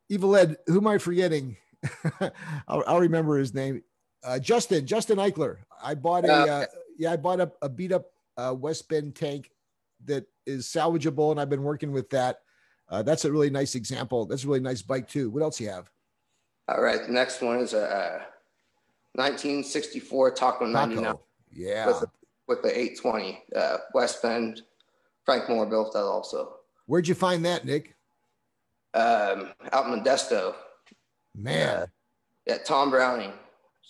Evil 0.09 0.36
Ed, 0.38 0.55
who 0.68 0.78
am 0.78 0.88
I 0.88 0.97
forgetting? 0.97 1.57
I'll, 2.68 2.84
I'll 2.88 2.99
remember 2.99 3.38
his 3.38 3.53
name. 3.53 3.84
Uh, 4.24 4.39
Justin, 4.39 4.86
Justin 4.88 5.18
Eichler. 5.18 5.57
I 5.84 5.95
bought 5.95 6.24
a 6.24 6.41
Okay. 6.41 6.49
uh, 6.49 6.65
yeah, 6.97 7.11
I 7.11 7.18
bought 7.18 7.41
a, 7.41 7.51
a 7.61 7.68
beat 7.70 7.91
up 7.91 8.05
uh, 8.38 8.55
West 8.57 8.88
Bend 8.88 9.15
tank 9.15 9.51
that 10.05 10.26
is 10.45 10.65
salvageable, 10.65 11.32
and 11.32 11.41
I've 11.41 11.49
been 11.49 11.63
working 11.63 11.91
with 11.91 12.09
that. 12.11 12.39
Uh, 12.89 13.03
that's 13.03 13.26
a 13.26 13.32
really 13.32 13.49
nice 13.49 13.76
example. 13.76 14.26
That's 14.26 14.45
a 14.45 14.47
really 14.47 14.61
nice 14.61 14.82
bike 14.82 15.09
too. 15.09 15.30
What 15.30 15.43
else 15.43 15.59
you 15.59 15.70
have? 15.70 15.91
All 16.70 16.82
right. 16.82 17.05
The 17.05 17.11
next 17.11 17.41
one 17.41 17.59
is 17.59 17.74
a 17.74 17.84
uh, 17.84 18.22
1964 19.18 20.32
Taco 20.32 20.65
99 20.65 21.03
Taco. 21.03 21.20
Yeah. 21.51 21.88
with, 21.88 21.99
the, 22.01 22.07
with 22.47 22.61
the 22.61 22.70
820 22.70 23.43
uh, 23.55 23.78
West 23.93 24.22
Bend. 24.22 24.61
Frank 25.26 25.49
Moore 25.49 25.65
built 25.65 25.91
that 25.93 26.03
also. 26.03 26.53
Where'd 26.86 27.07
you 27.07 27.15
find 27.15 27.43
that, 27.45 27.65
Nick? 27.65 27.95
Um, 28.93 29.49
out 29.74 29.88
in 29.91 29.99
Modesto. 30.01 30.55
Man. 31.36 31.88
Yeah, 32.45 32.57
Tom 32.59 32.89
Browning. 32.91 33.34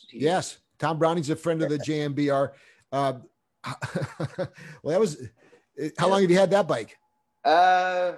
He- 0.09 0.19
Yes, 0.19 0.57
Tom 0.80 0.97
Browning's 0.97 1.30
a 1.30 1.36
friend 1.36 1.61
of 1.61 1.69
the 1.69 1.78
JMBR. 1.78 2.51
Um, 2.91 3.23
well, 4.38 4.47
that 4.86 4.99
was. 4.99 5.21
How 5.99 6.07
long 6.07 6.21
have 6.21 6.32
you 6.32 6.38
had 6.38 6.49
that 6.51 6.67
bike? 6.67 6.97
Uh, 7.45 8.13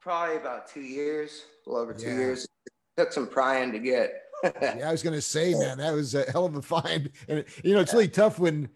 probably 0.00 0.36
about 0.36 0.66
two 0.68 0.80
years, 0.80 1.44
a 1.66 1.70
little 1.70 1.82
over 1.82 1.94
two 1.94 2.08
Yeah. 2.08 2.16
years. 2.16 2.48
took 2.96 3.12
some 3.12 3.26
prying 3.28 3.70
to 3.72 3.78
get. 3.78 4.23
Yeah, 4.44 4.88
I 4.88 4.92
was 4.92 5.02
going 5.02 5.14
to 5.14 5.22
say, 5.22 5.54
man, 5.54 5.78
that 5.78 5.92
was 5.94 6.14
a 6.14 6.30
hell 6.30 6.44
of 6.44 6.54
a 6.56 6.62
find. 6.62 7.10
And 7.28 7.44
you 7.62 7.74
know, 7.74 7.80
it's 7.80 7.92
really 7.92 8.08
tough 8.08 8.38
when 8.38 8.68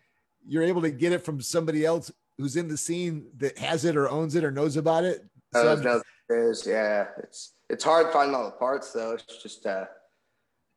you're 0.46 0.62
able 0.62 0.82
to 0.82 0.90
get 0.90 1.12
it 1.12 1.24
from 1.24 1.40
somebody 1.40 1.84
else 1.84 2.10
who's 2.38 2.56
in 2.56 2.68
the 2.68 2.76
scene 2.76 3.26
that 3.36 3.58
has 3.58 3.84
it 3.84 3.96
or 3.96 4.08
owns 4.08 4.34
it 4.34 4.44
or 4.44 4.50
knows 4.50 4.76
about 4.76 5.04
it. 5.04 5.24
So 5.52 5.74
no, 5.76 6.02
there 6.28 6.50
is, 6.50 6.66
yeah. 6.66 7.08
It's 7.18 7.54
it's 7.68 7.84
hard 7.84 8.12
finding 8.12 8.34
all 8.34 8.44
the 8.44 8.52
parts 8.52 8.92
though. 8.92 9.12
It's 9.12 9.42
just 9.42 9.66
uh, 9.66 9.86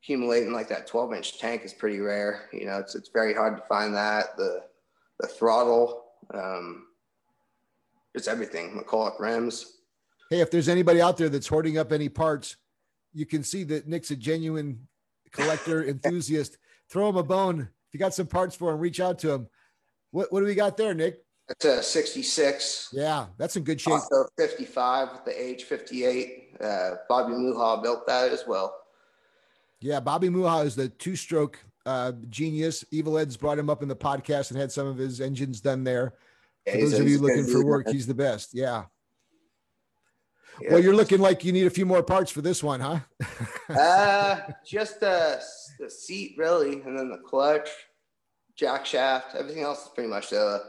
accumulating 0.02 0.52
like 0.52 0.70
that 0.70 0.88
12 0.88 1.14
inch 1.14 1.40
tank 1.40 1.64
is 1.64 1.74
pretty 1.74 2.00
rare. 2.00 2.50
You 2.52 2.66
know, 2.66 2.78
it's 2.80 2.96
it's 2.96 3.10
very 3.10 3.34
hard 3.34 3.58
to 3.58 3.64
find 3.68 3.96
that. 3.96 4.38
The 4.38 4.64
the 5.20 5.28
throttle, 5.28 6.06
um, 6.34 6.88
just 8.16 8.28
everything. 8.28 8.78
McCulloch 8.78 9.20
rims. 9.20 9.78
hey, 10.30 10.42
if 10.42 10.50
there's 10.50 10.70
anybody 10.70 11.02
out 11.02 11.18
there 11.18 11.30
that's 11.30 11.48
hoarding 11.48 11.78
up 11.78 11.92
any 11.92 12.10
parts, 12.10 12.56
you 13.14 13.26
can 13.26 13.44
see 13.44 13.64
that 13.66 13.88
Nick's 13.88 14.12
a 14.12 14.16
genuine 14.16 14.88
collector 15.32 15.84
enthusiast. 15.88 16.58
Throw 16.90 17.10
him 17.10 17.18
a 17.18 17.24
bone. 17.24 17.60
If 17.62 17.94
you 17.94 18.00
got 18.00 18.14
some 18.14 18.28
parts 18.28 18.56
for 18.56 18.74
him, 18.74 18.80
reach 18.80 19.00
out 19.00 19.20
to 19.20 19.32
him. 19.32 19.48
What 20.12 20.32
what 20.32 20.40
do 20.42 20.46
we 20.46 20.56
got 20.56 20.78
there, 20.78 20.94
Nick? 20.94 21.24
It's 21.50 21.66
a 21.66 21.84
66. 21.84 22.90
Yeah, 22.94 23.26
that's 23.38 23.56
in 23.58 23.64
good 23.64 23.82
shape. 23.82 23.94
Also 23.94 24.26
55 24.38 25.10
with 25.12 25.26
the 25.26 25.32
AH58. 25.32 26.62
Uh, 26.64 26.96
Bobby 27.10 27.34
Muha 27.34 27.82
built 27.84 28.08
that 28.08 28.32
as 28.32 28.46
well. 28.48 28.74
Yeah, 29.82 30.00
Bobby 30.00 30.30
Muha 30.30 30.66
is 30.66 30.76
the 30.76 30.88
two 30.90 31.16
stroke 31.18 31.60
uh, 31.86 32.14
genius. 32.30 32.86
Evil 32.92 33.18
Ed's 33.18 33.36
brought 33.36 33.58
him 33.60 33.70
up 33.70 33.82
in 33.82 33.90
the 33.90 33.96
podcast 33.96 34.52
and 34.52 34.60
had 34.60 34.72
some 34.72 34.88
of 34.88 34.98
his 34.98 35.20
engines 35.20 35.60
done 35.60 35.84
there. 35.84 36.14
For 36.66 36.78
he's 36.78 36.92
those 36.92 37.00
a- 37.00 37.02
of 37.04 37.10
you 37.10 37.16
he's 37.16 37.18
a 37.18 37.22
good 37.22 37.38
looking 37.38 37.52
for 37.52 37.66
work, 37.66 37.86
man. 37.88 37.96
he's 37.96 38.08
the 38.08 38.14
best. 38.14 38.54
Yeah. 38.54 38.84
Well, 40.70 40.80
you're 40.80 40.96
looking 40.96 41.20
like 41.20 41.44
you 41.44 41.52
need 41.52 41.68
a 41.68 41.72
few 41.72 41.86
more 41.86 42.04
parts 42.04 42.32
for 42.32 42.42
this 42.42 42.64
one, 42.64 42.80
huh? 42.80 43.00
uh, 43.70 44.40
just 44.66 45.00
the, 45.00 45.42
the 45.80 45.90
seat, 45.90 46.36
really, 46.38 46.82
and 46.82 46.98
then 46.98 47.10
the 47.10 47.18
clutch, 47.18 47.70
jack 48.56 48.86
shaft. 48.86 49.36
Everything 49.36 49.64
else 49.64 49.84
is 49.84 49.90
pretty 49.90 50.10
much 50.10 50.30
the 50.30 50.62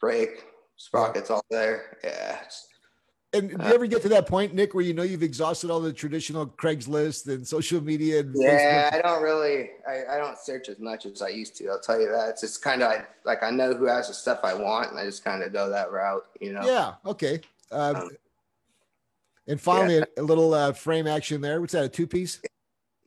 brake, 0.00 0.44
sprockets, 0.76 1.30
all 1.30 1.44
there. 1.50 1.98
Yeah. 2.04 2.38
and 3.32 3.50
do 3.50 3.56
you 3.56 3.74
ever 3.74 3.86
get 3.86 4.02
to 4.02 4.08
that 4.10 4.26
point, 4.28 4.54
Nick, 4.54 4.74
where 4.74 4.84
you 4.84 4.94
know 4.94 5.02
you've 5.02 5.22
exhausted 5.22 5.70
all 5.70 5.80
the 5.80 5.92
traditional 5.92 6.46
Craigslist 6.46 7.26
and 7.26 7.46
social 7.46 7.80
media 7.80 8.20
and 8.20 8.34
Yeah, 8.36 8.90
Facebook? 8.90 8.98
I 8.98 9.02
don't 9.02 9.22
really, 9.22 9.70
I, 9.88 10.14
I 10.14 10.18
don't 10.18 10.38
search 10.38 10.68
as 10.68 10.78
much 10.78 11.06
as 11.06 11.20
I 11.22 11.28
used 11.30 11.56
to. 11.56 11.68
I'll 11.68 11.80
tell 11.80 12.00
you 12.00 12.10
that. 12.10 12.28
It's 12.30 12.42
just 12.42 12.62
kind 12.62 12.82
of 12.82 12.92
like 13.24 13.42
I 13.42 13.50
know 13.50 13.74
who 13.74 13.86
has 13.86 14.08
the 14.08 14.14
stuff 14.14 14.40
I 14.44 14.54
want, 14.54 14.90
and 14.90 14.98
I 15.00 15.04
just 15.04 15.24
kind 15.24 15.42
of 15.42 15.52
go 15.52 15.68
that 15.70 15.90
route, 15.90 16.24
you 16.40 16.52
know. 16.52 16.64
Yeah. 16.64 16.94
Okay. 17.06 17.40
Uh, 17.72 17.94
Um, 17.96 18.10
and 19.46 19.60
finally, 19.60 19.98
a, 19.98 20.06
a 20.18 20.22
little 20.22 20.54
uh, 20.54 20.72
frame 20.72 21.06
action 21.06 21.40
there. 21.40 21.60
What's 21.60 21.72
that? 21.72 21.84
A 21.84 21.88
two 21.88 22.06
piece? 22.06 22.40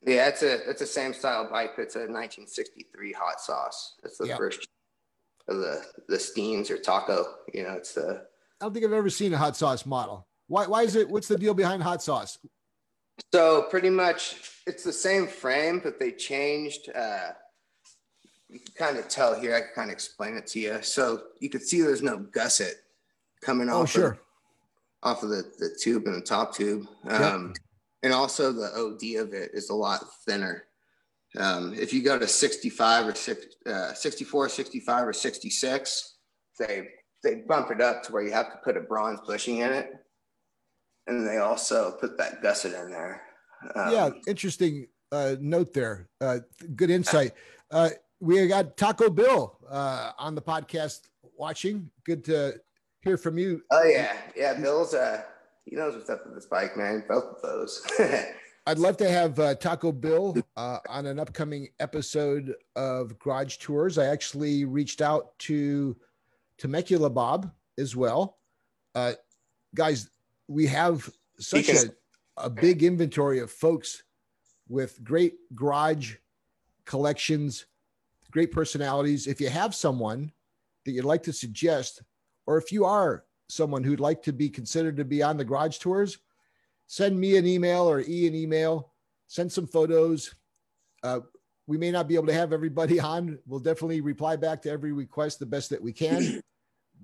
Yeah, 0.06 0.28
it's 0.28 0.42
a 0.42 0.68
it's 0.68 0.80
a 0.82 0.86
same 0.86 1.12
style 1.12 1.48
bike. 1.50 1.72
It's 1.78 1.96
a 1.96 2.00
1963 2.00 3.12
hot 3.12 3.40
sauce. 3.40 3.94
It's 4.04 4.18
the 4.18 4.28
Yeah. 4.28 4.36
first 4.36 4.66
of 5.48 5.58
the 5.58 5.82
the 6.08 6.16
Steens 6.16 6.70
or 6.70 6.78
Taco. 6.78 7.26
You 7.52 7.64
know, 7.64 7.72
it's 7.72 7.94
the 7.94 8.26
I 8.60 8.64
don't 8.64 8.72
think 8.72 8.84
I've 8.84 8.92
ever 8.92 9.10
seen 9.10 9.32
a 9.34 9.38
hot 9.38 9.56
sauce 9.56 9.84
model. 9.84 10.26
Why? 10.46 10.66
Why 10.66 10.82
is 10.82 10.94
it? 10.96 11.08
What's 11.08 11.28
the 11.28 11.36
deal 11.38 11.54
behind 11.54 11.82
hot 11.82 12.02
sauce? 12.02 12.38
so 13.32 13.62
pretty 13.62 13.90
much 13.90 14.36
it's 14.64 14.84
the 14.84 14.92
same 14.92 15.26
frame, 15.26 15.80
but 15.82 15.98
they 15.98 16.12
changed 16.12 16.88
uh, 16.94 17.30
you 18.48 18.60
can 18.60 18.74
kind 18.76 18.96
of 18.96 19.08
tell 19.08 19.38
here. 19.38 19.54
I 19.56 19.60
can 19.60 19.70
kind 19.74 19.90
of 19.90 19.94
explain 19.94 20.36
it 20.36 20.46
to 20.48 20.60
you. 20.60 20.82
So 20.82 21.22
you 21.40 21.50
can 21.50 21.60
see 21.60 21.82
there's 21.82 22.00
no 22.02 22.18
gusset 22.18 22.74
coming 23.42 23.68
Oh, 23.68 23.82
off 23.82 23.90
sure. 23.90 24.12
of, 24.12 24.18
off 25.02 25.22
of 25.22 25.30
the, 25.30 25.44
the 25.58 25.76
tube 25.80 26.06
and 26.06 26.16
the 26.16 26.26
top 26.26 26.54
tube. 26.54 26.86
Yep. 27.04 27.20
Um, 27.20 27.54
and 28.02 28.12
also 28.12 28.52
the 28.52 28.72
OD 28.74 29.20
of 29.20 29.34
it 29.34 29.50
is 29.54 29.70
a 29.70 29.74
lot 29.74 30.04
thinner. 30.24 30.64
Um, 31.36 31.74
if 31.74 31.92
you 31.92 32.02
go 32.02 32.18
to 32.18 32.26
65 32.26 33.08
or 33.08 33.14
six, 33.14 33.46
uh, 33.66 33.92
64, 33.92 34.48
65 34.48 35.08
or 35.08 35.12
66, 35.12 36.14
they 36.58 36.88
they 37.22 37.36
bump 37.48 37.70
it 37.70 37.80
up 37.80 38.02
to 38.04 38.12
where 38.12 38.22
you 38.22 38.32
have 38.32 38.52
to 38.52 38.58
put 38.64 38.76
a 38.76 38.80
bronze 38.80 39.20
bushing 39.26 39.58
in 39.58 39.72
it. 39.72 39.92
And 41.06 41.26
they 41.26 41.38
also 41.38 41.92
put 42.00 42.16
that 42.18 42.42
gusset 42.42 42.74
in 42.74 42.90
there. 42.90 43.22
Um, 43.74 43.92
yeah, 43.92 44.10
interesting 44.26 44.86
uh, 45.10 45.36
note 45.40 45.72
there. 45.72 46.08
Uh, 46.20 46.38
good 46.76 46.90
insight. 46.90 47.32
Uh, 47.70 47.90
we 48.20 48.46
got 48.46 48.76
Taco 48.76 49.10
Bill 49.10 49.58
uh, 49.68 50.12
on 50.18 50.34
the 50.34 50.42
podcast 50.42 51.08
watching. 51.36 51.90
Good 52.04 52.24
to 52.26 52.60
hear 53.08 53.16
from 53.16 53.38
you. 53.38 53.62
Oh 53.70 53.84
yeah, 53.84 54.12
yeah. 54.36 54.54
Bill's 54.54 54.94
uh, 54.94 55.22
he 55.64 55.76
knows 55.76 55.94
what's 55.94 56.10
up 56.10 56.24
with 56.26 56.34
this 56.34 56.46
bike, 56.46 56.76
man. 56.76 57.04
Both 57.08 57.36
of 57.36 57.42
those. 57.42 57.86
I'd 58.66 58.78
love 58.78 58.98
to 58.98 59.08
have 59.08 59.38
uh, 59.38 59.54
Taco 59.54 59.92
Bill 59.92 60.36
uh, 60.56 60.78
on 60.90 61.06
an 61.06 61.18
upcoming 61.18 61.68
episode 61.80 62.54
of 62.76 63.18
Garage 63.18 63.56
Tours. 63.56 63.96
I 63.96 64.06
actually 64.06 64.66
reached 64.66 65.00
out 65.00 65.38
to 65.40 65.96
Temecula 66.58 67.08
Bob 67.08 67.50
as 67.78 67.96
well. 67.96 68.36
Uh, 68.94 69.14
guys, 69.74 70.10
we 70.48 70.66
have 70.66 71.08
such 71.38 71.70
a, 71.70 71.94
a 72.36 72.50
big 72.50 72.82
inventory 72.82 73.38
of 73.38 73.50
folks 73.50 74.02
with 74.68 75.02
great 75.02 75.36
garage 75.54 76.16
collections, 76.84 77.64
great 78.30 78.52
personalities. 78.52 79.26
If 79.26 79.40
you 79.40 79.48
have 79.48 79.74
someone 79.74 80.30
that 80.84 80.92
you'd 80.92 81.06
like 81.06 81.22
to 81.22 81.32
suggest, 81.32 82.02
or 82.48 82.56
if 82.56 82.72
you 82.72 82.86
are 82.86 83.24
someone 83.50 83.84
who'd 83.84 84.00
like 84.00 84.22
to 84.22 84.32
be 84.32 84.48
considered 84.48 84.96
to 84.96 85.04
be 85.04 85.22
on 85.22 85.36
the 85.36 85.44
garage 85.44 85.76
tours, 85.76 86.16
send 86.86 87.20
me 87.20 87.36
an 87.36 87.46
email 87.46 87.82
or 87.88 88.00
E 88.00 88.26
an 88.26 88.34
email, 88.34 88.90
send 89.26 89.52
some 89.52 89.66
photos. 89.66 90.34
Uh, 91.02 91.20
we 91.66 91.76
may 91.76 91.90
not 91.90 92.08
be 92.08 92.14
able 92.14 92.26
to 92.26 92.32
have 92.32 92.54
everybody 92.54 92.98
on. 93.14 93.38
We'll 93.46 93.60
definitely 93.60 94.00
reply 94.00 94.36
back 94.36 94.62
to 94.62 94.70
every 94.70 94.92
request 94.92 95.38
the 95.40 95.46
best 95.46 95.68
that 95.70 95.80
we 95.82 95.92
can. 95.92 96.42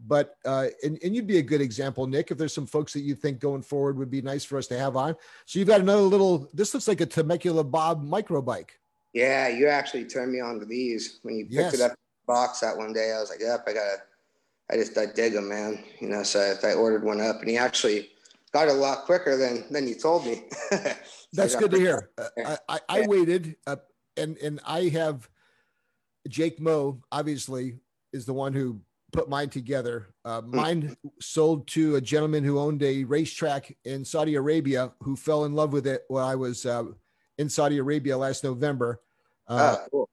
But 0.08 0.34
uh, 0.44 0.66
and, 0.82 0.98
and 1.04 1.14
you'd 1.14 1.28
be 1.28 1.38
a 1.38 1.42
good 1.42 1.60
example, 1.60 2.04
Nick, 2.08 2.32
if 2.32 2.36
there's 2.36 2.52
some 2.52 2.66
folks 2.66 2.92
that 2.94 3.02
you 3.02 3.14
think 3.14 3.38
going 3.38 3.62
forward 3.62 3.96
would 3.96 4.10
be 4.10 4.20
nice 4.22 4.42
for 4.42 4.58
us 4.58 4.66
to 4.66 4.76
have 4.78 4.96
on. 4.96 5.14
So 5.46 5.60
you've 5.60 5.68
got 5.68 5.80
another 5.80 6.02
little, 6.02 6.50
this 6.52 6.74
looks 6.74 6.88
like 6.88 7.00
a 7.00 7.06
Temecula 7.06 7.62
Bob 7.62 8.02
micro 8.02 8.42
bike. 8.42 8.80
yeah, 9.12 9.46
you 9.46 9.68
actually 9.68 10.04
turned 10.06 10.32
me 10.32 10.40
on 10.40 10.58
to 10.58 10.66
these 10.66 11.20
when 11.22 11.36
you 11.36 11.44
picked 11.44 11.54
Yes. 11.54 11.74
it 11.74 11.80
up 11.80 11.92
in 11.92 11.96
the 12.26 12.32
box 12.32 12.58
that 12.58 12.76
one 12.76 12.92
day. 12.92 13.12
I 13.16 13.20
was 13.20 13.30
like, 13.30 13.38
yep, 13.40 13.62
I 13.68 13.72
gotta. 13.72 13.96
I 14.70 14.76
just 14.76 14.96
I 14.96 15.06
dig 15.06 15.34
them, 15.34 15.48
man. 15.48 15.84
You 16.00 16.08
know, 16.08 16.22
so 16.22 16.40
if 16.40 16.64
I 16.64 16.72
ordered 16.72 17.04
one 17.04 17.20
up, 17.20 17.40
and 17.40 17.50
he 17.50 17.58
actually 17.58 18.10
got 18.52 18.68
it 18.68 18.72
a 18.72 18.74
lot 18.74 19.04
quicker 19.04 19.36
than 19.36 19.64
than 19.70 19.86
you 19.86 19.94
told 19.94 20.24
me. 20.24 20.44
I 20.72 21.46
good 21.58 21.70
to 21.72 21.78
hear. 21.78 22.10
Uh, 22.16 22.28
I, 22.38 22.58
I, 22.68 22.80
I 22.88 22.98
Yeah. 23.00 23.06
waited, 23.06 23.56
uh, 23.66 23.76
and 24.16 24.38
and 24.38 24.60
I 24.66 24.88
have 24.88 25.28
Jake 26.28 26.60
Moe. 26.60 27.02
Obviously, 27.12 27.78
is 28.12 28.24
the 28.24 28.32
one 28.32 28.52
who 28.54 28.80
put 29.12 29.28
mine 29.28 29.50
together. 29.50 30.08
Uh, 30.24 30.40
Hmm. 30.40 30.56
mine 30.56 30.96
sold 31.20 31.66
to 31.68 31.96
a 31.96 32.00
gentleman 32.00 32.42
who 32.42 32.58
owned 32.58 32.82
a 32.82 33.04
racetrack 33.04 33.76
in 33.84 34.04
Saudi 34.04 34.34
Arabia, 34.34 34.92
who 35.02 35.14
fell 35.16 35.44
in 35.44 35.54
love 35.54 35.72
with 35.72 35.86
it 35.86 36.04
while 36.08 36.26
I 36.26 36.34
was 36.34 36.64
uh, 36.66 36.84
in 37.38 37.48
Saudi 37.48 37.78
Arabia 37.78 38.16
last 38.16 38.44
November. 38.44 39.02
Uh, 39.46 39.76
Oh, 39.76 39.86
cool. 39.90 40.08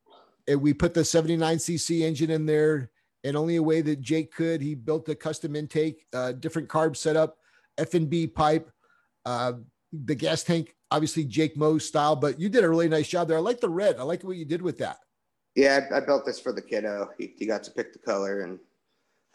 and 0.47 0.61
we 0.61 0.73
put 0.73 0.93
the 0.93 1.01
79cc 1.01 2.01
engine 2.01 2.29
in 2.29 2.45
there 2.45 2.91
and 3.23 3.37
only 3.37 3.57
a 3.57 3.63
way 3.63 3.81
that 3.81 4.01
Jake 4.01 4.33
could. 4.33 4.61
He 4.61 4.75
built 4.75 5.07
a 5.09 5.15
custom 5.15 5.55
intake, 5.55 6.05
uh, 6.13 6.33
different 6.33 6.67
carb 6.69 6.95
setup, 6.95 7.37
F 7.77 7.93
and 7.93 8.09
B 8.09 8.27
pipe, 8.27 8.69
uh, 9.25 9.53
the 9.91 10.15
gas 10.15 10.43
tank, 10.43 10.75
obviously 10.89 11.23
Jake 11.25 11.57
Moe 11.57 11.77
style. 11.77 12.15
But 12.15 12.39
you 12.39 12.49
did 12.49 12.63
a 12.63 12.69
really 12.69 12.89
nice 12.89 13.07
job 13.07 13.27
there. 13.27 13.37
I 13.37 13.41
like 13.41 13.59
the 13.59 13.69
red. 13.69 13.97
I 13.97 14.03
like 14.03 14.23
what 14.23 14.37
you 14.37 14.45
did 14.45 14.61
with 14.61 14.77
that. 14.79 14.97
Yeah, 15.55 15.87
I, 15.91 15.97
I 15.97 15.99
built 15.99 16.25
this 16.25 16.39
for 16.39 16.53
the 16.53 16.61
kiddo. 16.61 17.09
He, 17.17 17.33
he 17.37 17.45
got 17.45 17.63
to 17.63 17.71
pick 17.71 17.93
the 17.93 17.99
color 17.99 18.41
and 18.41 18.59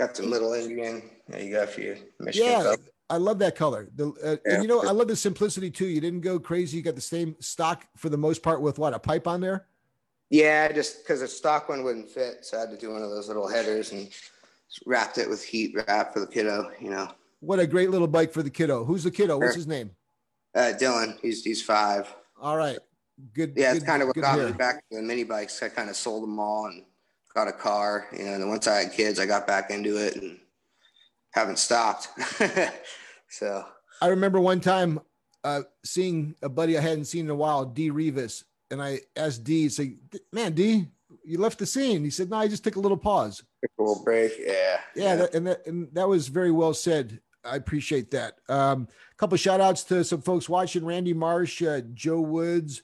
got 0.00 0.16
some 0.16 0.30
little 0.30 0.52
Indian. 0.54 1.02
There 1.28 1.42
you 1.42 1.52
go 1.52 1.66
for 1.66 1.80
you, 1.80 1.96
Michigan. 2.20 2.50
Yeah, 2.50 2.62
color. 2.62 2.76
I 3.08 3.16
love 3.18 3.38
that 3.38 3.54
color. 3.54 3.88
The 3.94 4.08
uh, 4.08 4.36
Yeah. 4.44 4.54
and 4.54 4.62
you 4.62 4.68
know 4.68 4.82
I 4.82 4.90
love 4.90 5.08
the 5.08 5.16
simplicity 5.16 5.70
too. 5.70 5.86
You 5.86 6.00
didn't 6.00 6.22
go 6.22 6.38
crazy. 6.40 6.76
You 6.78 6.82
got 6.82 6.96
the 6.96 7.00
same 7.00 7.36
stock 7.40 7.86
for 7.96 8.08
the 8.08 8.16
most 8.16 8.42
part 8.42 8.60
with 8.60 8.78
what 8.78 8.94
a 8.94 8.98
pipe 8.98 9.26
on 9.28 9.40
there. 9.40 9.66
Yeah, 10.30 10.72
just 10.72 11.02
because 11.02 11.20
the 11.20 11.28
stock 11.28 11.68
one 11.68 11.84
wouldn't 11.84 12.10
fit, 12.10 12.44
so 12.44 12.56
I 12.56 12.60
had 12.60 12.70
to 12.70 12.76
do 12.76 12.92
one 12.92 13.02
of 13.02 13.10
those 13.10 13.28
little 13.28 13.48
headers 13.48 13.92
and 13.92 14.08
wrapped 14.84 15.18
it 15.18 15.28
with 15.28 15.44
heat 15.44 15.74
wrap 15.74 16.12
for 16.12 16.20
the 16.20 16.26
kiddo. 16.26 16.70
You 16.80 16.90
know, 16.90 17.08
What 17.40 17.60
a 17.60 17.66
great 17.66 17.90
little 17.90 18.08
bike 18.08 18.32
for 18.32 18.42
the 18.42 18.50
kiddo. 18.50 18.84
Who's 18.84 19.04
the 19.04 19.10
kiddo? 19.10 19.38
What's 19.38 19.54
his 19.54 19.66
name? 19.66 19.90
uh, 20.54 20.72
Dylan, 20.78 21.18
he's 21.20 21.44
he's 21.44 21.62
five. 21.62 22.12
All 22.40 22.56
right, 22.56 22.78
good. 23.34 23.52
Yeah, 23.56 23.72
it's 23.72 23.84
kind 23.84 24.02
of 24.02 24.08
what 24.08 24.16
got 24.16 24.36
to 24.36 24.46
me 24.46 24.52
back 24.52 24.76
to 24.90 24.96
the 24.96 25.02
mini 25.02 25.24
bikes. 25.24 25.62
I 25.62 25.68
kind 25.68 25.90
of 25.90 25.96
sold 25.96 26.22
them 26.22 26.38
all 26.40 26.66
and 26.66 26.82
got 27.34 27.46
a 27.46 27.52
car. 27.52 28.08
You 28.12 28.24
know, 28.24 28.32
and 28.32 28.42
then 28.42 28.48
once 28.48 28.66
I 28.66 28.82
had 28.82 28.92
kids, 28.92 29.20
I 29.20 29.26
got 29.26 29.46
back 29.46 29.70
into 29.70 29.96
it 29.96 30.16
and 30.16 30.38
haven't 31.30 31.58
stopped. 31.58 32.08
so 33.28 33.64
I 34.00 34.08
remember 34.08 34.40
one 34.40 34.60
time 34.60 35.00
uh, 35.44 35.62
seeing 35.84 36.34
a 36.42 36.48
buddy 36.48 36.76
I 36.76 36.80
hadn't 36.80 37.04
seen 37.04 37.26
in 37.26 37.30
a 37.30 37.34
while, 37.34 37.64
D 37.64 37.90
Rivas, 37.90 38.44
and 38.70 38.82
I 38.82 39.00
asked 39.16 39.44
D, 39.44 39.68
say, 39.68 39.96
"Man, 40.32 40.52
D, 40.52 40.86
you 41.24 41.38
left 41.38 41.58
the 41.58 41.66
scene." 41.66 42.04
He 42.04 42.10
said, 42.10 42.30
"No, 42.30 42.36
I 42.36 42.48
just 42.48 42.64
took 42.64 42.76
a 42.76 42.80
little 42.80 42.96
pause." 42.96 43.42
cool 43.76 44.02
break. 44.04 44.32
Yeah, 44.38 44.80
Yeah, 44.94 45.16
That, 45.16 45.34
and 45.34 45.46
that 45.46 45.66
and 45.66 45.88
that 45.92 46.08
was 46.08 46.28
very 46.28 46.50
well 46.50 46.74
said. 46.74 47.20
I 47.44 47.56
appreciate 47.56 48.10
that. 48.10 48.38
Um, 48.48 48.88
a 49.12 49.16
couple 49.16 49.36
shout 49.38 49.60
outs 49.60 49.84
to 49.84 50.04
some 50.04 50.22
folks 50.22 50.48
watching: 50.48 50.84
Randy 50.84 51.14
Marsh, 51.14 51.62
uh, 51.62 51.80
Joe 51.94 52.20
Woods, 52.20 52.82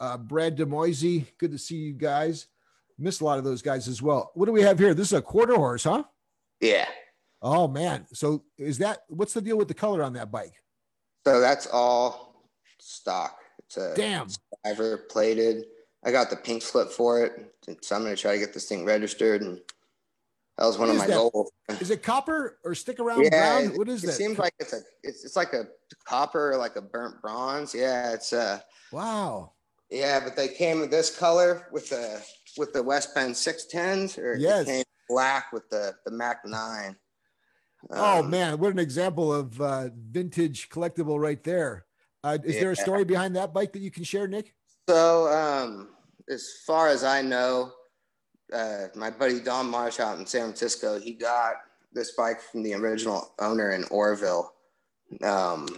uh, 0.00 0.18
Brad 0.18 0.56
Demoisy. 0.56 1.26
Good 1.38 1.52
to 1.52 1.58
see 1.58 1.76
you 1.76 1.92
guys. 1.92 2.46
Missed 2.98 3.20
a 3.20 3.24
lot 3.24 3.38
of 3.38 3.44
those 3.44 3.62
guys 3.62 3.88
as 3.88 4.02
well. 4.02 4.30
What 4.34 4.46
do 4.46 4.52
we 4.52 4.62
have 4.62 4.78
here? 4.78 4.94
This 4.94 5.08
is 5.08 5.18
a 5.18 5.22
quarter 5.22 5.54
horse, 5.54 5.84
huh? 5.84 6.04
yeah. 6.60 6.86
Oh 7.40 7.66
man! 7.66 8.06
So 8.12 8.44
is 8.56 8.78
that 8.78 9.02
what's 9.08 9.34
the 9.34 9.40
deal 9.40 9.58
with 9.58 9.68
the 9.68 9.74
color 9.74 10.02
on 10.02 10.12
that 10.12 10.30
bike? 10.30 10.54
So 11.26 11.40
that's 11.40 11.66
all 11.66 12.48
stock. 12.78 13.41
It's 13.72 13.78
a 13.78 13.94
Damn. 13.96 14.28
driver 14.64 14.98
plated. 15.10 15.64
I 16.04 16.12
got 16.12 16.28
the 16.28 16.36
pink 16.36 16.62
slip 16.62 16.90
for 16.90 17.24
it, 17.24 17.54
so 17.82 17.96
I'm 17.96 18.02
gonna 18.02 18.16
try 18.16 18.34
to 18.34 18.38
get 18.38 18.52
this 18.52 18.68
thing 18.68 18.84
registered. 18.84 19.40
And 19.40 19.60
that 20.58 20.66
was 20.66 20.76
one 20.78 20.88
What 20.88 20.94
of 20.96 20.98
my 20.98 21.06
that? 21.06 21.16
goals. 21.16 21.50
Is 21.80 21.90
it 21.90 22.02
copper 22.02 22.58
or 22.64 22.74
stick 22.74 23.00
around 23.00 23.22
Yeah, 23.24 23.30
brown? 23.62 23.78
What 23.78 23.88
is 23.88 24.04
it 24.04 24.08
that? 24.08 24.12
seems 24.14 24.38
like 24.38 24.52
it's 24.58 24.74
a 24.74 24.80
it's, 25.02 25.24
it's 25.24 25.36
like 25.36 25.54
a 25.54 25.64
copper, 26.04 26.56
like 26.58 26.76
a 26.76 26.82
burnt 26.82 27.22
bronze. 27.22 27.74
Yeah, 27.74 28.12
it's 28.12 28.32
uh 28.34 28.60
wow. 28.92 29.52
yeah, 29.90 30.20
but 30.20 30.36
they 30.36 30.48
came 30.48 30.82
in 30.82 30.90
this 30.90 31.16
color 31.16 31.68
with 31.72 31.88
the 31.88 32.22
with 32.58 32.74
the 32.74 32.82
West 32.82 33.14
Bend 33.14 33.34
six 33.34 33.64
tens, 33.66 34.18
or 34.18 34.36
Yes. 34.36 34.62
it 34.68 34.70
came 34.70 34.84
black 35.08 35.50
with 35.52 35.68
the 35.70 35.94
the 36.04 36.10
Mac 36.10 36.44
nine. 36.44 36.96
oh 37.90 38.22
Um, 38.22 38.28
man, 38.30 38.58
what 38.58 38.72
an 38.72 38.78
example 38.80 39.32
of 39.32 39.58
uh, 39.62 39.88
vintage 39.94 40.68
collectible 40.68 41.18
right 41.18 41.42
there. 41.42 41.86
Uh, 42.24 42.38
is 42.44 42.60
there 42.60 42.70
a 42.70 42.76
story 42.76 43.04
behind 43.04 43.34
that 43.36 43.52
bike 43.52 43.72
that 43.72 43.80
you 43.80 43.90
can 43.90 44.04
share, 44.04 44.28
Nick? 44.28 44.54
So, 44.88 45.28
um, 45.28 45.90
as 46.28 46.48
far 46.66 46.88
as 46.88 47.04
I 47.04 47.22
know, 47.22 47.72
uh, 48.52 48.86
my 48.94 49.10
buddy 49.10 49.40
Don 49.40 49.68
Marsh 49.68 49.98
out 49.98 50.18
in 50.18 50.26
San 50.26 50.42
Francisco, 50.42 51.00
he 51.00 51.14
got 51.14 51.54
this 51.92 52.12
bike 52.12 52.40
from 52.40 52.62
the 52.62 52.74
original 52.74 53.32
owner 53.38 53.72
in 53.72 53.84
Orville. 53.90 54.52
Um, 55.22 55.68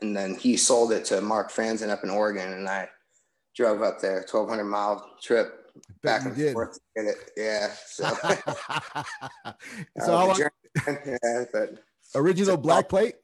and 0.00 0.16
then 0.16 0.34
he 0.36 0.56
sold 0.56 0.92
it 0.92 1.04
to 1.06 1.20
Mark 1.20 1.50
Franzen 1.52 1.90
up 1.90 2.04
in 2.04 2.10
Oregon, 2.10 2.52
and 2.52 2.68
I 2.68 2.88
drove 3.54 3.82
up 3.82 4.00
there, 4.00 4.24
1,200 4.30 4.64
mile 4.64 5.16
trip 5.20 5.70
back 6.02 6.24
and 6.24 6.34
did. 6.34 6.52
forth 6.52 6.74
to 6.74 6.80
get 6.96 7.04
it. 7.06 7.30
Yeah. 7.36 7.70
So, 7.86 8.04
so 10.00 10.16
uh, 10.16 10.26
long, 10.26 10.38
yeah, 10.86 11.44
but 11.52 11.82
original 12.14 12.56
black 12.56 12.88
plate? 12.88 13.16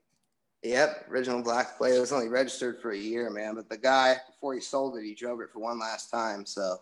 Yep, 0.65 1.09
original 1.11 1.43
black 1.43 1.77
plate. 1.77 1.95
It 1.95 2.01
was 2.01 2.11
only 2.12 2.28
registered 2.28 2.81
for 2.81 2.93
a 2.93 2.97
year, 2.97 3.28
man. 3.28 3.55
But 3.55 3.69
the 3.69 3.77
guy, 3.77 4.16
before 4.27 4.55
he 4.55 4.61
sold 4.61 4.97
it, 4.97 5.05
he 5.05 5.15
drove 5.15 5.41
it 5.43 5.51
for 5.53 5.61
one 5.61 5.78
last 5.78 6.11
time. 6.11 6.47
So, 6.47 6.78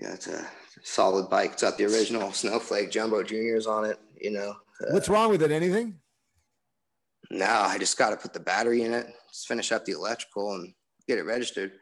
yeah, 0.00 0.12
it's 0.14 0.28
a 0.28 0.46
solid 0.84 1.28
bike. 1.28 1.52
It's 1.54 1.62
got 1.62 1.76
the 1.76 1.84
original 1.86 2.32
Snowflake 2.32 2.92
Jumbo 2.92 3.24
Juniors 3.24 3.66
on 3.66 3.84
it. 3.86 3.98
You 4.20 4.30
know, 4.30 4.50
uh, 4.80 4.92
What's 4.92 5.08
wrong 5.08 5.30
with 5.30 5.42
it? 5.42 5.50
Anything? 5.50 5.98
no, 7.32 7.44
I 7.44 7.76
just 7.76 7.98
got 7.98 8.10
to 8.10 8.16
put 8.16 8.32
the 8.32 8.40
battery 8.40 8.82
in 8.82 8.92
it, 8.92 9.06
just 9.32 9.48
finish 9.48 9.72
up 9.72 9.84
the 9.84 9.92
electrical, 9.92 10.54
and 10.54 10.72
get 11.08 11.18
it 11.18 11.22
registered. 11.24 11.72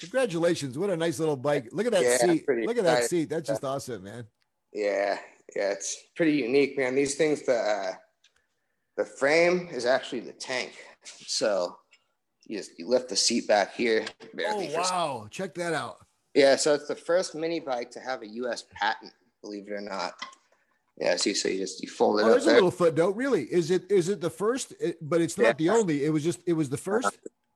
Congratulations! 0.00 0.76
What 0.76 0.90
a 0.90 0.96
nice 0.96 1.20
little 1.20 1.36
bike. 1.36 1.68
Look 1.70 1.86
at 1.86 1.92
that 1.92 2.02
Yeah, 2.02 2.16
seat. 2.16 2.44
Look 2.48 2.78
at 2.78 2.84
that 2.84 3.04
seat. 3.04 3.28
That's 3.28 3.48
just 3.48 3.62
awesome, 3.62 4.02
man. 4.02 4.26
Yeah, 4.72 5.18
yeah, 5.54 5.70
it's 5.70 5.96
pretty 6.16 6.32
unique, 6.32 6.76
man. 6.76 6.96
These 6.96 7.14
things, 7.14 7.42
the 7.42 7.54
uh, 7.54 7.92
the 8.96 9.04
frame 9.04 9.68
is 9.72 9.86
actually 9.86 10.20
the 10.20 10.32
tank. 10.32 10.72
So 11.04 11.76
you 12.46 12.58
just 12.58 12.78
you 12.78 12.88
lift 12.88 13.08
the 13.08 13.16
seat 13.16 13.48
back 13.48 13.74
here. 13.74 14.04
Oh 14.46 14.68
wow! 14.74 15.26
Check 15.30 15.54
that 15.54 15.74
out. 15.74 15.98
Yeah, 16.34 16.56
so 16.56 16.74
it's 16.74 16.88
the 16.88 16.94
first 16.96 17.34
mini 17.34 17.60
bike 17.60 17.90
to 17.92 18.00
have 18.00 18.22
a 18.22 18.26
U.S. 18.26 18.64
patent, 18.72 19.12
believe 19.42 19.68
it 19.68 19.72
or 19.72 19.80
not. 19.80 20.14
Yeah, 20.98 21.16
see, 21.16 21.34
so 21.34 21.48
you 21.48 21.58
just 21.58 21.82
you 21.82 21.88
fold 21.88 22.20
it 22.20 22.22
Oh, 22.22 22.26
up 22.26 22.30
there's 22.32 22.46
a 22.46 22.54
little 22.54 22.70
footnote. 22.70 23.16
Really, 23.16 23.44
is 23.44 23.70
it 23.70 23.90
is 23.90 24.08
it 24.08 24.20
the 24.20 24.30
first? 24.30 24.74
It- 24.80 24.98
but 25.00 25.20
it's 25.20 25.36
not 25.38 25.58
the 25.58 25.70
only. 25.70 26.04
It 26.04 26.10
was 26.10 26.22
just 26.24 26.40
it 26.46 26.52
was 26.52 26.68
the 26.68 26.76
first. 26.76 27.08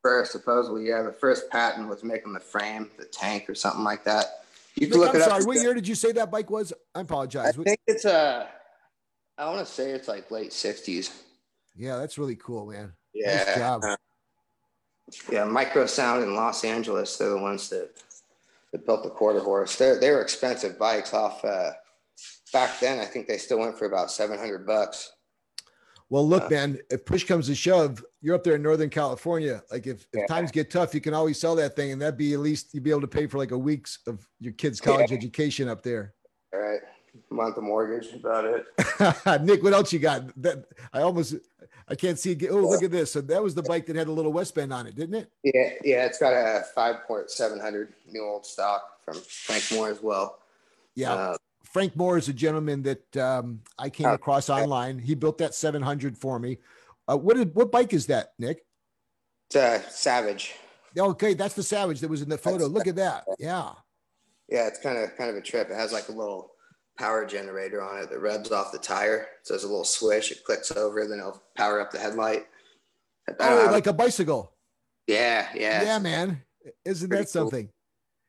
First, 0.02 0.32
supposedly, 0.32 0.86
yeah, 0.88 1.02
the 1.02 1.12
first 1.12 1.50
patent 1.50 1.88
was 1.88 2.04
making 2.04 2.32
the 2.32 2.38
frame, 2.40 2.90
the 2.96 3.06
tank, 3.06 3.48
or 3.50 3.54
something 3.56 3.82
like 3.82 4.04
that. 4.04 4.44
You 4.76 4.86
can 4.88 5.00
look 5.00 5.10
I'm 5.10 5.16
it 5.16 5.22
up. 5.22 5.30
sorry. 5.30 5.44
What 5.44 5.56
year 5.56 5.74
did 5.74 5.88
you 5.88 5.94
say 5.96 6.12
that 6.12 6.30
bike 6.30 6.48
was? 6.50 6.72
I 6.94 7.00
apologize. 7.00 7.58
I 7.58 7.62
think 7.62 7.80
it's 7.86 8.04
a. 8.04 8.48
I 9.38 9.46
want 9.50 9.66
to 9.66 9.70
say 9.72 9.90
it's 9.90 10.06
like 10.08 10.30
late 10.30 10.50
'60s. 10.50 11.10
Yeah, 11.76 11.96
that's 11.96 12.18
really 12.18 12.36
cool, 12.36 12.66
man. 12.66 12.92
Yeah, 13.14 13.44
Nice 13.44 13.56
job. 13.56 13.82
yeah. 15.30 15.44
Micro 15.44 15.86
Sound 15.86 16.22
in 16.22 16.34
Los 16.34 16.64
Angeles. 16.64 17.16
They're 17.16 17.30
the 17.30 17.38
ones 17.38 17.68
that 17.70 17.90
that 18.72 18.84
built 18.84 19.04
the 19.04 19.10
quarter 19.10 19.40
horse. 19.40 19.76
They're, 19.76 19.98
they 20.00 20.10
were 20.10 20.20
expensive 20.20 20.78
bikes 20.78 21.14
off. 21.14 21.44
Uh, 21.44 21.70
back 22.52 22.80
then, 22.80 22.98
I 22.98 23.04
think 23.04 23.26
they 23.28 23.38
still 23.38 23.58
went 23.60 23.78
for 23.78 23.86
about 23.86 24.10
seven 24.10 24.38
hundred 24.38 24.66
bucks. 24.66 25.12
Well, 26.08 26.26
look, 26.28 26.44
Uh, 26.44 26.50
man. 26.50 26.78
If 26.90 27.04
push 27.04 27.24
comes 27.24 27.46
to 27.48 27.54
shove, 27.54 28.04
you're 28.20 28.34
up 28.36 28.44
there 28.44 28.54
in 28.54 28.62
Northern 28.62 28.90
California. 28.90 29.62
Like 29.72 29.86
if, 29.86 30.02
if 30.12 30.20
Yeah. 30.20 30.26
times 30.26 30.50
get 30.52 30.70
tough, 30.70 30.94
you 30.94 31.00
can 31.00 31.14
always 31.14 31.38
sell 31.40 31.54
that 31.56 31.74
thing, 31.74 31.92
and 31.92 32.00
that'd 32.02 32.16
be 32.18 32.32
at 32.34 32.40
least 32.40 32.74
you'd 32.74 32.84
be 32.84 32.90
able 32.90 33.00
to 33.00 33.08
pay 33.08 33.26
for 33.26 33.38
like 33.38 33.50
a 33.50 33.58
week's 33.58 33.98
of 34.06 34.26
your 34.40 34.52
kid's 34.52 34.80
college 34.80 35.10
education 35.12 35.68
up 35.68 35.82
there. 35.82 36.14
All 36.52 36.60
right, 36.60 36.80
month 37.30 37.56
of 37.56 37.64
mortgage, 37.64 38.12
about 38.14 38.44
it. 38.44 39.42
Nick, 39.42 39.62
what 39.64 39.72
else 39.72 39.92
you 39.92 39.98
got? 39.98 40.30
That 40.40 40.66
I 40.92 41.00
almost 41.02 41.34
I 41.88 41.94
can't 41.94 42.18
see. 42.18 42.32
it. 42.32 42.48
Oh, 42.50 42.56
look 42.56 42.82
at 42.82 42.90
this. 42.90 43.12
So 43.12 43.20
that 43.22 43.42
was 43.42 43.54
the 43.54 43.62
bike 43.62 43.86
that 43.86 43.96
had 43.96 44.08
a 44.08 44.12
little 44.12 44.32
West 44.32 44.54
Bend 44.54 44.72
on 44.72 44.86
it, 44.86 44.96
didn't 44.96 45.14
it? 45.14 45.30
Yeah, 45.44 45.70
yeah, 45.84 46.04
it's 46.06 46.18
got 46.18 46.32
a 46.32 46.64
five 46.74 47.04
point 47.06 47.30
seven 47.30 47.60
hundred 47.60 47.92
new 48.10 48.24
old 48.24 48.44
stock 48.44 49.04
from 49.04 49.14
Frank 49.20 49.64
Moore 49.72 49.88
as 49.90 50.02
well. 50.02 50.38
Yeah. 50.94 51.12
Uh, 51.14 51.36
Frank 51.64 51.94
Moore 51.94 52.16
is 52.16 52.28
a 52.28 52.32
gentleman 52.32 52.82
that 52.82 53.16
um, 53.16 53.60
I 53.78 53.90
came 53.90 54.06
Oh, 54.06 54.14
across 54.14 54.48
okay. 54.50 54.62
online. 54.62 54.98
He 54.98 55.14
built 55.14 55.38
that 55.38 55.54
700 55.54 56.16
for 56.16 56.38
me. 56.38 56.58
Uh, 57.06 57.16
what 57.18 57.36
is, 57.36 57.46
what 57.52 57.70
bike 57.70 57.92
is 57.92 58.06
that, 58.06 58.32
Nick? 58.38 58.64
it's 59.48 59.56
a 59.56 59.82
Savage. 59.90 60.54
Okay, 60.98 61.34
that's 61.34 61.54
the 61.54 61.62
Savage 61.62 62.00
that 62.00 62.08
was 62.08 62.22
in 62.22 62.28
the 62.30 62.38
photo. 62.38 62.68
That's- 62.68 62.72
Look 62.72 62.86
at 62.86 62.96
that. 62.96 63.24
Yeah. 63.38 63.72
Yeah, 64.48 64.68
it's 64.68 64.78
kind 64.80 64.96
of 64.96 65.14
kind 65.16 65.28
of 65.28 65.36
a 65.36 65.40
trip. 65.42 65.68
It 65.70 65.74
has 65.74 65.92
like 65.92 66.08
a 66.08 66.12
little 66.12 66.52
power 66.98 67.26
generator 67.26 67.82
on 67.82 68.02
it 68.02 68.10
that 68.10 68.20
revs 68.20 68.50
off 68.52 68.72
the 68.72 68.78
tire. 68.78 69.28
So 69.42 69.54
there's 69.54 69.64
a 69.64 69.68
little 69.68 69.84
swish. 69.84 70.32
It 70.32 70.44
clicks 70.44 70.72
over, 70.72 71.06
then 71.06 71.18
it'll 71.18 71.42
power 71.56 71.80
up 71.80 71.90
the 71.90 71.98
headlight. 71.98 72.46
Oh, 73.40 73.68
like 73.72 73.86
a 73.86 73.92
bicycle. 73.92 74.52
yeah, 75.06 75.48
yeah, 75.54 75.82
Yeah, 75.82 75.98
man. 75.98 76.42
Isn't 76.84 77.08
Pretty 77.08 77.24
that 77.24 77.32
cool. 77.32 77.42
something? 77.50 77.68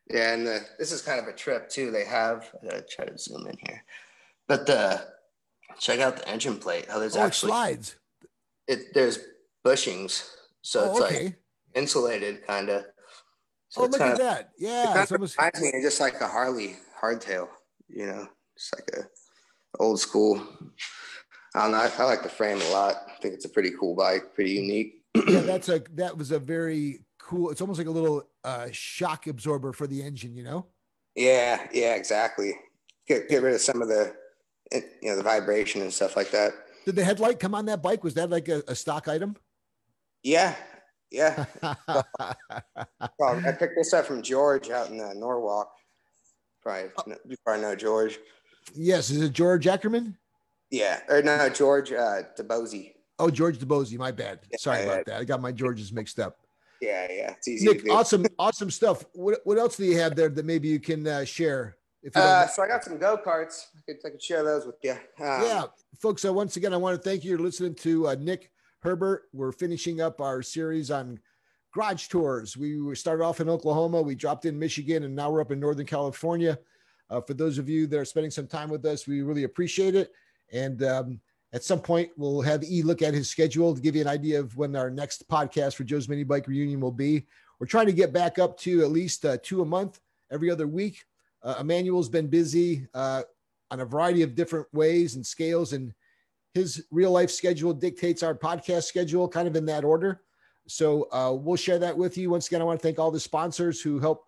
Yeah, 0.10 0.34
and 0.34 0.48
the, 0.48 0.66
this 0.80 0.92
is 0.92 1.02
kind 1.02 1.20
of 1.20 1.28
a 1.28 1.34
trip 1.34 1.70
too. 1.70 1.92
They 1.92 2.06
have 2.06 2.50
I 2.62 2.66
gotta 2.66 2.82
try 2.84 3.06
to 3.06 3.18
zoom 3.18 3.46
in 3.48 3.58
here, 3.68 3.84
but 4.48 4.66
the 4.66 5.06
check 5.80 6.00
out 6.00 6.16
the 6.18 6.28
engine 6.30 6.58
plate. 6.58 6.88
How 6.90 6.98
there's 7.00 7.16
Oh, 7.18 7.22
it 7.24 7.26
actually 7.26 7.50
slides. 7.50 7.96
it 8.68 8.94
there's 8.94 9.20
bushings, 9.66 10.30
so 10.62 10.82
Oh, 10.86 10.92
it's 10.92 11.02
okay. 11.06 11.24
like 11.26 11.36
insulated 11.76 12.46
kind 12.48 12.70
of. 12.70 12.86
So 13.70 13.82
oh, 13.82 13.86
look 13.88 14.00
at 14.02 14.14
of, 14.14 14.18
that. 14.20 14.40
It 14.58 14.64
Yeah. 14.64 14.86
kind 14.86 15.00
It's 15.02 15.12
of 15.12 15.16
almost, 15.18 15.38
reminds 15.38 15.62
me 15.62 15.68
of 15.76 15.82
just 15.84 16.00
like 16.00 16.22
a 16.22 16.28
Harley 16.28 16.78
hardtail, 17.02 17.50
you 17.90 18.06
know, 18.08 18.28
just 18.58 18.76
like 18.76 18.90
a 18.98 19.08
old 19.80 20.00
school. 20.00 20.42
I 21.56 21.64
don't 21.64 21.72
know. 21.72 21.78
I, 21.78 21.92
I 21.98 22.04
like 22.04 22.24
the 22.24 22.30
frame 22.30 22.62
a 22.62 22.70
lot. 22.72 22.96
I 23.08 23.22
think 23.22 23.34
it's 23.34 23.46
a 23.46 23.50
pretty 23.50 23.72
cool 23.80 23.96
bike, 23.96 24.34
pretty 24.36 24.52
unique. 24.52 25.04
yeah, 25.28 25.42
that's 25.42 25.70
a, 25.70 25.82
that 25.96 26.18
was 26.18 26.32
a 26.32 26.40
very 26.40 27.06
cool, 27.20 27.50
it's 27.50 27.62
almost 27.62 27.80
like 27.80 27.88
a 27.88 27.92
little 27.92 28.30
uh, 28.44 28.68
shock 28.72 29.28
absorber 29.28 29.74
for 29.74 29.88
the 29.88 30.02
engine, 30.02 30.36
you 30.36 30.44
know? 30.44 30.68
Yeah, 31.16 31.68
yeah, 31.74 31.96
exactly. 31.96 32.54
Get 33.08 33.28
get 33.28 33.42
rid 33.42 33.56
of 33.56 33.62
some 33.62 33.82
of 33.82 33.88
the, 33.88 34.14
eh, 34.72 34.82
you 35.02 35.10
know, 35.10 35.16
the 35.16 35.24
vibration 35.24 35.82
and 35.82 35.92
stuff 35.92 36.16
like 36.16 36.30
that. 36.32 36.54
Did 36.86 36.96
the 36.96 37.04
headlight 37.04 37.40
come 37.40 37.56
on 37.56 37.66
that 37.66 37.82
bike? 37.82 38.04
Was 38.04 38.14
that 38.16 38.30
like 38.30 38.50
a, 38.50 38.62
a 38.68 38.76
stock 38.76 39.08
item? 39.08 39.36
Yeah, 40.24 40.56
yeah. 41.12 41.46
Well, 43.20 43.42
I 43.46 43.52
picked 43.52 43.76
this 43.76 43.94
up 43.94 44.06
from 44.06 44.22
George 44.22 44.70
out 44.70 44.90
in 44.90 45.00
uh, 45.00 45.14
Norwalk. 45.14 45.72
Probably 46.62 46.90
you 47.28 47.36
probably 47.44 47.64
know 47.64 47.76
George. 47.76 48.20
Yes. 48.76 49.10
Is 49.10 49.22
it 49.22 49.34
George 49.34 49.68
Ackerman? 49.68 50.18
Yeah, 50.70 51.00
or 51.10 51.22
no, 51.22 51.50
George 51.50 51.92
uh, 51.92 52.24
DeBose. 52.38 52.94
Oh, 53.20 53.30
George 53.30 53.58
DeBosey. 53.58 53.98
My 53.98 54.12
bad. 54.12 54.40
Sorry 54.58 54.80
yeah. 54.80 54.86
about 54.86 55.06
that. 55.06 55.20
I 55.20 55.24
got 55.24 55.42
my 55.42 55.52
Georges 55.52 55.92
mixed 55.92 56.20
up. 56.20 56.40
Yeah, 56.82 57.08
yeah. 57.10 57.32
It's 57.32 57.48
easy 57.48 57.66
Nick, 57.66 57.90
awesome, 57.90 58.26
awesome 58.38 58.70
stuff. 58.70 59.04
What, 59.14 59.40
what 59.46 59.58
else 59.58 59.78
do 59.78 59.86
you 59.86 59.98
have 59.98 60.16
there 60.16 60.30
that 60.30 60.46
maybe 60.46 60.68
you 60.68 60.80
can 60.80 61.08
uh, 61.08 61.26
share? 61.26 61.78
If 62.04 62.16
you 62.16 62.22
Uh, 62.22 62.48
so 62.48 62.62
I 62.62 62.68
got 62.68 62.84
some 62.84 62.98
go 62.98 63.18
karts. 63.18 63.68
I 63.76 63.80
could, 63.86 63.98
I 64.06 64.10
could 64.12 64.22
share 64.22 64.44
those 64.44 64.66
with 64.66 64.76
you. 64.84 64.92
Um, 64.92 65.42
yeah, 65.42 65.64
folks. 66.00 66.24
Uh, 66.24 66.34
once 66.34 66.56
again, 66.58 66.74
I 66.74 66.78
want 66.78 67.02
to 67.02 67.10
thank 67.10 67.24
you 67.24 67.38
for 67.38 67.44
listening 67.44 67.76
to 67.76 68.10
uh, 68.10 68.16
Nick 68.20 68.52
Herbert. 68.82 69.24
We're 69.34 69.52
finishing 69.52 70.02
up 70.02 70.22
our 70.22 70.44
series 70.44 70.92
on 70.92 71.20
garage 71.74 72.08
tours. 72.08 72.56
We 72.56 72.94
started 72.96 73.24
off 73.24 73.40
in 73.42 73.50
Oklahoma, 73.50 74.02
we 74.02 74.16
dropped 74.16 74.46
in 74.46 74.58
Michigan, 74.60 75.04
and 75.04 75.16
now 75.16 75.32
we're 75.32 75.42
up 75.42 75.52
in 75.52 75.60
Northern 75.60 75.86
California. 75.86 76.60
Uh, 77.10 77.22
for 77.22 77.34
those 77.34 77.58
of 77.58 77.70
you 77.70 77.88
that 77.88 78.00
are 78.00 78.06
spending 78.06 78.32
some 78.32 78.48
time 78.48 78.70
with 78.70 78.86
us, 78.86 79.08
we 79.08 79.22
really 79.22 79.44
appreciate 79.44 79.96
it. 79.96 80.12
And 80.52 80.84
um, 80.84 81.22
at 81.54 81.64
some 81.64 81.80
point, 81.80 82.12
we'll 82.18 82.42
have 82.42 82.64
E 82.64 82.82
look 82.82 83.02
at 83.02 83.14
his 83.14 83.30
schedule 83.30 83.74
to 83.74 83.82
give 83.82 83.96
you 83.96 84.02
an 84.02 84.08
idea 84.08 84.40
of 84.40 84.56
when 84.58 84.76
our 84.76 84.90
next 84.90 85.28
podcast 85.30 85.76
for 85.76 85.84
Joe's 85.84 86.10
Mini 86.10 86.24
Bike 86.24 86.48
Reunion 86.48 86.82
will 86.82 86.92
be. 86.92 87.26
We're 87.60 87.68
trying 87.68 87.88
to 87.88 87.94
get 87.94 88.14
back 88.14 88.38
up 88.38 88.58
to 88.60 88.82
at 88.82 88.92
least 88.92 89.26
uh, 89.26 89.38
two 89.42 89.62
a 89.62 89.66
month 89.66 90.00
every 90.32 90.52
other 90.52 90.68
week. 90.68 91.06
Uh, 91.42 91.56
Emmanuel's 91.60 92.10
been 92.10 92.28
busy 92.28 92.88
uh, 92.94 93.24
on 93.72 93.80
a 93.80 93.86
variety 93.86 94.22
of 94.22 94.36
different 94.36 94.68
ways 94.74 95.16
and 95.16 95.26
scales, 95.26 95.74
and 95.74 95.94
his 96.54 96.86
real 96.92 97.12
life 97.12 97.32
schedule 97.32 97.74
dictates 97.74 98.24
our 98.24 98.36
podcast 98.36 98.84
schedule, 98.84 99.28
kind 99.28 99.48
of 99.48 99.56
in 99.56 99.66
that 99.66 99.84
order. 99.84 100.22
So 100.68 101.08
uh, 101.12 101.32
we'll 101.34 101.56
share 101.56 101.80
that 101.80 101.98
with 101.98 102.18
you. 102.18 102.30
Once 102.30 102.48
again, 102.48 102.62
I 102.62 102.66
want 102.66 102.80
to 102.80 102.84
thank 102.84 103.00
all 103.00 103.12
the 103.12 103.20
sponsors 103.20 103.82
who 103.82 104.00
help 104.00 104.27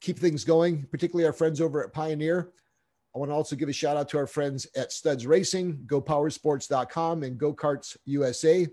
keep 0.00 0.18
things 0.18 0.44
going, 0.44 0.86
particularly 0.90 1.26
our 1.26 1.32
friends 1.32 1.60
over 1.60 1.82
at 1.84 1.92
Pioneer. 1.92 2.52
I 3.14 3.18
want 3.18 3.30
to 3.30 3.34
also 3.34 3.56
give 3.56 3.68
a 3.68 3.72
shout 3.72 3.96
out 3.96 4.08
to 4.10 4.18
our 4.18 4.26
friends 4.26 4.66
at 4.76 4.92
Studs 4.92 5.26
Racing, 5.26 5.78
GoPowersports.com, 5.86 7.22
and 7.22 7.38
Go 7.38 7.54
Karts 7.54 7.96
USA. 8.04 8.66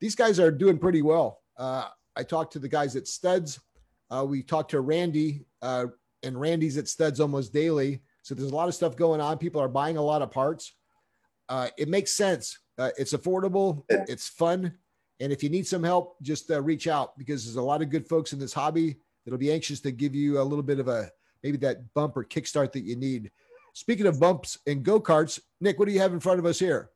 These 0.00 0.16
guys 0.16 0.40
are 0.40 0.50
doing 0.50 0.78
pretty 0.78 1.02
well. 1.02 1.42
Uh, 1.56 1.84
I 2.16 2.24
talked 2.24 2.52
to 2.54 2.58
the 2.58 2.68
guys 2.68 2.96
at 2.96 3.06
Studs. 3.06 3.60
Uh, 4.10 4.24
we 4.28 4.42
talked 4.42 4.72
to 4.72 4.80
Randy, 4.80 5.46
uh, 5.62 5.86
and 6.24 6.40
Randy's 6.40 6.76
at 6.76 6.88
Studs 6.88 7.20
almost 7.20 7.52
daily. 7.52 8.02
So 8.22 8.34
there's 8.34 8.50
a 8.50 8.54
lot 8.54 8.68
of 8.68 8.74
stuff 8.74 8.96
going 8.96 9.20
on. 9.20 9.38
People 9.38 9.62
are 9.62 9.68
buying 9.68 9.96
a 9.96 10.02
lot 10.02 10.22
of 10.22 10.30
parts. 10.30 10.74
Uh, 11.48 11.68
it 11.78 11.88
makes 11.88 12.12
sense. 12.12 12.58
Uh, 12.78 12.90
it's 12.98 13.12
affordable. 13.12 13.84
It's 13.88 14.28
fun. 14.28 14.74
And 15.20 15.32
if 15.32 15.42
you 15.42 15.50
need 15.50 15.66
some 15.66 15.82
help, 15.82 16.20
just 16.22 16.50
uh, 16.50 16.60
reach 16.60 16.88
out 16.88 17.16
because 17.18 17.44
there's 17.44 17.56
a 17.56 17.62
lot 17.62 17.82
of 17.82 17.90
good 17.90 18.08
folks 18.08 18.32
in 18.32 18.38
this 18.38 18.52
hobby 18.52 18.96
that'll 19.28 19.38
be 19.38 19.52
anxious 19.52 19.78
to 19.80 19.90
give 19.90 20.14
you 20.14 20.40
a 20.40 20.42
little 20.42 20.62
bit 20.62 20.80
of 20.80 20.88
a 20.88 21.10
maybe 21.42 21.58
that 21.58 21.92
bump 21.92 22.16
or 22.16 22.24
kickstart 22.24 22.72
that 22.72 22.80
you 22.80 22.96
need. 22.96 23.30
Speaking 23.74 24.06
of 24.06 24.18
bumps 24.18 24.56
and 24.66 24.82
go 24.82 24.98
karts, 24.98 25.38
Nick, 25.60 25.78
what 25.78 25.86
do 25.86 25.92
you 25.92 26.00
have 26.00 26.14
in 26.14 26.20
front 26.20 26.38
of 26.38 26.46
us 26.46 26.58
here? 26.58 26.88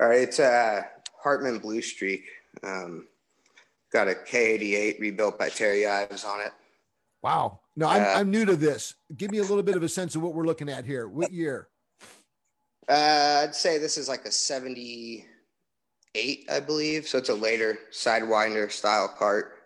All 0.00 0.08
right, 0.08 0.20
it's 0.20 0.38
a 0.38 0.86
Hartman 1.20 1.58
Blue 1.58 1.82
Streak. 1.82 2.24
Um, 2.62 3.08
got 3.92 4.06
a 4.06 4.14
K88 4.14 5.00
rebuilt 5.00 5.36
by 5.36 5.48
Terry 5.48 5.84
Ives 5.84 6.24
on 6.24 6.40
it. 6.40 6.52
Wow. 7.22 7.58
No, 7.74 7.88
I'm, 7.88 8.02
Uh, 8.02 8.20
I'm 8.20 8.30
new 8.30 8.44
to 8.44 8.54
this. 8.54 8.94
Give 9.16 9.32
me 9.32 9.38
a 9.38 9.42
little 9.42 9.62
bit 9.64 9.74
of 9.76 9.82
a 9.82 9.88
sense 9.88 10.14
of 10.14 10.22
what 10.22 10.32
we're 10.34 10.44
looking 10.44 10.68
at 10.68 10.84
here. 10.84 11.08
What 11.08 11.32
year? 11.32 11.66
Uh, 12.88 13.40
I'd 13.42 13.54
say 13.54 13.78
this 13.78 13.98
is 13.98 14.08
like 14.08 14.24
a 14.26 14.30
78, 14.30 15.26
I 16.50 16.60
believe. 16.60 17.08
So 17.08 17.18
it's 17.18 17.30
a 17.30 17.34
later 17.34 17.78
sidewinder 17.90 18.70
style 18.70 19.08
cart. 19.08 19.63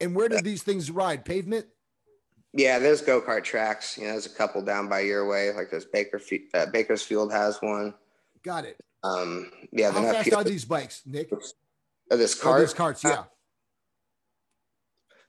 And 0.00 0.14
where 0.14 0.28
do 0.28 0.40
these 0.40 0.62
things 0.62 0.90
ride? 0.90 1.24
Pavement? 1.24 1.66
Yeah, 2.52 2.78
there's 2.78 3.00
go 3.02 3.20
kart 3.20 3.44
tracks. 3.44 3.96
You 3.98 4.04
know, 4.04 4.12
there's 4.12 4.26
a 4.26 4.30
couple 4.30 4.62
down 4.62 4.88
by 4.88 5.00
your 5.00 5.28
way. 5.28 5.52
Like 5.52 5.70
there's 5.70 5.84
Baker 5.84 6.20
uh, 6.54 6.66
Bakersfield 6.66 7.32
has 7.32 7.58
one. 7.60 7.94
Got 8.42 8.64
it. 8.64 8.78
Um, 9.04 9.50
yeah, 9.72 9.90
How 9.92 10.02
fast 10.02 10.32
are 10.32 10.44
these 10.44 10.64
bikes, 10.64 11.02
Nick? 11.06 11.28
Oh, 12.10 12.16
this 12.16 12.38
Oh, 12.40 12.42
cart. 12.42 12.60
these 12.60 12.74
carts, 12.74 13.04
yeah. 13.04 13.24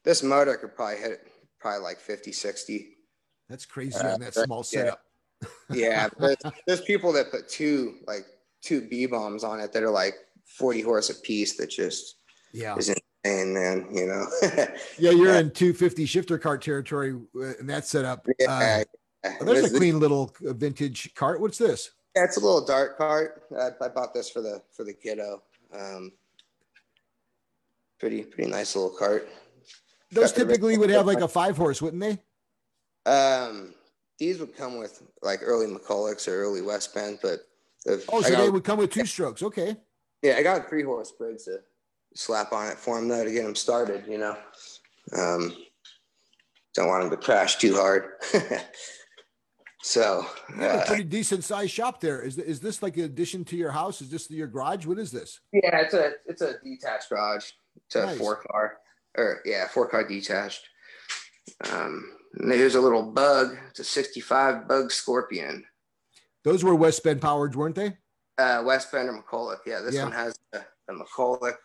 This 0.03 0.23
motor 0.23 0.55
could 0.57 0.75
probably 0.75 0.97
hit 0.97 1.27
probably 1.59 1.81
like 1.83 1.99
50, 1.99 2.31
60. 2.31 2.97
That's 3.49 3.65
crazy 3.65 3.97
Uh, 3.97 4.13
on 4.13 4.19
that 4.21 4.33
small 4.33 4.59
yeah. 4.71 4.79
setup. 4.79 5.01
Yeah, 5.69 6.09
there's, 6.19 6.37
there's 6.65 6.81
people 6.81 7.11
that 7.13 7.31
put 7.31 7.49
two 7.49 7.97
like 8.07 8.25
two 8.61 8.81
B 8.87 9.05
bombs 9.05 9.43
on 9.43 9.59
it 9.59 9.73
that 9.73 9.83
are 9.83 9.89
like 9.89 10.15
40 10.57 10.81
horse 10.81 11.09
a 11.09 11.15
piece. 11.15 11.57
That 11.57 11.69
just 11.69 12.15
Yeah. 12.53 12.75
is 12.77 12.89
insane, 13.23 13.53
man. 13.53 13.87
You 13.91 14.05
know. 14.07 14.27
Yeah, 14.99 15.11
you're 15.11 15.33
Yeah. 15.33 15.39
in 15.39 15.51
250 15.51 16.05
shifter 16.05 16.37
cart 16.37 16.61
territory 16.61 17.15
uh, 17.35 17.53
in 17.59 17.67
that 17.67 17.85
setup. 17.85 18.25
Uh, 18.27 18.33
yeah, 18.39 18.83
oh, 19.41 19.45
there's 19.45 19.73
a 19.73 19.77
clean 19.77 19.99
little 19.99 20.33
uh, 20.47 20.53
vintage 20.53 21.13
cart. 21.15 21.39
What's 21.41 21.57
this? 21.57 21.91
Yeah, 22.15 22.23
it's 22.23 22.37
a 22.37 22.39
little 22.39 22.65
dart 22.65 22.97
cart. 22.97 23.43
I, 23.59 23.69
I 23.83 23.89
bought 23.89 24.13
this 24.13 24.29
for 24.29 24.41
the 24.41 24.61
for 24.71 24.83
the 24.83 24.93
kiddo. 24.93 25.43
Um, 25.77 26.11
pretty 27.99 28.23
pretty 28.23 28.49
nice 28.49 28.75
little 28.75 28.91
cart. 28.97 29.27
Those 30.11 30.31
Got 30.31 30.47
typically 30.47 30.77
would 30.77 30.89
have 30.89 31.05
like 31.05 31.21
a 31.21 31.27
five 31.27 31.57
horse, 31.57 31.81
wouldn't 31.81 32.01
they? 32.01 33.11
Um, 33.11 33.73
these 34.19 34.39
would 34.39 34.55
come 34.55 34.77
with 34.79 35.03
like 35.21 35.41
early 35.43 35.67
McCullochs 35.67 36.27
or 36.27 36.41
early 36.43 36.61
West 36.61 36.93
Bend, 36.95 37.19
but 37.21 37.41
if 37.85 38.05
Oh, 38.11 38.21
so 38.21 38.31
got, 38.31 38.37
they 38.41 38.49
would 38.49 38.63
come 38.63 38.79
with 38.79 38.91
two 38.91 39.05
strokes. 39.05 39.43
Okay. 39.43 39.75
yeah, 40.21 40.35
I 40.37 40.43
got 40.43 40.69
three 40.69 40.83
horse 40.83 41.11
Briggs 41.11 41.47
slap 42.17 42.51
on 42.51 42.67
it 42.67 42.77
for 42.77 42.97
him 42.97 43.07
though 43.07 43.23
to 43.23 43.31
get 43.31 43.45
him 43.45 43.55
started. 43.55 44.05
You 44.07 44.17
know, 44.17 44.37
um, 45.17 45.53
don't 46.73 46.87
want 46.87 47.03
him 47.03 47.09
to 47.11 47.17
crash 47.17 47.57
too 47.57 47.75
hard. 47.75 48.11
so 49.83 50.25
a 50.59 50.67
uh, 50.67 50.85
pretty 50.85 51.03
decent 51.03 51.43
sized 51.43 51.71
shop 51.71 52.01
there. 52.01 52.21
Is 52.21 52.37
is 52.37 52.59
this 52.59 52.81
like 52.81 52.97
an 52.97 53.03
addition 53.03 53.45
to 53.45 53.55
your 53.55 53.71
house? 53.71 54.01
Is 54.01 54.09
this 54.09 54.29
your 54.29 54.47
garage? 54.47 54.85
What 54.85 54.99
is 54.99 55.11
this? 55.11 55.39
yeah, 55.53 55.77
it's 55.79 55.93
a 55.93 56.13
it's 56.25 56.41
a 56.41 56.55
detached 56.63 57.09
garage. 57.09 57.45
It's 57.85 57.95
a 57.95 58.07
Nice. 58.07 58.17
four 58.17 58.43
car 58.43 58.77
or 59.17 59.41
yeah, 59.45 59.67
four 59.67 59.87
car 59.87 60.07
detached. 60.07 60.67
Um, 61.71 62.11
a 62.75 62.79
little 62.81 63.03
bug. 63.03 63.57
It's 63.69 63.79
a 63.79 63.83
65 63.83 64.67
bug 64.67 64.91
scorpion. 64.91 65.63
Those 66.43 66.63
were 66.63 66.75
West 66.75 67.03
Bend 67.03 67.21
powered, 67.21 67.55
weren't 67.55 67.75
they? 67.75 67.97
Uh, 68.37 68.63
West 68.65 68.91
Bend 68.91 69.09
or 69.09 69.23
McCulloch. 69.23 69.59
Yeah, 69.65 69.79
this 69.79 69.95
Yeah. 69.95 70.03
one 70.03 70.11
has 70.11 70.37
the, 70.51 70.63
the 70.87 70.93
McCulloch 70.93 71.55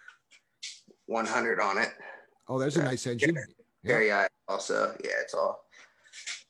100 1.12 1.60
on 1.60 1.78
it. 1.78 1.90
Oh, 2.48 2.58
there's 2.58 2.76
a 2.76 2.82
nice 2.82 3.06
engine. 3.06 3.36
Yeah. 3.84 4.26
Also. 4.48 4.94
Yeah, 5.04 5.10
it's 5.20 5.34
all 5.34 5.64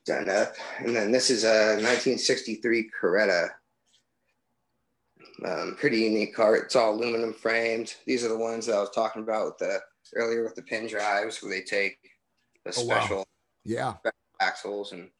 done 0.06 0.28
up. 0.28 0.54
And 0.78 0.94
then 0.94 1.12
this 1.12 1.30
is 1.30 1.44
a 1.44 1.76
1963 1.76 2.90
Coretta. 3.00 3.48
Um, 5.44 5.76
pretty 5.78 5.98
unique 5.98 6.34
car. 6.34 6.56
It's 6.56 6.76
all 6.76 6.94
aluminum 6.94 7.32
framed. 7.32 7.94
These 8.06 8.24
are 8.24 8.28
the 8.28 8.38
ones 8.38 8.66
that 8.66 8.76
I 8.76 8.80
was 8.80 8.90
talking 8.90 9.22
about 9.22 9.46
with 9.46 9.58
the 9.58 9.80
earlier 10.14 10.44
with 10.44 10.54
the 10.54 10.62
pin 10.62 10.86
drives 10.86 11.42
where 11.42 11.50
they 11.50 11.62
take 11.62 11.96
the 12.64 12.72
Oh, 12.76 12.84
wow. 12.86 13.00
special 13.00 13.24
Yeah. 13.64 13.94
axles 14.40 14.92
and 14.92 15.10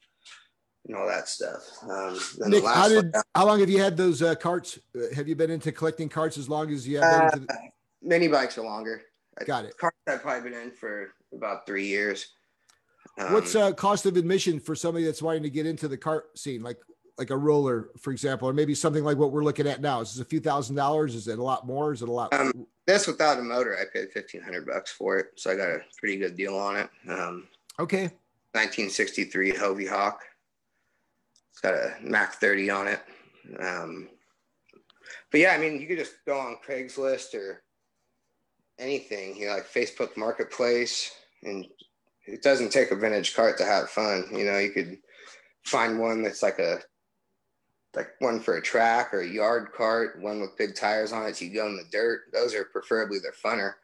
and 0.87 0.97
all 0.97 1.07
that 1.07 1.29
stuff. 1.29 1.63
Um, 1.83 2.19
then 2.39 2.51
Nick, 2.51 2.63
the 2.65 2.69
how 2.69 2.89
did 2.89 3.15
how 3.37 3.47
long 3.47 3.61
have 3.61 3.71
you 3.71 3.79
had 3.81 3.97
those 3.97 4.21
uh, 4.21 4.35
carts? 4.35 4.81
Uh, 4.97 5.15
have 5.15 5.29
you 5.29 5.37
been 5.37 5.51
into 5.51 5.71
collecting 5.71 6.09
carts 6.09 6.37
as 6.37 6.49
long 6.49 6.73
as 6.73 6.87
you 6.89 6.99
have 6.99 7.31
been? 7.33 7.41
Into 7.43 7.47
the, 7.47 7.59
mini 8.03 8.27
bikes 8.27 8.59
are 8.59 8.65
longer. 8.65 9.03
Got 9.47 9.65
it. 9.65 9.77
Cars 9.77 9.93
I've 10.07 10.23
probably 10.23 10.51
been 10.51 10.61
in 10.61 10.71
for 10.71 11.15
about 11.35 11.67
three 11.67 11.87
years. 11.87 12.27
Um, 13.19 13.33
What's 13.33 13.55
uh, 13.55 13.73
cost 13.73 14.07
of 14.07 14.17
admission 14.17 14.61
for 14.61 14.75
somebody 14.75 15.05
that's 15.05 15.23
wanting 15.23 15.43
to 15.43 15.51
get 15.51 15.67
into 15.67 15.89
the 15.89 15.97
cart 15.97 16.39
scene, 16.39 16.63
like 16.63 16.79
like 17.19 17.31
a 17.31 17.37
roller, 17.37 17.91
for 17.99 18.11
example, 18.11 18.49
or 18.49 18.53
maybe 18.53 18.75
something 18.75 19.05
like 19.05 19.19
what 19.19 19.33
we're 19.33 19.45
looking 19.45 19.67
at 19.67 19.81
now? 19.81 20.01
Is 20.01 20.19
it 20.19 20.23
a 20.23 20.25
few 20.25 20.41
thousand 20.41 20.77
dollars? 20.77 21.15
Is 21.15 21.29
it 21.29 21.39
a 21.39 21.43
lot 21.43 21.67
more? 21.67 21.93
Is 21.93 22.03
it 22.03 22.09
a 22.09 22.13
lot? 22.13 22.33
Um, 22.33 22.67
this 22.87 23.07
without 23.07 23.39
a 23.39 23.43
motor? 23.43 23.77
I 23.77 23.85
paid 23.93 24.11
fifteen 24.13 24.43
hundred 24.43 24.67
bucks 24.67 24.91
for 24.93 25.19
it, 25.19 25.33
so 25.37 25.51
I 25.51 25.57
got 25.57 25.69
a 25.69 25.81
pretty 25.99 26.17
good 26.17 26.37
deal 26.37 26.57
on 26.57 26.77
it. 26.77 26.91
Um, 27.09 27.49
okay. 27.79 28.11
1963 28.55 29.57
Hovey 29.57 29.87
Hawk. 29.87 30.23
It's 31.51 31.61
got 31.61 31.73
a 31.73 31.95
Mac 32.03 32.35
30 32.35 32.69
on 32.69 32.89
it. 32.89 33.01
Um, 33.59 34.11
but 35.31 35.41
yeah, 35.41 35.53
I 35.53 35.59
mean, 35.59 35.81
you 35.81 35.87
could 35.87 35.99
just 35.99 36.17
go 36.27 36.39
on 36.39 36.59
Craigslist 36.67 37.35
or 37.35 37.63
anything, 38.83 39.37
you 39.37 39.47
know, 39.47 39.55
like 39.55 39.73
Facebook 39.73 40.17
Marketplace, 40.17 41.13
and 41.43 41.67
it 42.27 42.43
doesn't 42.43 42.71
take 42.71 42.91
a 42.91 42.97
vintage 42.97 43.35
cart 43.35 43.57
to 43.59 43.65
have 43.65 43.89
fun. 43.89 44.27
You 44.33 44.45
know, 44.45 44.59
you 44.59 44.71
could 44.71 44.99
find 45.65 45.99
one 45.99 46.23
that's 46.23 46.43
like 46.43 46.59
a 46.59 46.81
like 47.95 48.09
one 48.21 48.41
for 48.41 48.57
a 48.57 48.63
track 48.63 49.13
or 49.13 49.21
a 49.21 49.29
yard 49.29 49.69
cart, 49.77 50.21
one 50.21 50.41
with 50.41 50.57
big 50.57 50.75
tires 50.75 51.13
on 51.13 51.27
it. 51.27 51.37
So 51.37 51.45
you 51.45 51.55
go 51.55 51.67
in 51.67 51.77
the 51.77 51.85
dirt. 51.91 52.23
Those 52.33 52.55
are 52.55 52.65
preferably 52.65 53.19
they're 53.19 53.33
funner. 53.33 53.75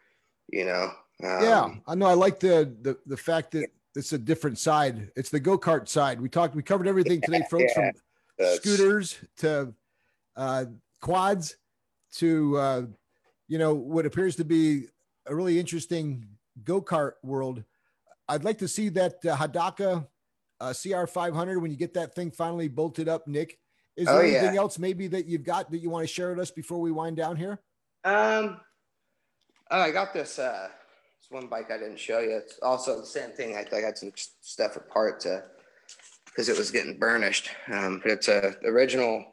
You 0.51 0.67
know. 0.67 0.91
Um, 1.23 1.43
yeah, 1.43 1.69
I 1.87 1.95
know. 1.95 2.07
I 2.07 2.15
like 2.15 2.41
the 2.41 2.75
the 2.83 2.99
the 3.07 3.17
fact 3.17 3.53
that 3.53 3.69
it's 3.95 4.13
a 4.13 4.19
different 4.19 4.59
side. 4.59 5.11
It's 5.17 5.31
the 5.31 5.41
go 5.41 5.59
kart 5.59 5.89
side. 5.89 6.21
We 6.21 6.29
talked. 6.29 6.55
We 6.55 6.63
covered 6.63 6.87
everything 6.87 7.21
today, 7.21 7.43
folks, 7.51 7.73
yeah. 7.77 7.91
from 8.39 8.57
scooters 8.57 9.19
to 9.39 9.75
uh, 10.37 10.67
quads 11.01 11.57
to 12.15 12.57
uh, 12.57 12.83
you 13.49 13.59
know 13.59 13.75
what 13.75 14.07
appears 14.07 14.37
to 14.37 14.45
be 14.45 14.85
a 15.27 15.35
really 15.35 15.59
interesting 15.59 16.27
go 16.65 16.81
kart 16.81 17.13
world. 17.23 17.65
I'd 18.29 18.45
like 18.45 18.59
to 18.59 18.69
see 18.69 18.89
that 18.91 19.15
uh, 19.25 19.37
Hadaka 19.37 20.07
uh, 20.61 20.75
CR 20.75 21.07
500 21.07 21.61
when 21.61 21.71
you 21.71 21.77
get 21.77 21.95
that 21.95 22.15
thing 22.15 22.31
finally 22.31 22.69
bolted 22.69 23.09
up, 23.09 23.27
Nick. 23.27 23.59
Is 23.97 24.07
there 24.07 24.17
Oh, 24.17 24.21
anything 24.21 24.55
yeah. 24.55 24.61
else 24.61 24.79
maybe 24.79 25.07
that 25.09 25.27
you've 25.27 25.45
got 25.45 25.71
that 25.71 25.79
you 25.79 25.91
want 25.91 26.07
to 26.07 26.13
share 26.13 26.31
with 26.31 26.39
us 26.41 26.51
before 26.51 26.79
we 26.79 26.91
wind 26.93 27.17
down 27.17 27.37
here? 27.37 27.61
Um, 28.05 28.61
oh, 29.71 29.81
I 29.81 29.91
got 29.91 30.13
this. 30.13 30.39
Uh, 30.39 30.69
this 31.21 31.31
one 31.31 31.49
bike 31.49 31.71
I 31.71 31.79
didn't 31.79 31.99
show 31.99 32.21
you. 32.21 32.37
It's 32.37 32.59
also 32.63 33.01
the 33.01 33.07
same 33.07 33.31
thing. 33.31 33.57
I, 33.57 33.61
I 33.75 33.81
got 33.81 33.99
some 33.99 34.13
stuff 34.41 34.77
apart 34.77 35.21
to 35.21 35.43
because 36.27 36.49
it 36.49 36.57
was 36.57 36.71
getting 36.71 36.99
burnished. 36.99 37.51
Um, 37.73 38.01
but 38.03 38.13
it's 38.13 38.29
a 38.29 38.55
original 38.65 39.25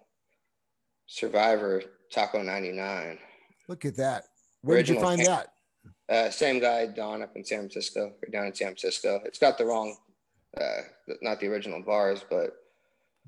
Survivor 1.08 1.84
Taco 2.12 2.42
'99. 2.42 3.20
Look 3.68 3.86
at 3.86 3.98
that. 3.98 4.26
Where 4.62 4.78
did 4.78 4.90
you 4.90 5.00
find 5.00 5.22
thing. 5.22 5.30
that? 5.30 5.50
Uh, 6.08 6.30
same 6.30 6.60
guy, 6.60 6.86
Don, 6.88 7.22
up 7.22 7.36
in 7.36 7.44
San 7.44 7.60
Francisco, 7.60 8.14
or 8.22 8.30
down 8.32 8.46
in 8.46 8.54
San 8.54 8.68
Francisco. 8.68 9.22
It's 9.26 9.40
got 9.40 9.58
the 9.58 9.66
wrong, 9.66 9.96
uh, 10.60 10.82
not 11.22 11.40
the 11.40 11.48
original 11.48 11.82
bars, 11.82 12.24
but 12.30 12.56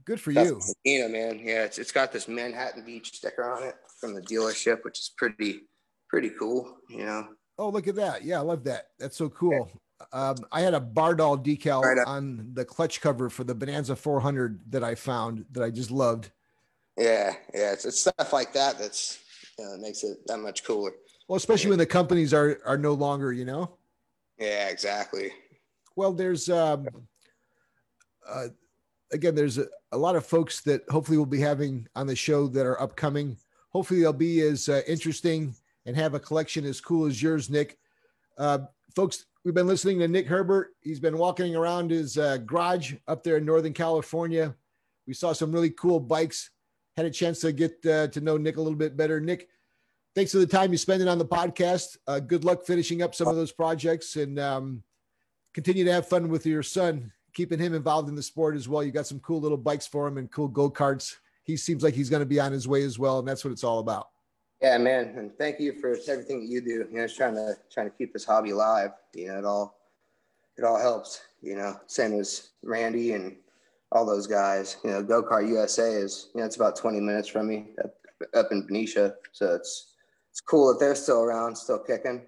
Good 0.06 0.22
for 0.22 0.32
you. 0.32 0.60
Medina, 0.86 1.10
man. 1.10 1.40
Yeah, 1.44 1.64
it's 1.64 1.78
it's 1.78 1.92
got 1.92 2.12
this 2.12 2.28
Manhattan 2.28 2.86
Beach 2.86 3.16
sticker 3.16 3.44
on 3.44 3.64
it 3.64 3.76
from 4.00 4.14
the 4.14 4.22
dealership, 4.22 4.84
which 4.84 5.00
is 5.00 5.12
pretty 5.18 5.62
pretty 6.10 6.32
cool. 6.40 6.78
You 6.90 7.06
know. 7.06 7.28
Oh, 7.58 7.70
look 7.70 7.88
at 7.88 7.96
that. 7.96 8.24
Yeah, 8.24 8.38
I 8.38 8.42
love 8.42 8.64
that. 8.66 8.88
That's 9.00 9.18
so 9.18 9.30
cool. 9.30 9.70
Um, 10.14 10.36
I 10.52 10.62
had 10.62 10.76
a 10.76 10.80
Bardahl 10.80 11.44
decal 11.44 11.82
Right 11.82 11.98
on 12.06 12.52
the 12.54 12.64
clutch 12.64 13.02
cover 13.02 13.30
for 13.30 13.44
the 13.44 13.56
Bonanza 13.56 13.96
400 13.96 14.62
that 14.70 14.84
I 14.84 14.94
found 14.94 15.46
that 15.52 15.64
I 15.64 15.72
just 15.72 15.90
loved. 15.90 16.32
Yeah, 16.98 17.34
yeah, 17.54 17.74
it's, 17.74 17.84
it's 17.84 18.02
stuff 18.02 18.32
like 18.32 18.54
that 18.54 18.78
that's 18.78 19.20
know, 19.66 19.72
that 19.72 19.80
makes 19.80 20.04
it 20.04 20.26
that 20.28 20.40
much 20.40 20.64
cooler. 20.64 20.92
Well, 21.28 21.38
especially 21.38 21.70
when 21.70 21.80
the 21.80 21.86
companies 21.86 22.34
are 22.34 22.60
are 22.66 22.78
no 22.78 22.94
longer, 22.94 23.34
you 23.34 23.46
know. 23.46 23.78
Yeah, 24.38 24.68
exactly. 24.68 25.32
Well, 25.96 26.14
there's 26.14 26.50
um, 26.50 26.88
uh, 28.28 28.48
again, 29.12 29.36
there's 29.36 29.58
a, 29.58 29.68
a 29.92 29.98
lot 29.98 30.16
of 30.16 30.26
folks 30.26 30.62
that 30.62 30.84
hopefully 30.90 31.18
we'll 31.18 31.26
be 31.26 31.40
having 31.40 31.88
on 31.96 32.08
the 32.08 32.16
show 32.16 32.48
that 32.48 32.66
are 32.66 32.82
upcoming. 32.82 33.38
Hopefully, 33.70 34.02
they'll 34.02 34.14
be 34.14 34.42
as 34.42 34.70
uh, 34.70 34.82
interesting 34.88 35.56
and 35.86 35.96
have 35.96 36.14
a 36.14 36.20
collection 36.20 36.66
as 36.66 36.82
cool 36.82 37.06
as 37.06 37.22
yours, 37.22 37.50
Nick. 37.50 37.78
Uh, 38.38 38.60
folks, 38.96 39.26
we've 39.44 39.54
been 39.54 39.68
listening 39.68 40.00
to 40.00 40.08
Nick 40.08 40.28
Herbert. 40.28 40.76
He's 40.82 41.00
been 41.00 41.18
walking 41.18 41.56
around 41.56 41.92
his 41.92 42.18
uh, 42.18 42.38
garage 42.38 42.94
up 43.08 43.24
there 43.24 43.38
in 43.38 43.46
Northern 43.46 43.74
California. 43.74 44.54
We 45.08 45.14
saw 45.14 45.34
some 45.34 45.52
really 45.52 45.70
cool 45.72 46.00
bikes. 46.00 46.52
Had 46.98 47.06
a 47.06 47.11
chance 47.11 47.40
to 47.41 47.52
get 47.52 47.86
uh, 47.86 48.07
to 48.07 48.22
know 48.22 48.38
Nick 48.38 48.57
a 48.57 48.61
little 48.61 48.78
bit 48.78 48.98
better. 48.98 49.22
Nick, 49.22 49.49
thanks 50.15 50.32
for 50.32 50.40
the 50.40 50.48
time 50.48 50.72
you 50.72 50.80
spend 50.80 50.99
it 50.99 51.07
on 51.07 51.19
the 51.19 51.26
podcast. 51.26 51.95
Uh, 52.07 52.19
good 52.19 52.44
luck 52.44 52.65
finishing 52.65 53.03
up 53.03 53.14
some 53.14 53.28
of 53.28 53.36
those 53.36 53.52
projects 53.52 54.15
and 54.15 54.40
um, 54.40 54.82
continue 55.53 55.86
to 55.86 55.94
have 55.94 56.10
fun 56.10 56.28
with 56.28 56.44
your 56.48 56.64
son, 56.64 57.11
keeping 57.36 57.60
him 57.60 57.76
involved 57.76 58.10
in 58.10 58.15
the 58.15 58.24
sport 58.24 58.56
as 58.56 58.68
well. 58.68 58.84
You 58.84 58.91
got 58.91 59.06
some 59.06 59.19
cool 59.19 59.40
little 59.40 59.60
bikes 59.60 59.86
for 59.86 60.07
him 60.07 60.18
and 60.18 60.32
cool 60.32 60.48
go 60.48 60.72
karts. 60.72 61.18
He 61.44 61.56
seems 61.56 61.84
like 61.84 61.94
he's 61.94 62.10
going 62.10 62.22
to 62.22 62.26
be 62.26 62.40
on 62.40 62.52
his 62.52 62.68
way 62.68 62.82
as 62.82 62.98
well, 62.98 63.19
and 63.19 63.28
that's 63.28 63.45
what 63.45 63.52
it's 63.52 63.64
all 63.64 63.78
about. 63.78 64.07
Yeah, 64.60 64.80
man, 64.80 65.14
and 65.15 65.38
thank 65.38 65.60
you 65.60 65.80
for 65.80 65.95
everything 66.07 66.40
that 66.40 66.48
you 66.48 66.61
do. 66.61 66.88
You 66.91 66.98
know, 66.98 67.07
trying 67.07 67.36
to 67.36 67.53
trying 67.72 67.91
to 67.91 67.95
keep 67.95 68.11
this 68.11 68.26
hobby 68.26 68.49
alive. 68.49 68.90
You 69.14 69.28
know, 69.28 69.38
it 69.38 69.45
all 69.45 69.78
it 70.57 70.64
all 70.64 70.80
helps. 70.80 71.22
You 71.44 71.57
know, 71.57 71.80
same 71.86 72.19
as 72.19 72.49
Randy 72.64 73.14
and 73.14 73.36
all 73.92 74.06
those 74.06 74.28
guys. 74.28 74.78
You 74.84 74.92
know, 74.92 75.04
Go 75.04 75.24
Kart 75.24 75.48
USA 75.48 75.92
is 75.92 76.30
you 76.34 76.42
know 76.42 76.46
it's 76.46 76.56
about 76.56 76.76
twenty 76.76 77.00
minutes 77.00 77.28
from 77.28 77.48
me 77.48 77.68
up, 77.84 77.94
up 78.34 78.52
in 78.52 78.66
Benicia, 78.68 79.16
so 79.32 79.54
it's 79.56 79.94
it's 80.32 80.42
cool 80.42 80.72
that 80.72 80.80
they're 80.80 80.96
still 80.96 81.22
around, 81.22 81.56
still 81.56 81.80
kicking. 81.80 82.26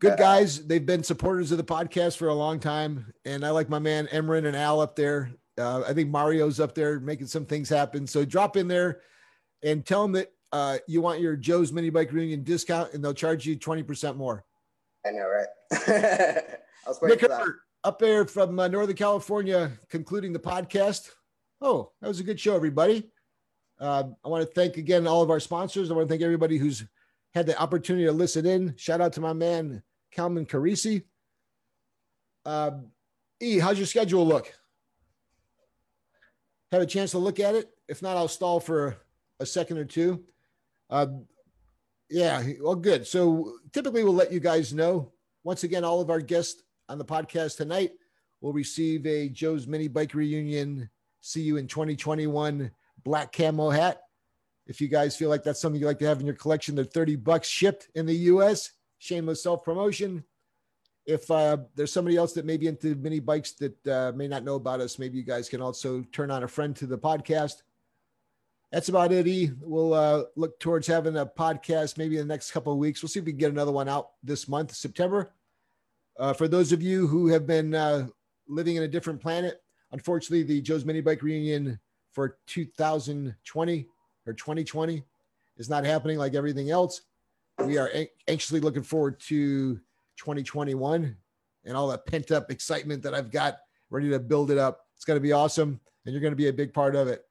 Good 0.00 0.12
Uh, 0.12 0.16
guys. 0.16 0.66
They've 0.66 0.84
been 0.84 1.02
supporters 1.02 1.52
of 1.52 1.58
the 1.58 1.64
podcast 1.64 2.16
for 2.16 2.28
a 2.28 2.34
long 2.34 2.60
time, 2.60 3.12
and 3.24 3.44
I 3.44 3.50
like 3.50 3.68
my 3.68 3.78
man 3.78 4.06
Emran 4.08 4.46
and 4.46 4.56
Al 4.56 4.80
up 4.80 4.96
there. 4.96 5.30
Uh, 5.58 5.82
I 5.86 5.94
think 5.94 6.10
Mario's 6.10 6.60
up 6.60 6.74
there 6.74 7.00
making 7.00 7.28
some 7.28 7.46
things 7.46 7.68
happen. 7.68 8.06
So 8.06 8.24
drop 8.26 8.56
in 8.58 8.68
there 8.68 9.00
and 9.62 9.86
tell 9.86 10.02
them 10.02 10.12
that 10.12 10.30
uh, 10.52 10.78
you 10.86 11.00
want 11.00 11.20
your 11.20 11.34
Joe's 11.34 11.72
Mini 11.72 11.88
Bike 11.88 12.12
Reunion 12.12 12.42
discount, 12.42 12.92
and 12.92 13.02
they'll 13.02 13.14
charge 13.14 13.46
you 13.46 13.56
twenty 13.56 13.82
percent 13.82 14.16
more. 14.16 14.44
I 15.06 15.10
know, 15.12 15.26
right? 15.28 15.46
I 15.72 16.88
was 16.88 16.98
waiting 17.00 17.14
Nick 17.16 17.20
for 17.20 17.28
that. 17.28 17.40
Herbert 17.40 17.56
up 17.86 18.00
there 18.00 18.24
from 18.24 18.58
uh, 18.58 18.66
Northern 18.66 18.96
California, 18.96 19.70
concluding 19.88 20.32
the 20.32 20.40
podcast. 20.40 21.08
Oh, 21.60 21.92
that 22.00 22.08
was 22.08 22.18
a 22.18 22.24
good 22.24 22.40
show, 22.40 22.56
everybody. 22.56 23.12
Uh, 23.78 24.02
I 24.24 24.28
want 24.28 24.44
to 24.44 24.52
thank 24.52 24.76
again 24.76 25.06
all 25.06 25.22
of 25.22 25.30
our 25.30 25.38
sponsors. 25.38 25.88
I 25.88 25.94
want 25.94 26.08
to 26.08 26.12
thank 26.12 26.22
everybody 26.22 26.58
who's 26.58 26.84
had 27.32 27.46
the 27.46 27.56
opportunity 27.56 28.04
to 28.06 28.12
listen 28.12 28.44
in. 28.44 28.74
Shout 28.76 29.00
out 29.00 29.12
to 29.12 29.20
my 29.20 29.32
man 29.32 29.84
Calman 30.10 30.46
Carisi. 30.46 31.04
Um, 32.44 32.88
e, 33.40 33.60
how's 33.60 33.78
your 33.78 33.86
schedule 33.86 34.26
look? 34.26 34.52
Have 36.72 36.82
a 36.82 36.86
chance 36.86 37.12
to 37.12 37.18
look 37.18 37.38
at 37.38 37.54
it? 37.54 37.70
If 37.86 38.02
not, 38.02 38.16
I'll 38.16 38.26
stall 38.26 38.58
for 38.58 38.96
a 39.38 39.46
second 39.46 39.78
or 39.78 39.84
two. 39.84 40.24
Uh, 40.90 41.06
yeah, 42.10 42.42
well, 42.60 42.74
good. 42.74 43.06
So 43.06 43.58
typically, 43.72 44.02
we'll 44.02 44.12
let 44.12 44.32
you 44.32 44.40
guys 44.40 44.74
know. 44.74 45.12
Once 45.44 45.62
again, 45.62 45.84
all 45.84 46.00
of 46.00 46.10
our 46.10 46.20
guests 46.20 46.64
on 46.88 46.98
the 46.98 47.04
podcast 47.04 47.56
tonight 47.56 47.92
will 48.40 48.52
receive 48.52 49.06
a 49.06 49.28
Joe's 49.28 49.66
Mini 49.66 49.88
Bike 49.88 50.14
Reunion. 50.14 50.88
See 51.20 51.42
you 51.42 51.56
in 51.56 51.66
2021 51.66 52.70
black 53.04 53.32
camo 53.32 53.70
hat. 53.70 54.02
If 54.66 54.80
you 54.80 54.88
guys 54.88 55.16
feel 55.16 55.28
like 55.28 55.42
that's 55.42 55.60
something 55.60 55.80
you 55.80 55.86
like 55.86 55.98
to 56.00 56.06
have 56.06 56.20
in 56.20 56.26
your 56.26 56.34
collection, 56.34 56.74
they're 56.74 56.84
30 56.84 57.16
bucks 57.16 57.48
shipped 57.48 57.88
in 57.94 58.06
the 58.06 58.14
US. 58.14 58.72
Shameless 58.98 59.42
self 59.42 59.64
promotion. 59.64 60.24
If 61.06 61.30
uh, 61.30 61.58
there's 61.76 61.92
somebody 61.92 62.16
else 62.16 62.32
that 62.32 62.44
may 62.44 62.56
be 62.56 62.66
into 62.66 62.96
mini 62.96 63.20
bikes 63.20 63.52
that 63.52 63.86
uh, 63.86 64.12
may 64.16 64.26
not 64.26 64.42
know 64.42 64.56
about 64.56 64.80
us, 64.80 64.98
maybe 64.98 65.16
you 65.16 65.22
guys 65.22 65.48
can 65.48 65.60
also 65.60 66.02
turn 66.10 66.32
on 66.32 66.42
a 66.42 66.48
friend 66.48 66.74
to 66.76 66.86
the 66.86 66.98
podcast. 66.98 67.62
That's 68.72 68.88
about 68.88 69.12
it. 69.12 69.28
E. 69.28 69.52
We'll 69.60 69.94
uh, 69.94 70.24
look 70.34 70.58
towards 70.58 70.88
having 70.88 71.16
a 71.16 71.24
podcast 71.24 71.96
maybe 71.96 72.16
in 72.16 72.26
the 72.26 72.34
next 72.34 72.50
couple 72.50 72.72
of 72.72 72.78
weeks. 72.78 73.02
We'll 73.02 73.08
see 73.08 73.20
if 73.20 73.24
we 73.24 73.32
can 73.32 73.38
get 73.38 73.52
another 73.52 73.70
one 73.70 73.88
out 73.88 74.10
this 74.24 74.48
month, 74.48 74.74
September. 74.74 75.30
Uh, 76.18 76.32
for 76.32 76.48
those 76.48 76.72
of 76.72 76.82
you 76.82 77.06
who 77.06 77.28
have 77.28 77.46
been 77.46 77.74
uh, 77.74 78.06
living 78.48 78.76
in 78.76 78.84
a 78.84 78.88
different 78.88 79.20
planet, 79.20 79.62
unfortunately, 79.92 80.42
the 80.42 80.60
Joe's 80.60 80.84
Mini 80.84 81.00
Bike 81.00 81.22
Reunion 81.22 81.78
for 82.12 82.38
2020 82.46 83.86
or 84.26 84.32
2020 84.32 85.04
is 85.58 85.68
not 85.68 85.84
happening 85.84 86.18
like 86.18 86.34
everything 86.34 86.70
else. 86.70 87.02
We 87.58 87.78
are 87.78 87.90
anxiously 88.28 88.60
looking 88.60 88.82
forward 88.82 89.20
to 89.20 89.74
2021 90.16 91.16
and 91.64 91.76
all 91.76 91.88
that 91.88 92.06
pent 92.06 92.30
up 92.30 92.50
excitement 92.50 93.02
that 93.02 93.14
I've 93.14 93.30
got 93.30 93.58
ready 93.90 94.08
to 94.10 94.18
build 94.18 94.50
it 94.50 94.58
up. 94.58 94.80
It's 94.94 95.04
going 95.04 95.16
to 95.16 95.22
be 95.22 95.32
awesome, 95.32 95.80
and 96.04 96.12
you're 96.12 96.22
going 96.22 96.32
to 96.32 96.36
be 96.36 96.48
a 96.48 96.52
big 96.52 96.72
part 96.72 96.96
of 96.96 97.08
it. 97.08 97.22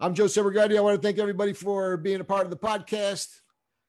I'm 0.00 0.14
Joe 0.14 0.24
Silvergrady. 0.24 0.76
I 0.76 0.80
want 0.80 1.00
to 1.00 1.06
thank 1.06 1.18
everybody 1.18 1.52
for 1.52 1.96
being 1.96 2.20
a 2.20 2.24
part 2.24 2.44
of 2.44 2.50
the 2.50 2.56
podcast. 2.56 3.40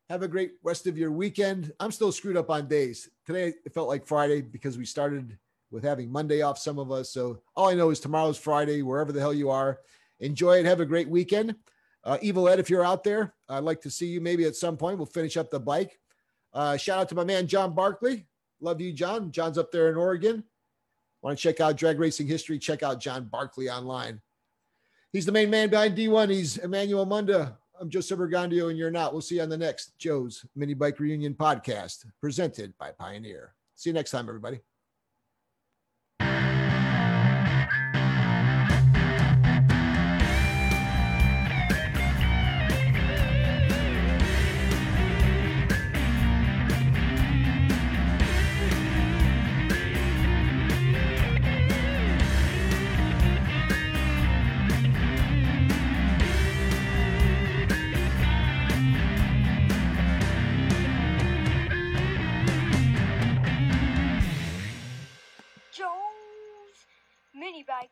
Have 0.10 0.22
a 0.22 0.28
great 0.28 0.54
rest 0.62 0.86
of 0.86 1.00
your 1.00 1.12
weekend. 1.12 1.74
I'm 1.80 1.92
still 1.92 2.12
screwed 2.12 2.38
up 2.38 2.52
on 2.52 2.68
days. 2.68 3.10
Today 3.26 3.54
it 3.66 3.74
felt 3.74 3.88
like 3.88 4.06
Friday 4.06 4.42
because 4.42 4.78
we 4.78 4.86
started 4.86 5.36
with 5.72 5.84
having 5.84 6.12
Monday 6.12 6.44
off, 6.44 6.60
some 6.60 6.78
of 6.78 6.92
us. 6.92 7.10
So 7.10 7.42
all 7.56 7.70
I 7.70 7.74
know 7.74 7.90
is 7.90 8.00
tomorrow's 8.00 8.38
Friday, 8.38 8.84
wherever 8.84 9.12
the 9.12 9.20
hell 9.20 9.34
you 9.34 9.50
are. 9.50 9.80
Enjoy 10.20 10.60
it. 10.60 10.66
Have 10.66 10.80
a 10.80 10.86
great 10.86 11.10
weekend. 11.10 11.56
Uh, 12.04 12.20
Evil 12.22 12.48
Ed, 12.48 12.60
if 12.60 12.70
you're 12.70 12.86
out 12.86 13.04
there, 13.04 13.34
I'd 13.50 13.64
like 13.64 13.82
to 13.82 13.90
see 13.90 14.06
you 14.06 14.22
maybe 14.22 14.46
at 14.46 14.56
some 14.56 14.78
point. 14.78 14.98
We'll 14.98 15.08
finish 15.08 15.38
up 15.38 15.50
the 15.50 15.60
bike. 15.60 16.00
Uh, 16.54 16.78
shout 16.78 17.00
out 17.00 17.10
to 17.10 17.16
my 17.16 17.24
man, 17.24 17.48
John 17.48 17.74
Barkley. 17.74 18.28
Love 18.62 18.80
you, 18.80 18.94
John. 18.94 19.32
John's 19.32 19.58
up 19.58 19.72
there 19.72 19.90
in 19.90 19.98
Oregon. 19.98 20.44
Want 21.24 21.38
to 21.38 21.42
check 21.42 21.60
out 21.60 21.78
drag 21.78 22.00
racing 22.00 22.28
history? 22.28 22.60
Check 22.60 22.84
out 22.84 23.00
John 23.00 23.26
Barkley 23.26 23.72
online. 23.72 24.22
He's 25.12 25.26
the 25.26 25.32
main 25.32 25.50
man 25.50 25.70
behind 25.70 25.98
D1. 25.98 26.30
He's 26.30 26.58
Emmanuel 26.58 27.08
Munda. 27.08 27.58
I'm 27.80 27.90
Joseph 27.90 28.18
Silvergandio, 28.18 28.70
and 28.70 28.78
you're 28.78 28.92
not. 28.92 29.12
We'll 29.12 29.22
see 29.22 29.36
you 29.36 29.42
on 29.42 29.50
the 29.50 29.58
next 29.58 29.98
Joe's 29.98 30.46
Mini 30.56 30.74
Bike 30.74 31.00
Reunion 31.00 31.34
podcast 31.34 32.06
presented 32.22 32.74
by 32.78 32.92
Pioneer. 32.92 33.54
See 33.76 33.90
you 33.90 33.94
next 33.94 34.12
time, 34.12 34.30
everybody. 34.30 34.62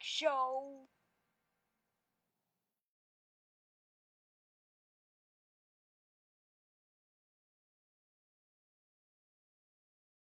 Show. 0.06 0.83